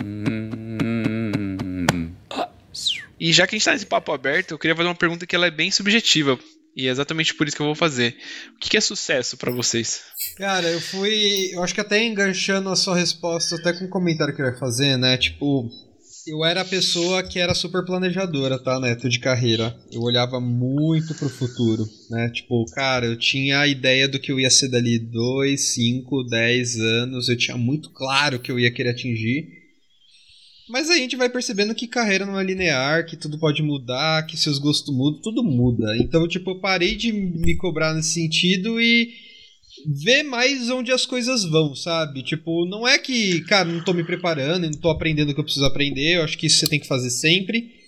E 3.21 3.31
já 3.31 3.45
que 3.45 3.53
a 3.53 3.57
gente 3.59 3.65
tá 3.65 3.73
nesse 3.73 3.85
papo 3.85 4.11
aberto, 4.11 4.49
eu 4.49 4.57
queria 4.57 4.75
fazer 4.75 4.89
uma 4.89 4.95
pergunta 4.95 5.27
que 5.27 5.35
ela 5.35 5.45
é 5.45 5.51
bem 5.51 5.69
subjetiva. 5.69 6.39
E 6.75 6.87
é 6.87 6.89
exatamente 6.89 7.35
por 7.35 7.47
isso 7.47 7.55
que 7.55 7.61
eu 7.61 7.67
vou 7.67 7.75
fazer. 7.75 8.17
O 8.55 8.57
que 8.57 8.75
é 8.75 8.81
sucesso 8.81 9.37
para 9.37 9.51
vocês? 9.51 10.01
Cara, 10.37 10.67
eu 10.67 10.81
fui. 10.81 11.51
Eu 11.53 11.61
acho 11.61 11.75
que 11.75 11.81
até 11.81 12.03
enganchando 12.03 12.69
a 12.69 12.75
sua 12.75 12.95
resposta, 12.95 13.57
até 13.57 13.73
com 13.73 13.85
o 13.85 13.89
comentário 13.89 14.35
que 14.35 14.41
eu 14.41 14.47
ia 14.47 14.57
fazer, 14.57 14.97
né? 14.97 15.17
Tipo, 15.17 15.69
eu 16.25 16.43
era 16.43 16.61
a 16.61 16.65
pessoa 16.65 17.21
que 17.21 17.37
era 17.37 17.53
super 17.53 17.85
planejadora, 17.85 18.57
tá, 18.57 18.79
Neto, 18.79 19.07
de 19.07 19.19
carreira. 19.19 19.75
Eu 19.91 20.01
olhava 20.01 20.39
muito 20.39 21.13
pro 21.13 21.29
futuro, 21.29 21.87
né? 22.09 22.27
Tipo, 22.29 22.65
cara, 22.73 23.05
eu 23.05 23.15
tinha 23.15 23.59
a 23.59 23.67
ideia 23.67 24.07
do 24.07 24.19
que 24.19 24.31
eu 24.31 24.39
ia 24.39 24.49
ser 24.49 24.69
dali 24.69 24.97
2, 24.97 25.61
5, 25.61 26.23
10 26.23 26.79
anos. 26.79 27.29
Eu 27.29 27.37
tinha 27.37 27.55
muito 27.55 27.91
claro 27.91 28.39
que 28.39 28.51
eu 28.51 28.59
ia 28.59 28.71
querer 28.71 28.89
atingir. 28.89 29.60
Mas 30.71 30.89
a 30.89 30.95
gente 30.95 31.17
vai 31.17 31.29
percebendo 31.29 31.75
que 31.75 31.85
carreira 31.85 32.25
não 32.25 32.39
é 32.39 32.43
linear, 32.43 33.05
que 33.05 33.17
tudo 33.17 33.37
pode 33.37 33.61
mudar, 33.61 34.25
que 34.25 34.37
seus 34.37 34.57
gostos 34.57 34.95
mudam, 34.95 35.21
tudo 35.21 35.43
muda. 35.43 35.97
Então, 35.97 36.25
tipo, 36.27 36.51
eu 36.51 36.59
parei 36.59 36.95
de 36.95 37.11
me 37.11 37.57
cobrar 37.57 37.93
nesse 37.93 38.13
sentido 38.13 38.79
e 38.79 39.09
ver 40.03 40.23
mais 40.23 40.69
onde 40.69 40.91
as 40.91 41.05
coisas 41.05 41.43
vão, 41.43 41.75
sabe? 41.75 42.23
Tipo, 42.23 42.65
não 42.67 42.87
é 42.87 42.97
que, 42.97 43.41
cara, 43.41 43.67
não 43.67 43.83
tô 43.83 43.93
me 43.93 44.03
preparando, 44.03 44.69
não 44.69 44.79
tô 44.79 44.89
aprendendo 44.89 45.31
o 45.31 45.33
que 45.33 45.39
eu 45.41 45.43
preciso 45.43 45.65
aprender, 45.65 46.15
eu 46.15 46.23
acho 46.23 46.37
que 46.37 46.47
isso 46.47 46.59
você 46.59 46.67
tem 46.69 46.79
que 46.79 46.87
fazer 46.87 47.09
sempre. 47.09 47.81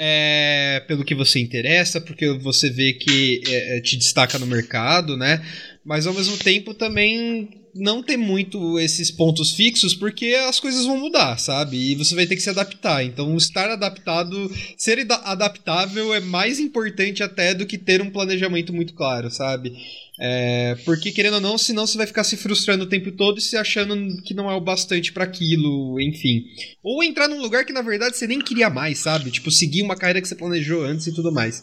É, 0.00 0.84
pelo 0.86 1.04
que 1.04 1.14
você 1.14 1.40
interessa, 1.40 2.00
porque 2.00 2.30
você 2.38 2.70
vê 2.70 2.92
que 2.92 3.42
é, 3.48 3.80
te 3.80 3.96
destaca 3.96 4.38
no 4.38 4.46
mercado, 4.46 5.16
né? 5.16 5.44
Mas 5.84 6.06
ao 6.06 6.14
mesmo 6.14 6.36
tempo 6.36 6.72
também 6.72 7.48
não 7.74 8.02
ter 8.02 8.16
muito 8.16 8.78
esses 8.78 9.10
pontos 9.10 9.52
fixos, 9.52 9.94
porque 9.94 10.34
as 10.48 10.60
coisas 10.60 10.84
vão 10.84 10.98
mudar, 10.98 11.38
sabe? 11.38 11.76
E 11.76 11.94
você 11.94 12.14
vai 12.14 12.26
ter 12.26 12.36
que 12.36 12.42
se 12.42 12.50
adaptar. 12.50 13.04
Então, 13.04 13.36
estar 13.36 13.70
adaptado, 13.70 14.50
ser 14.76 15.06
adaptável 15.10 16.14
é 16.14 16.20
mais 16.20 16.58
importante 16.58 17.22
até 17.22 17.54
do 17.54 17.66
que 17.66 17.78
ter 17.78 18.02
um 18.02 18.10
planejamento 18.10 18.72
muito 18.72 18.94
claro, 18.94 19.30
sabe? 19.30 19.76
É, 20.20 20.76
porque, 20.84 21.12
querendo 21.12 21.34
ou 21.34 21.40
não, 21.40 21.56
senão 21.56 21.86
você 21.86 21.96
vai 21.96 22.06
ficar 22.06 22.24
se 22.24 22.36
frustrando 22.36 22.84
o 22.84 22.88
tempo 22.88 23.12
todo 23.12 23.38
e 23.38 23.42
se 23.42 23.56
achando 23.56 24.20
que 24.22 24.34
não 24.34 24.50
é 24.50 24.54
o 24.54 24.60
bastante 24.60 25.12
para 25.12 25.22
aquilo, 25.22 26.00
enfim. 26.00 26.44
Ou 26.82 27.04
entrar 27.04 27.28
num 27.28 27.40
lugar 27.40 27.64
que, 27.64 27.72
na 27.72 27.82
verdade, 27.82 28.16
você 28.16 28.26
nem 28.26 28.40
queria 28.40 28.68
mais, 28.68 28.98
sabe? 28.98 29.30
Tipo, 29.30 29.50
seguir 29.50 29.82
uma 29.82 29.96
carreira 29.96 30.20
que 30.20 30.26
você 30.26 30.34
planejou 30.34 30.84
antes 30.84 31.06
e 31.06 31.14
tudo 31.14 31.30
mais. 31.30 31.62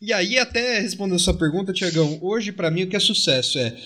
E 0.00 0.12
aí, 0.12 0.36
até 0.36 0.80
respondendo 0.80 1.14
a 1.14 1.20
sua 1.20 1.34
pergunta, 1.34 1.72
Tiagão, 1.72 2.18
hoje 2.20 2.50
para 2.50 2.72
mim 2.72 2.82
o 2.82 2.88
que 2.88 2.96
é 2.96 3.00
sucesso 3.00 3.56
é. 3.58 3.76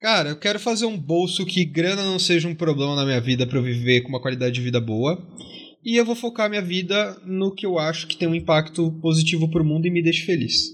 Cara, 0.00 0.28
eu 0.28 0.36
quero 0.36 0.60
fazer 0.60 0.86
um 0.86 0.96
bolso 0.96 1.44
que 1.44 1.64
grana 1.64 2.04
não 2.04 2.20
seja 2.20 2.46
um 2.46 2.54
problema 2.54 2.94
na 2.94 3.04
minha 3.04 3.20
vida 3.20 3.46
para 3.46 3.58
eu 3.58 3.62
viver 3.62 4.02
com 4.02 4.08
uma 4.08 4.20
qualidade 4.20 4.54
de 4.54 4.60
vida 4.60 4.80
boa. 4.80 5.20
E 5.84 5.96
eu 5.96 6.04
vou 6.04 6.14
focar 6.14 6.48
minha 6.48 6.62
vida 6.62 7.20
no 7.26 7.52
que 7.52 7.66
eu 7.66 7.78
acho 7.78 8.06
que 8.06 8.16
tem 8.16 8.28
um 8.28 8.34
impacto 8.34 8.92
positivo 9.00 9.50
pro 9.50 9.64
mundo 9.64 9.86
e 9.86 9.90
me 9.90 10.02
deixe 10.02 10.24
feliz. 10.24 10.70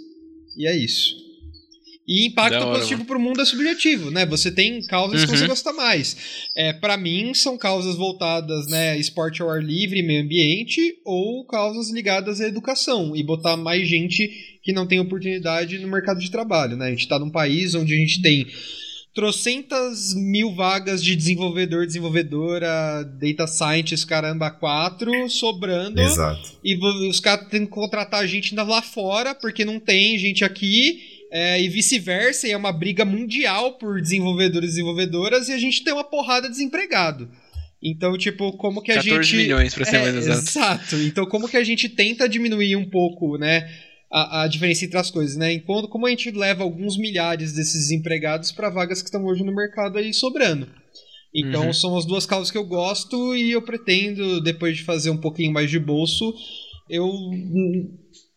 E 0.59 0.67
é 0.67 0.77
isso. 0.77 1.25
E 2.07 2.27
impacto 2.27 2.57
hora, 2.57 2.77
positivo 2.77 2.99
mano. 2.99 3.07
pro 3.07 3.21
mundo 3.21 3.41
é 3.41 3.47
subjetivo, 3.47 4.11
né? 4.11 4.27
Você 4.27 4.53
tem 4.53 4.83
causas 4.83 5.23
uhum. 5.23 5.27
que 5.27 5.37
você 5.37 5.45
uhum. 5.45 5.49
gosta 5.49 5.73
mais. 5.73 6.49
É, 6.55 6.75
para 6.75 6.99
mim, 6.99 7.33
são 7.33 7.57
causas 7.57 7.97
voltadas, 7.97 8.67
né? 8.67 8.99
Esporte 8.99 9.41
ao 9.41 9.49
ar 9.49 9.63
livre, 9.63 10.03
meio 10.03 10.23
ambiente, 10.23 10.99
ou 11.03 11.47
causas 11.47 11.91
ligadas 11.91 12.43
à 12.43 12.47
educação. 12.47 13.17
E 13.17 13.23
botar 13.23 13.57
mais 13.57 13.89
gente 13.89 14.29
que 14.63 14.73
não 14.73 14.87
tem 14.87 15.01
oportunidade 15.01 15.79
no 15.79 15.89
mercado 15.89 16.21
de 16.21 16.31
trabalho, 16.31 16.77
né? 16.77 16.89
A 16.89 16.91
gente 16.91 17.09
tá 17.09 17.19
num 17.19 17.31
país 17.31 17.75
onde 17.75 17.95
a 17.95 17.97
gente 17.97 18.21
tem 18.21 18.47
trocentas 19.15 20.13
mil 20.13 20.53
vagas 20.55 21.03
de 21.03 21.15
desenvolvedor, 21.15 21.87
desenvolvedora, 21.87 23.05
data 23.05 23.47
scientist, 23.47 24.05
caramba, 24.07 24.51
quatro, 24.51 25.31
sobrando. 25.31 26.01
Exato. 26.01 26.59
E 26.65 26.77
os 27.09 27.21
caras 27.21 27.49
têm 27.49 27.65
que 27.65 27.71
contratar 27.71 28.27
gente 28.27 28.51
ainda 28.51 28.65
lá 28.65 28.83
fora, 28.83 29.35
porque 29.35 29.65
não 29.65 29.79
tem 29.79 30.19
gente 30.19 30.45
aqui. 30.45 31.15
É, 31.31 31.61
e 31.61 31.69
vice-versa, 31.69 32.47
e 32.47 32.53
é 32.53 32.57
uma 32.57 32.71
briga 32.71 33.05
mundial 33.05 33.73
por 33.73 34.01
desenvolvedores 34.01 34.69
e 34.69 34.73
desenvolvedoras, 34.75 35.49
e 35.49 35.53
a 35.53 35.59
gente 35.59 35.83
tem 35.83 35.93
uma 35.93 36.05
porrada 36.05 36.47
de 36.47 36.55
desempregado. 36.55 37.29
Então, 37.83 38.17
tipo, 38.17 38.53
como 38.57 38.81
que 38.81 38.93
a 38.93 38.97
14 38.97 39.09
gente. 39.11 39.19
14 39.19 39.37
milhões, 39.37 39.75
pra 39.75 39.85
ser 39.85 39.97
é, 39.97 40.03
mais 40.03 40.15
exato. 40.15 40.49
Exato. 40.49 40.97
Então, 41.03 41.27
como 41.27 41.49
que 41.49 41.57
a 41.57 41.65
gente 41.65 41.89
tenta 41.89 42.29
diminuir 42.29 42.77
um 42.77 42.89
pouco, 42.89 43.37
né? 43.37 43.69
A, 44.17 44.43
a 44.43 44.49
diferença 44.49 44.85
entre 44.85 44.97
as 44.97 45.11
coisas, 45.11 45.37
né? 45.37 45.53
Enquanto 45.53 45.89
como 45.89 46.07
a 46.07 46.11
gente 46.11 46.31
leva 46.31 46.63
alguns 46.63 46.97
milhares 46.97 47.53
desses 47.53 47.89
desempregados 47.89 48.53
para 48.53 48.71
vagas 48.71 49.03
que 49.03 49.09
estão 49.09 49.25
hoje 49.25 49.43
no 49.43 49.53
mercado 49.53 49.99
aí 49.99 50.15
sobrando. 50.15 50.69
Então, 51.35 51.67
uhum. 51.67 51.73
são 51.73 51.99
as 51.99 52.07
duas 52.07 52.25
causas 52.25 52.51
que 52.51 52.57
eu 52.57 52.65
gosto 52.65 53.35
e 53.35 53.51
eu 53.51 53.61
pretendo, 53.61 54.41
depois 54.41 54.77
de 54.77 54.85
fazer 54.85 55.11
um 55.11 55.17
pouquinho 55.17 55.53
mais 55.53 55.69
de 55.69 55.81
bolso, 55.81 56.33
eu 56.89 57.11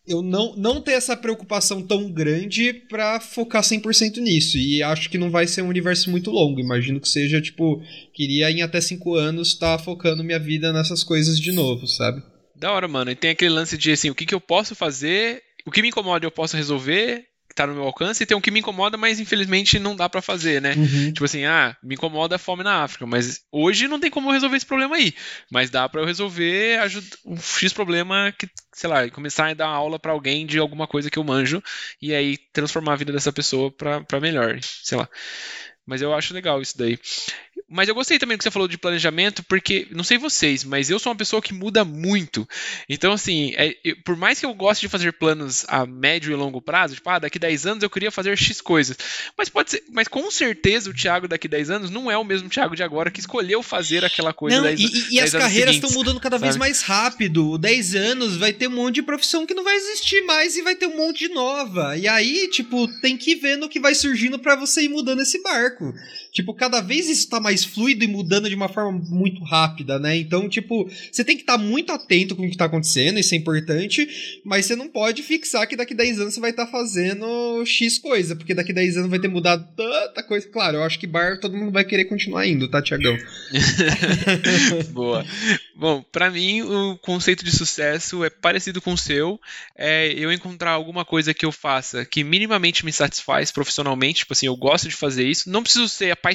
eu 0.08 0.22
não, 0.22 0.56
não 0.56 0.80
ter 0.80 0.92
essa 0.92 1.14
preocupação 1.14 1.82
tão 1.82 2.10
grande 2.10 2.72
para 2.72 3.20
focar 3.20 3.62
100% 3.62 4.16
nisso. 4.16 4.56
E 4.56 4.82
acho 4.82 5.10
que 5.10 5.18
não 5.18 5.30
vai 5.30 5.46
ser 5.46 5.62
um 5.62 5.68
universo 5.68 6.10
muito 6.10 6.30
longo. 6.30 6.58
Imagino 6.58 6.98
que 6.98 7.08
seja, 7.08 7.40
tipo, 7.42 7.82
queria 8.14 8.50
em 8.50 8.62
até 8.62 8.80
5 8.80 9.14
anos 9.14 9.48
estar 9.48 9.76
tá 9.76 9.84
focando 9.84 10.24
minha 10.24 10.38
vida 10.38 10.72
nessas 10.72 11.04
coisas 11.04 11.38
de 11.38 11.52
novo, 11.52 11.86
sabe? 11.86 12.22
Da 12.56 12.72
hora, 12.72 12.88
mano. 12.88 13.10
E 13.10 13.14
tem 13.14 13.30
aquele 13.30 13.50
lance 13.50 13.76
de, 13.76 13.92
assim, 13.92 14.08
o 14.08 14.14
que, 14.14 14.24
que 14.24 14.34
eu 14.34 14.40
posso 14.40 14.74
fazer, 14.74 15.42
o 15.68 15.70
que 15.70 15.82
me 15.82 15.88
incomoda 15.88 16.24
eu 16.24 16.30
posso 16.30 16.56
resolver, 16.56 17.26
tá 17.54 17.66
no 17.66 17.74
meu 17.74 17.84
alcance 17.84 18.22
e 18.22 18.26
tem 18.26 18.34
um 18.34 18.40
que 18.40 18.50
me 18.50 18.60
incomoda, 18.60 18.96
mas 18.96 19.20
infelizmente 19.20 19.78
não 19.78 19.94
dá 19.94 20.08
para 20.08 20.22
fazer, 20.22 20.62
né? 20.62 20.74
Uhum. 20.74 21.12
Tipo 21.12 21.26
assim, 21.26 21.44
ah, 21.44 21.76
me 21.82 21.94
incomoda 21.94 22.36
a 22.36 22.38
fome 22.38 22.64
na 22.64 22.84
África, 22.84 23.06
mas 23.06 23.42
hoje 23.52 23.86
não 23.86 24.00
tem 24.00 24.10
como 24.10 24.28
eu 24.28 24.32
resolver 24.32 24.56
esse 24.56 24.64
problema 24.64 24.96
aí. 24.96 25.12
Mas 25.50 25.68
dá 25.68 25.86
para 25.86 26.00
eu 26.00 26.06
resolver 26.06 26.80
um 27.26 27.36
X 27.36 27.72
problema 27.72 28.32
que, 28.38 28.48
sei 28.72 28.88
lá, 28.88 29.08
começar 29.10 29.48
a 29.48 29.54
dar 29.54 29.66
aula 29.66 29.98
para 29.98 30.12
alguém 30.12 30.46
de 30.46 30.58
alguma 30.58 30.86
coisa 30.86 31.10
que 31.10 31.18
eu 31.18 31.24
manjo 31.24 31.62
e 32.00 32.14
aí 32.14 32.38
transformar 32.50 32.94
a 32.94 32.96
vida 32.96 33.12
dessa 33.12 33.32
pessoa 33.32 33.70
para 33.70 34.20
melhor, 34.20 34.58
sei 34.62 34.96
lá. 34.96 35.06
Mas 35.84 36.00
eu 36.00 36.14
acho 36.14 36.34
legal 36.34 36.62
isso 36.62 36.78
daí. 36.78 36.98
Mas 37.70 37.86
eu 37.86 37.94
gostei 37.94 38.18
também 38.18 38.36
do 38.36 38.38
que 38.38 38.44
você 38.44 38.50
falou 38.50 38.66
de 38.66 38.78
planejamento, 38.78 39.44
porque, 39.44 39.86
não 39.90 40.02
sei 40.02 40.16
vocês, 40.16 40.64
mas 40.64 40.88
eu 40.88 40.98
sou 40.98 41.12
uma 41.12 41.18
pessoa 41.18 41.42
que 41.42 41.52
muda 41.52 41.84
muito. 41.84 42.48
Então, 42.88 43.12
assim, 43.12 43.52
é, 43.56 43.76
eu, 43.84 43.94
por 44.04 44.16
mais 44.16 44.40
que 44.40 44.46
eu 44.46 44.54
goste 44.54 44.86
de 44.86 44.88
fazer 44.90 45.12
planos 45.12 45.66
a 45.68 45.84
médio 45.84 46.32
e 46.32 46.34
longo 46.34 46.62
prazo, 46.62 46.94
tipo, 46.94 47.10
ah, 47.10 47.18
daqui 47.18 47.38
10 47.38 47.66
anos 47.66 47.82
eu 47.82 47.90
queria 47.90 48.10
fazer 48.10 48.36
X 48.38 48.62
coisas. 48.62 48.96
Mas 49.36 49.50
pode 49.50 49.72
ser, 49.72 49.84
mas 49.92 50.08
com 50.08 50.30
certeza 50.30 50.88
o 50.88 50.94
Thiago 50.94 51.28
daqui 51.28 51.46
10 51.46 51.68
anos 51.68 51.90
não 51.90 52.10
é 52.10 52.16
o 52.16 52.24
mesmo 52.24 52.48
Thiago 52.48 52.74
de 52.74 52.82
agora 52.82 53.10
que 53.10 53.20
escolheu 53.20 53.62
fazer 53.62 54.02
aquela 54.02 54.32
coisa 54.32 54.56
não, 54.56 54.64
10, 54.64 54.80
E, 54.80 55.16
e 55.16 55.20
as 55.20 55.32
carreiras 55.32 55.74
estão 55.74 55.90
mudando 55.90 56.20
cada 56.20 56.38
vez 56.38 56.56
mais 56.56 56.80
rápido. 56.80 57.58
10 57.58 57.94
anos 57.94 58.36
vai 58.36 58.52
ter 58.54 58.68
um 58.68 58.76
monte 58.76 58.96
de 58.96 59.02
profissão 59.02 59.44
que 59.44 59.52
não 59.52 59.64
vai 59.64 59.76
existir 59.76 60.22
mais 60.22 60.56
e 60.56 60.62
vai 60.62 60.74
ter 60.74 60.86
um 60.86 60.96
monte 60.96 61.28
de 61.28 61.34
nova. 61.34 61.98
E 61.98 62.08
aí, 62.08 62.48
tipo, 62.50 62.88
tem 63.02 63.14
que 63.16 63.34
ver 63.34 63.58
no 63.58 63.68
que 63.68 63.78
vai 63.78 63.94
surgindo 63.94 64.38
para 64.38 64.56
você 64.56 64.84
ir 64.84 64.88
mudando 64.88 65.20
esse 65.20 65.42
barco. 65.42 65.92
Tipo, 66.38 66.54
cada 66.54 66.80
vez 66.80 67.08
isso 67.08 67.28
tá 67.28 67.40
mais 67.40 67.64
fluido 67.64 68.04
e 68.04 68.06
mudando 68.06 68.48
de 68.48 68.54
uma 68.54 68.68
forma 68.68 68.92
muito 68.92 69.42
rápida, 69.42 69.98
né? 69.98 70.16
Então, 70.16 70.48
tipo, 70.48 70.88
você 71.10 71.24
tem 71.24 71.34
que 71.34 71.42
estar 71.42 71.58
tá 71.58 71.58
muito 71.58 71.90
atento 71.90 72.36
com 72.36 72.46
o 72.46 72.48
que 72.48 72.56
tá 72.56 72.66
acontecendo, 72.66 73.18
isso 73.18 73.34
é 73.34 73.36
importante, 73.36 74.40
mas 74.44 74.64
você 74.64 74.76
não 74.76 74.86
pode 74.86 75.24
fixar 75.24 75.66
que 75.66 75.74
daqui 75.74 75.96
10 75.96 76.20
anos 76.20 76.34
você 76.34 76.38
vai 76.38 76.50
estar 76.50 76.66
tá 76.66 76.70
fazendo 76.70 77.66
X 77.66 77.98
coisa, 77.98 78.36
porque 78.36 78.54
daqui 78.54 78.72
10 78.72 78.98
anos 78.98 79.10
vai 79.10 79.18
ter 79.18 79.26
mudado 79.26 79.66
tanta 79.76 80.22
coisa. 80.22 80.46
Claro, 80.46 80.76
eu 80.76 80.84
acho 80.84 81.00
que 81.00 81.08
bar 81.08 81.40
todo 81.40 81.56
mundo 81.56 81.72
vai 81.72 81.84
querer 81.84 82.04
continuar 82.04 82.46
indo, 82.46 82.68
tá, 82.68 82.80
Tiagão? 82.80 83.18
Boa. 84.94 85.26
Bom, 85.74 86.04
para 86.12 86.30
mim 86.30 86.62
o 86.62 86.96
conceito 86.98 87.44
de 87.44 87.50
sucesso 87.50 88.24
é 88.24 88.30
parecido 88.30 88.80
com 88.80 88.92
o 88.92 88.98
seu. 88.98 89.40
É 89.76 90.12
eu 90.12 90.32
encontrar 90.32 90.70
alguma 90.70 91.04
coisa 91.04 91.34
que 91.34 91.44
eu 91.44 91.50
faça 91.50 92.04
que 92.04 92.22
minimamente 92.22 92.84
me 92.84 92.92
satisfaz 92.92 93.50
profissionalmente, 93.50 94.20
tipo 94.20 94.34
assim, 94.34 94.46
eu 94.46 94.56
gosto 94.56 94.88
de 94.88 94.94
fazer 94.94 95.26
isso. 95.26 95.50
Não 95.50 95.64
preciso 95.64 95.88
ser 95.88 96.12
apaixonado 96.12 96.27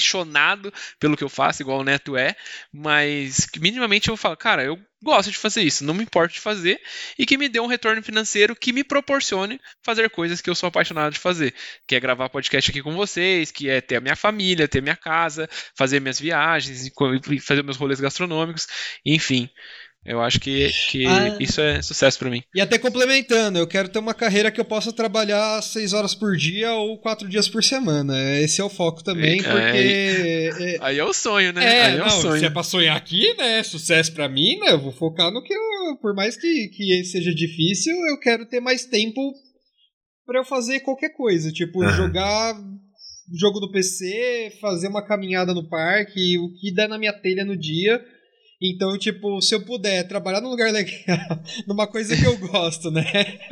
pelo 1.00 1.18
que 1.18 1.24
eu 1.24 1.30
faço, 1.30 1.62
igual 1.62 1.80
o 1.80 1.84
Neto 1.84 2.16
é, 2.16 2.36
mas 2.72 3.48
minimamente 3.58 4.10
eu 4.10 4.18
falo, 4.18 4.38
cara, 4.38 4.64
eu 4.64 4.80
gosto 5.04 5.30
de 5.30 5.38
fazer 5.38 5.62
isso, 5.62 5.84
não 5.84 5.94
me 5.94 6.04
importo 6.04 6.34
de 6.34 6.40
fazer 6.40 6.80
e 7.20 7.26
que 7.26 7.38
me 7.38 7.50
dê 7.50 7.60
um 7.60 7.68
retorno 7.68 8.02
financeiro 8.02 8.56
que 8.56 8.72
me 8.72 8.84
proporcione 8.84 9.60
fazer 9.84 10.10
coisas 10.10 10.40
que 10.40 10.50
eu 10.50 10.56
sou 10.56 10.68
apaixonado 10.68 11.14
de 11.14 11.20
fazer, 11.20 11.54
que 11.86 11.96
é 11.96 12.00
gravar 12.00 12.30
podcast 12.30 12.72
aqui 12.72 12.82
com 12.82 12.96
vocês, 12.96 13.52
que 13.52 13.70
é 13.70 13.82
ter 13.82 13.98
a 13.98 14.02
minha 14.02 14.16
família, 14.16 14.68
ter 14.68 14.82
minha 14.82 14.96
casa, 14.96 15.50
fazer 15.76 16.00
minhas 16.00 16.20
viagens, 16.20 16.90
fazer 17.42 17.64
meus 17.64 17.78
rolês 17.78 18.00
gastronômicos, 18.00 18.68
enfim. 19.06 19.50
Eu 20.06 20.22
acho 20.22 20.38
que, 20.40 20.70
que 20.90 21.06
ah, 21.06 21.38
isso 21.40 21.62
é 21.62 21.82
sucesso 21.82 22.20
para 22.20 22.30
mim. 22.30 22.44
E 22.54 22.60
até 22.60 22.78
complementando, 22.78 23.58
eu 23.58 23.66
quero 23.66 23.88
ter 23.88 24.00
uma 24.00 24.14
carreira 24.14 24.52
que 24.52 24.60
eu 24.60 24.66
possa 24.66 24.92
trabalhar 24.92 25.62
seis 25.62 25.94
horas 25.94 26.14
por 26.14 26.36
dia 26.36 26.74
ou 26.74 26.98
quatro 26.98 27.28
dias 27.28 27.48
por 27.48 27.64
semana. 27.64 28.14
Esse 28.42 28.60
é 28.60 28.64
o 28.64 28.70
foco 28.70 29.02
também, 29.02 29.40
é, 29.40 29.44
porque. 29.44 30.52
É, 30.60 30.78
aí 30.82 31.00
é 31.00 31.06
o 31.06 31.14
sonho, 31.14 31.54
né? 31.54 31.64
É, 31.64 31.82
aí 31.86 31.96
é 31.96 31.98
não, 32.00 32.08
o 32.08 32.10
sonho. 32.10 32.40
Se 32.40 32.46
é 32.46 32.50
pra 32.50 32.64
sonhar 32.64 32.98
aqui, 32.98 33.34
né? 33.38 33.64
Sucesso 33.64 34.14
para 34.14 34.28
mim, 34.28 34.60
né? 34.60 34.72
Eu 34.72 34.82
vou 34.82 34.92
focar 34.92 35.32
no 35.32 35.42
que 35.42 35.54
eu. 35.54 35.98
Por 36.02 36.14
mais 36.14 36.36
que, 36.36 36.68
que 36.68 37.04
seja 37.06 37.34
difícil, 37.34 37.96
eu 38.10 38.20
quero 38.20 38.46
ter 38.46 38.60
mais 38.60 38.86
tempo 38.86 39.34
para 40.26 40.42
eu 40.42 40.46
fazer 40.46 40.82
qualquer 40.82 41.16
coisa. 41.16 41.50
Tipo, 41.50 41.82
uhum. 41.82 41.90
jogar 41.92 42.56
jogo 43.40 43.62
do 43.62 43.72
PC, 43.72 44.58
fazer 44.60 44.90
uma 44.90 45.06
caminhada 45.06 45.54
no 45.54 45.70
parque, 45.70 46.38
o 46.38 46.54
que 46.60 46.74
der 46.74 46.90
na 46.90 47.00
minha 47.00 47.14
telha 47.14 47.46
no 47.46 47.58
dia 47.58 48.04
então, 48.62 48.98
tipo, 48.98 49.42
se 49.42 49.54
eu 49.54 49.62
puder 49.62 50.08
trabalhar 50.08 50.42
num 50.42 50.50
lugar 50.50 50.72
legal, 50.74 51.44
numa 51.68 51.88
coisa 51.88 52.16
que 52.16 52.26
eu 52.26 52.38
gosto, 52.38 52.90
né? 52.90 53.06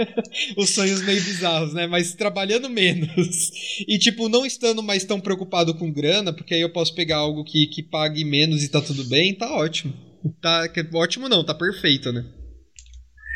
Os 0.57 0.69
sonhos 0.69 1.01
meio 1.03 1.21
bizarros, 1.21 1.73
né? 1.73 1.87
Mas 1.87 2.13
trabalhando 2.13 2.69
menos. 2.69 3.51
E, 3.87 3.97
tipo, 3.97 4.29
não 4.29 4.45
estando 4.45 4.81
mais 4.81 5.03
tão 5.03 5.19
preocupado 5.19 5.73
com 5.75 5.91
grana, 5.91 6.33
porque 6.33 6.53
aí 6.53 6.61
eu 6.61 6.71
posso 6.71 6.93
pegar 6.95 7.17
algo 7.17 7.43
que, 7.43 7.67
que 7.67 7.83
pague 7.83 8.23
menos 8.23 8.63
e 8.63 8.69
tá 8.69 8.81
tudo 8.81 9.03
bem, 9.05 9.33
tá 9.33 9.53
ótimo. 9.53 9.93
Tá, 10.41 10.67
ótimo 10.93 11.27
não, 11.27 11.43
tá 11.43 11.53
perfeito, 11.53 12.11
né? 12.11 12.25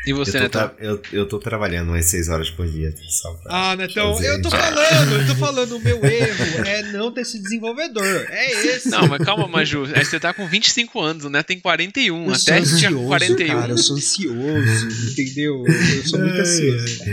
E 0.06 0.12
você, 0.12 0.36
eu 0.36 0.42
Netão? 0.42 0.70
Eu, 0.78 1.00
eu 1.12 1.26
tô 1.26 1.40
trabalhando 1.40 1.88
umas 1.88 2.04
6 2.04 2.28
horas 2.28 2.48
por 2.48 2.64
dia. 2.64 2.94
Só 3.08 3.32
pra 3.34 3.72
ah, 3.72 3.76
Netão, 3.76 4.22
eu 4.22 4.40
tô 4.40 4.50
falando, 4.50 5.12
eu 5.12 5.26
tô 5.26 5.34
falando, 5.36 5.76
o 5.76 5.80
meu 5.80 6.04
erro 6.04 6.64
é 6.64 6.82
não 6.92 7.10
ter 7.10 7.22
esse 7.22 7.42
desenvolvedor. 7.42 8.26
É 8.30 8.52
esse. 8.68 8.88
Não, 8.88 9.08
mas 9.08 9.24
calma, 9.24 9.48
Maju. 9.48 9.84
É, 9.92 10.04
você 10.04 10.20
tá 10.20 10.32
com 10.32 10.46
25 10.46 11.00
anos, 11.00 11.24
né? 11.24 11.42
Tem 11.42 11.58
41. 11.58 12.26
Eu 12.26 12.32
até 12.32 12.58
ansioso, 12.58 12.78
tinha 12.78 12.92
41. 12.92 13.46
Cara, 13.48 13.72
eu 13.72 13.78
sou 13.78 13.96
ansioso, 13.96 15.10
entendeu? 15.10 15.64
Eu 15.66 16.04
sou 16.04 16.20
muito 16.20 16.40
ansioso. 16.40 17.04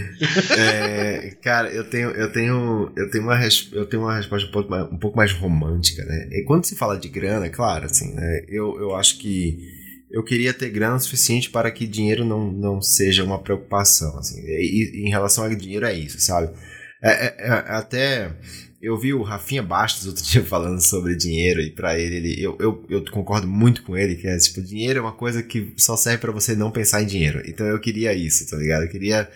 É, 0.52 1.36
cara, 1.42 1.70
eu 1.70 1.90
tenho, 1.90 2.12
eu 2.12 2.32
tenho, 2.32 2.92
eu 2.96 3.10
tenho 3.10 3.24
uma, 3.24 3.40
eu 3.72 3.86
tenho 3.88 4.04
uma 4.04 4.16
resposta 4.16 4.48
um 4.48 4.52
pouco, 4.52 4.70
mais, 4.70 4.92
um 4.92 4.98
pouco 4.98 5.18
mais 5.18 5.32
romântica, 5.32 6.06
né? 6.06 6.28
E 6.32 6.44
quando 6.44 6.66
se 6.66 6.76
fala 6.76 6.96
de 6.96 7.08
grana, 7.08 7.50
claro, 7.50 7.86
assim, 7.86 8.14
né? 8.14 8.44
Eu, 8.48 8.80
eu 8.80 8.96
acho 8.96 9.18
que 9.18 9.82
eu 10.14 10.24
queria 10.24 10.54
ter 10.54 10.70
grana 10.70 11.00
suficiente 11.00 11.50
para 11.50 11.72
que 11.72 11.88
dinheiro 11.88 12.24
não, 12.24 12.52
não 12.52 12.80
seja 12.80 13.24
uma 13.24 13.42
preocupação. 13.42 14.16
Assim. 14.20 14.40
E, 14.46 15.08
em 15.08 15.10
relação 15.10 15.44
a 15.44 15.50
dinheiro 15.50 15.88
é 15.88 15.94
isso, 15.94 16.22
sabe? 16.22 16.54
É, 17.02 17.10
é, 17.10 17.36
é, 17.40 17.50
até 17.50 18.32
eu 18.80 18.96
vi 18.96 19.12
o 19.12 19.24
Rafinha 19.24 19.64
Bastos 19.64 20.06
outro 20.06 20.22
dia 20.24 20.44
falando 20.46 20.80
sobre 20.80 21.16
dinheiro 21.16 21.60
e 21.62 21.72
para 21.72 21.98
ele, 22.00 22.18
ele 22.18 22.44
eu, 22.44 22.56
eu, 22.60 22.86
eu, 22.90 23.04
concordo 23.06 23.48
muito 23.48 23.82
com 23.82 23.98
ele 23.98 24.16
que 24.16 24.28
é 24.28 24.38
tipo 24.38 24.62
dinheiro 24.62 25.00
é 25.00 25.02
uma 25.02 25.14
coisa 25.14 25.42
que 25.42 25.74
só 25.78 25.98
serve 25.98 26.20
para 26.20 26.32
você 26.32 26.56
não 26.56 26.70
pensar 26.70 27.02
em 27.02 27.08
dinheiro. 27.08 27.42
Então 27.48 27.66
eu 27.66 27.80
queria 27.80 28.14
isso, 28.14 28.48
tá 28.48 28.56
ligado? 28.56 28.84
Eu 28.84 28.90
queria 28.90 29.28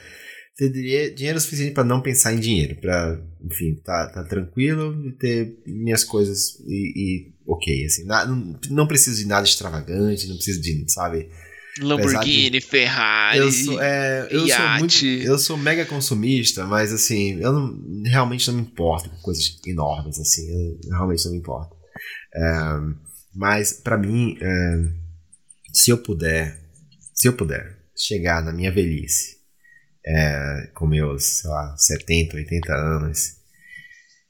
teria 0.58 1.14
dinheiro 1.14 1.40
suficiente 1.40 1.74
para 1.74 1.84
não 1.84 2.02
pensar 2.02 2.34
em 2.34 2.40
dinheiro, 2.40 2.76
para, 2.82 3.22
enfim, 3.44 3.76
tá, 3.86 4.10
tá 4.10 4.24
tranquilo 4.24 5.08
e 5.08 5.12
ter 5.12 5.56
minhas 5.68 6.04
coisas 6.04 6.60
e, 6.66 6.94
e 6.96 7.34
ok, 7.46 7.86
assim, 7.86 8.06
não, 8.06 8.60
não 8.72 8.88
preciso 8.88 9.22
de 9.22 9.28
nada 9.28 9.46
extravagante, 9.46 10.28
não 10.28 10.36
preciso 10.36 10.60
de, 10.60 10.92
sabe, 10.92 11.30
Lamborghini, 11.80 12.50
de, 12.50 12.60
Ferrari, 12.60 13.38
eu 13.38 13.52
sou, 13.52 13.80
é, 13.80 14.28
eu 14.32 14.48
sou 14.48 14.70
muito, 14.80 15.06
eu 15.06 15.38
sou 15.38 15.58
mega 15.58 15.86
consumista, 15.86 16.66
mas 16.66 16.92
assim, 16.92 17.40
eu 17.40 17.54
não, 17.54 18.04
realmente 18.04 18.50
não 18.50 18.58
me 18.58 18.64
importo 18.64 19.12
com 19.12 19.18
coisas 19.18 19.60
enormes, 19.68 20.18
assim, 20.20 20.50
eu 20.50 20.90
realmente 20.90 21.24
não 21.26 21.34
me 21.34 21.38
importo. 21.38 21.76
É, 22.34 22.42
mas 23.36 23.74
para 23.74 23.96
mim, 23.96 24.36
é, 24.42 24.90
se 25.72 25.92
eu 25.92 26.00
puder, 26.00 26.60
se 27.14 27.28
eu 27.28 27.34
puder 27.34 27.78
chegar 27.96 28.44
na 28.44 28.52
minha 28.52 28.72
velhice 28.72 29.37
é, 30.08 30.70
com 30.74 30.88
meus, 30.88 31.24
sei 31.42 31.50
lá, 31.50 31.76
70, 31.78 32.38
80 32.38 32.74
anos, 32.74 33.38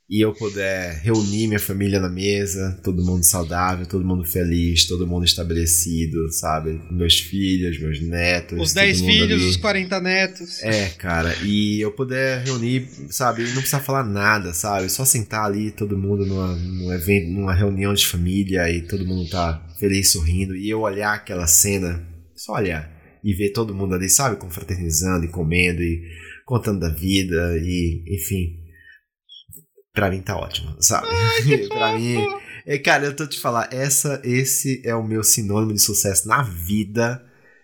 e 0.10 0.24
eu 0.24 0.34
puder 0.34 1.02
reunir 1.02 1.48
minha 1.48 1.60
família 1.60 2.00
na 2.00 2.08
mesa, 2.08 2.80
todo 2.82 3.04
mundo 3.04 3.26
saudável, 3.26 3.86
todo 3.86 4.06
mundo 4.06 4.24
feliz, 4.24 4.88
todo 4.88 5.06
mundo 5.06 5.26
estabelecido, 5.26 6.32
sabe? 6.32 6.82
Meus 6.90 7.20
filhos, 7.20 7.78
meus 7.78 8.00
netos. 8.00 8.58
Os 8.58 8.74
10 8.74 9.02
filhos, 9.02 9.42
ali. 9.42 9.50
os 9.50 9.58
40 9.58 10.00
netos. 10.00 10.64
É, 10.64 10.88
cara, 10.92 11.36
e 11.44 11.82
eu 11.82 11.92
puder 11.92 12.42
reunir, 12.46 12.88
sabe? 13.10 13.44
Não 13.44 13.56
precisar 13.56 13.82
falar 13.82 14.06
nada, 14.06 14.54
sabe? 14.54 14.90
Só 14.90 15.04
sentar 15.04 15.44
ali, 15.44 15.72
todo 15.72 15.98
mundo 15.98 16.26
numa, 16.26 16.56
num 16.56 16.94
evento, 16.94 17.30
numa 17.30 17.54
reunião 17.54 17.94
de 17.94 18.08
família 18.08 18.72
e 18.72 18.84
todo 18.84 19.06
mundo 19.06 19.30
tá 19.30 19.62
feliz, 19.78 20.14
sorrindo, 20.14 20.56
e 20.56 20.70
eu 20.70 20.80
olhar 20.80 21.16
aquela 21.16 21.48
cena, 21.48 22.02
só 22.34 22.54
olhar 22.54 22.97
e 23.28 23.34
ver 23.34 23.52
todo 23.52 23.76
mundo 23.76 23.94
ali, 23.94 24.08
sabe, 24.08 24.38
confraternizando 24.38 25.26
e 25.26 25.30
comendo 25.30 25.84
e 25.84 26.02
contando 26.46 26.80
da 26.80 26.88
vida 26.88 27.58
e, 27.58 28.02
enfim. 28.08 28.58
Pra 29.94 30.10
mim 30.10 30.22
tá 30.22 30.38
ótimo, 30.38 30.82
sabe? 30.82 31.08
Ai, 31.10 31.58
pra 31.68 32.00
mim. 32.00 32.26
É, 32.66 32.78
cara, 32.78 33.06
eu 33.06 33.14
tô 33.14 33.28
te 33.28 33.38
falar, 33.38 33.68
essa, 33.74 34.22
esse 34.24 34.82
é 34.86 34.96
o 34.96 35.06
meu 35.06 35.24
sinônimo 35.26 35.74
de 35.74 35.82
sucesso 35.82 36.26
na 36.26 36.42
vida. 36.42 37.22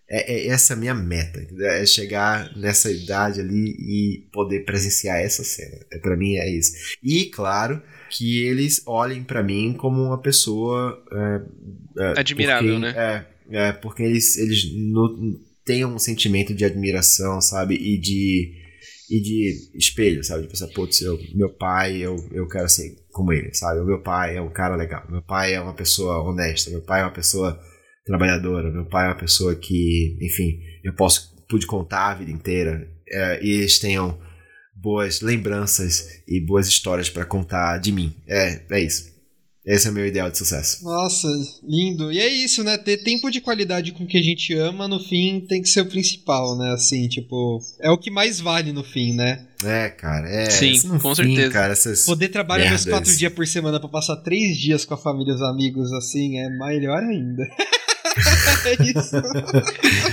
É, 0.09 0.33
é, 0.33 0.47
essa 0.47 0.73
é 0.73 0.75
a 0.75 0.79
minha 0.79 0.93
meta, 0.93 1.39
é 1.61 1.85
chegar 1.85 2.53
nessa 2.57 2.91
idade 2.91 3.39
ali 3.39 3.69
e 3.79 4.27
poder 4.33 4.65
presenciar 4.65 5.21
essa 5.21 5.45
cena. 5.45 5.77
É, 5.93 5.97
para 5.97 6.17
mim 6.17 6.35
é 6.35 6.49
isso. 6.49 6.73
E 7.01 7.27
claro 7.27 7.81
que 8.09 8.43
eles 8.43 8.81
olhem 8.85 9.23
para 9.23 9.41
mim 9.41 9.73
como 9.73 10.03
uma 10.03 10.21
pessoa 10.21 11.01
é, 11.09 12.03
é, 12.03 12.19
admirável, 12.19 12.73
porque, 12.73 12.93
né? 12.93 12.93
É, 12.97 13.67
é, 13.69 13.71
porque 13.71 14.03
eles 14.03 14.37
eles 14.37 14.65
no, 14.75 15.39
tenha 15.65 15.87
um 15.87 15.97
sentimento 15.97 16.53
de 16.53 16.65
admiração, 16.65 17.39
sabe? 17.41 17.75
E 17.75 17.97
de, 17.99 18.53
e 19.09 19.21
de 19.21 19.77
espelho, 19.77 20.23
sabe? 20.23 20.43
De 20.43 20.49
pensar, 20.49 20.67
putz, 20.69 21.01
eu, 21.01 21.17
meu 21.35 21.49
pai, 21.49 21.97
eu, 21.97 22.15
eu 22.31 22.47
quero 22.47 22.67
ser 22.69 22.95
como 23.11 23.31
ele, 23.31 23.53
sabe? 23.53 23.79
O 23.79 23.85
meu 23.85 24.01
pai 24.01 24.37
é 24.37 24.41
um 24.41 24.51
cara 24.51 24.75
legal, 24.75 25.05
meu 25.09 25.21
pai 25.21 25.53
é 25.53 25.61
uma 25.61 25.73
pessoa 25.73 26.21
honesta, 26.21 26.69
meu 26.69 26.81
pai 26.81 27.01
é 27.01 27.03
uma 27.03 27.13
pessoa 27.13 27.59
trabalhadora, 28.05 28.71
meu 28.71 28.85
pai 28.85 29.05
é 29.05 29.09
uma 29.09 29.19
pessoa 29.19 29.55
que, 29.55 30.17
enfim, 30.21 30.59
eu 30.83 30.93
posso, 30.93 31.33
pude 31.47 31.65
contar 31.65 32.11
a 32.11 32.15
vida 32.15 32.31
inteira 32.31 32.87
é, 33.07 33.43
e 33.43 33.51
eles 33.51 33.79
tenham 33.79 34.19
boas 34.75 35.21
lembranças 35.21 36.23
e 36.27 36.41
boas 36.41 36.67
histórias 36.67 37.09
para 37.09 37.25
contar 37.25 37.77
de 37.77 37.91
mim. 37.91 38.13
É, 38.27 38.61
é 38.69 38.79
isso. 38.81 39.12
Esse 39.65 39.87
é 39.87 39.91
o 39.91 39.93
meu 39.93 40.05
ideal 40.05 40.29
de 40.29 40.37
sucesso. 40.37 40.83
Nossa, 40.83 41.27
lindo. 41.63 42.11
E 42.11 42.19
é 42.19 42.27
isso, 42.27 42.63
né? 42.65 42.77
Ter 42.77 42.97
tempo 42.97 43.31
de 43.31 43.39
qualidade 43.39 43.93
com 43.93 44.03
o 44.03 44.07
que 44.07 44.17
a 44.17 44.21
gente 44.21 44.53
ama, 44.53 44.89
no 44.89 44.99
fim, 44.99 45.39
tem 45.47 45.61
que 45.61 45.69
ser 45.69 45.81
o 45.81 45.85
principal, 45.85 46.57
né? 46.57 46.73
Assim, 46.73 47.07
tipo, 47.07 47.61
é 47.79 47.89
o 47.89 47.97
que 47.97 48.11
mais 48.11 48.41
vale 48.41 48.73
no 48.73 48.83
fim, 48.83 49.13
né? 49.13 49.47
É, 49.63 49.89
cara, 49.89 50.27
é. 50.27 50.49
Sim, 50.49 50.81
com 50.99 51.15
fim, 51.15 51.35
certeza. 51.35 51.51
Cara, 51.51 51.73
Poder 52.05 52.27
trabalhar 52.27 52.69
meus 52.69 52.85
quatro 52.85 53.15
dias 53.15 53.31
por 53.31 53.47
semana 53.47 53.79
para 53.79 53.87
passar 53.87 54.17
três 54.17 54.57
dias 54.57 54.83
com 54.83 54.95
a 54.95 54.97
família 54.97 55.31
e 55.31 55.35
os 55.35 55.41
amigos, 55.41 55.93
assim, 55.93 56.39
é 56.39 56.49
melhor 56.49 57.01
ainda. 57.01 57.43
é 58.65 58.73
isso. 58.83 59.15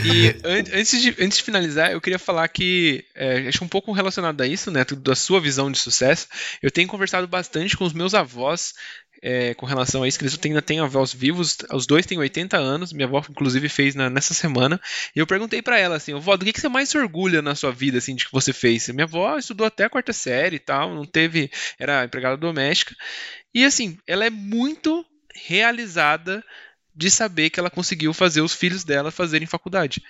e 0.04 0.36
antes 0.72 1.02
de, 1.02 1.08
antes 1.20 1.38
de 1.38 1.44
finalizar, 1.44 1.90
eu 1.90 2.00
queria 2.00 2.18
falar 2.18 2.46
que, 2.48 3.04
é, 3.14 3.48
acho 3.48 3.64
um 3.64 3.68
pouco 3.68 3.92
relacionado 3.92 4.40
a 4.40 4.46
isso, 4.46 4.70
né, 4.70 4.84
da 4.84 5.14
sua 5.14 5.40
visão 5.40 5.70
de 5.70 5.78
sucesso, 5.78 6.26
eu 6.62 6.70
tenho 6.70 6.88
conversado 6.88 7.26
bastante 7.26 7.76
com 7.76 7.84
os 7.84 7.92
meus 7.92 8.14
avós 8.14 8.72
é, 9.22 9.54
com 9.54 9.66
relação 9.66 10.02
a 10.02 10.08
isso, 10.08 10.18
que 10.18 10.24
eles 10.24 10.38
ainda 10.42 10.62
têm 10.62 10.80
avós 10.80 11.12
vivos, 11.12 11.58
os 11.72 11.86
dois 11.86 12.06
têm 12.06 12.18
80 12.18 12.56
anos, 12.56 12.92
minha 12.92 13.06
avó 13.06 13.22
inclusive 13.28 13.68
fez 13.68 13.94
na, 13.94 14.08
nessa 14.08 14.34
semana, 14.34 14.80
e 15.14 15.18
eu 15.18 15.26
perguntei 15.26 15.60
para 15.60 15.78
ela 15.78 15.96
assim, 15.96 16.14
vó, 16.14 16.36
do 16.36 16.44
que, 16.44 16.52
que 16.52 16.60
você 16.60 16.68
mais 16.68 16.88
se 16.88 16.98
orgulha 16.98 17.42
na 17.42 17.54
sua 17.54 17.72
vida, 17.72 17.98
assim, 17.98 18.14
de 18.14 18.24
que 18.24 18.32
você 18.32 18.52
fez? 18.52 18.88
Minha 18.88 19.04
avó 19.04 19.36
estudou 19.36 19.66
até 19.66 19.84
a 19.84 19.90
quarta 19.90 20.12
série 20.12 20.56
e 20.56 20.60
tal, 20.60 20.94
não 20.94 21.04
teve, 21.04 21.50
era 21.78 22.04
empregada 22.04 22.36
doméstica, 22.36 22.94
e 23.54 23.64
assim, 23.64 23.98
ela 24.06 24.24
é 24.24 24.30
muito 24.30 25.04
realizada 25.34 26.44
de 26.94 27.10
saber 27.10 27.50
que 27.50 27.60
ela 27.60 27.70
conseguiu 27.70 28.12
fazer 28.12 28.40
os 28.40 28.54
filhos 28.54 28.84
dela 28.84 29.10
fazerem 29.10 29.46
faculdade 29.46 30.02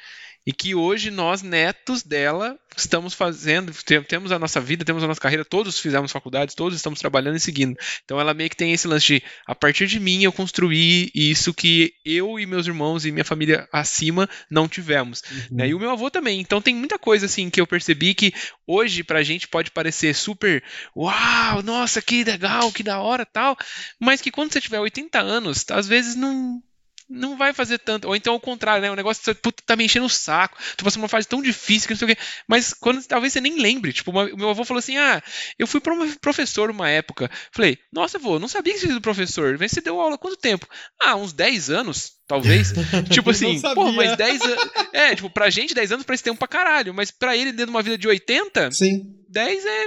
e 0.47 0.53
que 0.53 0.75
hoje 0.75 1.11
nós, 1.11 1.43
netos 1.43 2.03
dela, 2.03 2.59
estamos 2.77 3.13
fazendo, 3.13 3.73
temos 4.09 4.33
a 4.33 4.39
nossa 4.39 4.61
vida, 4.61 4.85
temos 4.85 5.05
a 5.05 5.07
nossa 5.07 5.21
carreira, 5.21 5.45
todos 5.45 5.79
fizemos 5.79 6.11
faculdades, 6.11 6.55
todos 6.55 6.75
estamos 6.77 6.99
trabalhando 6.99 7.37
e 7.37 7.41
seguindo. 7.41 7.77
Então 8.05 8.19
ela 8.19 8.33
meio 8.33 8.49
que 8.49 8.57
tem 8.57 8.73
esse 8.73 8.89
lance 8.89 9.07
de, 9.07 9.23
a 9.47 9.55
partir 9.55 9.87
de 9.87 10.01
mim 10.01 10.23
eu 10.23 10.33
construí 10.33 11.11
isso 11.15 11.53
que 11.53 11.93
eu 12.05 12.39
e 12.39 12.47
meus 12.47 12.67
irmãos 12.67 13.05
e 13.05 13.13
minha 13.13 13.25
família 13.25 13.69
acima 13.73 14.29
não 14.51 14.67
tivemos. 14.67 15.23
Uhum. 15.31 15.59
Né? 15.59 15.69
E 15.69 15.75
o 15.75 15.79
meu 15.79 15.91
avô 15.91 16.11
também. 16.11 16.41
Então 16.41 16.63
tem 16.63 16.75
muita 16.75 16.99
coisa 16.99 17.27
assim 17.27 17.51
que 17.51 17.61
eu 17.61 17.67
percebi 17.67 18.15
que 18.15 18.33
hoje 18.67 19.05
pra 19.05 19.23
gente 19.23 19.47
pode 19.47 19.71
parecer 19.71 20.15
super, 20.15 20.63
uau, 20.97 21.63
nossa, 21.63 22.01
que 22.01 22.25
legal, 22.25 22.73
que 22.73 22.83
da 22.83 23.01
hora 23.01 23.27
tal, 23.27 23.57
mas 23.99 24.21
que 24.21 24.31
quando 24.31 24.53
você 24.53 24.61
tiver 24.61 24.81
80 24.81 25.21
anos, 25.21 25.65
às 25.71 25.87
vezes 25.87 26.15
não 26.15 26.63
não 27.11 27.37
vai 27.37 27.53
fazer 27.53 27.79
tanto. 27.79 28.07
Ou 28.07 28.15
então 28.15 28.33
ao 28.33 28.41
contrário, 28.41 28.81
né? 28.81 28.91
O 28.91 28.95
negócio 28.95 29.35
puta, 29.35 29.63
tá 29.67 29.75
me 29.75 29.85
enchendo 29.85 30.07
o 30.07 30.11
saco. 30.11 30.57
Tu 30.77 30.85
passando 30.85 31.03
uma 31.03 31.09
fase 31.09 31.27
tão 31.27 31.43
difícil 31.43 31.89
que 31.89 31.95
não 31.95 31.99
sei 31.99 32.13
o 32.13 32.17
quê. 32.17 32.23
Mas 32.47 32.73
quando 32.73 33.05
talvez 33.05 33.33
você 33.33 33.41
nem 33.41 33.61
lembre. 33.61 33.93
Tipo, 33.93 34.13
o 34.13 34.37
meu 34.37 34.51
avô 34.51 34.65
falou 34.65 34.79
assim: 34.79 34.97
Ah, 34.97 35.21
eu 35.59 35.67
fui 35.67 35.81
para 35.81 35.93
um 35.93 36.15
professor 36.15 36.71
uma 36.71 36.89
época. 36.89 37.29
Falei, 37.51 37.79
nossa, 37.93 38.19
avô, 38.19 38.39
não 38.39 38.47
sabia 38.47 38.73
que 38.75 38.81
você 38.81 38.87
era 38.87 39.01
professor. 39.01 39.59
Mas 39.59 39.73
você 39.73 39.81
deu 39.81 40.01
aula 40.01 40.17
quanto 40.17 40.37
tempo? 40.37 40.67
Ah, 41.01 41.17
uns 41.17 41.33
10 41.33 41.71
anos, 41.71 42.13
talvez. 42.29 42.73
tipo 43.11 43.31
assim, 43.31 43.61
pô, 43.75 43.91
mas 43.91 44.17
10 44.17 44.43
anos. 44.43 44.71
É, 44.93 45.15
tipo, 45.17 45.29
pra 45.29 45.51
gente, 45.51 45.75
10 45.75 45.93
anos 45.93 46.07
parece 46.07 46.23
tempo 46.23 46.39
pra 46.39 46.47
caralho. 46.47 46.95
Mas 46.95 47.11
pra 47.11 47.37
ele, 47.37 47.51
dentro 47.51 47.67
de 47.67 47.71
uma 47.73 47.83
vida 47.83 47.99
de 47.99 48.07
80, 48.07 48.71
Sim. 48.71 49.03
10 49.29 49.65
é 49.67 49.85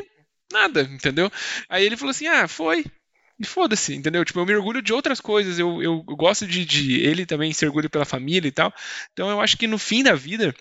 nada, 0.52 0.82
entendeu? 0.82 1.32
Aí 1.70 1.86
ele 1.86 1.96
falou 1.96 2.12
assim: 2.12 2.28
Ah, 2.28 2.48
foi. 2.48 2.86
E 3.40 3.46
foda-se, 3.46 3.96
entendeu? 3.96 4.24
Tipo, 4.24 4.40
eu 4.40 4.46
me 4.46 4.56
orgulho 4.56 4.82
de 4.82 4.94
outras 4.94 5.20
coisas, 5.20 5.58
eu, 5.58 5.82
eu 5.82 6.04
gosto 6.04 6.46
de, 6.46 6.64
de 6.66 7.02
ele 7.02 7.26
também 7.26 7.52
se 7.52 7.66
orgulho 7.66 7.90
pela 7.90 8.06
família 8.06 8.48
e 8.48 8.52
tal. 8.52 8.72
Então 9.12 9.30
eu 9.30 9.42
acho 9.42 9.58
que 9.58 9.68
no 9.68 9.78
fim 9.78 10.04
da 10.04 10.14
vida, 10.14 10.54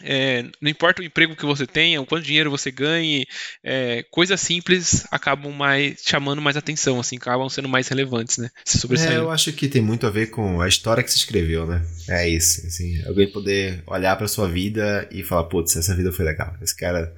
é, 0.00 0.42
não 0.60 0.70
importa 0.70 1.02
o 1.02 1.04
emprego 1.04 1.36
que 1.36 1.44
você 1.44 1.66
tenha, 1.66 2.00
o 2.00 2.06
quanto 2.06 2.24
dinheiro 2.24 2.50
você 2.50 2.70
ganhe, 2.70 3.26
é, 3.62 4.04
coisas 4.10 4.40
simples 4.40 5.06
acabam 5.10 5.52
mais 5.52 6.02
chamando 6.04 6.40
mais 6.40 6.56
atenção, 6.56 6.98
assim, 6.98 7.16
acabam 7.16 7.48
sendo 7.48 7.68
mais 7.68 7.88
relevantes, 7.88 8.38
né? 8.38 8.48
Se 8.64 8.86
é, 8.96 9.18
eu 9.18 9.30
acho 9.30 9.52
que 9.52 9.68
tem 9.68 9.82
muito 9.82 10.06
a 10.06 10.10
ver 10.10 10.28
com 10.28 10.60
a 10.60 10.68
história 10.68 11.02
que 11.02 11.10
se 11.10 11.18
escreveu, 11.18 11.66
né? 11.66 11.84
É 12.08 12.28
isso, 12.28 12.66
assim, 12.66 13.04
alguém 13.06 13.30
poder 13.30 13.82
olhar 13.86 14.16
para 14.16 14.26
sua 14.26 14.48
vida 14.48 15.06
e 15.12 15.22
falar, 15.22 15.44
putz, 15.44 15.76
essa 15.76 15.94
vida 15.94 16.10
foi 16.10 16.24
legal, 16.24 16.56
esse 16.62 16.76
cara 16.76 17.14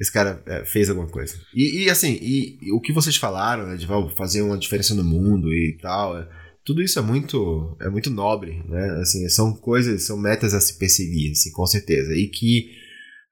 esse 0.00 0.12
cara 0.12 0.42
é, 0.46 0.64
fez 0.64 0.88
alguma 0.88 1.08
coisa. 1.08 1.34
E, 1.54 1.84
e 1.84 1.90
assim, 1.90 2.18
e, 2.20 2.58
e, 2.62 2.72
o 2.72 2.80
que 2.80 2.92
vocês 2.92 3.16
falaram, 3.16 3.66
né, 3.66 3.76
de 3.76 3.86
fazer 4.16 4.42
uma 4.42 4.56
diferença 4.56 4.94
no 4.94 5.02
mundo 5.02 5.52
e 5.52 5.76
tal, 5.82 6.16
é, 6.16 6.28
tudo 6.64 6.82
isso 6.82 6.98
é 6.98 7.02
muito, 7.02 7.76
é 7.80 7.88
muito 7.88 8.10
nobre, 8.10 8.62
né? 8.68 9.00
Assim, 9.00 9.28
são 9.28 9.54
coisas, 9.54 10.04
são 10.04 10.16
metas 10.16 10.54
a 10.54 10.60
se 10.60 10.78
perseguir, 10.78 11.32
assim, 11.32 11.50
com 11.50 11.66
certeza. 11.66 12.14
E 12.14 12.28
que 12.28 12.70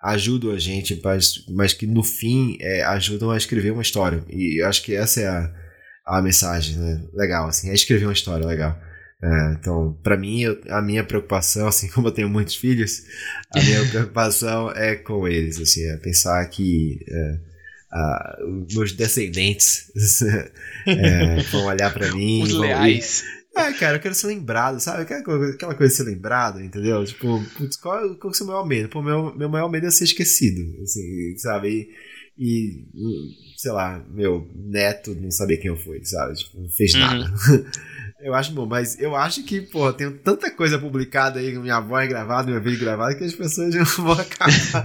ajudam 0.03 0.53
a 0.53 0.59
gente, 0.59 0.99
mas, 1.05 1.45
mas 1.51 1.73
que 1.73 1.87
no 1.87 2.03
fim 2.03 2.57
é, 2.61 2.83
ajudam 2.83 3.31
a 3.31 3.37
escrever 3.37 3.73
uma 3.73 3.83
história. 3.83 4.25
E 4.29 4.63
eu 4.63 4.67
acho 4.67 4.83
que 4.83 4.95
essa 4.95 5.21
é 5.21 5.27
a, 5.27 5.53
a 6.07 6.23
mensagem, 6.23 6.77
né? 6.77 7.07
Legal, 7.13 7.47
assim, 7.47 7.71
é 7.71 7.75
escrever 7.75 8.07
uma 8.07 8.13
história 8.13 8.47
legal. 8.47 8.77
É, 9.23 9.55
então, 9.59 9.99
para 10.03 10.17
mim, 10.17 10.43
eu, 10.43 10.61
a 10.69 10.83
minha 10.83 11.03
preocupação, 11.03 11.67
assim 11.69 11.89
como 11.89 12.09
eu 12.09 12.13
tenho 12.13 12.29
muitos 12.29 12.57
filhos, 12.57 13.03
a 13.55 13.63
minha 13.63 13.85
preocupação 13.89 14.71
é 14.71 14.95
com 14.97 15.27
eles, 15.27 15.59
assim, 15.59 15.85
é 15.85 15.97
pensar 15.97 16.45
que 16.47 17.01
é, 17.09 17.39
a, 17.93 18.37
meus 18.73 18.93
descendentes 18.93 19.91
é, 20.87 21.43
vão 21.51 21.67
olhar 21.67 21.93
para 21.93 22.13
mim. 22.13 22.43
Os 22.43 22.53
leais. 22.53 23.25
é, 23.57 23.73
cara, 23.73 23.97
eu 23.97 24.01
quero 24.01 24.15
ser 24.15 24.27
lembrado, 24.27 24.79
sabe? 24.81 25.03
Aquela 25.03 25.23
coisa, 25.23 25.55
aquela 25.55 25.75
coisa 25.75 25.91
de 25.91 25.97
ser 25.97 26.11
lembrado, 26.11 26.61
entendeu? 26.61 27.05
Tipo, 27.05 27.43
putz, 27.57 27.77
qual, 27.79 28.15
qual 28.17 28.31
é 28.31 28.35
o 28.35 28.37
seu 28.37 28.47
maior 28.47 28.67
medo? 28.67 28.91
Pô, 28.91 29.03
meu, 29.03 29.35
meu 29.35 29.49
maior 29.49 29.71
medo 29.71 29.87
é 29.87 29.91
ser 29.91 30.05
esquecido, 30.05 30.61
assim, 30.83 31.35
sabe? 31.39 31.89
E, 32.39 32.85
e 32.95 33.57
sei 33.57 33.73
lá, 33.73 34.05
meu 34.11 34.47
neto 34.55 35.15
não 35.15 35.31
sabia 35.31 35.57
quem 35.57 35.71
eu 35.71 35.77
fui, 35.77 36.05
sabe? 36.05 36.35
Tipo, 36.35 36.61
não 36.61 36.69
fez 36.69 36.93
uhum. 36.93 37.01
nada. 37.01 37.33
Eu 38.27 38.35
acho 38.35 38.51
bom, 38.51 38.67
mas 38.67 38.99
eu 38.99 39.15
acho 39.15 39.45
que, 39.45 39.61
pô, 39.61 39.93
tem 39.93 40.11
tanta 40.11 40.51
coisa 40.51 40.77
publicada 40.77 41.39
aí 41.39 41.57
minha 41.57 41.79
voz 41.79 42.09
gravada, 42.09 42.51
meu 42.51 42.61
vídeo 42.61 42.81
gravado, 42.81 43.17
que 43.17 43.23
as 43.23 43.33
pessoas 43.33 43.73
não 43.73 43.85
vão 44.05 44.15
acabar. 44.15 44.85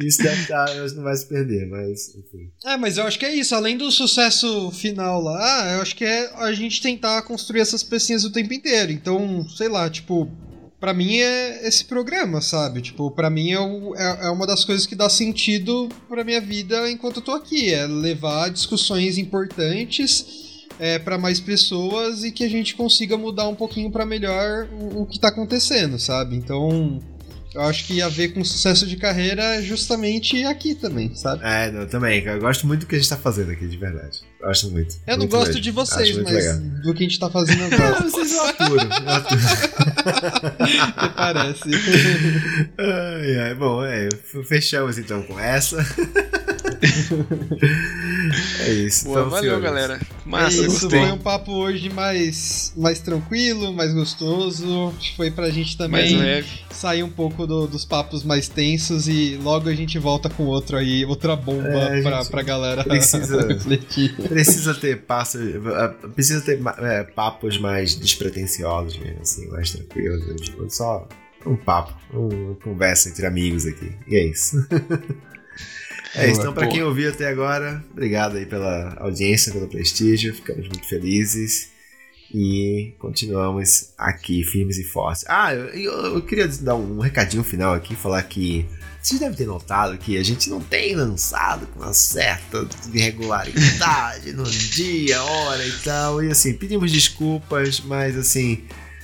isso 0.00 0.20
deve 0.20 0.42
estar, 0.42 0.68
eu 0.74 0.84
acho 0.84 0.96
não 0.96 1.04
vai 1.04 1.14
se 1.14 1.24
perder, 1.26 1.68
mas 1.68 2.08
enfim. 2.08 2.50
É, 2.64 2.76
mas 2.76 2.98
eu 2.98 3.04
acho 3.04 3.20
que 3.20 3.24
é 3.24 3.32
isso. 3.32 3.54
Além 3.54 3.78
do 3.78 3.88
sucesso 3.92 4.72
final 4.72 5.22
lá, 5.22 5.74
eu 5.74 5.82
acho 5.82 5.94
que 5.94 6.04
é 6.04 6.28
a 6.38 6.52
gente 6.52 6.82
tentar 6.82 7.22
construir 7.22 7.60
essas 7.60 7.84
pecinhas 7.84 8.24
o 8.24 8.32
tempo 8.32 8.52
inteiro. 8.52 8.90
Então, 8.90 9.48
sei 9.48 9.68
lá, 9.68 9.88
tipo, 9.88 10.28
para 10.80 10.92
mim 10.92 11.18
é 11.18 11.68
esse 11.68 11.84
programa, 11.84 12.40
sabe? 12.40 12.82
Tipo, 12.82 13.12
para 13.12 13.30
mim 13.30 13.52
é, 13.52 13.60
o, 13.60 13.94
é, 13.94 14.26
é, 14.26 14.30
uma 14.30 14.44
das 14.44 14.64
coisas 14.64 14.86
que 14.86 14.96
dá 14.96 15.08
sentido 15.08 15.88
pra 16.08 16.24
minha 16.24 16.40
vida 16.40 16.90
enquanto 16.90 17.18
eu 17.18 17.22
tô 17.22 17.30
aqui. 17.30 17.72
É 17.72 17.86
levar 17.86 18.50
discussões 18.50 19.18
importantes 19.18 20.50
é, 20.82 20.98
para 20.98 21.16
mais 21.16 21.38
pessoas 21.38 22.24
e 22.24 22.32
que 22.32 22.42
a 22.42 22.48
gente 22.48 22.74
consiga 22.74 23.16
mudar 23.16 23.46
um 23.46 23.54
pouquinho 23.54 23.88
para 23.88 24.04
melhor 24.04 24.66
o, 24.72 25.02
o 25.02 25.06
que 25.06 25.14
está 25.14 25.28
acontecendo, 25.28 25.96
sabe? 25.96 26.34
Então, 26.34 27.00
eu 27.54 27.60
acho 27.60 27.86
que 27.86 28.02
a 28.02 28.08
ver 28.08 28.34
com 28.34 28.42
sucesso 28.42 28.84
de 28.84 28.96
carreira 28.96 29.44
é 29.44 29.62
justamente 29.62 30.42
aqui 30.44 30.74
também, 30.74 31.14
sabe? 31.14 31.40
É, 31.44 31.70
não, 31.70 31.86
também. 31.86 32.24
Eu 32.24 32.40
gosto 32.40 32.66
muito 32.66 32.80
do 32.80 32.86
que 32.86 32.96
a 32.96 32.98
gente 32.98 33.08
tá 33.08 33.16
fazendo 33.16 33.52
aqui, 33.52 33.68
de 33.68 33.76
verdade. 33.76 34.22
Eu 34.40 34.48
acho 34.48 34.72
muito. 34.72 34.96
Eu 35.06 35.16
muito 35.16 35.30
não 35.30 35.38
gosto 35.38 35.60
de 35.60 35.70
vocês, 35.70 36.16
mas 36.16 36.34
legal. 36.34 36.58
do 36.58 36.92
que 36.94 37.04
a 37.04 37.08
gente 37.08 37.20
tá 37.20 37.30
fazendo 37.30 37.62
agora. 37.62 38.00
vocês 38.02 38.32
eu 38.32 38.44
aturo, 38.44 38.80
eu 38.80 39.08
aturo. 39.08 39.40
parece. 41.14 41.70
Ai, 42.76 43.38
ai, 43.38 43.54
bom, 43.54 43.84
é, 43.84 44.08
fechamos 44.48 44.98
então 44.98 45.22
com 45.22 45.38
essa. 45.38 45.76
é 48.62 48.72
isso. 48.72 49.04
Boa, 49.06 49.24
valeu, 49.24 49.60
galera. 49.60 50.00
Massa, 50.24 50.62
é 50.62 50.66
isso, 50.66 50.88
foi 50.88 51.12
um 51.12 51.18
papo 51.18 51.52
hoje 51.52 51.90
mais, 51.90 52.72
mais 52.76 53.00
tranquilo, 53.00 53.72
mais 53.72 53.92
gostoso. 53.92 54.94
Foi 55.16 55.30
pra 55.30 55.50
gente 55.50 55.76
também 55.76 56.44
sair 56.70 57.02
um 57.02 57.10
pouco 57.10 57.46
do, 57.46 57.66
dos 57.66 57.84
papos 57.84 58.24
mais 58.24 58.48
tensos 58.48 59.08
e 59.08 59.38
logo 59.42 59.68
a 59.68 59.74
gente 59.74 59.98
volta 59.98 60.28
com 60.28 60.44
outro 60.44 60.76
aí, 60.76 61.04
outra 61.04 61.36
bomba 61.36 61.68
é, 61.68 62.02
pra, 62.02 62.24
pra 62.24 62.42
galera 62.42 62.84
precisa, 62.84 63.46
refletir. 63.46 64.14
Precisa 64.16 64.74
ter 64.74 65.02
passos, 65.02 65.40
precisa 66.14 66.40
ter 66.40 66.60
é, 66.78 67.04
papos 67.04 67.58
mais 67.58 67.94
despretensiosos 67.94 68.98
mesmo, 68.98 69.20
assim, 69.22 69.48
mais 69.48 69.70
tranquilos. 69.70 70.40
Tipo, 70.40 70.68
só 70.70 71.06
um 71.46 71.56
papo, 71.56 71.94
uma 72.12 72.54
conversa 72.56 73.08
entre 73.08 73.26
amigos 73.26 73.66
aqui. 73.66 73.92
E 74.06 74.16
é 74.16 74.24
isso. 74.26 74.56
É 76.14 76.30
isso, 76.30 76.40
então 76.40 76.52
para 76.52 76.66
quem 76.66 76.82
ouviu 76.82 77.08
até 77.10 77.26
agora, 77.26 77.82
obrigado 77.90 78.36
aí 78.36 78.44
pela 78.44 78.94
audiência, 78.98 79.52
pelo 79.52 79.66
prestígio, 79.66 80.34
ficamos 80.34 80.68
muito 80.68 80.86
felizes 80.86 81.70
e 82.34 82.94
continuamos 82.98 83.92
aqui 83.96 84.42
firmes 84.44 84.78
e 84.78 84.84
fortes. 84.84 85.24
Ah, 85.28 85.54
eu, 85.54 85.66
eu, 85.68 86.14
eu 86.14 86.22
queria 86.22 86.48
dar 86.48 86.74
um 86.74 86.98
recadinho 87.00 87.42
final 87.42 87.74
aqui, 87.74 87.94
falar 87.94 88.22
que 88.22 88.66
vocês 89.02 89.18
devem 89.18 89.36
ter 89.36 89.46
notado 89.46 89.98
que 89.98 90.16
a 90.16 90.22
gente 90.22 90.48
não 90.48 90.60
tem 90.60 90.94
lançado 90.94 91.66
com 91.66 91.80
uma 91.80 91.92
certa 91.92 92.66
irregularidade 92.92 94.32
no 94.32 94.44
dia, 94.44 95.22
hora 95.22 95.66
e 95.66 95.72
tal, 95.84 96.22
e 96.22 96.30
assim, 96.30 96.54
pedimos 96.54 96.92
desculpas, 96.92 97.80
mas 97.80 98.16
assim, 98.16 98.62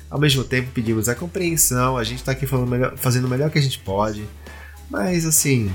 ao 0.08 0.20
mesmo 0.20 0.44
tempo 0.44 0.70
pedimos 0.72 1.08
a 1.08 1.14
compreensão, 1.14 1.96
a 1.96 2.04
gente 2.04 2.22
tá 2.22 2.32
aqui 2.32 2.46
falando 2.46 2.68
melhor, 2.68 2.96
fazendo 2.96 3.26
o 3.26 3.28
melhor 3.28 3.50
que 3.50 3.58
a 3.58 3.62
gente 3.62 3.78
pode, 3.80 4.24
mas 4.88 5.26
assim, 5.26 5.70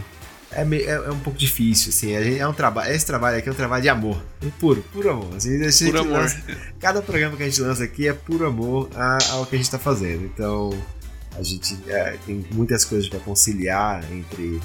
é, 0.56 0.62
é, 0.62 0.90
é, 0.92 1.12
um 1.12 1.20
pouco 1.20 1.38
difícil, 1.38 1.90
assim. 1.90 2.16
A 2.16 2.24
gente, 2.24 2.40
é 2.40 2.48
um 2.48 2.54
trabalho. 2.54 2.92
Esse 2.92 3.06
trabalho 3.06 3.38
aqui 3.38 3.50
é 3.50 3.52
um 3.52 3.56
trabalho 3.56 3.82
de 3.82 3.90
amor. 3.90 4.22
Puro, 4.60 4.84
puro 4.92 5.10
amor. 5.10 5.36
Assim, 5.36 5.86
puro 5.88 6.00
amor. 6.02 6.20
Lança, 6.20 6.44
cada 6.80 7.02
programa 7.02 7.36
que 7.36 7.44
a 7.44 7.46
gente 7.46 7.62
lança 7.62 7.84
aqui 7.84 8.08
é 8.08 8.14
puro 8.14 8.46
amor 8.46 8.90
ao 9.32 9.46
que 9.46 9.56
a 9.56 9.58
gente 9.58 9.66
está 9.66 9.80
fazendo. 9.80 10.26
Então, 10.26 10.70
a 11.36 11.42
gente 11.42 11.78
é, 11.88 12.18
tem 12.26 12.46
muitas 12.54 12.86
coisas 12.86 13.10
para 13.10 13.20
conciliar 13.20 14.04
entre 14.12 14.62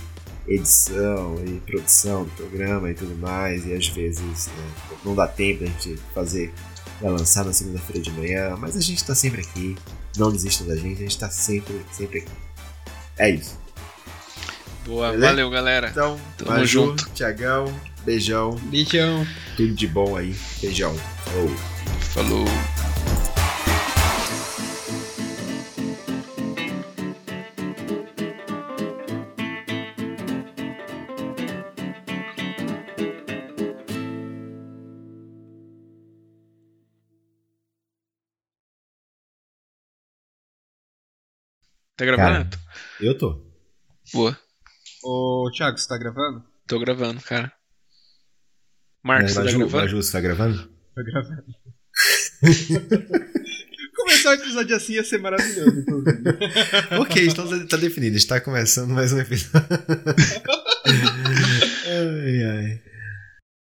edição 0.46 1.36
e 1.46 1.60
produção 1.60 2.24
do 2.24 2.30
programa 2.32 2.90
e 2.90 2.94
tudo 2.94 3.14
mais. 3.16 3.66
E 3.66 3.74
às 3.74 3.88
vezes 3.88 4.46
né, 4.48 4.70
não 5.04 5.14
dá 5.14 5.26
tempo 5.26 5.64
a 5.64 5.66
gente 5.66 5.96
fazer 6.14 6.52
para 6.98 7.10
lançar 7.10 7.44
na 7.44 7.52
segunda-feira 7.52 8.02
de 8.02 8.10
manhã. 8.10 8.56
Mas 8.56 8.76
a 8.76 8.80
gente 8.80 8.98
está 8.98 9.14
sempre 9.14 9.40
aqui. 9.40 9.76
Não 10.16 10.32
desistam 10.32 10.66
da 10.66 10.76
gente, 10.76 10.96
a 10.96 11.02
gente 11.02 11.10
está 11.10 11.30
sempre, 11.30 11.80
sempre 11.92 12.20
aqui. 12.20 12.32
É 13.16 13.30
isso. 13.30 13.58
Boa, 14.88 15.10
Beleza? 15.10 15.26
valeu, 15.26 15.50
galera. 15.50 15.88
Então, 15.90 16.18
Tamo 16.38 16.50
Maju, 16.52 16.66
junto. 16.66 17.10
Tiagão, 17.10 17.66
beijão. 18.06 18.54
Beijão. 18.70 19.26
Tudo 19.54 19.74
de 19.74 19.86
bom 19.86 20.16
aí. 20.16 20.34
Beijão. 20.62 20.94
Falou. 20.94 21.56
Falou. 22.00 22.44
Tá 41.94 42.06
gravando? 42.06 42.56
Cara, 42.56 42.64
eu 43.00 43.18
tô. 43.18 43.44
Boa. 44.14 44.47
Ô, 45.04 45.50
Thiago, 45.52 45.78
você 45.78 45.88
tá 45.88 45.96
gravando? 45.96 46.44
Tô 46.66 46.78
gravando, 46.78 47.20
cara. 47.22 47.52
Marcos, 49.02 49.32
você 49.32 49.42
tá 49.42 49.44
gravando? 49.44 49.70
Maju, 49.70 49.96
você 50.02 50.12
tá 50.12 50.20
gravando? 50.20 50.70
Tô 50.94 51.04
gravando. 51.04 51.44
Começar 53.96 54.30
o 54.30 54.34
episódio 54.34 54.76
assim 54.76 54.94
ia 54.94 55.04
ser 55.04 55.18
maravilhoso, 55.18 55.84
ok, 57.00 57.26
então 57.26 57.48
tá, 57.48 57.66
tá 57.66 57.76
definido. 57.76 58.16
Está 58.16 58.40
começando 58.40 58.90
mais 58.90 59.12
um 59.12 59.18
episódio. 59.18 59.68
ai, 61.86 62.44
ai. 62.44 62.87